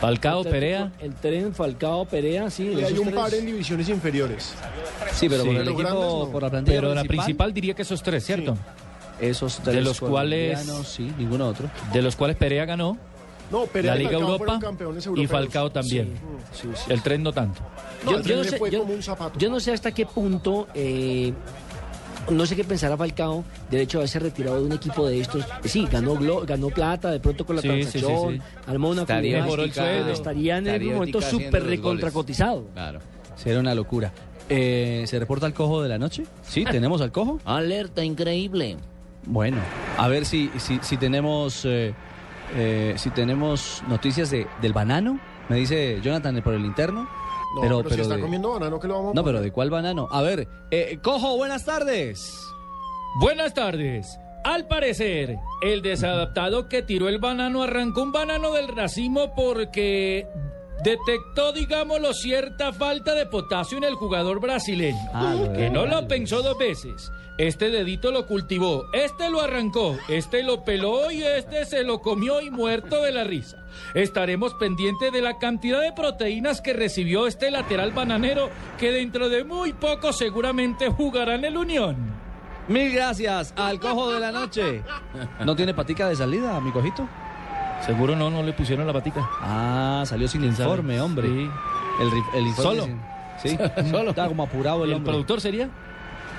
Falcao, 0.00 0.42
Perea. 0.44 0.90
El 1.00 1.14
tren, 1.14 1.54
Falcao, 1.54 2.04
Perea, 2.04 2.50
sí. 2.50 2.64
Y 2.76 2.82
hay 2.84 2.92
un 2.98 3.04
tres. 3.04 3.14
par 3.14 3.34
en 3.34 3.46
divisiones 3.46 3.88
inferiores. 3.88 4.54
Sí, 5.12 5.28
pero 5.28 5.44
por 5.44 5.54
el 5.54 5.62
equipo, 5.62 5.78
grandes 5.78 6.02
no. 6.04 6.28
por 6.30 6.42
la 6.42 6.50
plantilla 6.50 6.76
Pero 6.80 6.94
la 6.94 7.04
principal, 7.04 7.54
diría 7.54 7.74
que 7.74 7.82
esos 7.82 8.02
tres, 8.02 8.24
¿cierto? 8.24 8.56
esos 9.20 9.58
tres 9.58 9.76
de 9.76 9.82
los 9.82 10.00
cuales- 10.00 10.60
sí, 10.86 11.10
ninguno 11.16 11.48
otro. 11.48 11.68
De 11.92 12.02
los 12.02 12.16
cuales 12.16 12.36
Perea 12.36 12.64
ganó 12.64 12.98
No, 13.50 13.64
Perea 13.66 13.92
la 13.94 13.98
Liga 13.98 14.12
Europa 14.18 14.58
y. 15.16 15.26
Falcao 15.26 15.70
también. 15.70 16.14
Sí, 16.52 16.62
sí, 16.62 16.68
sí. 16.74 16.92
El 16.92 17.00
tren 17.02 17.22
no 17.22 17.32
tanto. 17.32 17.60
No, 18.04 18.10
Yo, 18.10 18.16
el 18.18 18.22
yo 18.22 18.26
tren 18.26 18.38
no 18.38 18.44
sé, 18.44 18.58
fue 18.58 18.70
yo- 18.70 18.80
como 18.80 18.94
un 18.94 19.02
zapato. 19.02 19.38
yo 19.38 19.48
no 19.50 19.60
sé 19.60 19.72
hasta 19.72 19.92
qué 19.92 20.04
punto, 20.06 20.66
eh, 20.74 21.32
no 22.30 22.46
sé 22.46 22.56
qué 22.56 22.64
pensará 22.64 22.96
Falcao 22.96 23.44
del 23.70 23.80
hecho 23.82 23.98
de 23.98 24.02
haberse 24.02 24.18
retirado 24.18 24.58
de 24.60 24.66
un 24.66 24.72
equipo 24.72 25.06
de 25.06 25.20
estos. 25.20 25.42
Eh, 25.44 25.68
Sí, 25.68 25.86
ganó 25.90 26.14
glo- 26.16 26.44
ganó 26.46 26.68
plata 26.68 27.10
de 27.10 27.20
pronto 27.20 27.44
con 27.46 27.56
la 27.56 27.62
Sí, 27.62 27.68
sí, 27.68 27.74
sí, 27.74 27.82
transacción, 28.00 28.34
sí. 28.34 28.42
armó 28.66 28.88
una 28.90 29.02
Estaría 29.02 29.46
estaría 30.12 30.58
en 30.58 30.66
el 30.66 30.84
momento 30.84 31.20
súper 31.20 31.64
recontracotizado. 31.64 32.64
Claro. 32.74 33.00
Será 33.36 33.60
una 33.60 33.74
locura. 33.74 34.12
Eh, 34.48 35.04
¿Se 35.06 35.18
reporta 35.18 35.46
el 35.46 35.54
cojo 35.54 35.82
de 35.82 35.88
la 35.88 35.98
noche? 35.98 36.24
Sí, 36.42 36.64
tenemos 36.70 37.00
al 37.00 37.12
cojo. 37.12 37.40
Alerta 37.44 38.04
increíble. 38.04 38.76
Bueno, 39.26 39.56
a 39.96 40.06
ver 40.08 40.26
si, 40.26 40.50
si, 40.58 40.78
si 40.82 40.96
tenemos 40.98 41.64
eh, 41.64 41.94
eh, 42.56 42.94
si 42.98 43.10
tenemos 43.10 43.82
noticias 43.88 44.30
de, 44.30 44.46
del 44.60 44.72
banano. 44.72 45.18
Me 45.48 45.56
dice 45.56 45.98
Jonathan 46.02 46.40
por 46.42 46.54
el 46.54 46.64
interno. 46.64 47.08
No, 47.54 47.60
pero, 47.60 47.82
pero, 47.82 47.94
si 47.94 48.00
está 48.00 48.16
de- 48.16 48.20
comiendo 48.22 48.50
banano, 48.50 48.78
que 48.80 48.88
lo 48.88 48.94
vamos 48.94 49.10
a 49.12 49.14
No, 49.14 49.22
poner? 49.22 49.34
pero 49.36 49.42
¿de 49.44 49.52
cuál 49.52 49.70
banano? 49.70 50.08
A 50.10 50.22
ver, 50.22 50.48
eh, 50.70 50.98
cojo, 51.02 51.36
buenas 51.36 51.64
tardes. 51.64 52.38
Buenas 53.20 53.54
tardes. 53.54 54.18
Al 54.44 54.66
parecer, 54.66 55.36
el 55.62 55.80
desadaptado 55.80 56.68
que 56.68 56.82
tiró 56.82 57.08
el 57.08 57.18
banano 57.18 57.62
arrancó 57.62 58.02
un 58.02 58.12
banano 58.12 58.52
del 58.52 58.68
racimo 58.68 59.34
porque 59.34 60.26
detectó, 60.84 61.52
digámoslo, 61.52 62.12
cierta 62.12 62.72
falta 62.72 63.14
de 63.14 63.26
potasio 63.26 63.78
en 63.78 63.84
el 63.84 63.94
jugador 63.94 64.38
brasileño. 64.38 64.98
Ah, 65.14 65.34
que 65.56 65.70
no 65.70 65.86
lo 65.86 66.06
pensó 66.06 66.42
dos 66.42 66.58
veces. 66.58 67.10
Este 67.38 67.70
dedito 67.70 68.12
lo 68.12 68.26
cultivó, 68.26 68.84
este 68.92 69.28
lo 69.28 69.40
arrancó, 69.40 69.96
este 70.08 70.44
lo 70.44 70.62
peló 70.62 71.10
y 71.10 71.24
este 71.24 71.64
se 71.64 71.82
lo 71.82 72.00
comió 72.00 72.40
y 72.40 72.50
muerto 72.50 73.02
de 73.02 73.10
la 73.10 73.24
risa. 73.24 73.64
Estaremos 73.94 74.54
pendientes 74.54 75.10
de 75.10 75.20
la 75.20 75.38
cantidad 75.38 75.80
de 75.80 75.92
proteínas 75.92 76.60
que 76.60 76.74
recibió 76.74 77.26
este 77.26 77.50
lateral 77.50 77.90
bananero 77.90 78.50
que 78.78 78.92
dentro 78.92 79.28
de 79.28 79.42
muy 79.42 79.72
poco 79.72 80.12
seguramente 80.12 80.90
jugará 80.90 81.34
en 81.34 81.46
el 81.46 81.56
Unión. 81.56 81.96
Mil 82.68 82.92
gracias 82.92 83.52
al 83.56 83.80
cojo 83.80 84.12
de 84.12 84.20
la 84.20 84.30
noche. 84.30 84.82
¿No 85.44 85.56
tiene 85.56 85.74
patica 85.74 86.08
de 86.08 86.14
salida, 86.14 86.60
mi 86.60 86.70
cojito? 86.70 87.08
Seguro 87.80 88.16
no, 88.16 88.30
no 88.30 88.42
le 88.42 88.52
pusieron 88.52 88.86
la 88.86 88.92
patica. 88.92 89.28
Ah, 89.40 90.02
salió 90.06 90.26
sin 90.28 90.44
informe, 90.44 91.00
hombre. 91.00 91.28
Sí. 91.28 91.50
El, 92.00 92.08
el 92.40 92.46
informe 92.46 92.80
Solo. 92.80 92.84
sin- 92.84 93.00
Sí, 93.42 93.58
Solo. 93.90 94.10
Estaba 94.10 94.28
como 94.28 94.42
apurado 94.44 94.84
el 94.84 94.90
¿Y 94.90 94.92
el 94.92 94.96
hombre. 94.98 95.12
productor 95.12 95.40
sería? 95.40 95.68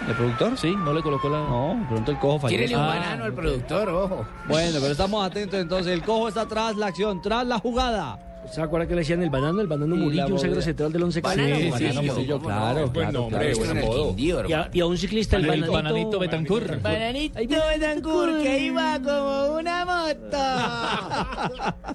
¿El 0.08 0.14
productor? 0.16 0.58
Sí, 0.58 0.76
no 0.76 0.94
le 0.94 1.02
colocó 1.02 1.30
la... 1.30 1.38
No, 1.40 1.86
pronto 1.90 2.12
el 2.12 2.18
cojo 2.20 2.40
falló. 2.40 2.58
Tírele 2.58 2.76
un 2.76 2.82
Ah, 2.84 2.88
banano 2.88 3.24
al 3.26 3.34
productor, 3.34 3.90
ojo. 3.90 4.26
Bueno, 4.48 4.78
pero 4.82 4.92
estamos 4.92 5.26
atentos 5.26 5.60
entonces. 5.60 5.94
El 5.94 6.04
cojo 6.04 6.28
está 6.28 6.46
tras 6.48 6.76
la 6.76 6.88
acción, 6.88 7.22
tras 7.22 7.46
la 7.46 7.60
jugada. 7.60 8.18
¿Se 8.52 8.62
acuerda 8.62 8.88
que 8.88 8.93
le 8.96 9.02
decían 9.02 9.22
el 9.24 9.30
banano? 9.30 9.62
El 9.62 9.68
banano 9.68 9.96
Murillo, 9.96 10.26
un 10.28 10.32
bóveda. 10.36 10.62
central 10.62 10.91
del 10.91 11.04
once 11.04 11.22
Banano 11.22 11.41
Caldas. 11.50 11.60
Murillo. 11.72 11.88
Banano 11.88 12.14
Murillo, 12.14 12.34
¿cómo 12.38 12.46
claro, 12.50 12.86
no? 12.86 12.93
claro, 12.93 13.12
nombre, 13.12 13.54
buen 13.56 13.78
apodo. 13.78 14.16
Y 14.18 14.32
a, 14.32 14.39
hermano. 14.39 14.66
y 14.74 14.80
a 14.80 14.86
un 14.86 14.98
ciclista, 14.98 15.38
el 15.38 15.43
El 15.43 15.50
bananito. 15.50 15.72
bananito 15.72 16.20
Betancourt. 16.20 16.82
Bananito 16.82 17.39
Betancourt, 17.39 18.41
que 18.41 18.60
iba 18.60 19.00
como 19.02 19.58
una 19.58 19.86
moto. 19.86 20.38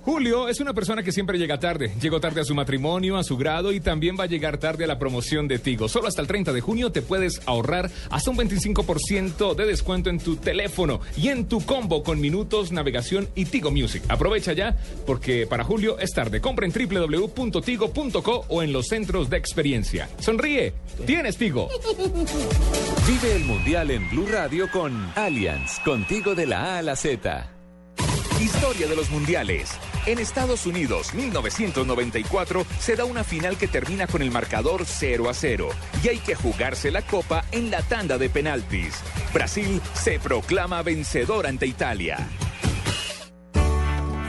Julio 0.03 0.49
es 0.49 0.61
una 0.61 0.73
persona 0.75 1.03
que 1.03 1.13
siempre 1.13 1.39
llega 1.39 1.59
tarde. 1.59 1.93
Llegó 2.01 2.21
tarde 2.21 2.41
a 2.41 2.45
su 2.45 2.55
matrimonio, 2.55 3.17
a 3.17 3.25
su 3.25 3.37
grado 3.37 3.73
y 3.73 3.81
también 3.81 4.17
va 4.19 4.25
a 4.25 4.27
llegar 4.27 4.59
tarde 4.59 4.85
a 4.85 4.87
la 4.87 4.99
promoción 4.99 5.49
de 5.49 5.59
Tigo. 5.59 5.89
Solo 5.89 6.09
hasta 6.09 6.21
el 6.23 6.27
30 6.29 6.53
de 6.53 6.61
junio 6.61 6.91
te 6.93 7.03
puedes 7.03 7.41
ahorrar 7.47 7.91
hasta 8.11 8.31
un 8.31 8.37
25% 8.39 9.55
de 9.55 9.67
descuento 9.67 10.11
en 10.11 10.19
tu 10.19 10.37
teléfono 10.37 11.01
y 11.17 11.29
en 11.29 11.47
tu 11.47 11.61
combo 11.61 12.03
con 12.03 12.21
minutos, 12.21 12.73
navegación 12.73 13.29
y 13.35 13.45
Tigo 13.47 13.71
Music. 13.71 14.03
Aprovecha 14.09 14.53
ya 14.53 14.77
porque 15.07 15.47
para 15.47 15.65
Julio 15.65 15.99
es 15.99 16.11
tarde. 16.13 16.40
Compra 16.41 16.67
en 16.67 16.73
www.tigo.co 16.73 18.45
o 18.49 18.63
en 18.63 18.73
los 18.73 18.89
centros 18.89 19.31
de 19.31 19.37
experiencia. 19.37 20.09
Sonríe. 20.19 20.73
Tienes 21.07 21.37
Tigo. 21.37 21.69
Vive 23.07 23.37
el 23.37 23.45
Mundial 23.45 23.91
en 23.91 24.09
Blue 24.11 24.27
Radio 24.31 24.71
con 24.71 25.13
Allianz, 25.17 25.79
contigo 25.81 26.35
de 26.35 26.47
la 26.47 26.75
A 26.75 26.79
a 26.79 26.83
la 26.83 26.97
Z. 26.97 27.51
Historia 28.41 28.87
de 28.87 28.97
los 28.97 29.11
mundiales. 29.11 29.71
En 30.07 30.19
Estados 30.19 30.65
Unidos, 30.65 31.13
1994, 31.13 32.65
se 32.79 32.97
da 32.97 33.05
una 33.05 33.23
final 33.23 33.59
que 33.59 33.69
termina 33.69 34.07
con 34.07 34.23
el 34.23 34.31
marcador 34.31 34.87
0 34.87 35.29
a 35.29 35.35
0 35.35 35.69
y 36.03 36.09
hay 36.09 36.19
que 36.19 36.35
jugarse 36.35 36.91
la 36.91 37.03
copa 37.03 37.45
en 37.53 37.71
la 37.71 37.83
tanda 37.83 38.17
de 38.17 38.31
penaltis. 38.31 38.95
Brasil 39.35 39.83
se 39.93 40.19
proclama 40.19 40.83
vencedor 40.83 41.47
ante 41.47 41.67
Italia. 41.67 42.27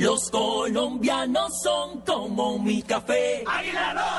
Los 0.00 0.30
colombianos 0.30 1.60
son 1.62 2.00
como 2.06 2.58
mi 2.58 2.82
café. 2.82 3.44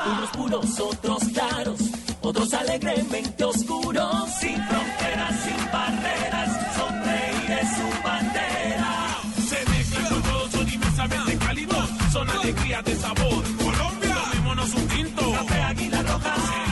Unos 0.06 0.30
puros, 0.30 0.78
otros 0.78 1.24
claros, 1.34 1.80
otros 2.20 2.54
alegremente 2.54 3.42
oscuros. 3.42 4.30
Sin 4.38 4.62
fronteras, 4.62 5.40
sin 5.40 5.72
barreras, 5.72 6.76
son 6.76 7.04
reyes 7.04 7.68
su 7.76 8.02
bandera. 8.04 9.18
Se 9.48 9.70
mezclan 9.70 10.04
con 10.06 10.22
todos, 10.22 10.50
son 10.52 10.72
inmensamente 10.72 11.38
cálidos, 11.38 11.88
son 12.12 12.30
alegrías 12.30 12.84
de 12.84 12.94
sabor. 12.94 13.42
Colombia, 13.58 14.16
tomémonos 14.30 14.74
un 14.74 14.86
tinto. 14.86 15.32
Café 15.32 15.62
Águila 15.62 16.02
Roja. 16.02 16.71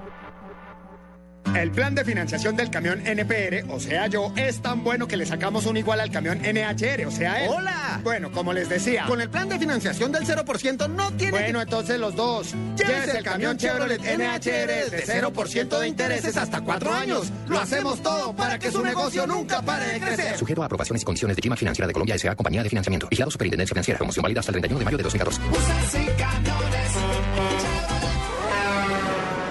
El 1.55 1.71
plan 1.71 1.93
de 1.93 2.05
financiación 2.05 2.55
del 2.55 2.69
camión 2.69 3.05
NPR, 3.05 3.69
o 3.69 3.79
sea 3.79 4.07
yo, 4.07 4.33
es 4.35 4.61
tan 4.61 4.83
bueno 4.83 5.07
que 5.07 5.17
le 5.17 5.25
sacamos 5.25 5.65
un 5.65 5.77
igual 5.77 5.99
al 5.99 6.09
camión 6.09 6.39
NHR, 6.39 7.05
o 7.05 7.11
sea 7.11 7.43
él. 7.43 7.49
¡Hola! 7.53 7.99
Bueno, 8.03 8.31
como 8.31 8.53
les 8.53 8.69
decía. 8.69 9.05
Con 9.05 9.21
el 9.21 9.29
plan 9.29 9.49
de 9.49 9.59
financiación 9.59 10.11
del 10.11 10.25
0% 10.25 10.89
no 10.89 11.11
tiene 11.11 11.31
Bueno, 11.31 11.61
entonces 11.61 11.99
los 11.99 12.15
dos. 12.15 12.53
Llévese 12.77 13.17
el 13.17 13.23
camión 13.23 13.57
Chevrolet 13.57 14.01
NHR 14.01 14.91
de 14.91 15.03
0% 15.05 15.79
de 15.79 15.87
intereses 15.87 16.37
hasta 16.37 16.61
cuatro 16.61 16.93
años. 16.93 17.31
Lo 17.47 17.59
hacemos 17.59 18.01
todo 18.01 18.33
para 18.35 18.57
que 18.57 18.71
su 18.71 18.81
negocio 18.81 19.27
nunca 19.27 19.61
pare 19.61 19.93
de 19.93 19.99
crecer. 19.99 20.37
Sujeto 20.37 20.63
a 20.63 20.65
aprobaciones 20.65 21.01
y 21.01 21.05
condiciones 21.05 21.35
de 21.35 21.41
Gima 21.41 21.57
Financiera 21.57 21.87
de 21.87 21.93
Colombia 21.93 22.15
S.A. 22.15 22.35
Compañía 22.35 22.63
de 22.63 22.69
Financiamiento. 22.69 23.07
Vigilado 23.09 23.29
Superintendencia 23.31 23.73
Financiera. 23.73 23.97
Promoción 23.97 24.23
válida 24.23 24.39
hasta 24.39 24.51
el 24.51 24.61
31 24.61 24.79
de 24.79 24.85
mayo 24.85 24.97
de 24.97 25.03
2014. 25.03 25.41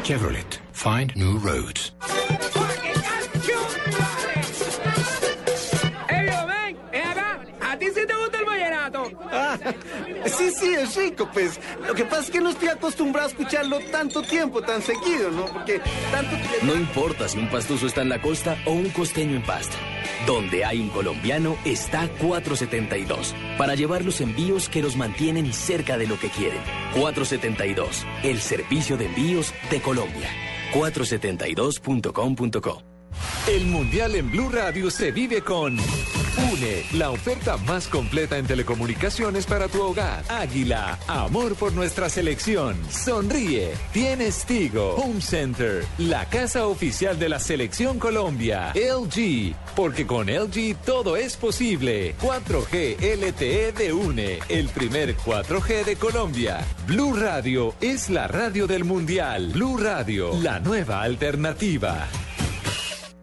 Chevrolet. 0.03 0.70
Find 0.83 1.15
new 1.15 1.39
roads. 1.39 1.93
¡Ey, 6.09 6.27
yo, 6.27 6.47
ven! 6.47 6.79
¡Ven 6.91 7.07
acá! 7.07 7.39
¿A 7.61 7.77
ti 7.77 7.85
sí 7.95 8.07
te 8.07 8.15
gusta 8.15 8.39
el 8.39 8.45
vallenato? 8.47 9.13
Ah, 9.31 9.59
sí, 10.25 10.51
sí, 10.59 10.73
es 10.73 10.97
rico, 10.97 11.29
pues. 11.35 11.61
Lo 11.87 11.95
que 11.95 12.07
pasa 12.07 12.23
es 12.23 12.31
que 12.31 12.41
no 12.41 12.49
estoy 12.49 12.69
acostumbrado 12.69 13.29
a 13.29 13.31
escucharlo 13.31 13.79
tanto 13.91 14.23
tiempo, 14.23 14.63
tan 14.63 14.81
seguido, 14.81 15.31
¿no? 15.31 15.45
Porque 15.49 15.83
tanto 16.11 16.35
No 16.63 16.75
importa 16.75 17.29
si 17.29 17.37
un 17.37 17.51
pastuso 17.51 17.87
está 17.87 18.01
en 18.01 18.09
la 18.09 18.23
costa 18.23 18.57
o 18.65 18.73
un 18.73 18.89
costeño 18.89 19.37
en 19.37 19.43
pasta. 19.43 19.77
Donde 20.27 20.65
hay 20.65 20.81
un 20.81 20.89
colombiano 20.89 21.59
está 21.67 22.09
472 22.23 23.35
para 23.59 23.75
llevar 23.75 24.03
los 24.03 24.23
envíos 24.23 24.71
que 24.71 24.81
los 24.81 24.97
mantienen 24.97 25.53
cerca 25.53 25.99
de 25.99 26.07
lo 26.07 26.19
que 26.19 26.31
quieren. 26.31 26.63
472, 26.95 28.07
el 28.23 28.41
servicio 28.41 28.97
de 28.97 29.05
envíos 29.05 29.53
de 29.71 29.83
Colombia. 29.83 30.31
472.com.co. 30.73 32.83
El 33.49 33.67
Mundial 33.67 34.15
en 34.15 34.31
Blue 34.31 34.51
Radio 34.51 34.91
se 34.91 35.11
vive 35.11 35.43
con 35.43 35.77
UNE, 36.37 36.85
la 36.93 37.11
oferta 37.11 37.57
más 37.57 37.89
completa 37.89 38.39
en 38.39 38.47
telecomunicaciones 38.47 39.47
para 39.47 39.69
tu 39.69 39.83
hogar. 39.83 40.25
Águila, 40.29 40.99
amor 41.09 41.57
por 41.57 41.73
nuestra 41.73 42.09
selección. 42.09 42.77
Sonríe, 42.91 43.73
tienes 43.93 44.45
Tigo. 44.45 44.95
Home 44.95 45.21
Center, 45.21 45.85
la 45.99 46.27
casa 46.27 46.67
oficial 46.67 47.19
de 47.19 47.29
la 47.29 47.39
selección 47.41 47.99
Colombia. 47.99 48.73
LG, 48.75 49.55
porque 49.75 50.07
con 50.07 50.29
LG 50.29 50.77
todo 50.85 51.17
es 51.17 51.37
posible. 51.37 52.15
4G 52.19 52.97
LTE 53.01 53.73
de 53.73 53.93
UNE, 53.93 54.39
el 54.49 54.69
primer 54.69 55.17
4G 55.17 55.85
de 55.85 55.97
Colombia. 55.97 56.65
Blue 56.87 57.15
Radio 57.15 57.75
es 57.81 58.09
la 58.09 58.29
radio 58.29 58.67
del 58.67 58.85
Mundial. 58.85 59.51
Blue 59.53 59.77
Radio, 59.77 60.31
la 60.41 60.61
nueva 60.61 61.03
alternativa. 61.03 62.09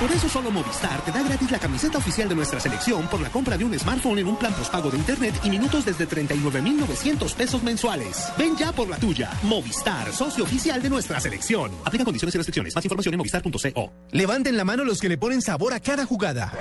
Por 0.00 0.12
eso 0.12 0.28
solo 0.28 0.52
Movistar 0.52 1.04
te 1.04 1.10
da 1.10 1.24
gratis 1.24 1.50
la 1.50 1.58
camiseta 1.58 1.98
oficial 1.98 2.28
de 2.28 2.36
nuestra 2.36 2.60
selección 2.60 3.08
por 3.08 3.20
la 3.20 3.30
compra 3.30 3.58
de 3.58 3.64
un 3.64 3.76
smartphone 3.76 4.20
en 4.20 4.28
un 4.28 4.36
plan 4.36 4.54
postpago 4.54 4.90
de 4.90 4.98
internet 4.98 5.34
y 5.42 5.50
minutos 5.50 5.84
desde 5.84 6.06
39,900 6.06 7.34
pesos 7.34 7.62
mensuales. 7.64 8.28
Ven 8.38 8.56
ya 8.56 8.70
por 8.70 8.88
la 8.88 8.96
tuya. 8.96 9.28
Movistar, 9.42 10.12
socio 10.12 10.44
oficial 10.44 10.80
de 10.80 10.88
nuestra 10.88 11.18
selección. 11.18 11.72
Aplica 11.84 12.04
condiciones 12.04 12.32
y 12.32 12.38
restricciones. 12.38 12.76
Más 12.76 12.84
información 12.84 13.14
en 13.14 13.18
movistar.co. 13.18 13.92
Levanten 14.12 14.56
la 14.56 14.64
mano 14.64 14.84
los 14.84 15.00
que 15.00 15.08
le 15.08 15.18
ponen 15.18 15.42
sabor 15.42 15.74
a 15.74 15.80
cada 15.80 16.06
jugada. 16.06 16.52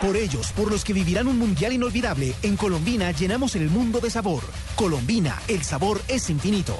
Por 0.00 0.16
ellos, 0.16 0.52
por 0.52 0.70
los 0.70 0.84
que 0.84 0.92
vivirán 0.92 1.26
un 1.26 1.40
mundial 1.40 1.72
inolvidable, 1.72 2.34
en 2.44 2.56
Colombina 2.56 3.10
llenamos 3.10 3.56
el 3.56 3.68
mundo 3.68 3.98
de 3.98 4.10
sabor. 4.10 4.44
Colombina, 4.76 5.34
el 5.48 5.64
sabor 5.64 6.00
es 6.06 6.30
infinito. 6.30 6.78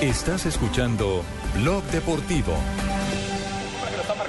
Estás 0.00 0.46
escuchando 0.46 1.22
Blog 1.54 1.84
Deportivo. 1.92 2.56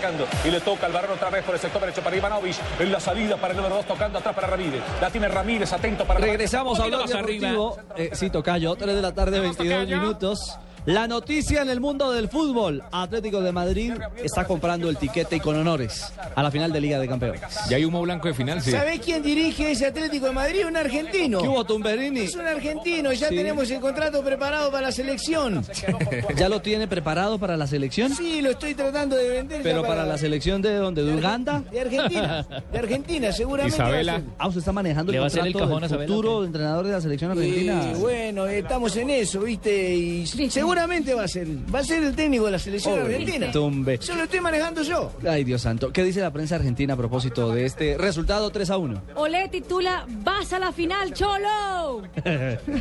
Marcando 0.03 0.27
y 0.43 0.51
le 0.51 0.59
toca 0.59 0.85
al 0.85 0.91
varón 0.91 1.11
otra 1.11 1.29
vez 1.29 1.43
por 1.43 1.55
el 1.55 1.61
sector 1.61 1.81
derecho 1.81 2.01
para 2.01 2.15
Ivanovic. 2.15 2.55
En 2.79 2.91
la 2.91 2.99
salida 2.99 3.37
para 3.37 3.51
el 3.51 3.57
número 3.57 3.75
2 3.75 3.85
tocando 3.85 4.19
atrás 4.19 4.35
para 4.35 4.47
Ramírez. 4.47 4.81
La 5.01 5.09
tiene 5.09 5.27
Ramírez 5.27 5.71
atento 5.71 6.05
para 6.05 6.19
Regresamos 6.19 6.79
a 6.79 6.83
poquito 6.83 6.99
más 6.99 7.09
Deportivo. 7.09 7.77
Eh, 7.95 8.09
sí, 8.13 8.29
Tocayo, 8.29 8.75
3 8.75 8.95
de 8.95 9.01
la 9.01 9.13
tarde, 9.13 9.39
22 9.39 9.87
minutos. 9.87 10.57
La 10.86 11.07
noticia 11.07 11.61
en 11.61 11.69
el 11.69 11.79
mundo 11.79 12.11
del 12.11 12.27
fútbol. 12.27 12.84
Atlético 12.91 13.39
de 13.41 13.53
Madrid 13.53 13.93
está 14.21 14.43
comprando 14.45 14.89
el 14.89 14.97
tiquete 14.97 15.38
y 15.38 15.39
con 15.39 15.55
honores 15.55 16.11
a 16.36 16.43
la 16.43 16.51
final 16.51 16.73
de 16.73 16.81
Liga 16.81 16.99
de 16.99 17.07
Campeones. 17.07 17.41
Ya 17.69 17.77
hay 17.77 17.86
humo 17.86 18.01
blanco 18.01 18.27
de 18.27 18.34
final, 18.34 18.61
sí. 18.61 18.71
¿Sabés 18.71 18.99
quién 18.99 19.23
dirige 19.23 19.71
ese 19.71 19.86
Atlético 19.86 20.25
de 20.25 20.34
Madrid? 20.34 20.65
Un 20.67 20.75
argentino. 20.75 21.41
¿Qué 21.41 21.47
hubo, 21.47 21.63
Tumberini? 21.63 22.21
Es 22.21 22.36
un 22.36 22.45
argentino, 22.47 23.13
ya 23.13 23.29
Sí. 23.29 23.36
tenemos 23.38 23.71
el 23.71 23.79
contrato 23.79 24.21
preparado 24.23 24.71
para 24.71 24.88
la 24.88 24.91
selección. 24.91 25.65
¿Ya 26.36 26.49
lo 26.49 26.61
tiene 26.61 26.86
preparado 26.88 27.39
para 27.39 27.55
la 27.55 27.65
selección? 27.65 28.13
Sí, 28.13 28.41
lo 28.41 28.49
estoy 28.51 28.75
tratando 28.75 29.15
de 29.15 29.29
vender. 29.29 29.61
¿Pero 29.63 29.84
para 29.84 30.05
la 30.05 30.17
selección 30.17 30.61
de 30.61 30.75
dónde? 30.75 31.03
¿De 31.05 31.15
Uganda? 31.15 31.63
De 31.71 31.79
Argentina. 31.79 32.45
De 32.73 32.79
Argentina, 32.79 33.31
seguramente. 33.31 33.77
va 33.81 33.88
a 33.88 34.03
ser. 34.03 34.23
Ah, 34.38 34.47
usted 34.49 34.59
está 34.59 34.73
manejando 34.73 35.13
¿Le 35.13 35.17
el 35.17 35.21
va 35.21 35.25
a 35.25 35.27
hacer 35.27 35.47
el 35.47 35.53
contrato 35.53 35.69
cajón 35.69 35.81
del 35.81 35.84
a 35.84 35.95
Isabela, 35.95 36.13
futuro 36.13 36.43
entrenador 36.43 36.86
de 36.88 36.91
la 36.91 36.99
selección 37.01 37.31
argentina. 37.31 37.91
Y 37.95 37.99
bueno, 38.01 38.45
estamos 38.47 38.97
en 38.97 39.09
eso, 39.11 39.39
¿viste? 39.39 39.95
Y 39.95 40.25
seguramente 40.27 40.72
Seguramente 40.74 41.13
va 41.13 41.24
a 41.24 41.28
ser, 41.28 41.47
va 41.74 41.80
a 41.80 41.84
ser 41.84 42.01
el 42.03 42.15
técnico 42.15 42.45
de 42.45 42.51
la 42.51 42.57
selección 42.57 42.99
argentina. 42.99 43.51
tumbe. 43.51 43.93
Eso 43.93 44.15
lo 44.15 44.24
estoy 44.24 44.39
manejando 44.39 44.82
yo. 44.82 45.11
Ay, 45.28 45.43
Dios 45.43 45.61
santo. 45.61 45.91
¿Qué 45.93 46.03
dice 46.03 46.19
la 46.19 46.32
prensa 46.32 46.55
argentina 46.55 46.95
a 46.95 46.97
propósito 46.97 47.51
de 47.53 47.65
este 47.65 47.95
resultado 47.95 48.49
3 48.49 48.71
a 48.71 48.78
1? 48.78 49.01
Olé 49.15 49.49
titula 49.49 50.03
Vas 50.24 50.51
a 50.51 50.57
la 50.57 50.71
final, 50.71 51.13
Cholo. 51.13 52.01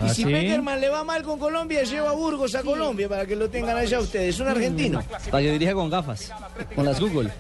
Y 0.05 0.09
si 0.09 0.25
Peckerman 0.25 0.81
le 0.81 0.89
va 0.89 1.05
mal 1.05 1.23
con 1.23 1.39
Colombia, 1.39 1.83
lleva 1.83 2.11
a 2.11 2.13
Burgos 2.15 2.55
a 2.55 2.63
Colombia 2.63 3.11
para 3.11 3.27
que 3.27 3.37
lo 3.37 3.51
tengan 3.51 3.77
allá 3.77 4.01
ustedes. 4.01 4.37
Es 4.37 4.41
un 4.41 4.49
argentino. 4.49 5.03
Para 5.31 5.43
que 5.43 5.53
dirija 5.53 5.75
con 5.75 5.91
gafas, 5.91 6.33
con 6.75 6.87
las 6.87 6.99
Google. 6.99 7.31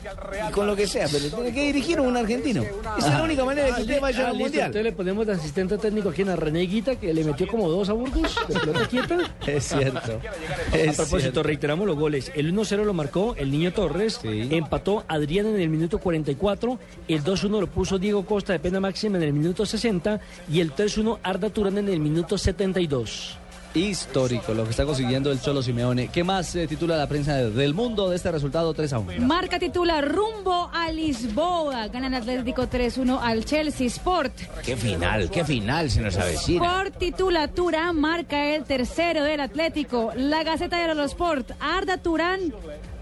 Y 0.48 0.52
con 0.52 0.66
lo 0.66 0.76
que 0.76 0.86
sea, 0.86 1.06
pero 1.10 1.34
tiene 1.34 1.54
que 1.54 1.62
dirigir 1.64 1.96
a 1.98 2.02
un 2.02 2.14
argentino. 2.16 2.62
Esa 2.98 3.08
es 3.08 3.14
la 3.14 3.22
única 3.22 3.44
manera 3.44 3.68
de 3.68 3.74
que 3.74 3.80
usted 3.82 4.00
vaya 4.00 4.26
Ah, 4.26 4.30
al 4.30 4.36
mundial. 4.36 4.66
Entonces 4.66 4.84
le 4.84 4.92
ponemos 4.92 5.26
de 5.26 5.32
asistente 5.32 5.78
técnico 5.78 6.10
aquí 6.10 6.20
en 6.22 6.28
la 6.28 6.36
Reneguita 6.36 6.96
que 6.96 7.14
le 7.14 7.24
metió 7.24 7.46
como 7.48 7.68
dos 7.70 7.88
a 7.88 7.94
Burgos 7.94 8.36
de. 8.48 9.22
Es 9.46 9.64
cierto. 9.68 10.20
A 10.68 10.92
propósito, 10.92 11.18
cierto. 11.18 11.42
reiteramos 11.42 11.86
los 11.86 11.96
goles. 11.96 12.32
El 12.34 12.54
1-0 12.54 12.84
lo 12.84 12.94
marcó 12.94 13.34
el 13.36 13.50
Niño 13.50 13.72
Torres, 13.72 14.20
empató 14.24 15.04
Adrián 15.08 15.46
en 15.46 15.60
el 15.60 15.68
minuto 15.68 15.98
44, 15.98 16.78
el 17.08 17.22
2-1 17.22 17.60
lo 17.60 17.66
puso 17.66 17.98
Diego 17.98 18.24
Costa 18.24 18.52
de 18.52 18.58
pena 18.58 18.80
máxima 18.80 19.16
en 19.16 19.24
el 19.24 19.32
minuto 19.32 19.66
60 19.66 20.20
y 20.50 20.60
el 20.60 20.74
3-1 20.74 21.18
Arda 21.22 21.50
Turán 21.50 21.78
en 21.78 21.88
el 21.88 22.00
minuto 22.00 22.38
72. 22.38 23.38
Histórico 23.74 24.52
lo 24.52 24.64
que 24.64 24.70
está 24.70 24.84
consiguiendo 24.84 25.32
el 25.32 25.40
Cholo 25.40 25.62
Simeone. 25.62 26.08
¿Qué 26.08 26.22
más 26.22 26.54
eh, 26.56 26.66
titula 26.66 26.96
la 26.96 27.06
prensa 27.06 27.36
del 27.36 27.72
mundo 27.72 28.10
de 28.10 28.16
este 28.16 28.30
resultado 28.30 28.74
3 28.74 28.92
a 28.92 28.98
1? 28.98 29.26
Marca 29.26 29.58
titula 29.58 30.02
Rumbo 30.02 30.70
a 30.72 30.90
Lisboa. 30.90 31.88
Gana 31.88 32.08
el 32.08 32.14
Atlético 32.14 32.68
3-1 32.68 33.18
al 33.22 33.44
Chelsea 33.46 33.86
Sport. 33.86 34.34
Qué 34.62 34.76
final, 34.76 35.30
qué 35.30 35.44
final 35.44 35.90
se 35.90 36.02
nos 36.02 36.16
avecina. 36.18 36.66
Sport 36.66 36.98
titula 36.98 37.48
Turán 37.48 37.98
marca 37.98 38.54
el 38.54 38.64
tercero 38.64 39.24
del 39.24 39.40
Atlético. 39.40 40.12
La 40.16 40.42
Gaceta 40.42 40.76
de 40.76 40.94
los 40.94 41.12
Sport. 41.12 41.52
Arda 41.58 41.96
Turán 41.96 42.52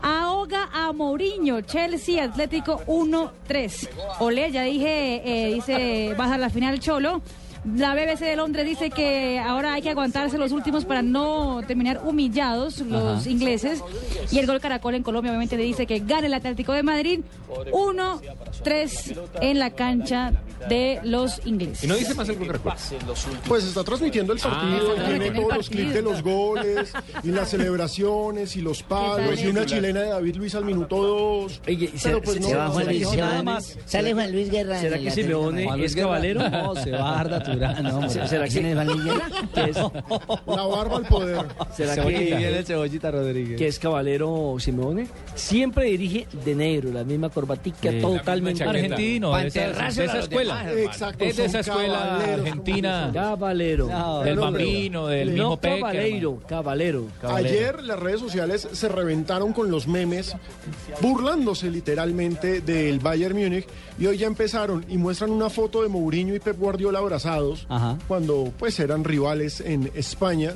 ahoga 0.02 0.68
a 0.72 0.92
Mourinho. 0.92 1.62
Chelsea 1.62 2.22
Atlético 2.22 2.80
1-3. 2.86 3.88
Ole, 4.20 4.52
ya 4.52 4.62
dije, 4.62 5.22
eh, 5.24 5.54
dice, 5.54 6.14
baja 6.16 6.38
la 6.38 6.48
final 6.48 6.78
Cholo. 6.78 7.22
La 7.76 7.94
BBC 7.94 8.20
de 8.20 8.36
Londres 8.36 8.64
dice 8.66 8.88
que 8.90 9.38
ahora 9.38 9.74
hay 9.74 9.82
que 9.82 9.90
aguantarse 9.90 10.38
los 10.38 10.50
últimos 10.52 10.86
para 10.86 11.02
no 11.02 11.60
terminar 11.66 12.00
humillados 12.04 12.78
los 12.80 13.20
Ajá. 13.20 13.30
ingleses. 13.30 13.82
Y 14.30 14.38
el 14.38 14.46
gol 14.46 14.60
Caracol 14.60 14.94
en 14.94 15.02
Colombia 15.02 15.30
obviamente 15.30 15.56
le 15.58 15.64
dice 15.64 15.86
que 15.86 15.98
gana 16.00 16.26
el 16.26 16.34
Atlético 16.34 16.72
de 16.72 16.82
Madrid 16.82 17.20
1-3 17.70 19.18
en 19.42 19.58
la 19.58 19.70
cancha 19.70 20.32
de 20.68 21.00
los 21.04 21.40
ingleses. 21.46 21.84
Y 21.84 21.86
no 21.86 21.96
dice 21.96 22.14
más 22.14 22.28
el 22.28 22.38
Caracol. 22.38 22.72
Pues 23.46 23.64
está 23.64 23.84
transmitiendo 23.84 24.32
el 24.32 24.38
partido, 24.38 24.94
Ah, 24.96 25.02
y 25.02 25.18
tiene 25.18 25.30
todos 25.30 25.56
los 25.56 25.70
clips 25.70 25.94
de 25.94 26.02
los 26.02 26.22
goles, 26.22 26.92
y 27.22 27.28
las 27.28 27.50
celebraciones, 27.50 28.56
y 28.56 28.60
los 28.60 28.82
palos, 28.82 29.40
y 29.42 29.46
una 29.48 29.66
chilena 29.66 30.00
de 30.00 30.08
David 30.08 30.36
Luis 30.36 30.54
al 30.54 30.64
minuto 30.64 30.96
2. 30.96 31.60
Pero 32.02 32.22
pues 32.22 32.40
no, 32.40 32.48
se 32.48 32.54
va 32.56 32.68
Juan 32.68 32.86
Luis, 32.86 33.08
se. 33.08 33.80
Sale 33.86 34.14
Juan 34.14 34.32
Luis 34.32 34.50
Guerra. 34.50 34.80
¿Será 34.80 34.98
que 34.98 35.10
Simeone 35.10 35.68
es 35.84 35.94
cabalero? 35.94 36.48
No, 36.48 36.74
se 36.74 36.90
va 36.90 37.20
Arda 37.20 37.49
No, 37.82 37.96
hombre. 37.98 38.26
¿Será 38.28 38.48
que 38.48 38.60
que 39.54 39.70
es, 39.70 39.76
La 40.46 40.62
barba 40.66 40.96
al 40.98 41.06
poder. 41.06 41.46
¿Será 41.76 41.94
Cebollita, 41.94 42.18
que, 42.20 42.36
viene 42.36 42.62
Cebollita 42.62 43.10
Rodríguez. 43.10 43.58
que 43.58 43.66
es 43.66 43.78
caballero 43.78 44.56
Simeone? 44.58 45.08
Siempre 45.34 45.84
dirige 45.86 46.26
de 46.44 46.54
negro, 46.54 46.90
la 46.92 47.04
misma 47.04 47.28
corbatica, 47.30 47.90
Sí. 47.90 48.00
totalmente 48.00 48.64
Argentino, 48.64 49.34
de 49.36 49.46
esa, 49.48 50.12
de 50.12 50.18
escuela. 50.20 50.64
demás. 50.64 50.76
Exacto, 50.76 51.24
Es 51.24 51.36
de 51.36 51.44
esa 51.46 51.60
escuela 51.60 52.16
argentina. 52.16 53.10
Caballero. 53.12 53.88
No, 53.88 54.20
Del 54.22 54.36
no, 54.36 54.42
Bambino, 54.42 55.06
del 55.06 55.28
no 55.28 55.32
mismo 55.34 55.56
Peckerman. 55.60 55.92
caballero, 55.92 56.38
caballero. 56.48 57.06
Ayer 57.22 57.82
las 57.82 57.98
redes 57.98 58.20
sociales 58.20 58.68
se 58.72 58.88
reventaron 58.88 59.52
con 59.52 59.70
los 59.70 59.86
memes, 59.88 60.36
burlándose 61.00 61.70
literalmente 61.70 62.60
del 62.60 62.98
Bayern 63.00 63.36
Múnich, 63.36 63.66
y 63.98 64.06
hoy 64.06 64.18
ya 64.18 64.26
empezaron 64.26 64.84
y 64.88 64.98
muestran 64.98 65.30
una 65.30 65.50
foto 65.50 65.82
de 65.82 65.88
Mourinho 65.88 66.34
y 66.34 66.40
Pep 66.40 66.58
Guardiola 66.58 66.98
abrazados, 66.98 67.20
Ajá. 67.68 67.98
cuando 68.08 68.52
pues 68.58 68.78
eran 68.80 69.04
rivales 69.04 69.60
en 69.60 69.90
España. 69.94 70.54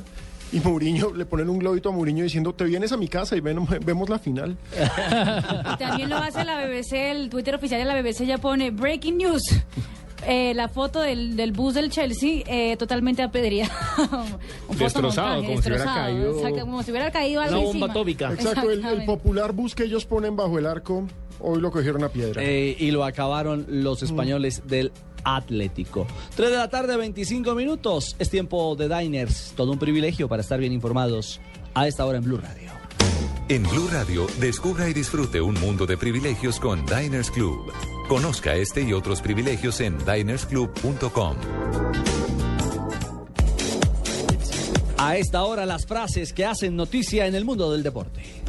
Y 0.51 0.59
Mourinho, 0.59 1.11
le 1.13 1.25
ponen 1.25 1.49
un 1.49 1.57
globito 1.59 1.89
a 1.89 1.91
Mourinho 1.91 2.23
diciendo, 2.23 2.53
te 2.53 2.63
vienes 2.65 2.91
a 2.91 2.97
mi 2.97 3.07
casa 3.07 3.35
y 3.35 3.41
ven- 3.41 3.67
vemos 3.83 4.07
la 4.09 4.19
final. 4.19 4.55
Y 5.73 5.77
también 5.77 6.09
lo 6.09 6.17
hace 6.17 6.45
la 6.45 6.63
BBC, 6.65 7.11
el 7.11 7.29
Twitter 7.29 7.55
oficial 7.55 7.79
de 7.79 7.85
la 7.85 7.99
BBC 7.99 8.25
ya 8.25 8.37
pone 8.37 8.69
Breaking 8.71 9.17
News. 9.17 9.41
Eh, 10.27 10.53
la 10.55 10.69
foto 10.69 11.01
del, 11.01 11.35
del 11.35 11.51
bus 11.51 11.73
del 11.73 11.89
Chelsea 11.91 12.41
eh, 12.47 12.77
totalmente 12.77 13.21
apedreada. 13.21 13.71
Destrozado, 14.77 15.35
como 15.43 15.61
si 15.61 15.67
hubiera 15.69 15.77
destrozado, 15.77 16.05
caído- 16.05 16.35
exacto, 16.37 16.59
como 16.61 16.83
si 16.83 16.91
hubiera 16.91 17.11
caído 17.11 17.41
algo 17.41 17.57
Una 17.59 17.67
bomba 17.67 17.87
atómica. 17.87 18.31
Exacto, 18.33 18.71
el, 18.71 19.05
popular 19.05 19.51
bus 19.51 19.75
que 19.75 19.83
ellos 19.83 20.05
ponen 20.05 20.35
bajo 20.35 20.57
el 20.57 20.65
arco, 20.67 21.05
hoy 21.39 21.59
lo 21.59 21.71
cogieron 21.71 22.03
a 22.03 22.09
piedra. 22.09 22.41
Eh, 22.43 22.75
y 22.79 22.91
lo 22.91 23.03
acabaron 23.03 23.65
los 23.67 24.03
españoles 24.03 24.63
del 24.67 24.91
Atlético. 25.25 26.07
3 26.35 26.51
de 26.51 26.57
la 26.57 26.69
tarde, 26.69 26.95
25 26.95 27.55
minutos. 27.55 28.15
Es 28.19 28.29
tiempo 28.29 28.75
de 28.75 28.87
Diners. 28.87 29.53
Todo 29.55 29.71
un 29.71 29.79
privilegio 29.79 30.29
para 30.29 30.41
estar 30.41 30.59
bien 30.59 30.71
informados 30.71 31.41
a 31.73 31.87
esta 31.87 32.05
hora 32.05 32.19
en 32.19 32.23
Blue 32.23 32.37
Radio. 32.37 32.71
En 33.49 33.61
Blue 33.63 33.87
Radio, 33.91 34.25
descubra 34.39 34.89
y 34.89 34.93
disfrute 34.93 35.39
un 35.39 35.53
mundo 35.59 35.85
de 35.85 35.97
privilegios 35.97 36.59
con 36.59 36.85
Diners 36.85 37.29
Club. 37.29 37.71
Conozca 38.07 38.55
este 38.55 38.81
y 38.81 38.93
otros 38.93 39.21
privilegios 39.21 39.81
en 39.81 39.97
dinersclub.com. 40.03 41.35
A 44.97 45.17
esta 45.17 45.43
hora, 45.43 45.65
las 45.65 45.85
frases 45.85 46.33
que 46.33 46.45
hacen 46.45 46.75
noticia 46.75 47.27
en 47.27 47.35
el 47.35 47.45
mundo 47.45 47.71
del 47.71 47.83
deporte. 47.83 48.44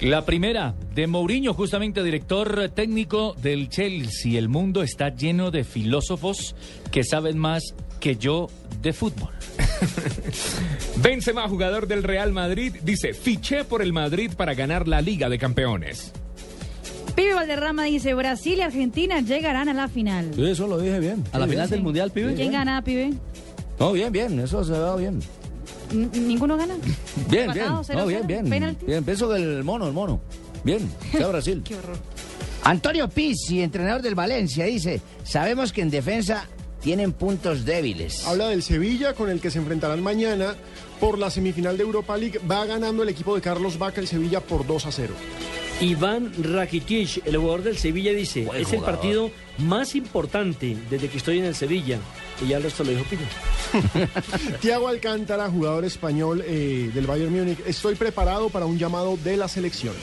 La 0.00 0.26
primera, 0.26 0.74
de 0.94 1.06
Mourinho, 1.06 1.54
justamente 1.54 2.02
director 2.02 2.68
técnico 2.74 3.34
del 3.40 3.68
Chelsea. 3.68 4.38
El 4.38 4.48
mundo 4.48 4.82
está 4.82 5.14
lleno 5.14 5.50
de 5.50 5.64
filósofos 5.64 6.54
que 6.90 7.04
saben 7.04 7.38
más 7.38 7.74
que 8.00 8.16
yo 8.16 8.48
de 8.82 8.92
fútbol. 8.92 9.30
Benzema, 10.96 11.48
jugador 11.48 11.86
del 11.86 12.02
Real 12.02 12.32
Madrid, 12.32 12.74
dice, 12.82 13.14
fiché 13.14 13.64
por 13.64 13.82
el 13.82 13.92
Madrid 13.92 14.32
para 14.36 14.54
ganar 14.54 14.88
la 14.88 15.00
Liga 15.00 15.28
de 15.28 15.38
Campeones. 15.38 16.12
Pibe 17.14 17.34
Valderrama 17.34 17.84
dice, 17.84 18.12
Brasil 18.14 18.58
y 18.58 18.62
Argentina 18.62 19.20
llegarán 19.20 19.68
a 19.68 19.74
la 19.74 19.88
final. 19.88 20.38
eso 20.38 20.66
lo 20.66 20.78
dije 20.78 20.98
bien. 20.98 21.24
A 21.32 21.38
la 21.38 21.46
final 21.46 21.70
del 21.70 21.82
Mundial, 21.82 22.10
pibe. 22.10 22.34
¿Quién 22.34 22.52
gana, 22.52 22.82
pibe? 22.82 23.14
No, 23.78 23.92
bien, 23.92 24.12
bien, 24.12 24.38
eso 24.40 24.64
se 24.64 24.72
va 24.72 24.96
bien. 24.96 25.20
¿Ninguno 25.94 26.56
gana? 26.56 26.74
Bien, 27.28 27.52
bien. 27.52 27.66
No, 27.66 28.06
bien, 28.06 28.26
bien. 28.26 28.48
penalti. 28.48 28.86
Bien, 28.86 29.04
pienso 29.04 29.28
que 29.28 29.36
el 29.36 29.64
mono, 29.64 29.86
el 29.86 29.92
mono. 29.92 30.20
Bien, 30.64 30.90
sea 31.12 31.28
Brasil. 31.28 31.62
Qué 31.64 31.76
horror. 31.76 31.96
Antonio 32.64 33.08
Pizzi, 33.08 33.62
entrenador 33.62 34.00
del 34.00 34.14
Valencia, 34.14 34.64
dice, 34.64 35.00
sabemos 35.22 35.72
que 35.72 35.82
en 35.82 35.90
defensa 35.90 36.48
tienen 36.80 37.12
puntos 37.12 37.64
débiles. 37.64 38.26
Habla 38.26 38.48
del 38.48 38.62
Sevilla 38.62 39.14
con 39.14 39.28
el 39.30 39.40
que 39.40 39.50
se 39.50 39.58
enfrentarán 39.58 40.02
mañana 40.02 40.54
por 40.98 41.18
la 41.18 41.30
semifinal 41.30 41.76
de 41.76 41.82
Europa 41.82 42.16
League. 42.16 42.40
Va 42.50 42.64
ganando 42.64 43.02
el 43.02 43.08
equipo 43.10 43.34
de 43.34 43.40
Carlos 43.40 43.78
Vaca 43.78 44.00
el 44.00 44.08
Sevilla 44.08 44.40
por 44.40 44.66
2 44.66 44.86
a 44.86 44.92
0. 44.92 45.14
Iván 45.80 46.32
Rakitic, 46.38 47.26
el 47.26 47.36
jugador 47.36 47.62
del 47.64 47.76
Sevilla, 47.76 48.12
dice, 48.12 48.44
Buen 48.44 48.62
es 48.62 48.72
el 48.72 48.80
partido 48.80 49.30
más 49.58 49.94
importante 49.94 50.76
desde 50.88 51.08
que 51.08 51.18
estoy 51.18 51.38
en 51.40 51.46
el 51.46 51.54
Sevilla. 51.54 51.98
Y 52.42 52.48
ya 52.48 52.56
el 52.56 52.62
resto 52.62 52.84
lo 52.84 52.90
dijo 52.90 53.04
Pino. 53.04 53.22
Tiago 54.60 54.88
Alcántara, 54.88 55.48
jugador 55.48 55.84
español 55.84 56.42
eh, 56.46 56.90
del 56.92 57.06
Bayern 57.06 57.32
Múnich. 57.32 57.58
Estoy 57.66 57.94
preparado 57.94 58.48
para 58.50 58.66
un 58.66 58.78
llamado 58.78 59.16
de 59.22 59.36
la 59.36 59.48
selección. 59.48 59.94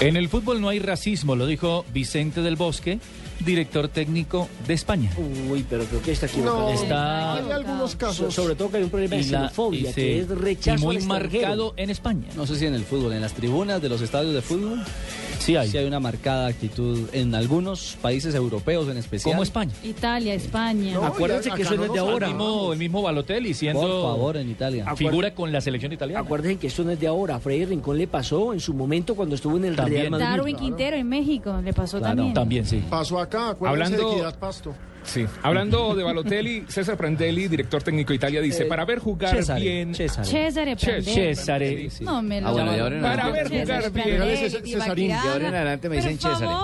En 0.00 0.16
el 0.16 0.28
fútbol 0.28 0.60
no 0.60 0.68
hay 0.68 0.78
racismo, 0.78 1.36
lo 1.36 1.46
dijo 1.46 1.84
Vicente 1.92 2.40
del 2.40 2.56
Bosque, 2.56 2.98
director 3.44 3.88
técnico 3.88 4.48
de 4.66 4.74
España. 4.74 5.10
Uy, 5.48 5.64
pero 5.68 5.84
creo 5.84 6.02
que 6.02 6.12
está 6.12 6.26
equivocado. 6.26 6.60
No, 6.60 6.70
Está- 6.70 7.34
hay 7.34 7.50
algunos 7.50 7.92
So- 7.92 7.98
casos. 7.98 8.34
sobre 8.34 8.54
todo 8.54 8.70
que 8.70 8.76
hay 8.78 8.82
un 8.84 8.90
problema 8.90 9.16
de 9.16 9.22
Y 9.22 9.24
la- 9.26 9.38
xenofobia, 9.40 9.92
que 9.92 10.20
es 10.20 10.28
rechazo 10.28 10.78
y 10.82 10.86
muy 10.86 10.96
al 10.96 11.02
marcado 11.04 11.74
en 11.76 11.90
España. 11.90 12.28
No 12.36 12.46
sé 12.46 12.56
si 12.56 12.66
en 12.66 12.74
el 12.74 12.84
fútbol, 12.84 13.12
en 13.12 13.20
las 13.20 13.32
tribunas 13.32 13.80
de 13.82 13.88
los 13.88 14.00
estadios 14.00 14.34
de 14.34 14.42
fútbol. 14.42 14.80
Sí 15.38 15.56
hay. 15.56 15.68
Sí 15.70 15.78
hay 15.78 15.86
una 15.86 16.00
marcada 16.00 16.48
actitud 16.48 17.08
en 17.12 17.34
algunos 17.34 17.96
países 18.02 18.34
europeos 18.34 18.88
en 18.90 18.98
especial. 18.98 19.32
Como 19.32 19.42
España. 19.42 19.72
Italia, 19.82 20.34
España. 20.34 20.92
No, 20.94 21.04
Acuérdense 21.06 21.50
que 21.52 21.62
eso 21.62 21.76
no 21.76 21.84
es 21.84 21.92
de 21.92 21.98
ahora. 21.98 22.26
El 22.28 22.34
mismo, 22.34 22.72
el 22.74 22.78
mismo 22.78 23.00
Balotelli 23.02 23.54
siendo 23.54 23.80
Por 23.80 24.02
favor, 24.02 24.36
en 24.36 24.50
Italia. 24.50 24.94
figura 24.96 25.34
con 25.34 25.50
la 25.50 25.62
selección 25.62 25.92
italiana. 25.94 26.20
Acuérdense 26.20 26.58
que 26.58 26.66
esto 26.66 26.84
no 26.84 26.90
es 26.90 27.00
de 27.00 27.06
ahora. 27.06 27.36
A 27.36 27.40
Freddy 27.40 27.64
Rincón 27.64 27.96
le 27.96 28.06
pasó 28.06 28.52
en 28.52 28.60
su 28.60 28.74
momento 28.74 29.14
cuando 29.14 29.34
estuvo 29.34 29.56
en 29.56 29.64
el 29.64 29.76
También. 29.76 30.00
Real 30.02 30.10
Madrid. 30.10 30.26
Darwin 30.26 30.56
Quintero 30.56 30.96
en 30.96 31.08
México, 31.08 31.58
le 31.64 31.72
pasó 31.72 31.98
Claro, 31.98 32.16
también. 32.16 32.34
También, 32.34 32.66
sí. 32.66 32.82
Pasó 32.90 33.18
acá, 33.38 33.56
Hablando- 33.68 33.96
de 33.96 34.02
Equidad 34.02 34.34
Pasto. 34.38 34.74
Sí. 35.10 35.26
Hablando 35.42 35.94
de 35.96 36.04
Balotelli, 36.04 36.64
César 36.68 36.96
Prandelli, 36.96 37.48
director 37.48 37.82
técnico 37.82 38.10
de 38.10 38.16
Italia, 38.16 38.40
dice, 38.40 38.62
Eh, 38.62 38.66
para 38.66 38.84
ver 38.84 39.00
jugar 39.00 39.34
Cesare, 39.34 39.60
bien... 39.60 39.94
Cesare. 39.94 40.28
Cesare 40.28 40.76
Prandelli. 40.76 41.14
Cesare. 41.14 41.88
No 42.00 42.22
me 42.22 42.40
lo 42.40 42.48
Ah, 42.48 42.52
bueno, 42.52 42.76
y 42.76 42.80
ahora 42.80 42.96
en 42.96 43.02
Para 43.02 43.30
ver 43.30 43.48
jugar 43.48 43.82
Cesare 43.82 43.90
bien... 43.90 44.62
Tibaquirá. 44.62 45.22
ahora 45.22 45.48
en 45.48 45.54
adelante 45.54 45.88
me 45.88 45.96
dicen 45.96 46.18
Por 46.18 46.32
César. 46.32 46.48
favor. 46.48 46.60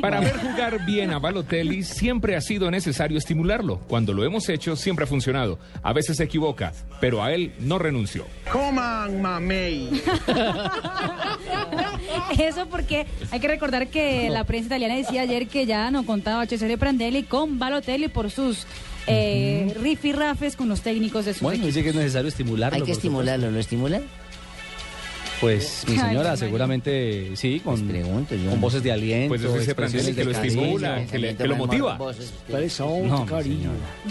Para 0.00 0.20
ver 0.20 0.36
jugar 0.38 0.84
bien 0.86 1.10
a 1.12 1.18
Balotelli 1.18 1.82
siempre 1.84 2.34
ha 2.36 2.40
sido 2.40 2.70
necesario 2.70 3.18
estimularlo. 3.18 3.78
Cuando 3.86 4.12
lo 4.12 4.24
hemos 4.24 4.48
hecho 4.48 4.74
siempre 4.76 5.04
ha 5.04 5.08
funcionado. 5.08 5.58
A 5.82 5.92
veces 5.92 6.16
se 6.16 6.24
equivoca, 6.24 6.72
pero 7.00 7.22
a 7.22 7.32
él 7.32 7.52
no 7.60 7.78
renunció. 7.78 8.26
Coman 8.50 9.20
mamey. 9.22 10.02
Eso 12.38 12.66
porque 12.66 13.06
hay 13.30 13.40
que 13.40 13.48
recordar 13.48 13.88
que 13.88 14.28
la 14.30 14.44
prensa 14.44 14.66
italiana 14.66 14.96
decía 14.96 15.22
ayer 15.22 15.46
que 15.46 15.66
ya 15.66 15.90
no 15.90 16.04
contaba 16.04 16.39
Cesare 16.46 16.76
Prandelli 16.78 17.24
con 17.24 17.58
Balotelli 17.58 18.08
por 18.08 18.30
sus 18.30 18.66
eh, 19.06 19.74
rifirrafes 19.80 20.56
con 20.56 20.68
los 20.68 20.82
técnicos 20.82 21.24
de 21.24 21.34
su 21.34 21.40
Bueno, 21.44 21.56
equipo. 21.56 21.66
dice 21.68 21.82
que 21.82 21.88
es 21.90 21.94
necesario 21.94 22.28
estimularlo. 22.28 22.76
Hay 22.76 22.82
que 22.84 22.92
estimularlo, 22.92 23.50
¿lo 23.50 23.58
estimulan? 23.58 24.02
Pues 25.40 25.84
mi 25.88 25.96
señora, 25.96 26.36
seguramente 26.36 27.30
sí, 27.34 27.60
con, 27.60 27.80
pregunto 27.88 28.34
yo. 28.34 28.50
con 28.50 28.60
voces 28.60 28.82
de 28.82 28.92
aliento. 28.92 29.28
Pues 29.28 29.40
eso 29.42 29.52
dice 29.54 29.70
expresiones 29.72 30.06
Prandelli, 30.10 30.16
que 30.16 30.24
lo 30.24 30.32
cariño. 30.32 30.60
estimula, 30.62 31.06
que, 31.10 31.18
le- 31.18 31.36
que 31.36 31.46
lo 31.48 31.56
motiva. 31.56 31.96
No. 33.06 33.26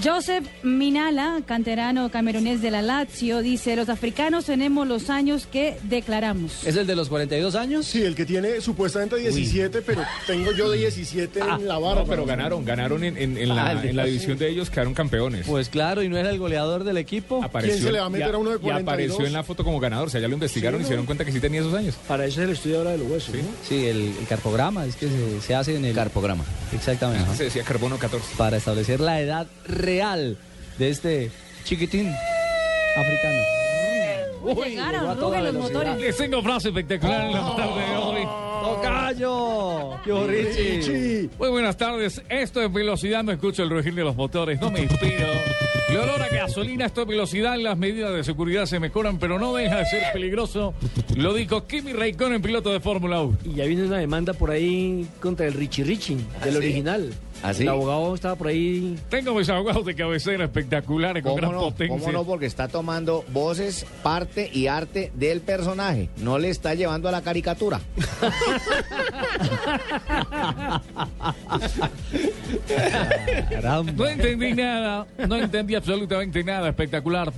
Joseph 0.04 0.46
Minala, 0.64 1.42
canterano 1.46 2.10
camerunés 2.10 2.62
de 2.62 2.72
la 2.72 2.82
Lazio, 2.82 3.42
dice, 3.42 3.76
los 3.76 3.90
africanos 3.90 4.46
tenemos 4.46 4.88
los 4.88 5.10
años 5.10 5.46
que 5.46 5.78
declaramos. 5.84 6.64
¿Es 6.66 6.76
el 6.76 6.88
de 6.88 6.96
los 6.96 7.10
42 7.10 7.56
años? 7.56 7.86
Sí, 7.86 8.02
el 8.02 8.16
que 8.16 8.26
tiene 8.26 8.62
supuestamente 8.62 9.18
17, 9.18 9.82
pero 9.82 10.04
tengo 10.26 10.52
yo 10.54 10.70
de 10.72 10.78
17 10.80 11.40
en 11.42 11.68
la 11.68 11.78
barra. 11.80 12.02
No, 12.02 12.08
pero 12.08 12.26
ganaron, 12.26 12.66
ganaron 12.66 13.04
en, 13.04 13.18
en- 13.18 13.38
en 13.38 13.50
la, 13.50 13.60
Ah, 13.70 13.84
en 13.84 13.96
división 14.06 14.38
de 14.38 14.50
ellos, 14.50 14.70
quedaron 14.70 14.94
campeones. 14.96 15.46
Pues 15.46 15.70
claro, 15.70 16.02
y 16.02 16.10
no 16.10 16.18
era 16.18 16.30
el 16.32 16.40
goleador 16.40 16.84
del 16.84 16.98
equipo. 16.98 17.44
Apareció, 17.44 17.76
¿Quién 17.76 17.86
se 17.88 17.92
le 17.92 18.00
va 18.00 18.06
a 18.06 18.10
meter 18.10 18.30
y 18.32 18.34
a 18.34 18.38
uno 18.38 18.50
de 18.52 18.56
y 18.56 18.60
42? 18.60 18.82
apareció 19.14 19.28
en 19.28 19.34
la 19.34 19.44
foto 19.44 19.64
como 19.64 19.80
ganador. 19.80 20.08
O 20.08 20.10
sea, 20.10 20.20
ya 20.22 20.28
lo 20.28 20.34
investigaron 20.34 20.80
y 20.82 20.84
se 20.84 20.90
dieron 20.90 21.06
cuenta 21.06 21.19
que 21.26 21.32
sí 21.32 21.40
tenía 21.40 21.62
esos 21.62 21.74
años. 21.74 21.96
Para 22.08 22.26
eso 22.26 22.42
es 22.42 22.48
el 22.48 22.54
estudio 22.54 22.78
ahora 22.80 22.92
de 22.92 22.98
los 23.00 23.08
huesos, 23.10 23.36
¿no? 23.36 23.42
Sí, 23.68 23.88
el, 23.88 24.16
el 24.20 24.28
carpograma, 24.28 24.86
es 24.86 24.96
que 24.96 25.08
se, 25.08 25.42
se 25.42 25.56
hace 25.56 25.76
en 25.76 25.86
el... 25.86 25.96
Carpograma. 25.96 26.44
Exactamente. 26.74 27.36
Se 27.36 27.46
decía 27.46 27.64
carbono 27.64 27.98
14. 27.98 28.36
Para 28.38 28.58
establecer 28.58 29.00
la 29.00 29.20
edad 29.20 29.48
real 29.68 30.38
de 30.78 30.90
este 30.90 31.32
chiquitín 31.66 32.08
africano. 32.96 33.59
Llegaron, 34.66 35.10
a 35.10 35.16
toda 35.16 35.40
rugen 35.40 35.54
los 35.54 35.64
motores. 35.64 35.98
Les 36.00 36.18
tengo 36.18 36.42
frase 36.42 36.70
espectacular 36.70 37.26
en 37.26 37.34
la 37.34 37.56
tarde 37.56 37.82
de 37.90 37.98
hoy. 37.98 38.28
¡Tocayo! 38.62 40.00
¡Qué 40.04 40.28
Richie! 40.28 41.30
Muy 41.38 41.50
buenas 41.50 41.78
tardes. 41.78 42.22
Esto 42.30 42.62
es 42.62 42.72
velocidad, 42.72 43.24
no 43.24 43.32
escucho 43.32 43.64
el 43.64 43.70
rugir 43.70 43.94
de 43.94 44.04
los 44.04 44.16
motores, 44.16 44.60
no 44.60 44.72
me 44.72 44.82
inspiro. 44.82 45.28
Le 45.90 45.98
olor 45.98 46.22
a 46.22 46.28
gasolina, 46.28 46.86
esto 46.86 47.02
es 47.02 47.08
velocidad, 47.08 47.58
las 47.58 47.78
medidas 47.78 48.14
de 48.14 48.24
seguridad 48.24 48.68
se 48.68 48.80
mejoran, 48.80 49.18
pero 49.18 49.40
no 49.40 49.56
deja 49.56 49.78
de 49.78 49.86
ser 49.86 50.04
peligroso. 50.14 50.76
Lo 51.16 51.34
dijo 51.34 51.66
Kimi 51.66 51.94
Raikkonen, 51.94 52.42
piloto 52.42 52.72
de 52.72 52.80
Fórmula 52.80 53.22
1. 53.22 53.38
Y 53.46 53.56
ya 53.56 53.66
viene 53.66 53.86
una 53.86 53.98
demanda 53.98 54.34
por 54.34 54.52
ahí 54.52 55.08
contra 55.20 55.48
el 55.48 55.54
Richie 55.54 55.84
Richie, 55.84 56.18
del 56.44 56.58
original. 56.58 57.10
¿Ah, 57.12 57.16
sí? 57.16 57.29
El 57.44 57.70
abogado 57.70 58.16
estaba 58.16 58.36
por 58.36 58.48
ahí. 58.48 58.98
Tengo 59.10 59.34
mis 59.34 59.50
abogados 59.50 59.86
de 59.86 59.96
cabecera 59.96 60.44
espectaculares 60.46 61.24
con 61.24 61.32
¿Cómo 61.32 61.42
gran 61.42 61.52
no? 61.54 61.60
potencia. 61.62 61.98
¿Cómo 61.98 62.12
no? 62.12 62.24
Porque 62.26 62.46
está 62.46 62.68
tomando 62.68 63.24
voces, 63.32 63.86
parte 64.04 64.50
y 64.54 64.68
arte 64.68 65.12
del 65.16 65.42
personaje. 65.42 66.10
No 66.18 66.38
le 66.38 66.50
está 66.50 66.74
llevando 66.74 67.08
a 67.08 67.12
la 67.12 67.22
caricatura. 67.22 67.80
No 73.96 74.08
entendí 74.08 74.54
nada, 74.54 75.08
no 75.28 75.36
entendí 75.38 75.76
absolutamente 75.76 76.44
nada, 76.44 76.70
espectacular. 76.70 77.32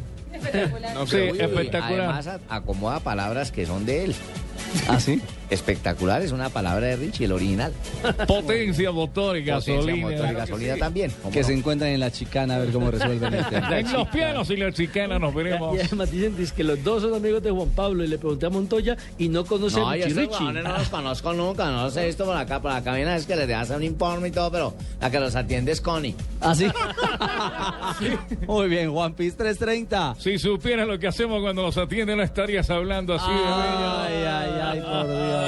No 0.94 1.06
sé, 1.06 1.30
espectacular. 1.30 2.10
Además, 2.10 2.40
acomoda 2.50 3.00
palabras 3.00 3.52
que 3.52 3.66
son 3.66 3.86
de 3.86 4.06
él. 4.06 4.16
¿Ah, 4.88 5.00
sí? 5.00 5.22
Espectacular 5.52 6.22
es 6.22 6.32
una 6.32 6.50
palabra 6.50 6.88
de 6.88 6.96
Richie, 6.96 7.26
el 7.26 7.34
original. 7.34 7.72
Potencia, 8.28 8.92
motor 8.92 9.38
y 9.38 9.42
Potencia, 9.44 9.74
gasolina. 9.76 10.10
motor 10.10 10.30
y 10.32 10.34
gasolina 10.34 10.78
también. 10.78 11.12
¿cómo 11.22 11.32
Que 11.34 11.42
no? 11.42 11.48
se 11.48 11.54
encuentran 11.54 11.92
en 11.92 12.00
la 12.00 12.10
chicana 12.12 12.56
a 12.56 12.60
ver 12.60 12.70
cómo 12.72 12.90
resuelven 12.90 13.34
el 13.36 13.46
tema. 13.46 13.80
En 13.80 13.92
los 13.94 14.08
pianos 14.08 14.50
y 14.50 14.56
la 14.58 14.72
chicana 14.72 15.20
nos 15.20 15.34
veremos. 15.36 15.76
Y 15.78 15.82
además 15.82 16.10
dicen 16.10 16.36
dice 16.38 16.54
que 16.56 16.64
los 16.64 16.84
dos 16.84 17.04
son 17.04 17.14
amigos 17.14 17.44
de 17.44 17.52
Juan 17.52 17.70
Pablo 17.70 18.04
y 18.04 18.08
le 18.08 18.18
pregunté 18.18 18.46
a 18.46 18.50
Montoya 18.50 18.96
y 19.18 19.30
no 19.30 19.46
conoce 19.46 19.80
No, 19.80 19.90
a 19.90 19.94
Richie 19.94 20.14
Richie. 20.14 20.54
no 20.54 20.62
los 20.78 20.90
conozco 20.90 21.34
nunca, 21.34 21.70
no 21.70 21.84
los 21.84 21.98
he 21.98 22.06
visto 22.08 22.26
por 22.26 22.38
acá, 22.38 22.62
por 22.62 22.72
acá 22.72 22.94
viene 22.96 23.16
es 23.16 23.26
que 23.26 23.36
les 23.36 23.48
dejas 23.48 23.70
un 23.72 23.84
informe 23.84 24.30
y 24.30 24.32
todo, 24.32 24.50
pero 24.52 24.74
la 25.02 25.12
que 25.12 25.20
los 25.20 25.36
atiende 25.36 25.74
es 25.74 25.82
Connie. 25.82 26.16
¿Ah, 26.40 26.56
sí? 26.56 26.68
Muy 28.48 28.70
bien, 28.70 28.92
Juan 28.92 29.14
Piz 29.14 29.36
330. 29.36 30.16
Si 30.18 30.40
supieras 30.40 30.88
lo 30.88 30.98
que 30.98 31.08
hacemos 31.08 31.42
cuando 31.42 31.62
nos 31.62 31.78
atienden, 31.78 32.18
no 32.18 32.24
estarías 32.24 32.70
hablando 32.70 33.14
así 33.16 33.28
de 33.30 33.36
bello. 33.36 33.52
Ay, 33.52 34.14
ay, 34.26 34.52
ay, 34.64 34.80
por 34.82 35.08
Dios. 35.08 35.41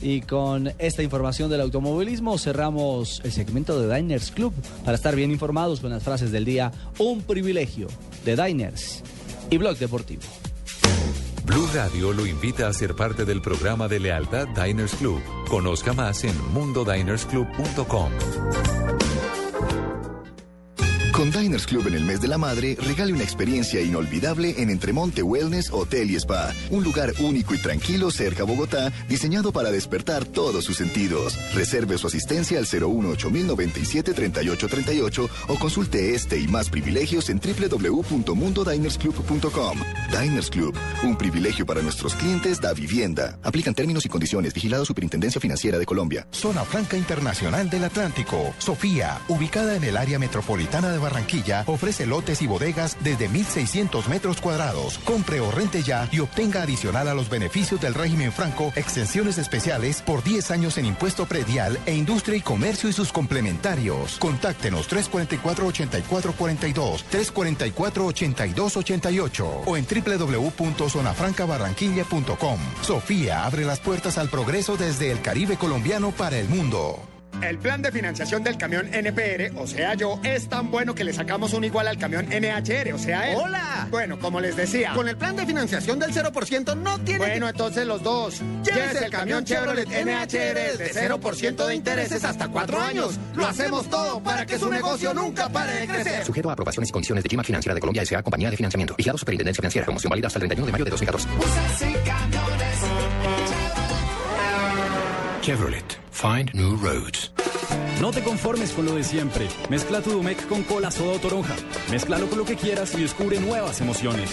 Y 0.00 0.20
con 0.20 0.72
esta 0.78 1.02
información 1.02 1.50
del 1.50 1.62
automovilismo 1.62 2.38
cerramos 2.38 3.20
el 3.24 3.32
segmento 3.32 3.80
de 3.80 3.96
Diners 3.96 4.30
Club 4.30 4.52
para 4.84 4.96
estar 4.96 5.16
bien 5.16 5.30
informados 5.30 5.80
con 5.80 5.90
las 5.90 6.02
frases 6.02 6.32
del 6.32 6.44
día. 6.44 6.70
Un 6.98 7.22
privilegio 7.22 7.88
de 8.24 8.36
Diners 8.36 9.02
y 9.50 9.56
Blog 9.56 9.78
Deportivo. 9.78 10.22
Blue 11.44 11.68
Radio 11.72 12.12
lo 12.12 12.26
invita 12.26 12.68
a 12.68 12.72
ser 12.72 12.94
parte 12.94 13.24
del 13.24 13.40
programa 13.40 13.88
de 13.88 14.00
lealtad 14.00 14.48
Diners 14.48 14.94
Club. 14.96 15.22
Conozca 15.48 15.92
más 15.92 16.24
en 16.24 16.34
mundodinersclub.com. 16.52 18.75
Con 21.16 21.30
Diners 21.30 21.66
Club 21.66 21.86
en 21.88 21.94
el 21.94 22.04
mes 22.04 22.20
de 22.20 22.28
la 22.28 22.36
madre, 22.36 22.76
regale 22.78 23.14
una 23.14 23.22
experiencia 23.22 23.80
inolvidable 23.80 24.54
en 24.58 24.68
Entremonte 24.68 25.22
Wellness 25.22 25.70
Hotel 25.72 26.10
y 26.10 26.16
Spa. 26.16 26.52
Un 26.68 26.84
lugar 26.84 27.14
único 27.20 27.54
y 27.54 27.58
tranquilo 27.58 28.10
cerca 28.10 28.42
a 28.42 28.46
Bogotá, 28.46 28.92
diseñado 29.08 29.50
para 29.50 29.70
despertar 29.70 30.26
todos 30.26 30.66
sus 30.66 30.76
sentidos. 30.76 31.38
Reserve 31.54 31.96
su 31.96 32.08
asistencia 32.08 32.58
al 32.58 32.66
018-097-3838 32.66 35.28
o 35.48 35.58
consulte 35.58 36.14
este 36.14 36.38
y 36.38 36.48
más 36.48 36.68
privilegios 36.68 37.30
en 37.30 37.40
www.mundodinersclub.com. 37.40 39.78
Diners 40.20 40.50
Club, 40.50 40.76
un 41.02 41.16
privilegio 41.16 41.64
para 41.64 41.80
nuestros 41.80 42.14
clientes 42.14 42.60
da 42.60 42.74
vivienda. 42.74 43.38
Aplican 43.42 43.74
términos 43.74 44.04
y 44.04 44.10
condiciones. 44.10 44.52
Vigilado 44.52 44.84
Superintendencia 44.84 45.40
Financiera 45.40 45.78
de 45.78 45.86
Colombia. 45.86 46.26
Zona 46.30 46.62
Franca 46.66 46.98
Internacional 46.98 47.70
del 47.70 47.84
Atlántico. 47.84 48.52
Sofía, 48.58 49.18
ubicada 49.28 49.76
en 49.76 49.84
el 49.84 49.96
área 49.96 50.18
metropolitana 50.18 50.90
de 50.90 51.05
Barranquilla, 51.06 51.62
ofrece 51.68 52.04
lotes 52.04 52.42
y 52.42 52.48
bodegas 52.48 52.96
desde 53.00 53.30
1.600 53.30 54.08
metros 54.08 54.40
cuadrados. 54.40 54.98
Compre 55.04 55.38
o 55.40 55.52
rente 55.52 55.84
ya 55.84 56.08
y 56.10 56.18
obtenga 56.18 56.62
adicional 56.62 57.06
a 57.06 57.14
los 57.14 57.28
beneficios 57.28 57.80
del 57.80 57.94
régimen 57.94 58.32
franco 58.32 58.72
exenciones 58.74 59.38
especiales 59.38 60.02
por 60.02 60.24
10 60.24 60.50
años 60.50 60.78
en 60.78 60.86
impuesto 60.86 61.26
predial 61.26 61.78
e 61.86 61.94
industria 61.94 62.36
y 62.36 62.40
comercio 62.40 62.88
y 62.88 62.92
sus 62.92 63.12
complementarios. 63.12 64.18
Contáctenos 64.18 64.90
344-8442, 64.90 67.04
344-8288 67.12 69.62
o 69.64 69.76
en 69.76 69.86
www.zonafrancabarranquilla.com. 69.86 72.58
Sofía 72.82 73.46
abre 73.46 73.64
las 73.64 73.78
puertas 73.78 74.18
al 74.18 74.28
progreso 74.28 74.76
desde 74.76 75.12
el 75.12 75.20
Caribe 75.20 75.56
colombiano 75.56 76.10
para 76.10 76.36
el 76.38 76.48
mundo. 76.48 77.00
El 77.42 77.58
plan 77.58 77.82
de 77.82 77.92
financiación 77.92 78.42
del 78.42 78.56
camión 78.56 78.88
NPR, 78.92 79.52
o 79.56 79.66
sea 79.66 79.94
yo, 79.94 80.20
es 80.22 80.48
tan 80.48 80.70
bueno 80.70 80.94
que 80.94 81.04
le 81.04 81.12
sacamos 81.12 81.52
un 81.52 81.64
igual 81.64 81.86
al 81.88 81.98
camión 81.98 82.26
NHR, 82.26 82.92
o 82.94 82.98
sea 82.98 83.30
él. 83.30 83.38
¡Hola! 83.40 83.88
Bueno, 83.90 84.18
como 84.18 84.40
les 84.40 84.56
decía. 84.56 84.92
Con 84.94 85.08
el 85.08 85.16
plan 85.16 85.36
de 85.36 85.46
financiación 85.46 85.98
del 85.98 86.12
0% 86.12 86.76
no 86.76 86.98
tiene 87.00 87.18
Bueno, 87.18 87.48
entonces 87.48 87.86
los 87.86 88.02
dos. 88.02 88.40
Llévese 88.64 89.04
el 89.04 89.10
camión 89.10 89.44
Chevrolet 89.44 89.86
NHR 89.88 90.78
de 90.78 90.92
0% 90.92 91.66
de 91.66 91.74
intereses 91.74 92.24
hasta 92.24 92.48
cuatro 92.48 92.80
años. 92.80 93.18
Lo 93.34 93.46
hacemos 93.46 93.88
todo 93.88 94.22
para 94.22 94.46
que 94.46 94.58
su 94.58 94.70
negocio 94.70 95.14
nunca 95.14 95.48
pare 95.48 95.80
de 95.80 95.86
crecer. 95.86 96.24
Sujeto 96.24 96.50
a 96.50 96.52
aprobaciones 96.54 96.88
y 96.88 96.92
condiciones 96.92 97.22
de 97.22 97.30
Gima 97.30 97.44
Financiera 97.44 97.74
de 97.74 97.80
Colombia 97.80 98.02
S.A. 98.02 98.22
Compañía 98.22 98.50
de 98.50 98.56
Financiamiento. 98.56 98.94
Vigilado 98.96 99.18
Superintendencia 99.18 99.60
Financiera. 99.60 99.84
Promoción 99.84 100.10
válida 100.10 100.26
hasta 100.28 100.38
el 100.38 100.48
31 100.48 100.66
de 100.66 100.72
mayo 100.72 100.84
de 100.84 100.90
2014. 100.90 101.28
Chevrolet. 105.46 105.98
Find 106.10 106.52
new 106.54 106.76
roads. 106.76 107.30
No 108.00 108.10
te 108.10 108.20
conformes 108.20 108.72
con 108.72 108.84
lo 108.84 108.96
de 108.96 109.04
siempre. 109.04 109.46
Mezcla 109.70 110.00
tu 110.00 110.10
Domec 110.10 110.44
con 110.48 110.64
cola 110.64 110.90
soda 110.90 111.12
o 111.12 111.20
toronja. 111.20 111.54
Mézclalo 111.88 112.26
con 112.28 112.38
lo 112.38 112.44
que 112.44 112.56
quieras 112.56 112.92
y 112.96 113.02
descubre 113.02 113.38
nuevas 113.38 113.80
emociones. 113.80 114.28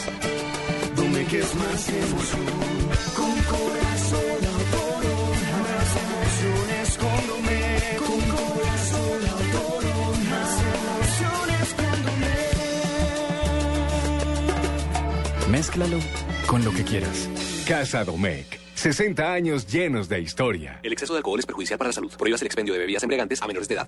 Domec 0.95 1.31
es 1.33 1.53
más 1.53 1.87
emoción. 1.89 2.45
Con 3.15 3.31
cola, 3.43 3.97
soda 4.09 4.49
o 4.57 4.63
toronja. 4.73 5.57
Más 5.61 5.95
emociones 6.01 6.97
con 6.97 7.27
Domec. 7.27 7.97
Con 7.97 8.21
cola, 8.33 8.77
soda 8.89 9.35
o 9.35 9.39
toronja. 9.53 10.33
Más 10.33 10.53
emociones 10.73 11.67
con 11.77 11.97
Domec. 15.37 15.47
Mézclalo 15.51 15.99
con 16.47 16.65
lo 16.65 16.71
que 16.73 16.83
quieras. 16.83 17.29
Casa 17.67 18.03
Domecq. 18.03 18.62
60 18.83 19.31
años 19.31 19.65
llenos 19.65 20.09
de 20.09 20.19
historia. 20.19 20.81
El 20.83 20.91
exceso 20.91 21.13
de 21.13 21.19
alcohol 21.19 21.39
es 21.39 21.45
perjudicial 21.45 21.77
para 21.77 21.87
la 21.87 21.93
salud. 21.93 22.11
Prohíbas 22.17 22.41
el 22.41 22.47
expendio 22.47 22.73
de 22.73 22.81
bebidas 22.81 23.01
embriagantes 23.01 23.41
a 23.41 23.47
menores 23.47 23.69
de 23.69 23.75
edad. 23.75 23.87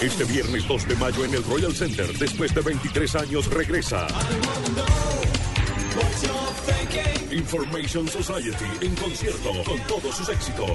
Este 0.00 0.24
viernes 0.24 0.66
2 0.68 0.88
de 0.88 0.96
mayo 0.96 1.24
en 1.24 1.34
el 1.34 1.44
Royal 1.44 1.74
Center, 1.74 2.06
después 2.18 2.54
de 2.54 2.60
23 2.60 3.16
años, 3.16 3.50
regresa. 3.50 4.06
Information 7.30 8.08
Society 8.08 8.64
en 8.80 8.94
concierto 8.94 9.50
con 9.64 9.78
todos 9.86 10.16
sus 10.16 10.28
éxitos. 10.28 10.70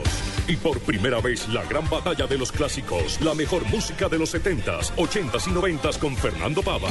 Y 0.48 0.56
por 0.58 0.80
primera 0.82 1.20
vez 1.22 1.48
la 1.50 1.64
gran 1.64 1.90
batalla 1.90 2.28
de 2.28 2.38
los 2.38 2.52
clásicos, 2.52 3.20
la 3.22 3.34
mejor 3.34 3.66
música 3.70 4.10
de 4.10 4.20
los 4.20 4.34
70s, 4.34 4.92
80s 4.96 5.48
y 5.48 5.52
90s 5.52 5.98
con 5.98 6.16
Fernando 6.16 6.62
Pava. 6.62 6.90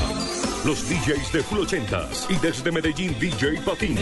Los 0.64 0.88
DJs 0.88 1.32
de 1.32 1.42
Full 1.42 1.58
80s 1.60 2.30
y 2.30 2.36
desde 2.36 2.72
Medellín 2.72 3.16
DJ 3.18 3.60
Patín. 3.64 3.98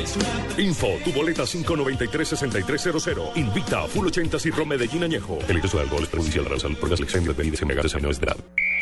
Info, 0.56 0.88
tu 1.04 1.12
boleta 1.12 1.42
593-6300. 1.42 3.36
Invita 3.36 3.82
a 3.82 3.88
Full 3.88 4.06
80s 4.06 4.46
y 4.46 4.50
Rom 4.50 4.68
Medellín 4.68 5.04
Añejo. 5.04 5.38
El 5.48 5.56
exceso 5.56 5.78
de 5.78 5.82
alcohol 5.84 6.02
es 6.02 6.08
perjudicial 6.08 6.44
para 6.44 6.56
la 6.56 6.60
salud 6.60 6.76
por 6.78 6.90
las 6.90 7.00
lecciones 7.00 7.28
de 7.28 7.34
bebidas 7.34 7.62
embriagantes 7.62 7.94
a 7.94 7.96
menores 7.98 8.20
de. 8.20 8.28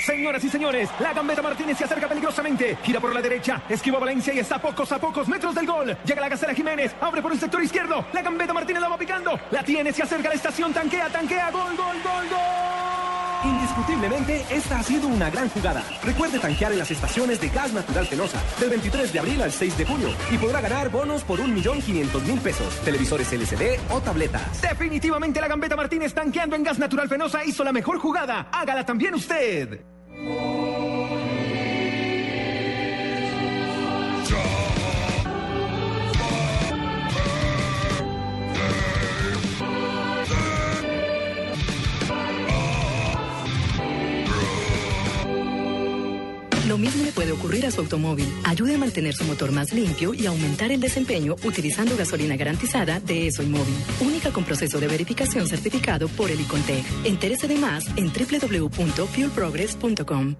Señoras 0.04 0.44
y 0.44 0.48
señores, 0.48 0.90
la 1.00 1.12
gambeta 1.12 1.42
Martínez 1.42 1.78
se 1.78 1.84
acerca 1.84 2.08
peligrosamente. 2.08 2.76
Gira 2.82 3.00
por 3.00 3.14
la 3.14 3.22
derecha, 3.22 3.62
esquiva 3.68 3.98
Valencia 3.98 4.32
y 4.34 4.38
está 4.38 4.56
a 4.56 4.62
pocos 4.62 4.90
a 4.92 4.98
pocos 4.98 5.26
metros 5.28 5.54
del 5.54 5.66
gol. 5.66 5.96
Llega 6.04 6.20
la 6.20 6.28
Jiménez, 6.54 6.94
abre 7.00 7.22
por 7.22 7.32
el 7.32 7.40
sector 7.40 7.62
izquierdo. 7.62 8.04
La 8.12 8.22
gambeta 8.22 8.52
Martínez 8.52 8.82
la 8.82 8.88
va 8.88 8.98
picando. 8.98 9.38
La 9.50 9.62
tiene, 9.62 9.92
se 9.92 10.02
acerca 10.02 10.28
a 10.28 10.30
la 10.30 10.36
estación, 10.36 10.72
tanquea, 10.72 11.08
tanquea, 11.08 11.50
gol, 11.50 11.76
gol, 11.76 11.96
gol, 12.02 12.28
gol. 12.28 12.86
Indiscutiblemente, 13.44 14.44
esta 14.50 14.80
ha 14.80 14.82
sido 14.82 15.08
una 15.08 15.30
gran 15.30 15.48
jugada. 15.48 15.82
Recuerde 16.02 16.38
tanquear 16.38 16.72
en 16.72 16.78
las 16.78 16.90
estaciones 16.90 17.40
de 17.40 17.48
gas 17.48 17.72
natural 17.72 18.06
Fenosa 18.06 18.42
del 18.58 18.70
23 18.70 19.12
de 19.12 19.18
abril 19.18 19.42
al 19.42 19.52
6 19.52 19.78
de 19.78 19.84
junio 19.86 20.08
y 20.30 20.38
podrá 20.38 20.60
ganar 20.60 20.90
bonos 20.90 21.22
por 21.22 21.38
1.500.000 21.38 22.40
pesos, 22.40 22.80
televisores 22.80 23.32
LCD 23.32 23.78
o 23.90 24.00
tabletas. 24.00 24.60
Definitivamente 24.62 25.40
la 25.40 25.48
gambeta 25.48 25.76
Martínez 25.76 26.12
tanqueando 26.12 26.56
en 26.56 26.64
gas 26.64 26.78
natural 26.78 27.08
Fenosa 27.08 27.44
hizo 27.44 27.62
la 27.62 27.72
mejor 27.72 27.98
jugada. 27.98 28.48
Hágala 28.52 28.84
también 28.84 29.14
usted. 29.14 29.80
Lo 46.76 46.82
mismo 46.82 47.04
le 47.04 47.12
puede 47.12 47.32
ocurrir 47.32 47.64
a 47.64 47.70
su 47.70 47.80
automóvil. 47.80 48.30
Ayude 48.44 48.74
a 48.74 48.78
mantener 48.78 49.14
su 49.14 49.24
motor 49.24 49.50
más 49.50 49.72
limpio 49.72 50.12
y 50.12 50.26
aumentar 50.26 50.70
el 50.70 50.78
desempeño 50.78 51.34
utilizando 51.42 51.96
gasolina 51.96 52.36
garantizada 52.36 53.00
de 53.00 53.28
ESO 53.28 53.42
y 53.42 53.46
Móvil. 53.46 53.74
Única 53.98 54.30
con 54.30 54.44
proceso 54.44 54.78
de 54.78 54.86
verificación 54.86 55.48
certificado 55.48 56.06
por 56.08 56.30
el 56.30 56.38
Icontec. 56.38 56.84
Entérese 57.04 57.48
de 57.48 57.54
más 57.54 57.86
en 57.96 58.12
www.fuelprogress.com. 58.12 60.34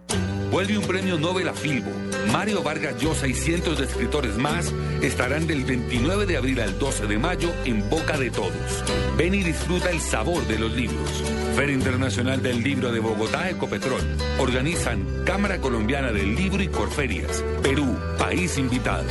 Vuelve 0.50 0.76
un 0.76 0.84
premio 0.84 1.18
Nobel 1.18 1.48
a 1.48 1.54
Filbo. 1.54 1.90
Mario 2.32 2.62
Vargas 2.62 3.00
Llosa 3.00 3.26
y 3.26 3.34
cientos 3.34 3.78
de 3.78 3.84
escritores 3.84 4.36
más 4.36 4.72
estarán 5.02 5.46
del 5.46 5.64
29 5.64 6.26
de 6.26 6.36
abril 6.36 6.60
al 6.60 6.78
12 6.78 7.06
de 7.06 7.18
mayo 7.18 7.50
en 7.64 7.88
boca 7.88 8.18
de 8.18 8.30
todos. 8.30 8.84
Ven 9.16 9.34
y 9.34 9.42
disfruta 9.42 9.90
el 9.90 10.00
sabor 10.00 10.46
de 10.46 10.58
los 10.58 10.72
libros. 10.72 11.22
Feria 11.54 11.74
Internacional 11.74 12.42
del 12.42 12.62
Libro 12.62 12.92
de 12.92 13.00
Bogotá, 13.00 13.48
Ecopetrol. 13.50 14.02
Organizan 14.38 15.24
Cámara 15.24 15.60
Colombiana 15.60 16.12
del 16.12 16.34
Libro 16.34 16.62
y 16.62 16.68
Corferias. 16.68 17.42
Perú, 17.62 17.96
país 18.18 18.58
invitado. 18.58 19.04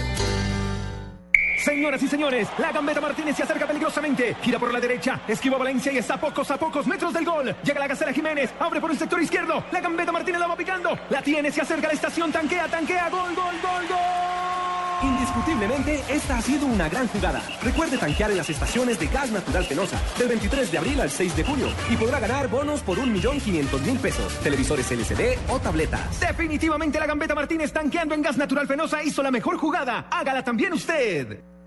Señoras 1.66 2.04
y 2.04 2.08
señores, 2.08 2.48
la 2.60 2.72
gambeta 2.72 3.02
Martínez 3.02 3.36
se 3.36 3.42
acerca 3.42 3.66
peligrosamente. 3.66 4.36
Gira 4.44 4.60
por 4.60 4.72
la 4.72 4.80
derecha, 4.80 5.20
esquiva 5.28 5.58
Valencia 5.58 5.92
y 5.92 5.98
está 5.98 6.14
a 6.14 6.20
pocos 6.20 6.52
a 6.52 6.58
pocos 6.58 6.86
metros 6.86 7.12
del 7.12 7.26
gol. 7.26 7.56
Llega 7.64 7.80
la 7.80 7.88
Gacela 7.88 8.14
Jiménez, 8.14 8.54
abre 8.60 8.80
por 8.80 8.92
el 8.92 9.00
sector 9.00 9.20
izquierdo. 9.20 9.64
La 9.72 9.82
gambeta 9.82 10.12
Martínez 10.12 10.40
la 10.40 10.46
va 10.46 10.56
picando. 10.56 10.96
La 11.10 11.24
tiene, 11.24 11.50
se 11.50 11.62
acerca 11.62 11.88
a 11.88 11.90
la 11.90 11.96
estación, 11.96 12.32
tanquea, 12.32 12.68
tanquea, 12.68 13.10
gol, 13.10 13.34
gol, 13.34 13.56
gol, 13.64 13.88
gol. 13.90 13.98
Indiscutiblemente, 15.02 16.04
esta 16.08 16.38
ha 16.38 16.42
sido 16.44 16.68
una 16.68 16.88
gran 16.88 17.08
jugada. 17.08 17.42
Recuerde 17.64 17.98
tanquear 17.98 18.30
en 18.30 18.38
las 18.38 18.50
estaciones 18.52 19.00
de 19.00 19.08
gas 19.08 19.32
natural 19.32 19.66
Fenosa 19.66 20.00
del 20.20 20.28
23 20.28 20.72
de 20.72 20.78
abril 20.78 21.02
al 21.02 21.10
6 21.10 21.36
de 21.36 21.44
junio 21.46 21.68
y 21.90 21.98
podrá 21.98 22.20
ganar 22.20 22.48
bonos 22.48 22.82
por 22.82 23.00
1.500.000 23.00 23.98
pesos, 23.98 24.38
televisores 24.44 24.92
LCD 24.92 25.40
o 25.50 25.60
tabletas. 25.60 26.20
Definitivamente 26.20 27.00
la 27.00 27.08
gambeta 27.08 27.34
Martínez 27.34 27.74
tanqueando 27.74 28.14
en 28.14 28.22
gas 28.22 28.38
natural 28.38 28.68
Fenosa 28.68 29.02
hizo 29.02 29.24
la 29.24 29.32
mejor 29.32 29.58
jugada. 29.58 30.06
Hágala 30.12 30.44
también 30.44 30.72
usted. 30.72 31.55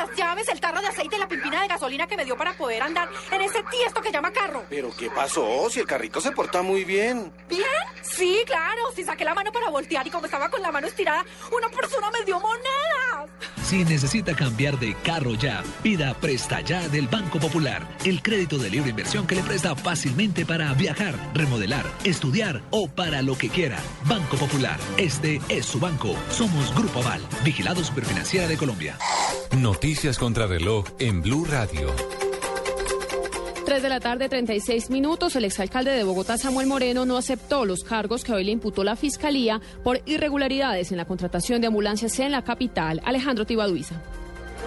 Las 0.00 0.16
llaves, 0.16 0.48
el 0.48 0.60
tarro 0.60 0.80
de 0.80 0.86
aceite 0.86 1.16
y 1.16 1.18
la 1.18 1.28
pimpina 1.28 1.60
de 1.60 1.68
gasolina 1.68 2.06
que 2.06 2.16
me 2.16 2.24
dio 2.24 2.36
para 2.36 2.54
poder 2.54 2.82
andar 2.82 3.08
en 3.30 3.40
ese 3.42 3.62
tiesto 3.70 4.00
que 4.00 4.10
llama 4.10 4.32
carro. 4.32 4.64
¿Pero 4.68 4.90
qué 4.96 5.10
pasó? 5.10 5.68
Si 5.68 5.80
el 5.80 5.86
carrito 5.86 6.20
se 6.20 6.32
porta 6.32 6.62
muy 6.62 6.84
bien. 6.84 7.32
¿Bien? 7.48 7.66
Sí, 8.02 8.42
claro. 8.46 8.90
Si 8.94 9.04
saqué 9.04 9.24
la 9.24 9.34
mano 9.34 9.52
para 9.52 9.68
voltear 9.68 10.06
y 10.06 10.10
como 10.10 10.24
estaba 10.24 10.48
con 10.48 10.62
la 10.62 10.72
mano 10.72 10.86
estirada, 10.86 11.24
una 11.52 11.68
persona 11.68 12.10
me 12.10 12.24
dio 12.24 12.40
monedas. 12.40 13.09
Si 13.70 13.84
necesita 13.84 14.34
cambiar 14.34 14.80
de 14.80 14.96
carro 14.96 15.34
ya, 15.34 15.62
pida 15.80 16.12
Presta 16.14 16.60
Ya 16.60 16.88
del 16.88 17.06
Banco 17.06 17.38
Popular, 17.38 17.86
el 18.04 18.20
crédito 18.20 18.58
de 18.58 18.68
libre 18.68 18.90
inversión 18.90 19.28
que 19.28 19.36
le 19.36 19.44
presta 19.44 19.76
fácilmente 19.76 20.44
para 20.44 20.74
viajar, 20.74 21.14
remodelar, 21.34 21.86
estudiar 22.02 22.62
o 22.70 22.88
para 22.88 23.22
lo 23.22 23.38
que 23.38 23.48
quiera. 23.48 23.78
Banco 24.06 24.36
Popular, 24.38 24.80
este 24.96 25.40
es 25.48 25.66
su 25.66 25.78
banco. 25.78 26.16
Somos 26.30 26.74
Grupo 26.74 26.98
Aval, 26.98 27.20
vigilado 27.44 27.84
superfinanciera 27.84 28.48
de 28.48 28.56
Colombia. 28.56 28.98
Noticias 29.56 30.18
contra 30.18 30.48
reloj 30.48 30.86
en 30.98 31.22
Blue 31.22 31.44
Radio. 31.44 31.94
3 33.70 33.84
de 33.84 33.88
la 33.88 34.00
tarde, 34.00 34.28
36 34.28 34.90
minutos. 34.90 35.36
El 35.36 35.44
exalcalde 35.44 35.92
de 35.92 36.02
Bogotá, 36.02 36.36
Samuel 36.36 36.66
Moreno, 36.66 37.06
no 37.06 37.16
aceptó 37.16 37.64
los 37.64 37.84
cargos 37.84 38.24
que 38.24 38.32
hoy 38.32 38.42
le 38.42 38.50
imputó 38.50 38.82
la 38.82 38.96
Fiscalía 38.96 39.60
por 39.84 40.00
irregularidades 40.06 40.90
en 40.90 40.96
la 40.96 41.04
contratación 41.04 41.60
de 41.60 41.68
ambulancias 41.68 42.18
en 42.18 42.32
la 42.32 42.42
capital. 42.42 43.00
Alejandro 43.04 43.46
Tibaduiza. 43.46 43.94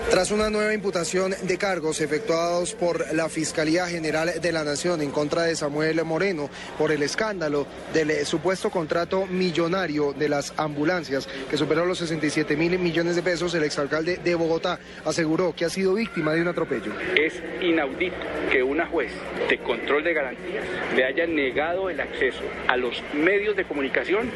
Tras 0.10 0.30
una 0.30 0.50
nueva 0.50 0.74
imputación 0.74 1.34
de 1.42 1.58
cargos 1.58 2.00
efectuados 2.00 2.76
por 2.76 3.14
la 3.16 3.30
Fiscalía 3.30 3.88
General 3.88 4.30
de 4.40 4.52
la 4.52 4.64
Nación 4.64 5.02
en 5.02 5.10
contra 5.10 5.44
de 5.44 5.56
Samuel 5.56 6.04
Moreno 6.06 6.50
por 6.78 6.92
el 6.92 7.02
escándalo 7.02 7.66
del 7.94 8.12
eh, 8.12 8.26
supuesto 8.26 8.70
contrato 8.70 9.26
millonario 9.26 10.14
de 10.14 10.30
las 10.30 10.54
ambulancias 10.58 11.28
que 11.50 11.58
superó 11.58 11.86
los 11.86 11.98
67 11.98 12.56
mil 12.56 12.78
millones 12.78 13.16
de 13.16 13.24
pesos, 13.24 13.56
el 13.56 13.64
exalcalde 13.64 14.18
de 14.18 14.36
Bogotá 14.36 14.80
aseguró 15.04 15.56
que 15.56 15.66
ha 15.66 15.70
sido 15.70 15.96
víctima 15.96 16.34
de 16.34 16.42
un 16.42 16.48
atropello. 16.48 16.92
Es 17.16 17.34
inaudito 17.62 18.16
que 18.52 18.62
una 18.62 18.86
juez 18.86 19.12
de 19.50 19.58
control 19.60 20.04
de 20.04 20.14
garantías 20.14 20.64
le 20.96 21.06
haya 21.06 21.26
negado 21.26 21.90
el 21.90 22.00
acceso 22.00 22.44
a 22.68 22.78
los 22.78 23.02
medios 23.14 23.56
de 23.56 23.66
comunicación 23.66 24.30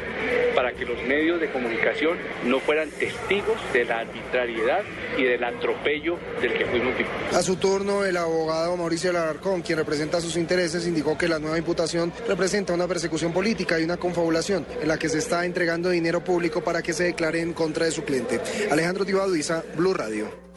para 0.56 0.72
que 0.72 0.84
los 0.84 1.00
medios 1.04 1.40
de 1.40 1.50
comunicación 1.50 2.18
no 2.44 2.58
fueran 2.58 2.90
testigos 2.90 3.56
de 3.72 3.84
la 3.84 4.00
arbitrariedad 4.00 4.82
y 5.16 5.22
del 5.22 5.44
atropello 5.58 6.16
del 6.40 6.56
que 6.56 6.64
fuimos 6.66 6.96
víctimas. 6.96 7.34
A 7.34 7.42
su 7.42 7.56
turno, 7.56 8.04
el 8.04 8.16
abogado 8.16 8.76
Mauricio 8.76 9.10
Alarcón, 9.10 9.62
quien 9.62 9.78
representa 9.78 10.20
sus 10.20 10.36
intereses, 10.36 10.86
indicó 10.86 11.18
que 11.18 11.28
la 11.28 11.38
nueva 11.38 11.58
imputación 11.58 12.12
representa 12.26 12.72
una 12.72 12.86
persecución 12.86 13.32
política 13.32 13.78
y 13.78 13.84
una 13.84 13.96
confabulación 13.96 14.66
en 14.80 14.88
la 14.88 14.98
que 14.98 15.08
se 15.08 15.18
está 15.18 15.44
entregando 15.44 15.90
dinero 15.90 16.22
público 16.22 16.62
para 16.62 16.82
que 16.82 16.92
se 16.92 17.04
declare 17.04 17.40
en 17.40 17.52
contra 17.52 17.86
de 17.86 17.92
su 17.92 18.04
cliente. 18.04 18.40
Alejandro 18.70 19.04
Tibaduiza, 19.04 19.62
Blue 19.76 19.94
Radio. 19.94 20.48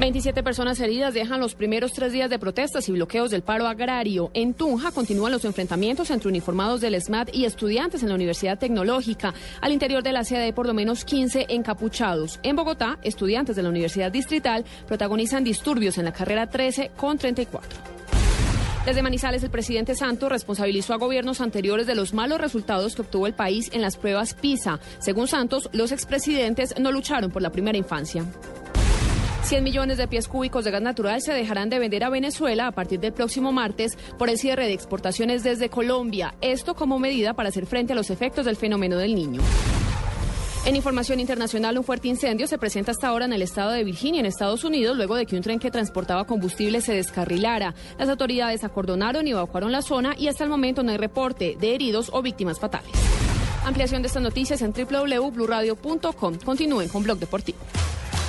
27 0.00 0.42
personas 0.42 0.80
heridas 0.80 1.12
dejan 1.12 1.40
los 1.40 1.54
primeros 1.54 1.92
tres 1.92 2.10
días 2.10 2.30
de 2.30 2.38
protestas 2.38 2.88
y 2.88 2.92
bloqueos 2.92 3.30
del 3.30 3.42
paro 3.42 3.66
agrario. 3.66 4.30
En 4.32 4.54
Tunja 4.54 4.92
continúan 4.92 5.30
los 5.30 5.44
enfrentamientos 5.44 6.10
entre 6.10 6.30
uniformados 6.30 6.80
del 6.80 6.98
SMAT 6.98 7.34
y 7.34 7.44
estudiantes 7.44 8.02
en 8.02 8.08
la 8.08 8.14
Universidad 8.14 8.58
Tecnológica. 8.58 9.34
Al 9.60 9.72
interior 9.72 10.02
de 10.02 10.12
la 10.12 10.24
sede 10.24 10.54
por 10.54 10.66
lo 10.66 10.72
menos 10.72 11.04
15 11.04 11.48
encapuchados. 11.50 12.40
En 12.42 12.56
Bogotá, 12.56 12.98
estudiantes 13.02 13.56
de 13.56 13.62
la 13.62 13.68
Universidad 13.68 14.10
Distrital 14.10 14.64
protagonizan 14.88 15.44
disturbios 15.44 15.98
en 15.98 16.06
la 16.06 16.14
carrera 16.14 16.48
13 16.48 16.92
con 16.96 17.18
34. 17.18 17.68
Desde 18.86 19.02
Manizales, 19.02 19.42
el 19.42 19.50
presidente 19.50 19.94
Santos 19.94 20.30
responsabilizó 20.30 20.94
a 20.94 20.96
gobiernos 20.96 21.42
anteriores 21.42 21.86
de 21.86 21.94
los 21.94 22.14
malos 22.14 22.40
resultados 22.40 22.94
que 22.94 23.02
obtuvo 23.02 23.26
el 23.26 23.34
país 23.34 23.68
en 23.74 23.82
las 23.82 23.98
pruebas 23.98 24.32
PISA. 24.32 24.80
Según 24.98 25.28
Santos, 25.28 25.68
los 25.74 25.92
expresidentes 25.92 26.74
no 26.80 26.90
lucharon 26.90 27.30
por 27.30 27.42
la 27.42 27.52
primera 27.52 27.76
infancia. 27.76 28.24
100 29.42 29.64
millones 29.64 29.98
de 29.98 30.06
pies 30.06 30.28
cúbicos 30.28 30.64
de 30.64 30.70
gas 30.70 30.82
natural 30.82 31.20
se 31.22 31.32
dejarán 31.32 31.70
de 31.70 31.78
vender 31.78 32.04
a 32.04 32.10
Venezuela 32.10 32.66
a 32.66 32.72
partir 32.72 33.00
del 33.00 33.12
próximo 33.12 33.52
martes 33.52 33.96
por 34.18 34.28
el 34.28 34.38
cierre 34.38 34.66
de 34.66 34.74
exportaciones 34.74 35.42
desde 35.42 35.70
Colombia. 35.70 36.34
Esto 36.40 36.74
como 36.74 36.98
medida 36.98 37.34
para 37.34 37.48
hacer 37.48 37.66
frente 37.66 37.92
a 37.92 37.96
los 37.96 38.10
efectos 38.10 38.44
del 38.44 38.56
fenómeno 38.56 38.96
del 38.98 39.14
niño. 39.14 39.40
En 40.66 40.76
información 40.76 41.20
internacional, 41.20 41.78
un 41.78 41.84
fuerte 41.84 42.08
incendio 42.08 42.46
se 42.46 42.58
presenta 42.58 42.90
hasta 42.90 43.08
ahora 43.08 43.24
en 43.24 43.32
el 43.32 43.40
estado 43.40 43.70
de 43.70 43.82
Virginia, 43.82 44.20
en 44.20 44.26
Estados 44.26 44.62
Unidos, 44.62 44.94
luego 44.94 45.16
de 45.16 45.24
que 45.24 45.34
un 45.34 45.42
tren 45.42 45.58
que 45.58 45.70
transportaba 45.70 46.26
combustible 46.26 46.82
se 46.82 46.92
descarrilara. 46.92 47.74
Las 47.98 48.10
autoridades 48.10 48.62
acordonaron 48.62 49.26
y 49.26 49.30
evacuaron 49.30 49.72
la 49.72 49.80
zona 49.80 50.14
y 50.18 50.28
hasta 50.28 50.44
el 50.44 50.50
momento 50.50 50.82
no 50.82 50.92
hay 50.92 50.98
reporte 50.98 51.56
de 51.58 51.74
heridos 51.74 52.10
o 52.12 52.20
víctimas 52.20 52.60
fatales. 52.60 52.90
Ampliación 53.64 54.02
de 54.02 54.08
estas 54.08 54.22
noticias 54.22 54.60
en 54.60 54.72
www.bluradio.com. 54.72 56.34
Continúen 56.44 56.88
con 56.90 57.02
Blog 57.04 57.18
Deportivo. 57.18 57.58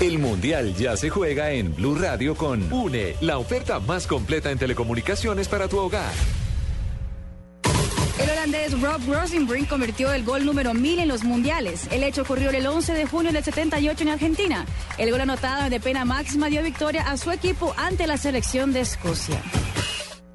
El 0.01 0.17
Mundial 0.17 0.73
ya 0.75 0.97
se 0.97 1.11
juega 1.11 1.51
en 1.51 1.75
Blue 1.75 1.93
Radio 1.93 2.33
con 2.33 2.73
UNE, 2.73 3.17
la 3.21 3.37
oferta 3.37 3.79
más 3.79 4.07
completa 4.07 4.49
en 4.49 4.57
telecomunicaciones 4.57 5.47
para 5.47 5.67
tu 5.67 5.77
hogar. 5.77 6.11
El 8.19 8.27
holandés 8.31 8.81
Rob 8.81 8.99
Rosenbrink 9.07 9.69
convirtió 9.69 10.11
el 10.11 10.23
gol 10.23 10.43
número 10.43 10.73
1000 10.73 11.01
en 11.01 11.07
los 11.07 11.23
mundiales. 11.23 11.87
El 11.91 12.01
hecho 12.01 12.23
ocurrió 12.23 12.49
el 12.49 12.65
11 12.65 12.93
de 12.93 13.05
junio 13.05 13.31
del 13.31 13.43
78 13.43 14.01
en 14.01 14.09
Argentina. 14.09 14.65
El 14.97 15.11
gol 15.11 15.21
anotado 15.21 15.69
de 15.69 15.79
pena 15.79 16.03
máxima 16.03 16.49
dio 16.49 16.63
victoria 16.63 17.03
a 17.03 17.15
su 17.17 17.29
equipo 17.29 17.75
ante 17.77 18.07
la 18.07 18.17
selección 18.17 18.73
de 18.73 18.81
Escocia. 18.81 19.39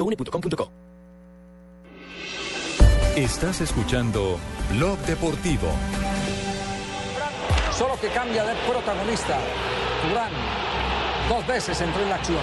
www.une.com.co. 0.00 0.70
Estás 3.16 3.60
escuchando 3.60 4.38
Blog 4.70 4.98
Deportivo. 5.00 5.68
Solo 7.76 7.98
que 8.00 8.08
cambia 8.08 8.44
de 8.44 8.54
protagonista. 8.66 9.38
Turán 10.02 10.30
dos 11.28 11.46
veces 11.46 11.80
entró 11.80 12.02
en 12.02 12.08
la 12.08 12.14
acción. 12.16 12.38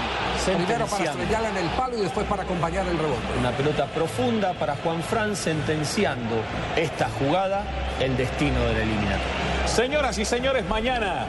Primero 0.46 0.86
para 0.88 1.04
estrellarla 1.04 1.50
en 1.50 1.58
el 1.58 1.70
palo 1.72 1.98
y 1.98 2.02
después 2.02 2.26
para 2.28 2.44
acompañar 2.44 2.88
el 2.88 2.98
rebote. 2.98 3.38
Una 3.40 3.52
pelota 3.52 3.86
profunda 3.88 4.54
para 4.54 4.76
Juan 4.78 5.02
Fran 5.02 5.36
sentenciando 5.36 6.36
esta 6.76 7.10
jugada 7.10 7.66
el 8.00 8.16
destino 8.16 8.60
de 8.66 8.74
la 8.74 8.82
eliminatoria. 8.82 9.68
Señoras 9.68 10.18
y 10.18 10.26
señores, 10.26 10.68
mañana. 10.68 11.28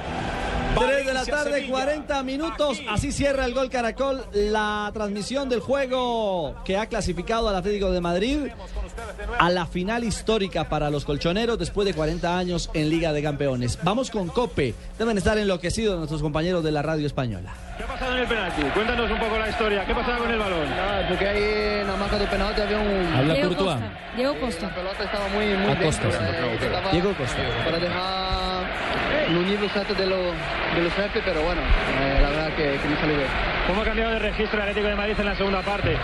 3 0.78 1.06
de 1.06 1.14
la 1.14 1.24
tarde, 1.26 1.52
Sevilla. 1.54 1.70
40 1.72 2.22
minutos. 2.22 2.80
Así 2.88 3.12
cierra 3.12 3.44
el 3.44 3.54
gol 3.54 3.70
Caracol. 3.70 4.24
La 4.32 4.90
transmisión 4.94 5.48
del 5.48 5.60
juego 5.60 6.54
que 6.64 6.76
ha 6.76 6.86
clasificado 6.86 7.48
al 7.48 7.56
Atlético 7.56 7.90
de 7.90 8.00
Madrid 8.00 8.38
a 9.38 9.50
la 9.50 9.66
final 9.66 10.04
histórica 10.04 10.68
para 10.68 10.90
los 10.90 11.04
colchoneros 11.04 11.58
después 11.58 11.86
de 11.86 11.94
40 11.94 12.36
años 12.38 12.70
en 12.74 12.90
Liga 12.90 13.12
de 13.12 13.22
Campeones. 13.22 13.78
Vamos 13.82 14.10
con 14.10 14.28
Cope. 14.28 14.74
Deben 14.98 15.16
estar 15.18 15.38
enloquecidos 15.38 15.96
nuestros 15.98 16.22
compañeros 16.22 16.62
de 16.64 16.72
la 16.72 16.82
radio 16.82 17.06
española. 17.06 17.54
¿Qué 17.76 17.84
ha 17.84 17.86
pasado 17.86 18.12
en 18.14 18.22
el 18.22 18.26
penalti? 18.26 18.62
Cuéntanos 18.74 19.10
un 19.10 19.18
poco 19.18 19.38
la 19.38 19.48
historia. 19.48 19.84
¿Qué 19.86 19.94
pasaba 19.94 20.18
con 20.18 20.30
el 20.30 20.38
balón? 20.38 20.68
porque 21.08 21.28
ahí 21.28 21.80
en 21.80 21.86
la 21.86 21.96
marca 21.96 22.18
del 22.18 22.28
penalti 22.28 22.60
había 22.60 22.78
un... 22.78 23.14
Habla 23.14 23.34
Diego 23.34 23.48
Courtois. 23.48 23.70
Costa. 23.76 23.98
Diego 24.16 24.40
Costa. 24.40 24.66
La 24.66 24.74
pelota 24.74 25.04
estaba 25.04 25.28
muy, 25.28 25.46
muy 25.46 25.72
Acosta, 25.72 26.02
dentro, 26.08 26.18
sí. 26.18 26.64
eh, 26.64 26.88
Diego 26.92 27.14
Costa. 27.16 27.38
Para 27.64 27.78
dejar 27.78 28.64
los 29.32 29.44
niveles 29.44 29.76
altos 29.76 29.96
de, 29.96 30.06
los 30.06 30.32
de 30.74 30.82
los 30.82 30.92
jefes, 30.94 31.22
pero 31.24 31.42
bueno, 31.42 31.60
eh, 32.00 32.18
la 32.20 32.30
verdad 32.30 32.48
que, 32.56 32.78
que 32.80 32.88
me 32.88 32.96
salió 32.96 33.16
bien. 33.16 33.28
¿Cómo 33.66 33.82
ha 33.82 33.84
cambiado 33.84 34.12
de 34.12 34.18
registro 34.20 34.56
el 34.56 34.62
Atlético 34.62 34.88
de 34.88 34.94
Madrid 34.94 35.14
en 35.18 35.26
la 35.26 35.36
segunda 35.36 35.60
parte? 35.60 35.96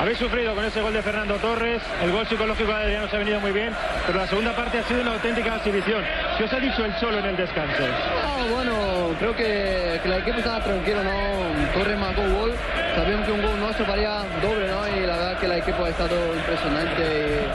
Habéis 0.00 0.18
sufrido 0.18 0.54
con 0.56 0.64
ese 0.64 0.80
gol 0.80 0.92
de 0.92 1.02
Fernando 1.02 1.36
Torres, 1.36 1.80
el 2.02 2.10
gol 2.10 2.26
psicológico 2.26 2.68
de 2.72 2.82
Adriano 2.82 3.08
se 3.08 3.14
ha 3.14 3.18
venido 3.20 3.38
muy 3.38 3.52
bien, 3.52 3.72
pero 4.04 4.18
la 4.18 4.26
segunda 4.26 4.56
parte 4.56 4.78
ha 4.78 4.82
sido 4.82 5.02
una 5.02 5.12
auténtica 5.12 5.56
exhibición. 5.56 6.02
¿Qué 6.36 6.44
os 6.44 6.52
ha 6.52 6.58
dicho 6.58 6.84
el 6.84 6.96
Cholo 6.98 7.18
en 7.20 7.26
el 7.26 7.36
descanso? 7.36 7.82
No, 7.82 8.56
bueno, 8.56 8.74
creo 9.20 9.36
que, 9.36 10.00
que 10.02 10.08
el 10.08 10.14
equipo 10.14 10.38
estaba 10.38 10.64
tranquilo, 10.64 11.04
¿no? 11.04 11.72
Torres 11.78 11.96
marcó 11.96 12.22
un 12.22 12.34
gol, 12.34 12.52
sabíamos 12.96 13.26
que 13.26 13.32
un 13.32 13.42
gol 13.42 13.60
nuestro 13.60 13.86
valía 13.86 14.24
doble, 14.42 14.66
¿no? 14.66 14.88
Y 14.88 15.06
la 15.06 15.16
verdad 15.16 15.38
que 15.38 15.46
el 15.46 15.52
equipo 15.52 15.84
ha 15.84 15.90
estado 15.90 16.16
impresionante, 16.34 17.02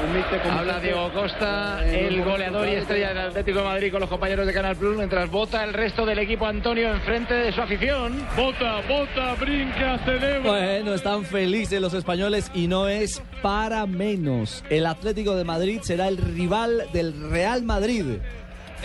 un 0.05 0.15
míster 0.15 0.39
como 0.39 0.59
Habla 0.59 0.79
Diego 0.79 1.11
Costa, 1.11 1.81
eh, 1.83 2.07
el 2.07 2.19
no 2.19 2.25
goleador 2.31 2.67
y 2.69 2.75
estrella 2.75 3.09
del 3.09 3.17
Atlético 3.17 3.59
de 3.59 3.65
Madrid 3.65 3.91
con 3.91 3.99
los 3.99 4.09
compañeros 4.09 4.47
de 4.47 4.53
Canal 4.53 4.77
Plus, 4.77 4.95
mientras 5.17 5.31
vota 5.31 5.63
el 5.63 5.73
resto 5.73 6.05
del 6.05 6.19
equipo 6.19 6.45
Antonio 6.45 6.93
enfrente 6.93 7.33
de 7.33 7.51
su 7.51 7.59
afición. 7.59 8.23
Vota, 8.35 8.81
vota, 8.87 9.33
brinca, 9.33 9.97
celebra. 10.05 10.41
Bueno, 10.41 10.93
están 10.93 11.25
felices 11.25 11.81
los 11.81 11.95
españoles 11.95 12.51
y 12.53 12.67
no 12.67 12.87
es 12.87 13.23
para 13.41 13.87
menos. 13.87 14.63
El 14.69 14.85
Atlético 14.85 15.35
de 15.35 15.43
Madrid 15.43 15.79
será 15.81 16.07
el 16.07 16.17
rival 16.17 16.83
del 16.93 17.31
Real 17.31 17.63
Madrid. 17.63 18.19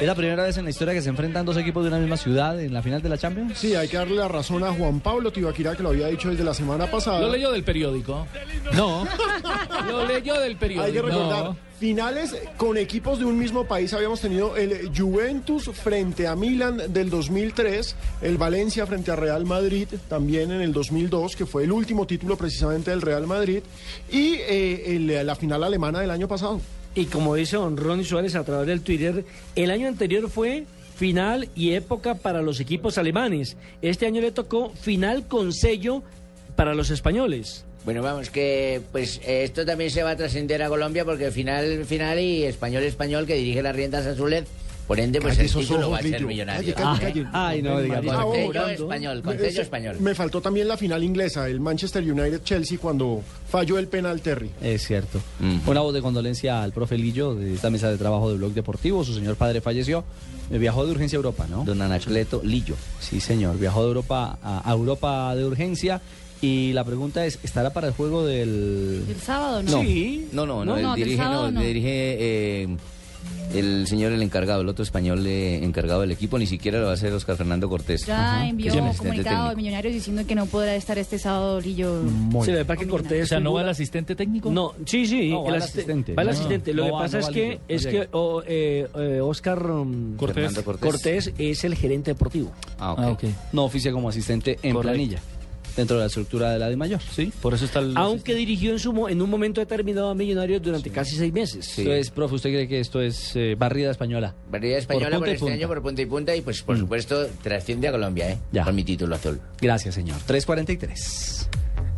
¿Es 0.00 0.06
la 0.06 0.14
primera 0.16 0.42
vez 0.42 0.56
en 0.56 0.64
la 0.64 0.70
historia 0.70 0.94
que 0.94 1.02
se 1.02 1.10
enfrentan 1.10 1.44
dos 1.44 1.56
equipos 1.56 1.84
de 1.84 1.88
una 1.88 1.98
misma 1.98 2.16
ciudad 2.16 2.58
en 2.60 2.72
la 2.72 2.82
final 2.82 3.00
de 3.02 3.08
la 3.08 3.18
Champions? 3.18 3.56
Sí, 3.58 3.74
hay 3.76 3.86
que 3.88 3.96
darle 3.98 4.16
la 4.16 4.26
razón 4.26 4.64
a 4.64 4.72
Juan 4.72 4.98
Pablo 5.00 5.30
Tibaquira 5.30 5.76
que 5.76 5.82
lo 5.82 5.90
había 5.90 6.08
dicho 6.08 6.28
desde 6.30 6.42
la 6.42 6.54
semana 6.54 6.90
pasada. 6.90 7.20
Lo 7.20 7.30
leyó 7.30 7.52
del 7.52 7.62
periódico. 7.62 8.26
No. 8.74 9.06
Lo 9.88 10.06
leyó 10.06 10.40
del 10.40 10.56
periódico. 10.56 10.86
Hay 10.86 10.92
que 10.92 11.02
recordar, 11.02 11.44
No. 11.44 11.56
finales 11.78 12.34
con 12.56 12.78
equipos 12.78 13.18
de 13.20 13.26
un 13.26 13.38
mismo 13.38 13.64
país 13.66 13.92
habíamos 13.92 14.20
tenido 14.20 14.56
el 14.56 14.90
Juventus 14.96 15.70
frente 15.72 16.26
a 16.26 16.34
Milan 16.34 16.82
del 16.92 17.08
2003, 17.10 17.94
el 18.22 18.38
Valencia 18.38 18.86
frente 18.86 19.10
a 19.12 19.16
Real 19.16 19.44
Madrid 19.44 19.86
también 20.08 20.50
en 20.50 20.62
el 20.62 20.72
2002, 20.72 21.36
que 21.36 21.46
fue 21.46 21.64
el 21.64 21.70
último 21.70 22.06
título 22.06 22.36
precisamente 22.36 22.90
del 22.90 23.02
Real 23.02 23.26
Madrid, 23.26 23.60
y 24.10 24.34
eh, 24.48 24.96
el- 24.96 25.26
la 25.26 25.36
final 25.36 25.62
alemana 25.62 26.00
del 26.00 26.10
año 26.10 26.26
pasado. 26.26 26.60
Y 26.94 27.06
como 27.06 27.34
dice 27.34 27.56
don 27.56 27.76
Ronnie 27.76 28.04
Suárez 28.04 28.34
a 28.34 28.44
través 28.44 28.66
del 28.66 28.82
Twitter, 28.82 29.24
el 29.56 29.70
año 29.70 29.88
anterior 29.88 30.28
fue 30.28 30.64
final 30.96 31.48
y 31.54 31.72
época 31.72 32.16
para 32.16 32.42
los 32.42 32.60
equipos 32.60 32.98
alemanes. 32.98 33.56
Este 33.80 34.06
año 34.06 34.20
le 34.20 34.30
tocó 34.30 34.70
final 34.70 35.26
con 35.26 35.52
sello 35.52 36.02
para 36.54 36.74
los 36.74 36.90
españoles. 36.90 37.64
Bueno, 37.84 38.02
vamos, 38.02 38.30
que 38.30 38.80
pues 38.92 39.20
esto 39.26 39.66
también 39.66 39.90
se 39.90 40.02
va 40.02 40.10
a 40.10 40.16
trascender 40.16 40.62
a 40.62 40.68
Colombia 40.68 41.04
porque 41.04 41.32
final, 41.32 41.84
final 41.84 42.20
y 42.20 42.44
español, 42.44 42.84
español 42.84 43.26
que 43.26 43.34
dirige 43.34 43.62
las 43.62 43.74
riendas 43.74 44.06
azules. 44.06 44.44
Por 44.92 45.00
ende, 45.00 45.20
pues 45.22 45.32
Calle 45.36 45.40
el 45.40 45.46
esos 45.46 45.62
título 45.62 45.80
ojos, 45.86 45.92
va 45.94 45.98
a 45.98 46.02
ser 46.02 46.10
Lillo. 46.12 46.26
millonario. 46.26 46.74
Calle, 46.74 47.00
calle, 47.00 47.22
calle. 47.22 47.26
Ay, 47.32 47.62
no, 47.62 47.80
diga, 47.80 48.00
Con 48.02 48.56
Ah, 48.56 48.72
español, 48.72 49.22
con 49.22 49.38
sello 49.38 49.62
español. 49.62 49.96
Me 50.00 50.14
faltó 50.14 50.42
también 50.42 50.68
la 50.68 50.76
final 50.76 51.02
inglesa, 51.02 51.48
el 51.48 51.60
Manchester 51.60 52.02
United-Chelsea 52.02 52.76
cuando 52.78 53.22
falló 53.48 53.78
el 53.78 53.88
penal 53.88 54.20
Terry. 54.20 54.50
Es 54.60 54.86
cierto. 54.86 55.18
Una 55.66 55.80
voz 55.80 55.94
de 55.94 56.02
condolencia 56.02 56.62
al 56.62 56.72
profe 56.72 56.98
Lillo 56.98 57.34
de 57.34 57.54
esta 57.54 57.70
mesa 57.70 57.90
de 57.90 57.96
trabajo 57.96 58.30
de 58.30 58.36
Blog 58.36 58.52
Deportivo. 58.52 59.02
Su 59.02 59.14
señor 59.14 59.36
padre 59.36 59.62
falleció. 59.62 60.04
Eh, 60.50 60.58
Viajó 60.58 60.84
de 60.84 60.92
urgencia 60.92 61.16
a 61.16 61.20
Europa, 61.20 61.46
¿no? 61.48 61.64
Don 61.64 61.80
Anacleto 61.80 62.42
Lillo. 62.44 62.74
Sí, 63.00 63.18
señor. 63.18 63.58
Viajó 63.58 63.80
de 63.82 63.88
Europa 63.88 64.38
a, 64.42 64.68
a 64.68 64.72
Europa 64.74 65.34
de 65.34 65.46
urgencia. 65.46 66.02
Y 66.42 66.72
la 66.72 66.82
pregunta 66.84 67.24
es, 67.24 67.38
¿estará 67.44 67.70
para 67.72 67.86
el 67.86 67.92
juego 67.94 68.26
del... 68.26 69.04
¿El 69.08 69.16
sábado 69.24 69.62
no? 69.62 69.70
No. 69.70 69.82
Sí. 69.82 70.26
No, 70.32 70.44
no, 70.44 70.64
no, 70.64 70.74
No, 70.76 70.82
no, 70.82 70.94
dirige, 70.96 71.16
sábado 71.16 71.44
no, 71.52 71.60
no. 71.60 71.60
dirige 71.64 72.16
eh, 72.64 72.68
el 73.54 73.86
señor 73.86 74.12
el 74.12 74.22
encargado, 74.22 74.62
el 74.62 74.68
otro 74.68 74.82
español 74.82 75.26
eh, 75.26 75.62
encargado 75.62 76.00
del 76.00 76.10
equipo, 76.10 76.38
ni 76.38 76.46
siquiera 76.46 76.78
lo 76.78 76.86
va 76.86 76.92
a 76.92 76.94
hacer 76.94 77.12
Oscar 77.12 77.36
Fernando 77.36 77.68
Cortés. 77.68 78.06
Ya 78.06 78.48
envió 78.48 78.72
un 78.72 78.78
asistente 78.80 78.98
comunicado 79.08 79.50
de. 79.50 79.56
Millonarios 79.56 79.94
diciendo 79.94 80.22
que 80.26 80.34
no 80.34 80.46
podrá 80.46 80.74
estar 80.74 80.98
este 80.98 81.18
sábado 81.18 81.60
Lillo. 81.60 82.02
Sí, 82.44 82.50
lo 82.52 82.58
que 82.58 82.64
pasa 82.64 82.72
es 82.74 82.78
que 82.78 82.86
Cortés. 82.88 83.22
O 83.24 83.26
sea, 83.26 83.40
¿no 83.40 83.52
va 83.52 83.62
el 83.62 83.68
asistente 83.68 84.14
técnico? 84.16 84.50
No, 84.50 84.72
sí, 84.86 85.06
sí. 85.06 85.30
No, 85.30 85.42
va 85.42 85.48
el 85.50 85.54
el 85.56 85.62
asiste- 85.62 85.78
asistente. 85.80 86.14
Va 86.14 86.22
el 86.22 86.28
No, 86.28 86.34
asistente. 86.34 86.72
Lo 86.74 86.82
no 86.82 86.86
que 86.86 86.92
va, 86.92 86.98
pasa 87.00 87.18
no 87.20 87.26
es 87.26 87.30
que, 87.30 87.60
es 87.68 87.86
que 87.86 88.08
oh, 88.12 88.42
eh, 88.46 88.88
eh, 88.96 89.20
Oscar 89.22 89.62
mm, 89.62 90.16
Cortés. 90.16 90.34
Fernando 90.34 90.64
Cortés. 90.64 90.90
Cortés 90.90 91.32
es 91.38 91.64
el 91.64 91.74
gerente 91.74 92.12
deportivo. 92.12 92.50
Ah, 92.78 92.92
ok. 93.12 93.24
Ah. 93.24 93.48
No 93.52 93.64
oficia 93.64 93.92
como 93.92 94.08
asistente 94.08 94.58
en 94.62 94.72
Correcto. 94.74 94.80
planilla. 94.94 95.18
Dentro 95.76 95.96
de 95.96 96.02
la 96.02 96.06
estructura 96.06 96.50
de 96.50 96.58
la 96.58 96.68
de 96.68 96.76
mayor, 96.76 97.00
¿sí? 97.00 97.32
Por 97.40 97.54
eso 97.54 97.64
está 97.64 97.78
el... 97.78 97.96
Aunque 97.96 98.34
dirigió 98.34 98.72
en, 98.72 98.78
su, 98.78 99.08
en 99.08 99.22
un 99.22 99.30
momento 99.30 99.60
determinado 99.60 100.10
a 100.10 100.14
Millonarios 100.14 100.60
durante 100.62 100.90
casi 100.90 101.16
seis 101.16 101.32
meses. 101.32 101.78
Entonces, 101.78 102.10
profe, 102.10 102.34
¿usted 102.34 102.50
cree 102.50 102.68
que 102.68 102.80
esto 102.80 103.00
es 103.00 103.34
eh, 103.36 103.54
barrida 103.58 103.90
española? 103.90 104.34
Barrida 104.50 104.78
española 104.78 105.18
por, 105.18 105.28
y 105.28 105.32
este 105.32 105.40
punta. 105.40 105.54
año 105.54 105.68
por 105.68 105.82
punta 105.82 106.02
y 106.02 106.06
punta 106.06 106.36
y 106.36 106.40
pues 106.42 106.62
por 106.62 106.78
supuesto 106.78 107.26
trasciende 107.42 107.88
a 107.88 107.92
Colombia, 107.92 108.30
¿eh? 108.30 108.38
Ya. 108.52 108.64
Con 108.64 108.74
mi 108.74 108.84
título 108.84 109.14
azul. 109.14 109.40
Gracias, 109.60 109.94
señor. 109.94 110.18
343. 110.26 111.48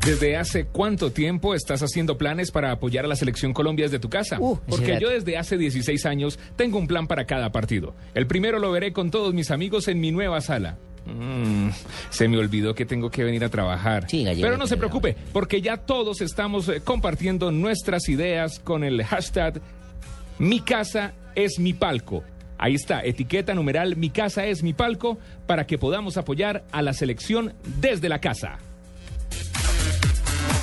¿Desde 0.05 0.37
hace 0.37 0.67
cuánto 0.67 1.13
tiempo 1.13 1.55
estás 1.55 1.83
haciendo 1.83 2.19
planes 2.19 2.51
para 2.51 2.71
apoyar 2.73 3.07
a 3.07 3.09
la 3.09 3.17
selección 3.17 3.55
Colombia 3.55 3.87
desde 3.87 3.99
tu 3.99 4.11
casa? 4.11 4.37
Uh, 4.39 4.59
Porque 4.69 4.99
yo 5.01 5.09
desde 5.09 5.39
hace 5.39 5.57
16 5.57 6.05
años 6.05 6.39
tengo 6.57 6.77
un 6.77 6.87
plan 6.87 7.07
para 7.07 7.25
cada 7.25 7.53
partido. 7.53 7.95
El 8.13 8.27
primero 8.27 8.59
lo 8.59 8.71
veré 8.71 8.93
con 8.93 9.11
todos 9.11 9.33
mis 9.33 9.51
amigos 9.51 9.89
en 9.89 10.01
mi 10.01 10.13
nueva 10.13 10.43
sala. 10.43 10.77
Mm, 11.07 11.69
se 12.11 12.29
me 12.29 12.39
olvidó 12.39 12.75
que 12.75 12.87
tengo 12.87 13.11
que 13.11 13.25
venir 13.25 13.45
a 13.45 13.49
trabajar. 13.49 14.07
Sí, 14.09 14.25
gallego, 14.25 14.47
Pero 14.47 14.57
no 14.57 14.67
se 14.67 14.77
preocupe, 14.77 15.17
porque 15.33 15.61
ya 15.61 15.77
todos 15.77 16.21
estamos 16.21 16.69
eh, 16.69 16.81
compartiendo 16.83 17.51
nuestras 17.51 18.09
ideas 18.09 18.59
con 18.59 18.85
el 18.85 19.03
hashtag 19.05 19.61
Mi 20.39 20.61
casa 20.61 21.13
es 21.35 21.59
mi 21.59 21.73
palco. 21.73 22.25
Ahí 22.57 22.75
está, 22.75 23.03
etiqueta 23.05 23.55
numeral 23.55 23.97
Mi 23.97 24.11
casa 24.11 24.47
es 24.47 24.63
mi 24.63 24.73
palco 24.73 25.19
para 25.47 25.67
que 25.67 25.77
podamos 25.77 26.17
apoyar 26.17 26.65
a 26.73 26.83
la 26.83 26.93
selección 26.93 27.55
desde 27.81 28.09
la 28.09 28.21
casa. 28.21 28.59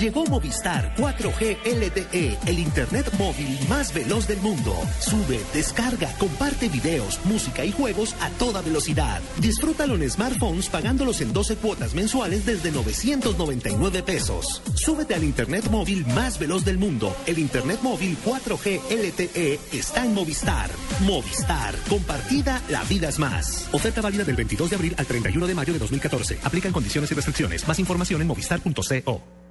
Llegó 0.00 0.24
Movistar 0.26 0.92
4G 0.96 1.56
LTE, 1.64 2.38
el 2.46 2.58
internet 2.58 3.12
móvil 3.16 3.58
más 3.68 3.94
veloz 3.94 4.26
del 4.26 4.40
mundo. 4.40 4.74
Sube, 4.98 5.40
descarga, 5.52 6.12
comparte 6.18 6.68
videos, 6.68 7.20
música 7.24 7.64
y 7.64 7.70
juegos 7.70 8.14
a 8.20 8.28
toda 8.30 8.60
velocidad. 8.60 9.22
Disfrútalo 9.38 9.94
en 9.94 10.10
smartphones 10.10 10.68
pagándolos 10.68 11.20
en 11.20 11.32
12 11.32 11.56
cuotas 11.56 11.94
mensuales 11.94 12.44
desde 12.44 12.72
999 12.72 14.02
pesos. 14.02 14.62
Súbete 14.74 15.14
al 15.14 15.22
internet 15.22 15.70
móvil 15.70 16.04
más 16.06 16.40
veloz 16.40 16.64
del 16.64 16.78
mundo. 16.78 17.14
El 17.26 17.38
internet 17.38 17.78
móvil 17.82 18.16
4G 18.24 18.80
LTE 18.90 19.60
está 19.72 20.04
en 20.04 20.12
Movistar. 20.12 20.70
Movistar, 21.06 21.76
compartida, 21.88 22.60
la 22.68 22.82
vida 22.84 23.08
es 23.08 23.20
más. 23.20 23.68
Oferta 23.72 24.00
válida 24.00 24.24
del 24.24 24.34
22 24.34 24.70
de 24.70 24.76
abril 24.76 24.94
al 24.98 25.06
31 25.06 25.46
de 25.46 25.54
mayo 25.54 25.72
de 25.72 25.78
2014. 25.78 26.40
Aplican 26.42 26.72
condiciones 26.72 27.12
y 27.12 27.14
restricciones. 27.14 27.66
Más 27.68 27.78
información 27.78 28.20
en 28.22 28.26
movistar.co. 28.26 29.43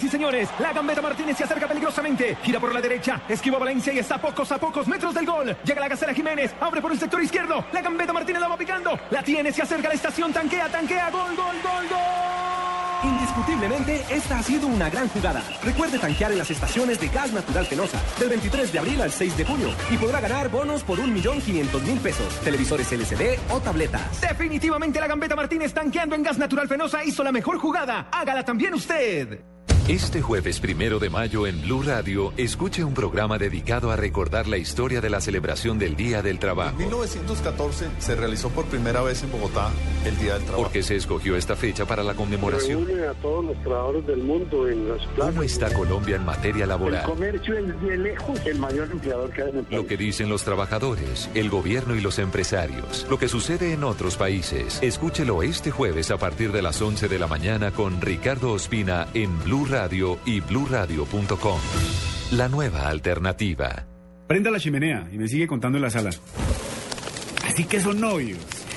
Señoras 0.00 0.02
y 0.02 0.08
señores, 0.08 0.48
la 0.58 0.72
gambeta 0.72 1.02
Martínez 1.02 1.36
se 1.36 1.44
acerca 1.44 1.68
peligrosamente. 1.68 2.36
Gira 2.42 2.58
por 2.58 2.72
la 2.72 2.80
derecha, 2.80 3.20
esquiva 3.28 3.58
Valencia 3.58 3.92
y 3.92 3.98
está 3.98 4.14
a 4.14 4.20
pocos 4.20 4.50
a 4.50 4.58
pocos 4.58 4.88
metros 4.88 5.14
del 5.14 5.26
gol. 5.26 5.54
Llega 5.62 5.80
la 5.80 5.88
gacela 5.88 6.14
Jiménez, 6.14 6.54
abre 6.58 6.80
por 6.80 6.92
el 6.92 6.98
sector 6.98 7.22
izquierdo. 7.22 7.66
La 7.72 7.82
gambeta 7.82 8.12
Martínez 8.12 8.40
la 8.40 8.48
va 8.48 8.56
picando. 8.56 8.98
La 9.10 9.22
tiene, 9.22 9.52
se 9.52 9.60
acerca 9.60 9.88
a 9.88 9.90
la 9.90 9.94
estación, 9.94 10.32
tanquea, 10.32 10.70
tanquea, 10.70 11.10
gol, 11.10 11.36
gol, 11.36 11.56
gol, 11.62 11.88
gol. 11.90 12.40
Indiscutiblemente, 13.02 14.04
esta 14.10 14.38
ha 14.38 14.42
sido 14.42 14.66
una 14.68 14.88
gran 14.88 15.08
jugada. 15.08 15.42
Recuerde 15.62 15.98
tanquear 15.98 16.32
en 16.32 16.38
las 16.38 16.50
estaciones 16.50 16.98
de 16.98 17.08
gas 17.08 17.32
natural 17.32 17.66
Fenosa 17.66 18.00
del 18.18 18.30
23 18.30 18.72
de 18.72 18.78
abril 18.78 19.00
al 19.02 19.12
6 19.12 19.36
de 19.36 19.44
junio 19.44 19.68
y 19.90 19.96
podrá 19.98 20.20
ganar 20.20 20.48
bonos 20.48 20.82
por 20.82 20.98
1.500.000 20.98 21.98
pesos, 22.00 22.40
televisores 22.40 22.90
LCD 22.90 23.38
o 23.50 23.60
tabletas. 23.60 24.20
Definitivamente 24.20 24.98
la 24.98 25.06
gambeta 25.06 25.36
Martínez 25.36 25.74
tanqueando 25.74 26.14
en 26.14 26.22
gas 26.22 26.38
natural 26.38 26.68
Fenosa 26.68 27.04
hizo 27.04 27.22
la 27.22 27.32
mejor 27.32 27.58
jugada. 27.58 28.08
Hágala 28.12 28.44
también 28.44 28.72
usted. 28.74 29.40
Este 29.90 30.22
jueves 30.22 30.60
primero 30.60 31.00
de 31.00 31.10
mayo 31.10 31.48
en 31.48 31.62
Blue 31.62 31.82
Radio, 31.82 32.32
escuche 32.36 32.84
un 32.84 32.94
programa 32.94 33.38
dedicado 33.38 33.90
a 33.90 33.96
recordar 33.96 34.46
la 34.46 34.56
historia 34.56 35.00
de 35.00 35.10
la 35.10 35.20
celebración 35.20 35.80
del 35.80 35.96
Día 35.96 36.22
del 36.22 36.38
Trabajo. 36.38 36.70
En 36.78 36.86
1914 36.86 37.88
se 37.98 38.14
realizó 38.14 38.50
por 38.50 38.66
primera 38.66 39.02
vez 39.02 39.24
en 39.24 39.32
Bogotá 39.32 39.68
el 40.06 40.16
Día 40.18 40.34
del 40.34 40.44
Trabajo. 40.44 40.62
¿Por 40.62 40.72
qué 40.72 40.84
se 40.84 40.94
escogió 40.94 41.34
esta 41.34 41.56
fecha 41.56 41.86
para 41.86 42.04
la 42.04 42.14
conmemoración? 42.14 42.86
Reúne 42.86 43.04
a 43.08 43.14
todos 43.14 43.44
los 43.44 43.60
trabajadores 43.62 44.06
del 44.06 44.22
mundo 44.22 44.68
en 44.68 44.90
las 44.90 45.04
plazas. 45.06 45.34
¿Cómo 45.34 45.42
está 45.42 45.74
Colombia 45.74 46.14
en 46.14 46.24
materia 46.24 46.62
El 46.62 46.68
laboral? 46.68 47.04
comercio 47.06 47.58
es 47.58 47.82
de 47.82 47.96
lejos 47.96 48.40
el 48.46 48.60
mayor 48.60 48.88
empleador 48.92 49.32
que 49.32 49.42
hay 49.42 49.50
en 49.50 49.56
el 49.56 49.64
país. 49.64 49.76
Lo 49.76 49.88
que 49.88 49.96
dicen 49.96 50.28
los 50.28 50.44
trabajadores, 50.44 51.28
el 51.34 51.50
gobierno 51.50 51.96
y 51.96 52.00
los 52.00 52.20
empresarios. 52.20 53.08
Lo 53.10 53.18
que 53.18 53.26
sucede 53.26 53.72
en 53.72 53.82
otros 53.82 54.16
países. 54.16 54.78
Escúchelo 54.82 55.42
este 55.42 55.72
jueves 55.72 56.12
a 56.12 56.16
partir 56.16 56.52
de 56.52 56.62
las 56.62 56.80
11 56.80 57.08
de 57.08 57.18
la 57.18 57.26
mañana 57.26 57.72
con 57.72 58.00
Ricardo 58.00 58.52
Ospina 58.52 59.08
en 59.14 59.36
Blue 59.42 59.66
Y 60.26 60.40
bluradio.com. 60.40 61.60
La 62.32 62.48
nueva 62.48 62.88
alternativa. 62.88 63.86
Prenda 64.26 64.50
la 64.50 64.60
chimenea 64.60 65.08
y 65.10 65.16
me 65.16 65.26
sigue 65.26 65.46
contando 65.46 65.78
en 65.78 65.82
la 65.82 65.90
sala. 65.90 66.10
Así 67.46 67.64
que 67.64 67.80
son 67.80 68.00
novios. 68.00 68.59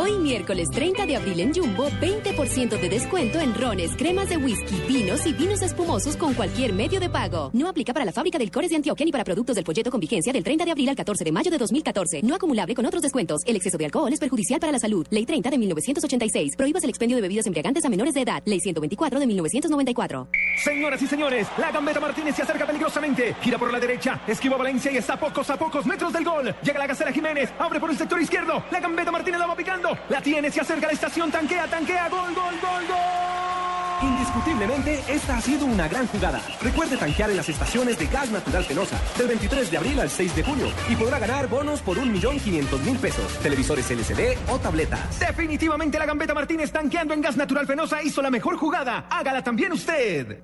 Hoy 0.00 0.12
miércoles 0.12 0.68
30 0.70 1.06
de 1.06 1.16
abril 1.16 1.40
en 1.40 1.52
Jumbo, 1.52 1.88
20% 2.00 2.80
de 2.80 2.88
descuento 2.88 3.40
en 3.40 3.52
rones, 3.52 3.96
cremas 3.96 4.28
de 4.28 4.36
whisky, 4.36 4.76
vinos 4.86 5.26
y 5.26 5.32
vinos 5.32 5.60
espumosos 5.60 6.16
con 6.16 6.34
cualquier 6.34 6.72
medio 6.72 7.00
de 7.00 7.10
pago. 7.10 7.50
No 7.52 7.68
aplica 7.68 7.92
para 7.92 8.04
la 8.04 8.12
fábrica 8.12 8.38
del 8.38 8.52
Cores 8.52 8.70
de 8.70 8.76
Antioquia 8.76 9.04
ni 9.04 9.10
para 9.10 9.24
productos 9.24 9.56
del 9.56 9.64
folleto 9.64 9.90
con 9.90 9.98
vigencia 9.98 10.32
del 10.32 10.44
30 10.44 10.66
de 10.66 10.70
abril 10.70 10.88
al 10.88 10.94
14 10.94 11.24
de 11.24 11.32
mayo 11.32 11.50
de 11.50 11.58
2014. 11.58 12.22
No 12.22 12.36
acumulable 12.36 12.76
con 12.76 12.86
otros 12.86 13.02
descuentos. 13.02 13.42
El 13.44 13.56
exceso 13.56 13.76
de 13.76 13.86
alcohol 13.86 14.12
es 14.12 14.20
perjudicial 14.20 14.60
para 14.60 14.70
la 14.70 14.78
salud. 14.78 15.04
Ley 15.10 15.26
30 15.26 15.50
de 15.50 15.58
1986. 15.58 16.54
Prohíbas 16.56 16.84
el 16.84 16.90
expendio 16.90 17.16
de 17.16 17.22
bebidas 17.22 17.46
embriagantes 17.46 17.84
a 17.84 17.88
menores 17.88 18.14
de 18.14 18.22
edad. 18.22 18.40
Ley 18.44 18.60
124 18.60 19.18
de 19.18 19.26
1994. 19.26 20.28
Señoras 20.62 21.02
y 21.02 21.08
señores, 21.08 21.48
la 21.58 21.72
gambeta 21.72 21.98
Martínez 21.98 22.36
se 22.36 22.42
acerca 22.42 22.66
peligrosamente. 22.66 23.34
Gira 23.40 23.58
por 23.58 23.72
la 23.72 23.80
derecha, 23.80 24.22
esquiva 24.28 24.56
Valencia 24.56 24.92
y 24.92 24.98
está 24.98 25.14
a 25.14 25.18
pocos 25.18 25.50
a 25.50 25.58
pocos 25.58 25.84
metros 25.86 26.12
del 26.12 26.24
gol. 26.24 26.54
Llega 26.62 26.78
la 26.78 26.86
gacela 26.86 27.10
Jiménez, 27.10 27.52
abre 27.58 27.80
por 27.80 27.90
el 27.90 27.98
sector 27.98 28.20
izquierdo. 28.22 28.62
La 28.70 28.78
gambeta 28.78 29.10
Martínez 29.10 29.40
la 29.40 29.46
va 29.48 29.56
picando. 29.56 29.87
La 30.08 30.20
tiene, 30.20 30.50
se 30.50 30.60
acerca 30.60 30.86
a 30.86 30.88
la 30.88 30.94
estación, 30.94 31.30
tanquea, 31.30 31.66
tanquea, 31.66 32.08
gol, 32.08 32.34
gol, 32.34 32.54
gol, 32.60 32.86
gol. 32.88 33.38
Indiscutiblemente, 34.00 35.02
esta 35.08 35.38
ha 35.38 35.40
sido 35.40 35.66
una 35.66 35.88
gran 35.88 36.06
jugada. 36.06 36.40
Recuerde 36.62 36.96
tanquear 36.96 37.30
en 37.30 37.36
las 37.36 37.48
estaciones 37.48 37.98
de 37.98 38.06
gas 38.06 38.30
natural 38.30 38.64
Fenosa 38.64 38.96
del 39.16 39.26
23 39.28 39.70
de 39.70 39.76
abril 39.76 40.00
al 40.00 40.10
6 40.10 40.36
de 40.36 40.42
junio 40.44 40.66
y 40.88 40.94
podrá 40.94 41.18
ganar 41.18 41.48
bonos 41.48 41.80
por 41.80 41.98
1.500.000 41.98 42.98
pesos, 42.98 43.38
televisores 43.38 43.90
LCD 43.90 44.38
o 44.48 44.58
tabletas. 44.58 45.18
Definitivamente 45.18 45.98
la 45.98 46.06
gambeta 46.06 46.34
Martínez 46.34 46.70
tanqueando 46.70 47.14
en 47.14 47.22
gas 47.22 47.36
natural 47.36 47.66
Fenosa 47.66 48.02
hizo 48.02 48.22
la 48.22 48.30
mejor 48.30 48.56
jugada. 48.56 49.06
Hágala 49.10 49.42
también 49.42 49.72
usted. 49.72 50.38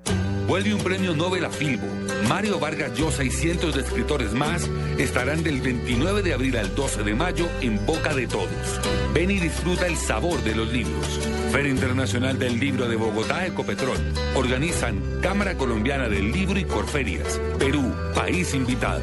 Vuelve 0.46 0.74
un 0.74 0.82
premio 0.82 1.14
Nobel 1.14 1.44
a 1.44 1.50
Filbo. 1.50 1.86
Mario 2.28 2.58
Vargas 2.60 2.92
Llosa 2.98 3.24
y 3.24 3.30
cientos 3.30 3.74
de 3.74 3.80
escritores 3.80 4.32
más 4.32 4.68
estarán 4.98 5.42
del 5.42 5.60
29 5.60 6.22
de 6.22 6.34
abril 6.34 6.56
al 6.56 6.74
12 6.74 7.02
de 7.02 7.14
mayo 7.14 7.48
en 7.60 7.84
boca 7.86 8.14
de 8.14 8.26
todos. 8.26 8.80
Ven 9.14 9.30
y 9.30 9.40
disfruta 9.40 9.86
el 9.86 9.96
sabor 9.96 10.42
de 10.42 10.54
los 10.54 10.70
libros. 10.70 11.20
Feria 11.50 11.70
Internacional 11.70 12.38
del 12.38 12.60
Libro 12.60 12.88
de 12.88 12.96
Bogotá, 12.96 13.46
Ecopetrol. 13.46 13.96
Organizan 14.34 15.00
Cámara 15.22 15.56
Colombiana 15.56 16.08
del 16.08 16.30
Libro 16.30 16.58
y 16.58 16.64
Corferias. 16.64 17.40
Perú, 17.58 17.94
país 18.14 18.54
invitado. 18.54 19.02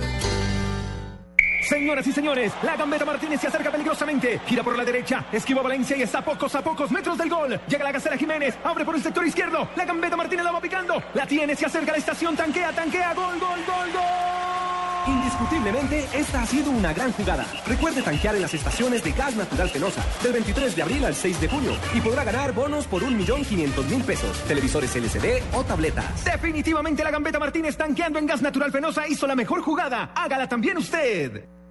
Señoras 1.72 2.06
y 2.06 2.12
señores, 2.12 2.52
la 2.64 2.76
Gambeta 2.76 3.06
Martínez 3.06 3.40
se 3.40 3.48
acerca 3.48 3.72
peligrosamente. 3.72 4.42
Gira 4.46 4.62
por 4.62 4.76
la 4.78 4.84
derecha, 4.84 5.24
esquiva 5.32 5.62
Valencia 5.62 5.96
y 5.96 6.02
está 6.02 6.18
a 6.18 6.26
pocos 6.26 6.54
a 6.54 6.62
pocos 6.62 6.92
metros 6.92 7.18
del 7.18 7.30
gol. 7.30 7.62
Llega 7.66 7.86
la 7.86 7.94
Gacela 7.94 8.18
Jiménez, 8.18 8.58
abre 8.62 8.84
por 8.84 8.94
el 8.94 9.02
sector 9.02 9.26
izquierdo. 9.26 9.70
La 9.78 9.86
Gambeta 9.86 10.18
Martínez 10.18 10.44
la 10.44 10.52
va 10.52 10.60
picando. 10.60 11.02
La 11.14 11.26
tiene, 11.26 11.56
se 11.56 11.66
acerca 11.66 11.92
a 11.92 11.94
la 11.94 12.00
estación, 12.00 12.36
tanquea, 12.36 12.74
tanquea, 12.74 13.14
gol, 13.14 13.40
gol, 13.40 13.60
gol, 13.66 13.92
gol. 13.94 15.14
Indiscutiblemente, 15.14 16.06
esta 16.14 16.42
ha 16.42 16.46
sido 16.46 16.72
una 16.72 16.92
gran 16.92 17.14
jugada. 17.14 17.46
Recuerde 17.66 18.02
tanquear 18.02 18.36
en 18.36 18.42
las 18.42 18.54
estaciones 18.54 19.02
de 19.02 19.14
gas 19.14 19.38
natural 19.38 19.70
Fenosa 19.70 20.06
del 20.22 20.34
23 20.34 20.76
de 20.76 20.82
abril 20.82 21.06
al 21.06 21.16
6 21.16 21.40
de 21.40 21.48
junio 21.48 21.72
y 21.94 22.02
podrá 22.02 22.26
ganar 22.26 22.52
bonos 22.52 22.86
por 22.86 23.02
1.500.000 23.02 24.04
pesos, 24.04 24.42
televisores 24.42 24.94
LCD 24.94 25.42
o 25.54 25.64
tabletas. 25.64 26.26
Definitivamente 26.26 27.02
la 27.02 27.12
Gambeta 27.12 27.40
Martínez 27.40 27.78
tanqueando 27.78 28.20
en 28.20 28.26
gas 28.26 28.42
natural 28.42 28.74
Fenosa 28.74 29.08
hizo 29.08 29.26
la 29.26 29.36
mejor 29.36 29.62
jugada. 29.62 30.12
Hágala 30.14 30.50
también 30.50 30.78
usted. 30.78 31.61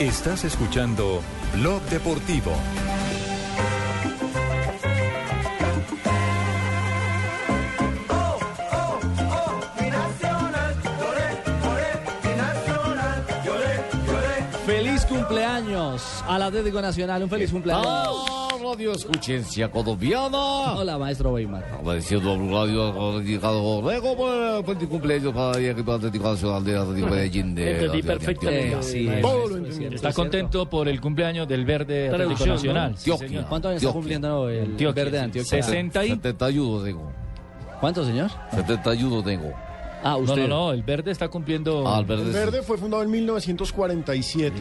Estás 0.00 0.44
escuchando 0.44 1.22
Blog 1.54 1.80
Deportivo. 1.84 2.52
Feliz 14.66 15.06
cumpleaños 15.06 16.22
al 16.28 16.42
Atlético 16.42 16.82
Nacional. 16.82 17.22
Un 17.22 17.30
feliz 17.30 17.50
cumpleaños. 17.50 18.45
Radio 18.68 18.92
Escuchencia 18.92 19.70
Colombiana. 19.70 20.74
Hola, 20.74 20.98
maestro 20.98 21.30
Weimar. 21.32 21.64
Apareciendo 21.80 22.36
Radio 22.50 23.18
Dedicado 23.20 23.80
Luego 23.80 24.16
por 24.16 24.76
el 24.82 24.88
cumpleaños 24.88 25.32
para 25.32 25.58
el 25.58 25.66
equipo 25.70 25.92
Atlético 25.92 26.30
Nacional 26.32 26.64
de 26.64 26.76
Atlético 26.76 27.06
Medellín. 27.08 27.54
de- 27.54 27.72
Entendí 27.72 28.02
de- 28.02 28.08
perfectamente. 28.08 28.76
de- 28.76 28.82
Sí. 28.82 29.08
Está 29.94 30.12
contento 30.12 30.68
por 30.68 30.88
el 30.88 31.00
cumpleaños 31.00 31.46
del 31.46 31.64
verde. 31.64 32.10
Nacional. 32.10 32.94
¿Cuántos 33.48 33.70
años 33.70 33.82
está 33.82 33.92
cumpliendo 33.92 34.48
el 34.48 34.74
verde 34.76 35.10
de. 35.10 35.20
Antioquia? 35.20 35.62
60 35.62 36.04
y... 36.04 36.08
71 36.10 36.82
tengo. 36.84 37.12
¿Cuánto, 37.80 38.04
señor? 38.04 38.30
71 38.52 39.22
tengo. 39.22 39.52
Ah, 40.06 40.12
No, 40.12 40.18
usted. 40.18 40.42
no, 40.42 40.66
no, 40.66 40.72
el 40.72 40.82
verde 40.82 41.10
está 41.10 41.28
cumpliendo... 41.28 41.86
Ah, 41.86 41.96
el 41.96 42.00
El 42.02 42.06
verde. 42.06 42.24
sí. 42.26 42.30
Verde 42.32 42.62
fue 42.62 42.78
fundado 42.78 43.02
en 43.02 43.10
1947. 43.10 44.54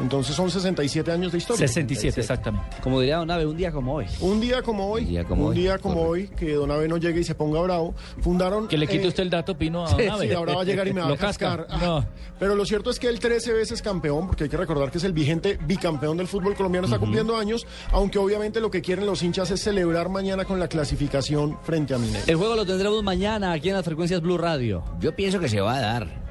Entonces 0.00 0.34
son 0.36 0.50
67 0.50 1.10
años 1.10 1.32
de 1.32 1.38
historia. 1.38 1.66
67, 1.66 2.20
exactamente. 2.20 2.76
Como 2.82 3.00
diría 3.00 3.16
Don 3.18 3.30
Ave, 3.30 3.46
un 3.46 3.56
día 3.56 3.72
como 3.72 3.94
hoy. 3.94 4.06
Un 4.20 4.40
día 4.40 4.62
como 4.62 4.90
hoy, 4.90 5.02
Un 5.04 5.08
día 5.08 5.24
como 5.24 5.42
un 5.44 5.48
hoy, 5.50 5.54
día 5.56 5.78
como 5.78 6.02
hoy, 6.02 6.28
que 6.28 6.52
Don 6.54 6.70
Ave 6.70 6.88
no 6.88 6.96
llegue 6.98 7.20
y 7.20 7.24
se 7.24 7.34
ponga 7.34 7.60
bravo, 7.60 7.94
fundaron... 8.20 8.68
Que 8.68 8.76
le 8.78 8.86
quite 8.86 9.04
eh, 9.04 9.08
usted 9.08 9.22
el 9.22 9.30
dato, 9.30 9.56
Pino, 9.56 9.84
a 9.84 9.88
Sí, 9.96 10.04
Don 10.04 10.20
sí, 10.20 10.32
ahora 10.32 10.54
va 10.56 10.62
a 10.62 10.64
llegar 10.64 10.86
y 10.88 10.92
me 10.92 11.00
va 11.00 11.08
a 11.12 11.16
cascar. 11.16 11.66
casca. 11.66 11.86
No. 11.86 12.04
Pero 12.38 12.54
lo 12.54 12.66
cierto 12.66 12.90
es 12.90 12.98
que 12.98 13.08
el 13.08 13.18
13 13.18 13.52
veces 13.54 13.80
campeón, 13.80 14.26
porque 14.26 14.44
hay 14.44 14.50
que 14.50 14.56
recordar 14.58 14.90
que 14.90 14.98
es 14.98 15.04
el 15.04 15.12
vigente 15.14 15.58
bicampeón 15.66 16.18
del 16.18 16.26
fútbol 16.26 16.54
colombiano, 16.54 16.86
está 16.86 16.98
cumpliendo 16.98 17.36
años, 17.36 17.66
aunque 17.92 18.18
obviamente 18.18 18.60
lo 18.60 18.70
que 18.70 18.82
quieren 18.82 19.06
los 19.06 19.22
hinchas 19.22 19.50
es 19.50 19.62
celebrar 19.62 20.10
mañana 20.10 20.44
con 20.44 20.60
la 20.60 20.68
clasificación 20.68 21.56
frente 21.62 21.94
a 21.94 21.98
Mineiro. 21.98 22.24
El 22.26 22.36
juego 22.36 22.54
lo 22.54 22.66
tendremos 22.66 23.02
mañana 23.02 23.52
aquí 23.52 23.68
en 23.70 23.74
las 23.76 23.84
frecuencias 23.84 24.20
Blue 24.20 24.36
Radio. 24.36 24.65
Yo 24.66 25.14
pienso 25.14 25.40
que 25.40 25.48
se 25.48 25.60
va 25.60 25.76
a 25.76 25.80
dar. 25.80 26.25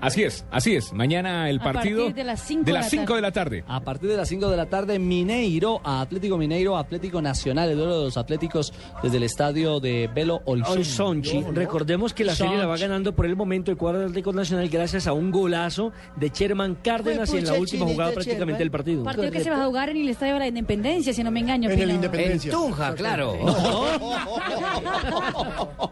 Así 0.00 0.22
es, 0.22 0.44
así 0.50 0.74
es. 0.74 0.92
Mañana 0.92 1.48
el 1.50 1.60
A 1.60 1.62
partido 1.62 1.98
partir 2.04 2.14
de 2.14 2.24
las 2.24 2.40
cinco 2.40 2.64
de 2.64 2.66
de 2.66 2.72
las 2.72 2.84
la 2.86 2.90
5 2.90 3.04
tarde. 3.04 3.16
de 3.16 3.22
la 3.22 3.32
tarde. 3.32 3.64
A 3.68 3.80
partir 3.80 4.08
de 4.10 4.16
las 4.16 4.28
5 4.28 4.48
de 4.50 4.56
la 4.56 4.66
tarde, 4.66 4.98
Mineiro 4.98 5.80
a 5.84 6.00
Atlético 6.00 6.38
Mineiro, 6.38 6.76
Atlético 6.76 7.20
Nacional, 7.20 7.70
el 7.70 7.76
duelo 7.76 7.98
de 7.98 8.04
los 8.06 8.16
Atléticos 8.16 8.72
desde 9.02 9.16
el 9.18 9.22
estadio 9.24 9.80
de 9.80 10.08
Belo 10.14 10.40
Horizonte. 10.44 10.80
Olsonchi. 10.80 11.42
Recordemos 11.52 12.14
que 12.14 12.24
la 12.24 12.34
serie 12.34 12.56
la 12.56 12.66
va 12.66 12.76
ganando 12.76 13.14
por 13.14 13.26
el 13.26 13.36
momento 13.36 13.70
el 13.70 13.76
cuadro 13.76 14.00
Atlético 14.00 14.32
Nacional 14.32 14.68
gracias 14.68 15.06
a 15.06 15.12
un 15.12 15.30
golazo 15.30 15.92
de 16.16 16.28
Sherman 16.30 16.76
Cárdenas 16.82 17.32
en 17.34 17.44
la 17.46 17.54
última 17.54 17.86
jugada 17.86 18.12
prácticamente 18.12 18.58
del 18.60 18.70
partido. 18.70 19.04
Partido 19.04 19.30
que 19.30 19.40
se 19.44 19.50
va 19.50 19.62
a 19.62 19.66
jugar 19.66 19.90
en 19.90 19.98
el 19.98 20.08
Estadio 20.08 20.34
de 20.34 20.40
la 20.40 20.46
Independencia, 20.48 21.12
si 21.12 21.22
no 21.22 21.30
me 21.30 21.40
engaño. 21.40 21.70
En 21.70 21.78
el. 21.78 21.90
Independencia. 21.90 22.52
En 22.52 22.58
Tunja, 22.58 22.94
claro. 22.94 23.36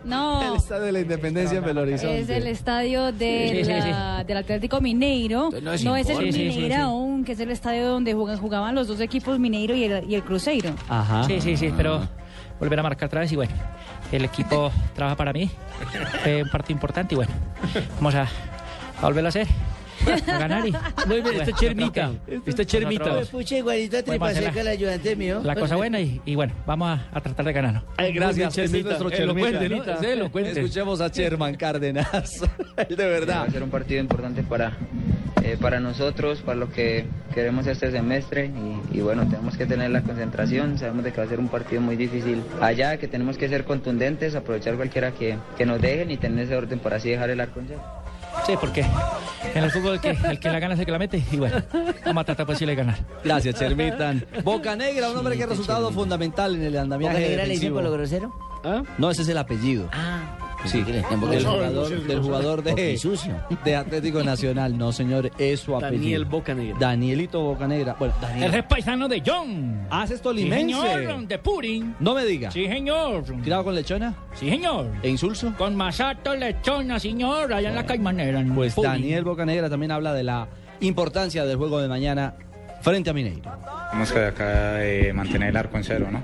No. 0.04 0.52
El 0.52 0.56
estadio 0.56 0.84
de 0.84 0.92
la 0.92 1.00
Independencia 1.00 1.58
en 1.58 1.64
Belo 1.64 1.82
Horizonte. 1.82 2.20
Es 2.20 2.28
el 2.30 2.46
estadio 2.46 3.12
de 3.12 3.48
Sí, 3.52 3.64
sí, 3.64 3.82
sí. 3.82 3.90
La- 3.98 4.24
del 4.24 4.36
Atlético 4.36 4.80
Mineiro. 4.80 5.50
No 5.62 5.72
es 5.72 5.84
No 5.84 5.96
es 5.96 6.08
el. 6.08 6.16
Sí, 6.18 6.24
sí, 6.26 6.32
sí, 6.32 6.38
Mineiro 6.48 6.74
sí. 6.74 6.80
aún, 6.80 7.24
que 7.24 7.32
es 7.32 7.40
el 7.40 7.50
estadio 7.50 7.88
donde 7.88 8.14
jugaban 8.14 8.74
los 8.74 8.88
dos 8.88 9.00
equipos 9.00 9.38
Mineiro 9.38 9.74
y 9.74 9.84
el, 9.84 10.08
y 10.10 10.14
el 10.14 10.22
Cruzeiro. 10.22 10.70
Ajá. 10.88 11.24
Sí, 11.24 11.40
sí, 11.40 11.56
sí, 11.56 11.66
espero 11.66 12.06
volver 12.60 12.78
a 12.80 12.82
marcar 12.82 13.06
otra 13.06 13.20
vez 13.20 13.30
y 13.32 13.36
bueno, 13.36 13.52
el 14.12 14.24
equipo 14.24 14.70
trabaja 14.94 15.16
para 15.16 15.32
mí. 15.32 15.50
Fue 16.22 16.42
un 16.42 16.48
partido 16.50 16.74
importante 16.74 17.14
y 17.14 17.16
bueno, 17.16 17.32
vamos 17.96 18.14
a, 18.14 18.22
a 18.22 19.02
volverlo 19.02 19.28
a 19.28 19.30
hacer. 19.30 19.46
A 20.06 20.38
ganar 20.38 20.66
y... 20.66 20.72
Muy 21.06 21.20
bien, 21.20 21.40
este 21.40 21.52
Chermita. 21.54 22.12
Este 22.46 22.64
Chermita. 22.66 23.04
Nosotros- 23.04 23.28
Pucha, 23.30 23.56
igualito 23.58 24.02
Tripaseca, 24.04 24.52
la- 24.54 24.60
el 24.60 24.68
ayudante 24.68 25.16
mío. 25.16 25.40
La 25.44 25.54
cosa 25.56 25.76
buena 25.76 26.00
y, 26.00 26.20
y 26.24 26.34
bueno, 26.34 26.54
vamos 26.66 26.88
a, 26.98 27.06
a 27.16 27.20
tratar 27.20 27.44
de 27.46 27.52
ganarlo. 27.52 27.82
Ay, 27.96 28.12
gracias, 28.12 28.54
Chermita. 28.54 28.96
Escuchemos 30.34 31.00
a 31.00 31.08
Sherman 31.08 31.54
Cárdenas. 31.56 32.42
El 32.88 32.96
de 32.96 33.04
Va 33.04 33.10
verdad. 33.10 33.44
a 33.46 33.50
ser 33.50 33.62
un 33.62 33.70
partido 33.70 34.00
importante 34.00 34.42
para, 34.42 34.72
eh, 35.42 35.56
para 35.60 35.80
nosotros, 35.80 36.40
para 36.42 36.58
lo 36.58 36.70
que 36.70 37.06
queremos 37.34 37.66
este 37.66 37.90
semestre 37.90 38.46
y, 38.92 38.98
y 38.98 39.00
bueno, 39.00 39.26
tenemos 39.28 39.56
que 39.56 39.66
tener 39.66 39.90
la 39.90 40.02
concentración, 40.02 40.78
sabemos 40.78 41.04
de 41.04 41.12
que 41.12 41.18
va 41.20 41.26
a 41.26 41.28
ser 41.28 41.38
un 41.40 41.48
partido 41.48 41.80
muy 41.80 41.96
difícil 41.96 42.42
allá, 42.60 42.96
que 42.98 43.08
tenemos 43.08 43.36
que 43.36 43.48
ser 43.48 43.64
contundentes, 43.64 44.34
aprovechar 44.34 44.76
cualquiera 44.76 45.12
que, 45.12 45.36
que 45.56 45.66
nos 45.66 45.80
dejen 45.80 46.10
y 46.10 46.16
tener 46.16 46.44
ese 46.44 46.56
orden 46.56 46.78
por 46.78 46.94
así 46.94 47.10
dejar 47.10 47.30
el 47.30 47.40
arco 47.40 47.60
en 47.60 47.66
cero. 47.68 47.82
Sí, 48.46 48.54
porque 48.60 48.84
en 49.54 49.64
el 49.64 49.70
fútbol 49.70 49.94
el 49.94 50.00
que, 50.00 50.10
el 50.10 50.40
que 50.40 50.48
la 50.50 50.58
gana 50.58 50.74
es 50.74 50.80
el 50.80 50.86
que 50.86 50.92
la 50.92 50.98
mete 50.98 51.22
y 51.30 51.36
bueno, 51.36 51.56
a 52.04 52.24
tratar 52.24 52.46
pues 52.46 52.58
sí 52.58 52.66
de 52.66 52.74
ganar. 52.74 52.98
Gracias, 53.24 53.56
Chermitan. 53.56 54.24
Boca 54.44 54.74
Negra, 54.76 55.10
un 55.10 55.16
hombre 55.18 55.36
que 55.36 55.44
ha 55.44 55.46
resultado 55.46 55.90
fundamental 55.92 56.54
en 56.54 56.64
el 56.64 56.76
andamiaje 56.78 57.14
¿Boca 57.14 57.26
Negra 57.28 57.44
le 57.44 57.54
dicen 57.54 57.72
defensivo. 57.72 57.74
por 57.76 57.84
lo 57.84 57.92
grosero? 57.92 58.34
¿Ah? 58.64 58.82
No, 58.98 59.10
ese 59.10 59.22
es 59.22 59.28
el 59.28 59.38
apellido. 59.38 59.88
Ah. 59.92 60.47
Sí, 60.64 60.82
del 60.82 61.02
jugador, 61.04 61.88
del 62.06 62.20
jugador 62.20 62.62
de, 62.62 62.98
de 63.64 63.76
Atlético 63.76 64.22
Nacional. 64.22 64.76
No, 64.76 64.92
señor, 64.92 65.30
es 65.38 65.60
su 65.60 65.74
apellido. 65.76 66.00
Daniel 66.02 66.24
Bocanegra. 66.24 66.76
Danielito 66.78 67.40
Bocanegra. 67.40 67.96
Bueno, 67.98 68.14
Él 68.16 68.20
Daniel. 68.20 68.54
es 68.54 68.64
paisano 68.64 69.08
de 69.08 69.22
John. 69.24 69.86
Ah, 69.90 70.02
ese 70.04 70.14
es 70.14 70.18
Sí, 70.20 70.24
tolimense. 70.24 70.74
señor, 70.74 71.26
de 71.26 71.38
Purin. 71.38 71.94
No 72.00 72.14
me 72.14 72.24
diga. 72.24 72.50
Sí, 72.50 72.66
señor. 72.66 73.24
Cuidado 73.24 73.64
con 73.64 73.74
lechona 73.74 74.14
Sí, 74.34 74.50
señor. 74.50 74.88
e 75.02 75.08
insulso. 75.08 75.54
Con 75.56 75.76
Masato 75.76 76.34
Lechona, 76.34 76.98
señor, 76.98 77.52
allá 77.52 77.68
en 77.70 77.74
la 77.76 77.86
Caimanera. 77.86 78.40
en 78.40 78.54
Pues 78.54 78.74
Purin. 78.74 78.90
Daniel 78.90 79.24
Bocanegra 79.24 79.70
también 79.70 79.92
habla 79.92 80.12
de 80.12 80.24
la 80.24 80.48
importancia 80.80 81.44
del 81.44 81.56
juego 81.56 81.80
de 81.80 81.88
mañana 81.88 82.34
frente 82.80 83.10
a 83.10 83.12
Mineiro. 83.12 83.50
Tenemos 83.90 84.12
que 84.12 84.24
acá 84.24 84.84
eh, 84.84 85.12
mantener 85.12 85.48
el 85.50 85.56
arco 85.56 85.76
en 85.78 85.84
cero, 85.84 86.08
¿no? 86.10 86.22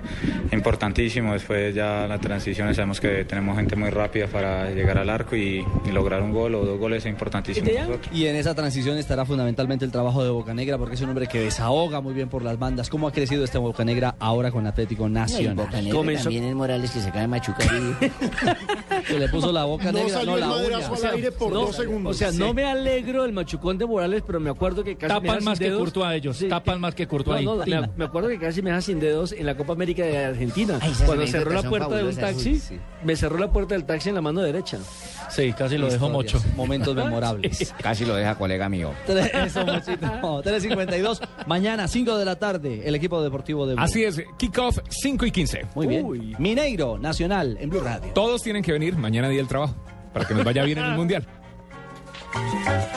Importantísimo, 0.52 1.32
después 1.32 1.74
ya 1.74 2.06
la 2.06 2.18
transición, 2.18 2.74
sabemos 2.74 3.00
que 3.00 3.24
tenemos 3.24 3.56
gente 3.56 3.74
muy 3.76 3.90
rápida 3.90 4.26
para 4.26 4.70
llegar 4.70 4.98
al 4.98 5.08
arco 5.10 5.34
y, 5.36 5.64
y 5.86 5.90
lograr 5.92 6.22
un 6.22 6.32
gol 6.32 6.54
o 6.54 6.64
dos 6.64 6.78
goles 6.78 7.04
es 7.04 7.10
importantísimo. 7.10 7.66
nosotros. 7.66 8.00
Y 8.12 8.26
en 8.26 8.36
esa 8.36 8.54
transición 8.54 8.98
estará 8.98 9.24
fundamentalmente 9.24 9.84
el 9.84 9.90
trabajo 9.90 10.22
de 10.22 10.30
Bocanegra 10.30 10.78
porque 10.78 10.94
es 10.94 11.00
un 11.00 11.08
hombre 11.10 11.26
que 11.26 11.40
desahoga 11.40 12.00
muy 12.00 12.14
bien 12.14 12.28
por 12.28 12.42
las 12.42 12.58
bandas. 12.58 12.88
¿Cómo 12.90 13.08
ha 13.08 13.12
crecido 13.12 13.44
este 13.44 13.58
Bocanegra 13.58 14.14
ahora 14.18 14.50
con 14.50 14.66
Atlético 14.66 15.08
Nacional? 15.08 15.56
Negra 15.56 15.92
Comenzó- 15.92 16.24
también 16.24 16.44
es 16.44 16.54
Morales 16.54 16.90
que 16.90 17.00
se 17.00 17.10
de 17.10 17.26
machucar 17.28 17.66
y... 17.66 19.02
que 19.06 19.18
le 19.18 19.28
puso 19.28 19.52
la 19.52 19.64
boca 19.64 19.90
No 19.92 19.98
negra, 19.98 20.22
no 20.24 20.34
el 20.34 20.40
la 20.40 20.52
uña. 20.52 20.86
al 20.86 21.14
aire 21.14 21.32
por 21.32 21.52
No, 21.52 21.60
dos 21.60 21.76
segundos. 21.76 22.14
O 22.14 22.18
sea, 22.18 22.30
Sí. 22.32 22.38
no 22.38 22.52
me 22.54 22.64
alegro 22.64 23.22
del 23.22 23.32
machucón 23.32 23.78
de 23.78 23.86
Morales, 23.86 24.22
pero 24.26 24.40
me 24.40 24.50
acuerdo 24.50 24.82
que 24.84 24.96
casi 24.96 25.12
me 25.14 25.20
Tapan 25.20 25.38
da 25.38 25.44
más 25.44 25.58
que. 25.58 25.72
Courtois 25.72 26.16
ellos. 26.16 26.43
Tapan 26.48 26.80
más 26.80 26.94
que 26.94 27.06
Courtois. 27.06 27.44
No, 27.44 27.56
no, 27.56 27.64
me, 27.66 27.88
me 27.96 28.04
acuerdo 28.04 28.28
que 28.28 28.38
casi 28.38 28.62
me 28.62 28.70
deja 28.70 28.82
sin 28.82 29.00
dedos 29.00 29.32
en 29.32 29.46
la 29.46 29.56
Copa 29.56 29.72
América 29.72 30.04
de 30.04 30.24
Argentina. 30.24 30.78
Ay, 30.80 30.92
Cuando 31.04 31.26
cerró 31.26 31.52
la 31.52 31.62
puerta 31.62 31.96
de 31.96 32.04
un 32.04 32.14
taxi, 32.16 32.50
uy, 32.52 32.58
sí. 32.58 32.78
me 33.02 33.16
cerró 33.16 33.38
la 33.38 33.50
puerta 33.52 33.74
del 33.74 33.84
taxi 33.84 34.08
en 34.10 34.14
la 34.16 34.20
mano 34.20 34.40
derecha. 34.40 34.78
Sí, 35.30 35.52
casi 35.52 35.78
lo 35.78 35.90
dejó 35.90 36.08
mocho. 36.08 36.40
Momentos 36.56 36.94
memorables. 37.04 37.74
Casi 37.82 38.04
lo 38.04 38.14
deja 38.14 38.34
colega 38.36 38.68
mío. 38.68 38.92
Eso, 39.08 39.64
Mochito. 39.64 40.06
3.52. 40.06 41.20
Mañana, 41.46 41.88
5 41.88 42.16
de 42.18 42.24
la 42.24 42.36
tarde, 42.36 42.82
el 42.84 42.94
equipo 42.94 43.22
deportivo 43.22 43.66
de 43.66 43.74
Blue. 43.74 43.82
Así 43.84 44.04
es, 44.04 44.22
kickoff 44.38 44.78
5 44.88 45.26
y 45.26 45.30
15. 45.30 45.66
Muy 45.74 45.86
bien. 45.86 46.34
Mineiro, 46.38 46.98
Nacional, 46.98 47.56
en 47.60 47.70
Blue 47.70 47.80
Radio. 47.80 48.12
Todos 48.14 48.42
tienen 48.42 48.62
que 48.62 48.72
venir 48.72 48.96
mañana 48.96 49.28
día 49.28 49.38
del 49.38 49.48
trabajo 49.48 49.74
para 50.12 50.26
que 50.26 50.34
nos 50.34 50.44
vaya 50.44 50.62
bien 50.64 50.78
en 50.78 50.84
el 50.84 50.92
Mundial. 50.96 51.26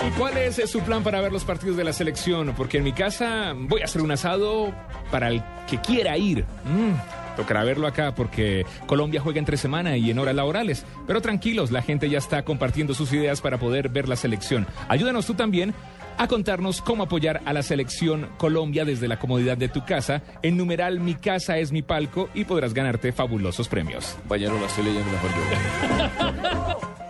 ¿Y 0.06 0.10
cuál 0.12 0.38
es 0.38 0.60
eh, 0.60 0.68
su 0.68 0.82
plan 0.82 1.04
para 1.04 1.22
ver 1.22 1.32
los 1.32 1.44
partidos 1.44 1.78
de 1.78 1.84
la 1.84 1.94
selección? 1.94 2.54
Porque 2.56 2.78
en 2.78 2.84
mi 2.84 2.94
casa 2.94 3.54
voy 3.56 3.82
a 3.82 3.86
hacer 3.86 4.02
un 4.02 4.12
asado 4.12 4.74
para 5.12 5.30
el 5.30 5.44
que 5.70 5.80
quiera 5.80 6.18
ir. 6.18 6.46
Mm, 6.66 7.36
tocará 7.36 7.64
verlo 7.64 7.88
acá 7.88 8.16
porque 8.16 8.66
Colombia 8.86 9.22
juega 9.22 9.40
entre 9.40 9.58
semana 9.58 9.98
y 9.98 10.10
en 10.10 10.20
horas 10.20 10.36
laborales. 10.36 10.86
Pero 11.06 11.22
tranquilos, 11.22 11.72
la 11.72 11.82
gente 11.82 12.10
ya 12.10 12.18
está 12.18 12.44
compartiendo 12.44 12.94
sus 12.94 13.12
ideas 13.14 13.42
para 13.42 13.58
poder 13.58 13.90
ver 13.90 14.08
la 14.08 14.16
selección. 14.16 14.66
Ayúdanos 14.88 15.26
tú 15.26 15.34
también 15.34 15.74
a 16.18 16.28
contarnos 16.28 16.82
cómo 16.82 17.04
apoyar 17.04 17.42
a 17.46 17.54
la 17.54 17.62
selección 17.62 18.30
Colombia 18.38 18.86
desde 18.86 19.08
la 19.08 19.20
comodidad 19.20 19.58
de 19.58 19.70
tu 19.70 19.86
casa. 19.86 20.24
En 20.42 20.58
numeral 20.58 21.00
Mi 21.00 21.16
casa 21.16 21.58
es 21.58 21.72
mi 21.72 21.82
palco 21.82 22.30
y 22.34 22.46
podrás 22.46 22.74
ganarte 22.74 23.12
fabulosos 23.12 23.68
premios. 23.68 24.16
Compañero, 24.20 24.58
lo 24.60 24.66
estoy 24.66 24.86
leyendo 24.86 25.12
mejor 25.12 25.30
yo. 25.32 26.98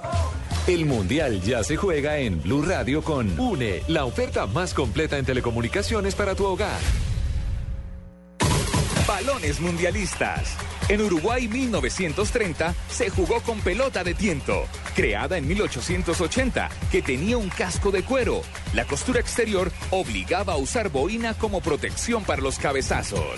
El 0.67 0.85
Mundial 0.85 1.41
ya 1.41 1.63
se 1.63 1.77
juega 1.77 2.17
en 2.17 2.43
Blue 2.43 2.61
Radio 2.61 3.01
con 3.01 3.39
UNE, 3.39 3.83
la 3.87 4.03
oferta 4.03 4.45
más 4.47 4.73
completa 4.73 5.17
en 5.17 5.23
telecomunicaciones 5.23 6.13
para 6.13 6.35
tu 6.35 6.43
hogar. 6.43 6.77
Balones 9.07 9.61
mundialistas. 9.61 10.57
En 10.89 11.01
Uruguay 11.01 11.47
1930 11.47 12.75
se 12.89 13.09
jugó 13.09 13.39
con 13.43 13.61
pelota 13.61 14.03
de 14.03 14.13
tiento, 14.13 14.65
creada 14.93 15.37
en 15.37 15.47
1880, 15.47 16.69
que 16.91 17.01
tenía 17.01 17.37
un 17.37 17.47
casco 17.47 17.89
de 17.89 18.03
cuero. 18.03 18.41
La 18.73 18.83
costura 18.83 19.21
exterior 19.21 19.71
obligaba 19.91 20.53
a 20.53 20.57
usar 20.57 20.89
boina 20.89 21.33
como 21.33 21.61
protección 21.61 22.25
para 22.25 22.41
los 22.41 22.59
cabezazos. 22.59 23.37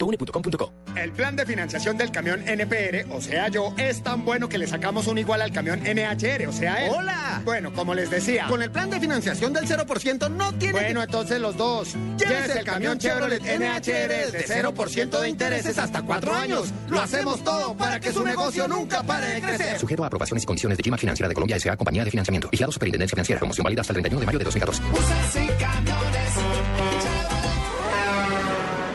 www.une.com.co. 0.01 0.73
El 0.95 1.11
plan 1.11 1.35
de 1.35 1.45
financiación 1.45 1.97
del 1.97 2.11
camión 2.11 2.47
NPR, 2.47 3.05
o 3.11 3.21
sea 3.21 3.47
yo, 3.49 3.73
es 3.77 4.01
tan 4.03 4.25
bueno 4.25 4.49
que 4.49 4.57
le 4.57 4.67
sacamos 4.67 5.07
un 5.07 5.17
igual 5.17 5.41
al 5.41 5.51
camión 5.51 5.79
NHR, 5.79 6.47
o 6.47 6.51
sea 6.51 6.85
él. 6.85 6.91
¡Hola! 6.93 7.41
Bueno, 7.45 7.71
como 7.73 7.93
les 7.93 8.09
decía. 8.09 8.47
Con 8.47 8.61
el 8.61 8.71
plan 8.71 8.89
de 8.89 8.99
financiación 8.99 9.53
del 9.53 9.65
0% 9.67 10.31
no 10.31 10.53
tiene... 10.53 10.73
Bueno, 10.73 11.03
entonces 11.03 11.39
los 11.39 11.55
dos. 11.55 11.95
Llévese 12.17 12.59
el 12.59 12.65
camión 12.65 12.97
Chevrolet 12.97 13.41
NHR 13.41 14.31
de 14.31 14.45
0% 14.47 15.19
de 15.19 15.29
intereses 15.29 15.77
hasta 15.77 16.01
cuatro 16.01 16.33
años. 16.33 16.73
Lo 16.89 16.99
hacemos 17.01 17.43
todo 17.43 17.75
para 17.75 17.99
que 17.99 18.11
su 18.11 18.23
negocio 18.23 18.67
nunca 18.67 19.03
pare 19.03 19.27
de 19.27 19.41
crecer. 19.41 19.79
Sujeto 19.79 20.03
a 20.03 20.07
aprobaciones 20.07 20.43
y 20.43 20.45
condiciones 20.45 20.77
de 20.77 20.83
Gima 20.83 20.97
Financiera 20.97 21.29
de 21.29 21.33
Colombia 21.33 21.55
S.A. 21.57 21.77
Compañía 21.77 22.03
de 22.03 22.11
Financiamiento. 22.11 22.49
Vigilado 22.49 22.71
Superintendencia 22.71 23.15
Financiera. 23.15 23.39
Promoción 23.39 23.63
válida 23.63 23.81
hasta 23.81 23.93
el 23.93 24.01
31 24.01 24.19
de 24.19 24.25
mayo 24.25 24.39
de 24.39 24.45
2014. 24.45 24.81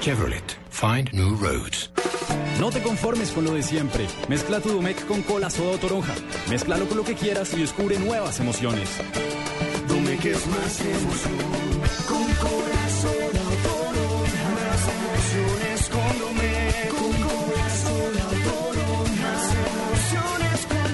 Chevrolet. 0.01 0.66
Find 0.77 1.11
new 1.15 1.35
roads. 1.37 1.89
No 2.61 2.71
te 2.71 2.83
conformes 2.83 3.31
con 3.31 3.45
lo 3.45 3.55
de 3.55 3.63
siempre. 3.63 4.07
Mezcla 4.29 4.61
tu 4.61 4.69
Domec 4.69 5.07
con 5.07 5.23
cola, 5.23 5.49
soda 5.49 5.71
o 5.71 5.79
toronja. 5.79 6.15
Mézclalo 6.51 6.87
con 6.87 6.99
lo 6.99 7.05
que 7.05 7.15
quieras 7.15 7.55
y 7.55 7.61
descubre 7.61 7.99
nuevas 7.99 8.41
emociones. 8.41 8.91
Domec 9.89 10.23
es 10.27 10.47
más 10.47 10.81
emoción. 10.83 11.39
Con 12.07 12.27
cola, 12.35 12.89
soda 13.01 13.41
o 13.41 13.55
toronja. 13.65 14.51
Más 14.53 14.89
emociones 14.93 15.89
con 15.89 16.19
Domec. 16.19 16.89
Con 16.91 17.13
cola, 17.25 17.71
soda 17.83 18.29
o 18.29 18.35
toronja. 18.45 19.33
Más 19.33 19.45
emociones 19.65 20.67
con 20.69 20.89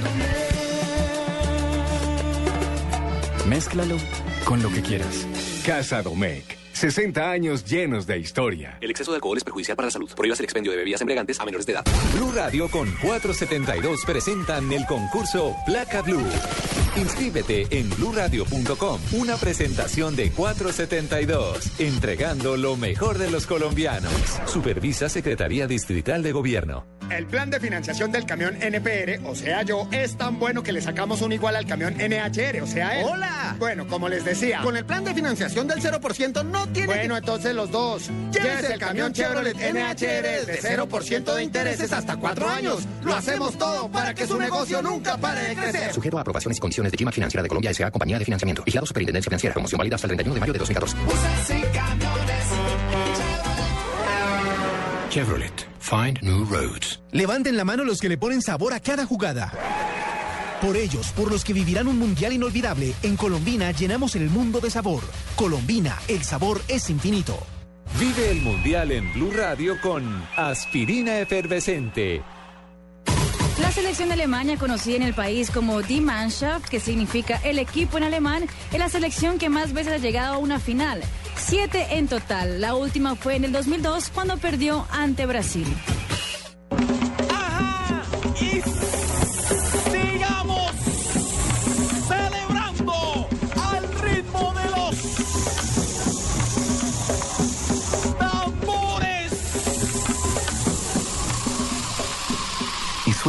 Domec. 3.34 3.46
Mézclalo 3.48 3.96
con 4.44 4.62
lo 4.62 4.70
que 4.70 4.82
quieras. 4.82 5.26
Casa 5.66 6.02
Domecq. 6.02 6.61
60 6.82 7.30
años 7.30 7.64
llenos 7.64 8.09
de 8.09 8.18
historia. 8.18 8.76
El 8.80 8.90
exceso 8.90 9.12
de 9.12 9.18
alcohol 9.18 9.36
es 9.36 9.44
perjudicial 9.44 9.76
para 9.76 9.86
la 9.86 9.92
salud. 9.92 10.10
Prohíbas 10.16 10.40
el 10.40 10.46
expendio 10.46 10.72
de 10.72 10.78
bebidas 10.78 11.00
embriagantes 11.00 11.38
a 11.38 11.44
menores 11.44 11.64
de 11.64 11.74
edad. 11.74 11.84
Blue 12.16 12.32
Radio 12.34 12.68
con 12.68 12.90
472 13.00 14.00
presentan 14.04 14.72
el 14.72 14.84
concurso 14.86 15.54
Placa 15.64 16.02
Blue. 16.02 16.26
Inscríbete 16.96 17.68
en 17.70 17.88
bluradio.com. 17.90 19.00
Una 19.12 19.36
presentación 19.36 20.16
de 20.16 20.32
472, 20.32 21.78
entregando 21.78 22.56
lo 22.56 22.76
mejor 22.76 23.16
de 23.16 23.30
los 23.30 23.46
colombianos. 23.46 24.12
Supervisa 24.46 25.09
Secretaría 25.09 25.68
Distrital 25.68 26.24
de 26.24 26.32
Gobierno. 26.32 26.84
El 27.16 27.26
plan 27.26 27.51
de 27.51 27.60
financiación 27.60 28.10
del 28.10 28.24
camión 28.24 28.56
NPR, 28.60 29.20
o 29.26 29.34
sea 29.34 29.62
yo, 29.62 29.86
es 29.93 30.16
tan 30.16 30.39
bueno 30.39 30.62
que 30.62 30.72
le 30.72 30.80
sacamos 30.80 31.20
un 31.20 31.32
igual 31.32 31.56
al 31.56 31.66
camión 31.66 31.94
NHR, 31.94 32.62
o 32.62 32.66
sea 32.66 32.98
él. 32.98 33.06
¡Hola! 33.06 33.55
Bueno, 33.59 33.86
como 33.86 34.09
les 34.09 34.24
decía. 34.24 34.60
Con 34.62 34.78
el 34.78 34.86
plan 34.86 35.05
de 35.05 35.12
financiación 35.12 35.68
del 35.68 35.80
0% 35.80 36.44
no 36.47 36.66
tiene... 36.68 36.86
Bueno, 36.86 37.16
entonces 37.16 37.55
los 37.55 37.70
dos. 37.70 38.09
Llévese 38.32 38.72
el 38.72 38.80
camión 38.80 39.12
Chevrolet 39.12 39.55
NHR 39.55 40.47
de 40.47 40.60
0% 40.62 41.34
de 41.34 41.43
intereses 41.43 41.93
hasta 41.93 42.16
cuatro 42.16 42.48
años. 42.48 42.84
Lo 43.02 43.14
hacemos 43.14 43.59
todo 43.59 43.90
para 43.90 44.14
que 44.14 44.26
su 44.26 44.39
negocio 44.39 44.80
nunca 44.80 45.18
pare 45.18 45.48
de 45.48 45.55
crecer. 45.55 45.93
Sujeto 45.93 46.16
a 46.16 46.22
aprobaciones 46.22 46.56
y 46.56 46.60
condiciones 46.60 46.93
de 46.93 46.98
Gima 46.98 47.12
Financiera 47.12 47.43
de 47.43 47.48
Colombia 47.48 47.70
S.A. 47.72 47.90
Compañía 47.90 48.18
de 48.18 48.24
Financiamiento. 48.24 48.64
Vigilado 48.64 48.86
Superintendencia 48.86 49.28
Financiera. 49.28 49.52
Promoción 49.52 49.78
válida 49.78 49.97
hasta 49.97 50.06
el 50.06 50.16
31 50.16 50.34
de 50.34 50.40
mayo 50.40 50.52
de 50.55 50.59
2014. 50.60 50.97
Chevrolet. 55.12 55.68
Find 55.78 56.22
new 56.22 56.47
roads. 56.47 56.98
Levanten 57.10 57.55
la 57.55 57.64
mano 57.64 57.84
los 57.84 58.01
que 58.01 58.09
le 58.09 58.16
ponen 58.16 58.40
sabor 58.40 58.72
a 58.72 58.80
cada 58.80 59.05
jugada. 59.05 59.52
Por 60.62 60.74
ellos, 60.74 61.12
por 61.12 61.30
los 61.30 61.44
que 61.44 61.52
vivirán 61.52 61.86
un 61.86 61.98
mundial 61.98 62.32
inolvidable, 62.32 62.94
en 63.02 63.18
Colombina 63.18 63.72
llenamos 63.72 64.16
el 64.16 64.30
mundo 64.30 64.59
de 64.60 64.70
sabor. 64.70 65.02
Colombina, 65.36 65.98
el 66.09 66.24
sabor 66.24 66.62
es 66.66 66.89
infinito. 66.89 67.39
Vive 68.01 68.30
el 68.30 68.40
Mundial 68.40 68.90
en 68.90 69.12
Blue 69.12 69.32
Radio 69.32 69.78
con 69.82 70.02
Aspirina 70.34 71.18
Efervescente. 71.18 72.22
La 73.60 73.70
selección 73.70 74.09
de 74.09 74.14
Alemania, 74.14 74.56
conocida 74.56 74.97
en 74.97 75.02
el 75.02 75.12
país 75.12 75.51
como 75.51 75.82
Die 75.82 76.01
Mannschaft, 76.01 76.70
que 76.70 76.80
significa 76.80 77.39
el 77.44 77.59
equipo 77.59 77.98
en 77.98 78.05
alemán, 78.05 78.47
es 78.72 78.78
la 78.78 78.89
selección 78.89 79.39
que 79.39 79.51
más 79.51 79.74
veces 79.74 79.93
ha 79.93 79.98
llegado 79.98 80.36
a 80.36 80.39
una 80.39 80.59
final. 80.59 81.02
Siete 81.36 81.86
en 81.96 82.09
total. 82.09 82.60
La 82.60 82.74
última 82.74 83.14
fue 83.14 83.36
en 83.36 83.44
el 83.44 83.52
2002 83.52 84.10
cuando 84.10 84.36
perdió 84.38 84.86
ante 84.90 85.26
Brasil. 85.26 85.66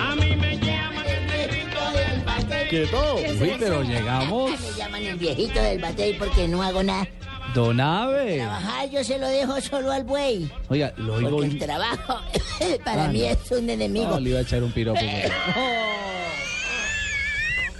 A 0.00 0.14
mí 0.14 0.36
me 0.36 0.56
llaman 0.58 1.06
el 1.06 1.26
negrito 1.26 1.90
del 1.92 2.22
pastel. 2.22 2.68
quieto. 2.68 3.16
Uy, 3.40 3.56
pero 3.58 3.82
llegamos. 3.82 4.50
Me 4.60 4.72
llaman 4.78 5.02
el 5.02 5.16
viejito 5.16 5.60
del 5.62 5.80
batey 5.80 6.14
porque 6.14 6.46
no 6.48 6.62
hago 6.62 6.82
nada. 6.82 7.08
Don 7.54 7.80
Ave. 7.80 8.36
Trabajar 8.38 8.88
yo 8.90 9.04
se 9.04 9.18
lo 9.18 9.28
dejo 9.28 9.60
solo 9.60 9.90
al 9.92 10.04
buey. 10.04 10.50
Oiga, 10.68 10.92
lo 10.96 11.14
oigo. 11.14 11.30
Porque 11.30 11.46
el 11.48 11.58
trabajo 11.58 12.20
para 12.84 13.04
Ah, 13.04 13.08
mí 13.08 13.20
no. 13.20 13.26
es 13.26 13.50
un 13.50 13.68
enemigo. 13.68 14.06
No, 14.10 14.20
le 14.20 14.30
iba 14.30 14.38
a 14.38 14.42
echar 14.42 14.62
un 14.62 14.72
piropo. 14.72 15.00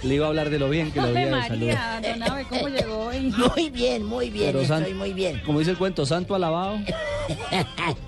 Le 0.03 0.15
iba 0.15 0.25
a 0.25 0.29
hablar 0.29 0.49
de 0.49 0.59
lo 0.59 0.69
bien 0.69 0.91
que 0.91 0.99
lo 0.99 1.07
había 1.07 1.25
de 1.25 1.31
María, 1.31 1.47
salud. 2.01 2.09
don 2.19 2.23
Abe, 2.23 2.43
¿cómo 2.49 2.67
llegó 2.67 2.97
hoy? 3.05 3.19
Muy 3.55 3.69
bien, 3.69 4.03
muy 4.05 4.29
bien, 4.29 4.51
Pero 4.51 4.65
san- 4.65 4.79
estoy 4.81 4.93
muy 4.93 5.13
bien. 5.13 5.41
Como 5.45 5.59
dice 5.59 5.71
el 5.71 5.77
cuento, 5.77 6.05
santo 6.05 6.35
alabado. 6.35 6.77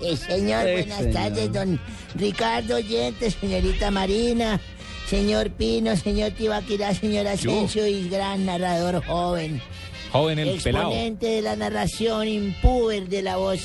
Sí, 0.02 0.14
señor, 0.16 0.64
Sí, 0.66 0.72
buenas 0.72 0.98
señor. 0.98 1.12
tardes, 1.14 1.52
don 1.52 1.80
Ricardo 2.16 2.76
Oyente, 2.76 3.30
señorita 3.30 3.90
Marina, 3.90 4.60
señor 5.08 5.48
Pino, 5.50 5.96
señor 5.96 6.32
Tibaquirá, 6.32 6.92
señor 6.94 7.26
Asensio 7.26 7.86
y 7.86 8.10
gran 8.10 8.44
narrador 8.44 9.02
joven. 9.06 9.62
Joven 10.16 10.38
el 10.38 10.60
pelado. 10.60 10.86
Exponente 10.90 11.26
de 11.26 11.42
la 11.42 11.56
narración 11.56 12.28
impuber 12.28 13.08
de 13.08 13.22
la 13.22 13.36
voz 13.36 13.60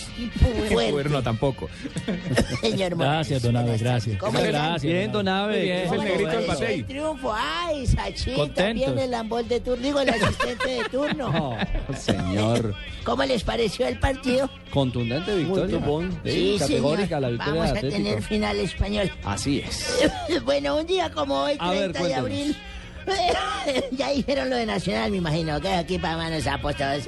fuerte. 0.69 0.91
Bueno, 0.91 1.23
tampoco. 1.23 1.69
Señor 2.61 2.98
Gracias, 2.98 3.41
don 3.41 3.56
Abe, 3.56 3.78
gracias. 3.78 4.18
¿Cómo 4.18 4.40
gracias. 4.40 4.82
Bien, 4.84 5.11
don 5.11 5.28
Abe. 5.28 5.57
Muy 5.57 5.61
bien. 5.64 5.78
Es 5.78 5.84
el 5.84 5.90
¿Cómo 5.90 6.03
negrito 6.03 6.40
les 6.40 6.60
del 6.60 6.72
el 6.72 6.86
triunfo? 6.86 7.34
Ay, 7.36 7.88
Sachín, 7.88 8.53
también 8.53 8.99
el 8.99 9.14
ambol 9.14 9.48
de 9.48 9.60
turno, 9.60 9.84
digo, 9.84 9.99
el 10.02 10.10
asistente 10.10 10.69
de 10.69 10.84
turno. 10.90 11.32
No, 11.32 11.57
señor. 11.98 12.76
¿Cómo 13.03 13.23
les 13.23 13.44
pareció 13.44 13.88
el 13.88 13.99
partido? 13.99 14.49
Contundente 14.72 15.36
victoria. 15.36 15.80
Sí, 16.23 16.32
Sí, 16.32 16.56
categórica 16.60 17.06
señor. 17.07 17.22
la 17.22 17.30
victoria 17.30 17.53
Vamos 17.61 17.78
a 17.78 17.82
tener 17.82 18.22
final 18.22 18.60
español. 18.60 19.11
Así 19.23 19.60
es. 19.60 20.10
bueno, 20.45 20.78
un 20.78 20.86
día 20.86 21.10
como 21.11 21.44
hoy, 21.44 21.56
A 21.60 21.72
ver, 21.72 21.91
30 21.91 22.07
de 22.07 22.14
abril. 22.15 22.57
ya 23.91 24.10
dijeron 24.10 24.49
lo 24.49 24.56
de 24.56 24.65
Nacional, 24.65 25.11
me 25.11 25.18
imagino, 25.18 25.60
que 25.61 25.69
aquí 25.69 25.98
para 25.98 26.18
manos 26.18 26.48
apóstoles. 26.48 27.07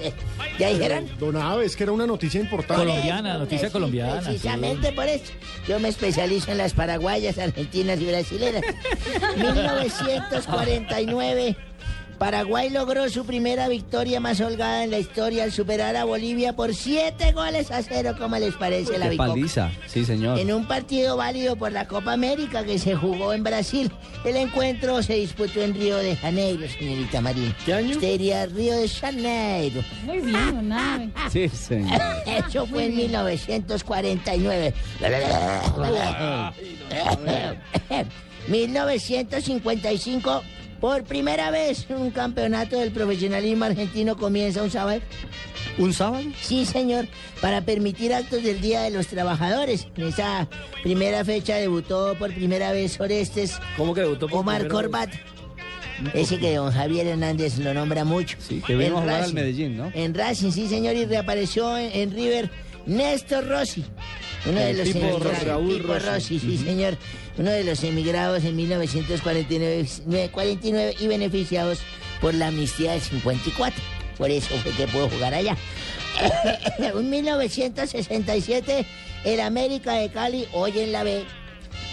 ¿Ya 0.60 0.70
dijeron? 0.70 1.08
Don 1.20 1.36
Aves, 1.38 1.76
que 1.76 1.84
era 1.84 1.92
una 1.92 2.06
noticia 2.06 2.40
importante. 2.42 2.84
Colombiana, 2.86 3.38
noticia 3.38 3.68
Sí, 3.68 3.74
colombiana. 3.74 4.22
Precisamente 4.22 4.92
por 4.94 5.08
eso. 5.08 5.32
Yo 5.68 5.80
me 5.80 5.90
especializo 5.90 6.52
en 6.52 6.58
las 6.58 6.74
paraguayas, 6.74 7.38
argentinas 7.38 8.00
y 8.00 8.06
brasileras. 8.06 8.64
1949. 9.38 11.56
Paraguay 12.18 12.70
logró 12.70 13.10
su 13.10 13.26
primera 13.26 13.68
victoria 13.68 14.20
más 14.20 14.40
holgada 14.40 14.84
en 14.84 14.92
la 14.92 15.00
historia 15.00 15.44
al 15.44 15.52
superar 15.52 15.96
a 15.96 16.04
Bolivia 16.06 16.56
por 16.56 16.74
siete 16.74 17.32
goles 17.32 17.72
a 17.72 17.82
cero. 17.84 18.16
¿Cómo 18.18 18.38
les 18.38 18.54
parece 18.56 18.98
la 18.98 19.10
victoria? 19.10 19.34
paliza. 19.34 19.72
Sí, 19.88 20.06
señor. 20.06 20.40
En 20.40 20.54
un 20.54 20.68
partido 20.68 21.18
válido 21.18 21.56
por 21.56 21.72
la 21.72 21.88
Copa 21.88 22.14
América 22.14 22.64
que 22.64 22.80
se 22.80 22.96
jugó 22.96 23.34
en 23.34 23.44
Brasil. 23.44 23.92
El 24.24 24.36
encuentro 24.38 25.02
se 25.04 25.16
disputó 25.16 25.62
en 25.62 25.74
Río 25.74 25.98
de 25.98 26.16
Janeiro, 26.16 26.68
señorita 26.68 27.20
Marín. 27.22 27.54
¿Qué 27.66 27.74
año? 27.74 27.92
Usted 27.96 28.50
Río 28.54 28.78
de 28.78 28.88
Janeiro. 28.88 29.82
Muy 30.06 30.20
bien, 30.22 30.56
don 30.56 30.72
Abe. 30.72 31.10
Sí, 31.32 31.50
señor. 31.50 32.00
Eso 32.26 32.66
fue 32.68 32.86
en 32.86 32.96
1949. 32.96 34.74
1955, 38.48 40.44
por 40.84 41.06
primera 41.06 41.50
vez, 41.50 41.86
un 41.88 42.12
campeonato 42.12 42.78
del 42.78 42.92
profesionalismo 42.92 43.64
argentino 43.64 44.18
comienza 44.18 44.62
un 44.62 44.70
sábado. 44.70 45.00
¿Un 45.78 45.94
sábado? 45.94 46.26
Sí, 46.42 46.66
señor, 46.66 47.08
para 47.40 47.62
permitir 47.62 48.14
actos 48.14 48.44
del 48.44 48.60
Día 48.60 48.82
de 48.82 48.90
los 48.90 49.08
Trabajadores. 49.08 49.88
En 49.96 50.08
esa 50.08 50.50
primera 50.84 51.24
fecha 51.24 51.56
debutó 51.56 52.18
por 52.20 52.34
primera 52.34 52.74
vez 52.74 53.00
Orestes 53.00 53.62
¿Cómo 53.78 53.94
que 53.94 54.02
debutó 54.02 54.28
por 54.28 54.42
Omar 54.42 54.64
vez? 54.64 54.74
Corbat. 54.74 55.10
Ese 56.14 56.38
que 56.38 56.54
don 56.54 56.74
Javier 56.74 57.08
Hernández 57.08 57.60
lo 57.60 57.74
nombra 57.74 58.04
mucho. 58.04 58.36
Sí, 58.42 58.62
que 58.68 58.76
vino 58.76 58.98
a 58.98 59.02
jugar 59.04 59.24
al. 59.24 59.34
Medellín, 59.34 59.78
¿no? 59.78 59.90
En 59.94 60.14
Racing, 60.14 60.52
sí, 60.52 60.68
señor, 60.68 60.98
y 60.98 61.06
reapareció 61.06 61.78
en, 61.78 61.94
en 61.94 62.12
River 62.12 62.52
Néstor 62.86 63.48
Rossi. 63.48 63.86
Uno 64.46 64.60
de 64.60 64.74
los 64.74 64.92
tipo. 64.92 65.18
Raúl 65.46 65.78
tipo 65.78 65.94
Rossi. 65.94 66.10
Rossi, 66.10 66.40
sí, 66.40 66.58
señor. 66.58 66.98
Uno 67.38 67.52
de 67.52 67.64
los 67.64 67.84
emigrados 67.84 68.44
en 68.44 68.56
1949 68.56 70.30
49 70.32 70.96
y 71.00 71.08
beneficiados 71.08 71.80
por 72.22 72.34
la 72.34 72.48
amnistía 72.48 72.92
del 72.92 73.02
54. 73.02 73.82
Por 74.18 74.30
eso 74.30 74.56
fue 74.58 74.72
que 74.72 74.88
pudo 74.88 75.10
jugar 75.10 75.34
allá. 75.34 75.58
en 76.78 77.10
1967, 77.10 78.86
el 79.26 79.40
América 79.40 79.94
de 79.94 80.10
Cali, 80.10 80.48
hoy 80.54 80.80
en 80.80 80.92
la 80.92 81.04
B, 81.04 81.26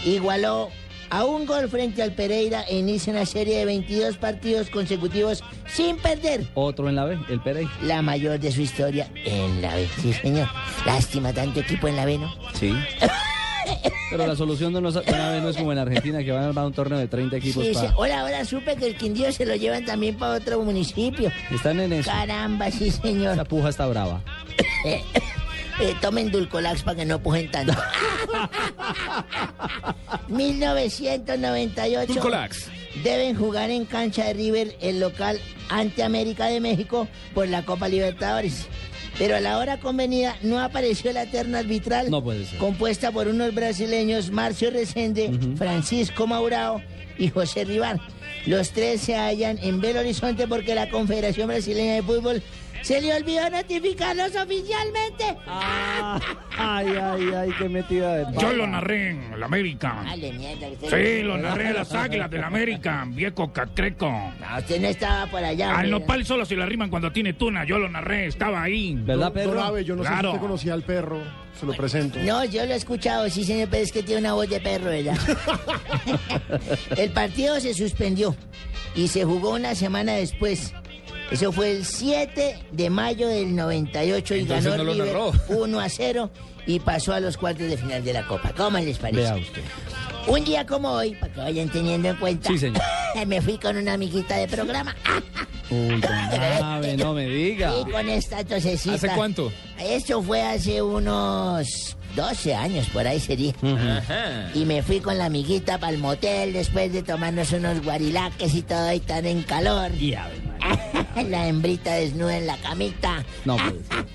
igualó 0.04 0.70
a 1.10 1.24
un 1.24 1.44
gol 1.44 1.68
frente 1.68 2.02
al 2.02 2.12
Pereira 2.12 2.62
e 2.62 2.78
inicia 2.78 3.12
una 3.12 3.26
serie 3.26 3.58
de 3.58 3.64
22 3.64 4.16
partidos 4.16 4.70
consecutivos 4.70 5.42
sin 5.66 5.96
perder. 5.96 6.46
Otro 6.54 6.88
en 6.88 6.96
la 6.96 7.04
B, 7.04 7.18
el 7.28 7.40
Perey. 7.40 7.68
La 7.82 8.00
mayor 8.00 8.38
de 8.38 8.52
su 8.52 8.60
historia 8.60 9.10
en 9.24 9.60
la 9.60 9.74
B. 9.74 9.88
Sí, 10.00 10.12
señor. 10.12 10.48
Lástima 10.86 11.32
tanto 11.32 11.60
equipo 11.60 11.88
en 11.88 11.96
la 11.96 12.04
B, 12.04 12.18
¿no? 12.18 12.32
Sí. 12.54 12.72
Pero 14.10 14.26
la 14.26 14.34
solución 14.36 14.72
de, 14.72 14.80
una 14.80 14.90
vez 15.30 15.42
no 15.42 15.48
es 15.48 15.56
como 15.56 15.72
en 15.72 15.78
Argentina, 15.78 16.22
que 16.24 16.32
van 16.32 16.42
a 16.42 16.46
armar 16.48 16.66
un 16.66 16.72
torneo 16.72 16.98
de 16.98 17.06
30 17.06 17.36
equipos 17.36 17.64
Sí, 17.64 17.74
sí. 17.74 17.80
para... 17.80 17.96
Hola, 17.96 18.20
ahora 18.20 18.44
supe 18.44 18.76
que 18.76 18.86
el 18.86 18.96
Quindío 18.96 19.30
se 19.32 19.46
lo 19.46 19.54
llevan 19.54 19.84
también 19.84 20.16
para 20.16 20.34
otro 20.34 20.60
municipio. 20.62 21.30
Están 21.50 21.80
en 21.80 21.92
eso. 21.92 22.10
Caramba, 22.10 22.70
sí, 22.70 22.90
señor. 22.90 23.34
Esa 23.34 23.44
puja 23.44 23.68
está 23.68 23.86
brava. 23.86 24.20
Eh, 25.82 25.94
tomen 26.02 26.30
Dulcolax 26.30 26.82
para 26.82 26.98
que 26.98 27.04
no 27.06 27.22
pujen 27.22 27.50
tanto. 27.50 27.72
1998. 30.28 32.12
Dulcolax. 32.12 32.66
Deben 33.02 33.34
jugar 33.34 33.70
en 33.70 33.86
cancha 33.86 34.24
de 34.24 34.34
River 34.34 34.76
el 34.82 35.00
local 35.00 35.40
ante 35.70 36.02
América 36.02 36.46
de 36.46 36.60
México 36.60 37.08
por 37.34 37.48
la 37.48 37.64
Copa 37.64 37.88
Libertadores. 37.88 38.66
Pero 39.20 39.36
a 39.36 39.40
la 39.40 39.58
hora 39.58 39.78
convenida 39.78 40.34
no 40.40 40.58
apareció 40.60 41.12
la 41.12 41.26
terna 41.26 41.58
arbitral 41.58 42.10
No 42.10 42.24
puede 42.24 42.46
ser. 42.46 42.58
compuesta 42.58 43.12
por 43.12 43.28
unos 43.28 43.54
brasileños, 43.54 44.30
Marcio 44.30 44.70
Resende, 44.70 45.30
Francisco 45.58 46.26
Maurao 46.26 46.80
y 47.18 47.28
José 47.28 47.66
Rivar. 47.66 48.00
Los 48.46 48.70
tres 48.70 49.02
se 49.02 49.14
hallan 49.16 49.58
en 49.62 49.82
Belo 49.82 50.00
Horizonte 50.00 50.48
porque 50.48 50.74
la 50.74 50.88
Confederación 50.88 51.48
Brasileña 51.48 51.96
de 51.96 52.02
Fútbol 52.02 52.42
se 52.82 53.00
le 53.00 53.14
olvidó 53.14 53.48
notificarlos 53.50 54.34
oficialmente. 54.36 55.36
Ay, 56.62 56.86
ay, 57.00 57.30
ay, 57.34 57.50
qué 57.58 57.68
metida 57.70 58.16
de 58.16 58.38
Yo 58.38 58.52
lo 58.52 58.66
narré 58.66 59.10
en 59.10 59.40
la 59.40 59.46
América. 59.46 60.02
Dale, 60.04 60.32
mierda, 60.32 60.68
usted- 60.68 60.88
Sí, 61.18 61.22
lo 61.22 61.38
narré 61.38 61.68
en 61.68 61.74
las 61.74 61.92
águilas 61.94 62.30
de 62.30 62.38
la 62.38 62.46
América, 62.48 63.04
viejo 63.08 63.50
cacreco. 63.52 64.10
No, 64.10 64.58
usted 64.58 64.80
no 64.80 64.88
estaba 64.88 65.26
por 65.30 65.42
allá. 65.42 65.78
Al 65.78 65.90
nopal 65.90 66.26
solo 66.26 66.44
se 66.44 66.56
la 66.56 66.66
riman 66.66 66.90
cuando 66.90 67.10
tiene 67.12 67.32
tuna, 67.32 67.64
yo 67.64 67.78
lo 67.78 67.88
narré, 67.88 68.26
estaba 68.26 68.62
ahí. 68.62 68.94
¿Verdad, 69.00 69.32
Don 69.32 69.58
Abe, 69.58 69.84
yo 69.84 69.96
no 69.96 70.02
sé 70.02 70.08
Claro. 70.10 70.22
si 70.30 70.36
usted 70.36 70.40
conocía 70.46 70.74
al 70.74 70.82
perro. 70.82 71.22
Se 71.58 71.64
lo 71.66 71.72
presento. 71.74 72.18
No, 72.20 72.44
yo 72.44 72.64
lo 72.66 72.72
he 72.72 72.76
escuchado, 72.76 73.28
sí, 73.30 73.44
señor, 73.44 73.68
pero 73.70 73.82
es 73.82 73.92
que 73.92 74.02
tiene 74.02 74.20
una 74.20 74.34
voz 74.34 74.48
de 74.48 74.60
perro, 74.60 74.86
¿verdad? 74.90 75.16
el 76.96 77.10
partido 77.10 77.58
se 77.60 77.74
suspendió 77.74 78.36
y 78.94 79.08
se 79.08 79.24
jugó 79.24 79.50
una 79.54 79.74
semana 79.74 80.12
después. 80.12 80.74
Eso 81.30 81.52
fue 81.52 81.70
el 81.72 81.84
7 81.84 82.58
de 82.72 82.90
mayo 82.90 83.28
del 83.28 83.54
98 83.54 84.34
y 84.34 84.40
Entonces 84.40 84.70
ganó 84.70 84.84
no 84.84 84.92
River 84.92 85.06
narró. 85.08 85.32
1 85.48 85.80
a 85.80 85.88
0 85.88 86.30
y 86.66 86.80
pasó 86.80 87.12
a 87.12 87.20
los 87.20 87.36
cuartos 87.36 87.68
de 87.68 87.76
final 87.76 88.04
de 88.04 88.12
la 88.12 88.26
Copa. 88.26 88.52
¿Cómo 88.56 88.78
les 88.78 88.98
parece? 88.98 89.20
Vea 89.22 89.36
usted. 89.36 89.62
Un 90.26 90.44
día 90.44 90.66
como 90.66 90.90
hoy, 90.90 91.14
para 91.14 91.32
que 91.32 91.40
vayan 91.40 91.68
teniendo 91.70 92.08
en 92.08 92.16
cuenta, 92.16 92.48
Sí, 92.48 92.58
señor. 92.58 92.82
me 93.26 93.40
fui 93.40 93.58
con 93.58 93.76
una 93.76 93.94
amiguita 93.94 94.36
de 94.36 94.46
programa 94.48 94.94
Uy, 95.70 96.00
Abe, 96.62 96.96
no 96.96 97.14
me 97.14 97.26
diga. 97.26 97.72
y 97.80 97.90
con 97.90 98.08
esta 98.08 98.44
tosecita. 98.44 98.96
¿Hace 98.96 99.08
cuánto? 99.10 99.52
Esto 99.78 100.20
fue 100.22 100.42
hace 100.42 100.82
unos 100.82 101.96
12 102.14 102.54
años, 102.54 102.88
por 102.88 103.06
ahí 103.06 103.20
sería. 103.20 103.52
Y 104.54 104.64
me 104.64 104.82
fui 104.82 105.00
con 105.00 105.18
la 105.18 105.26
amiguita 105.26 105.78
para 105.78 105.92
el 105.92 105.98
motel 105.98 106.52
después 106.52 106.92
de 106.92 107.02
tomarnos 107.02 107.52
unos 107.52 107.82
guarilaques 107.82 108.54
y 108.54 108.62
todo 108.62 108.92
y 108.92 109.00
tan 109.00 109.26
en 109.26 109.42
calor. 109.42 109.90
la 111.28 111.46
hembrita 111.48 111.94
desnuda 111.94 112.36
en 112.36 112.46
la 112.46 112.56
camita. 112.58 113.24
No 113.44 113.56
puede 113.56 113.82
ser. 113.84 114.06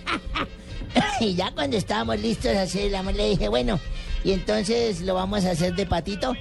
y 1.20 1.36
ya 1.36 1.52
cuando 1.52 1.78
estábamos 1.78 2.20
listos 2.20 2.56
a 2.56 2.64
hacer 2.64 2.88
el 2.88 2.96
amor, 2.96 3.16
le 3.16 3.30
dije, 3.30 3.48
bueno, 3.50 3.80
y 4.24 4.32
entonces 4.32 5.02
lo 5.02 5.14
vamos 5.16 5.46
a 5.46 5.52
hacer 5.52 5.76
de 5.76 5.86
patito. 5.86 6.34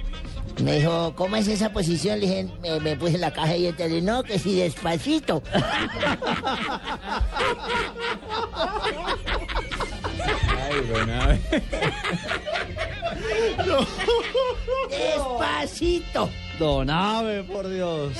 Me 0.63 0.79
dijo, 0.79 1.13
¿cómo 1.15 1.35
es 1.35 1.47
esa 1.49 1.73
posición? 1.73 2.19
Le 2.19 2.27
dije, 2.27 2.47
me, 2.61 2.79
me 2.79 2.95
puse 2.95 3.17
la 3.17 3.33
caja 3.33 3.57
y 3.57 3.67
entonces, 3.67 4.01
no, 4.01 4.23
que 4.23 4.39
si 4.39 4.55
despacito. 4.55 5.43
Ay, 10.21 10.81
don 10.87 11.09
Abe. 11.09 11.39
Despacito. 14.89 16.29
Don 16.59 16.89
Abe, 16.89 17.43
por 17.43 17.69
Dios. 17.69 18.13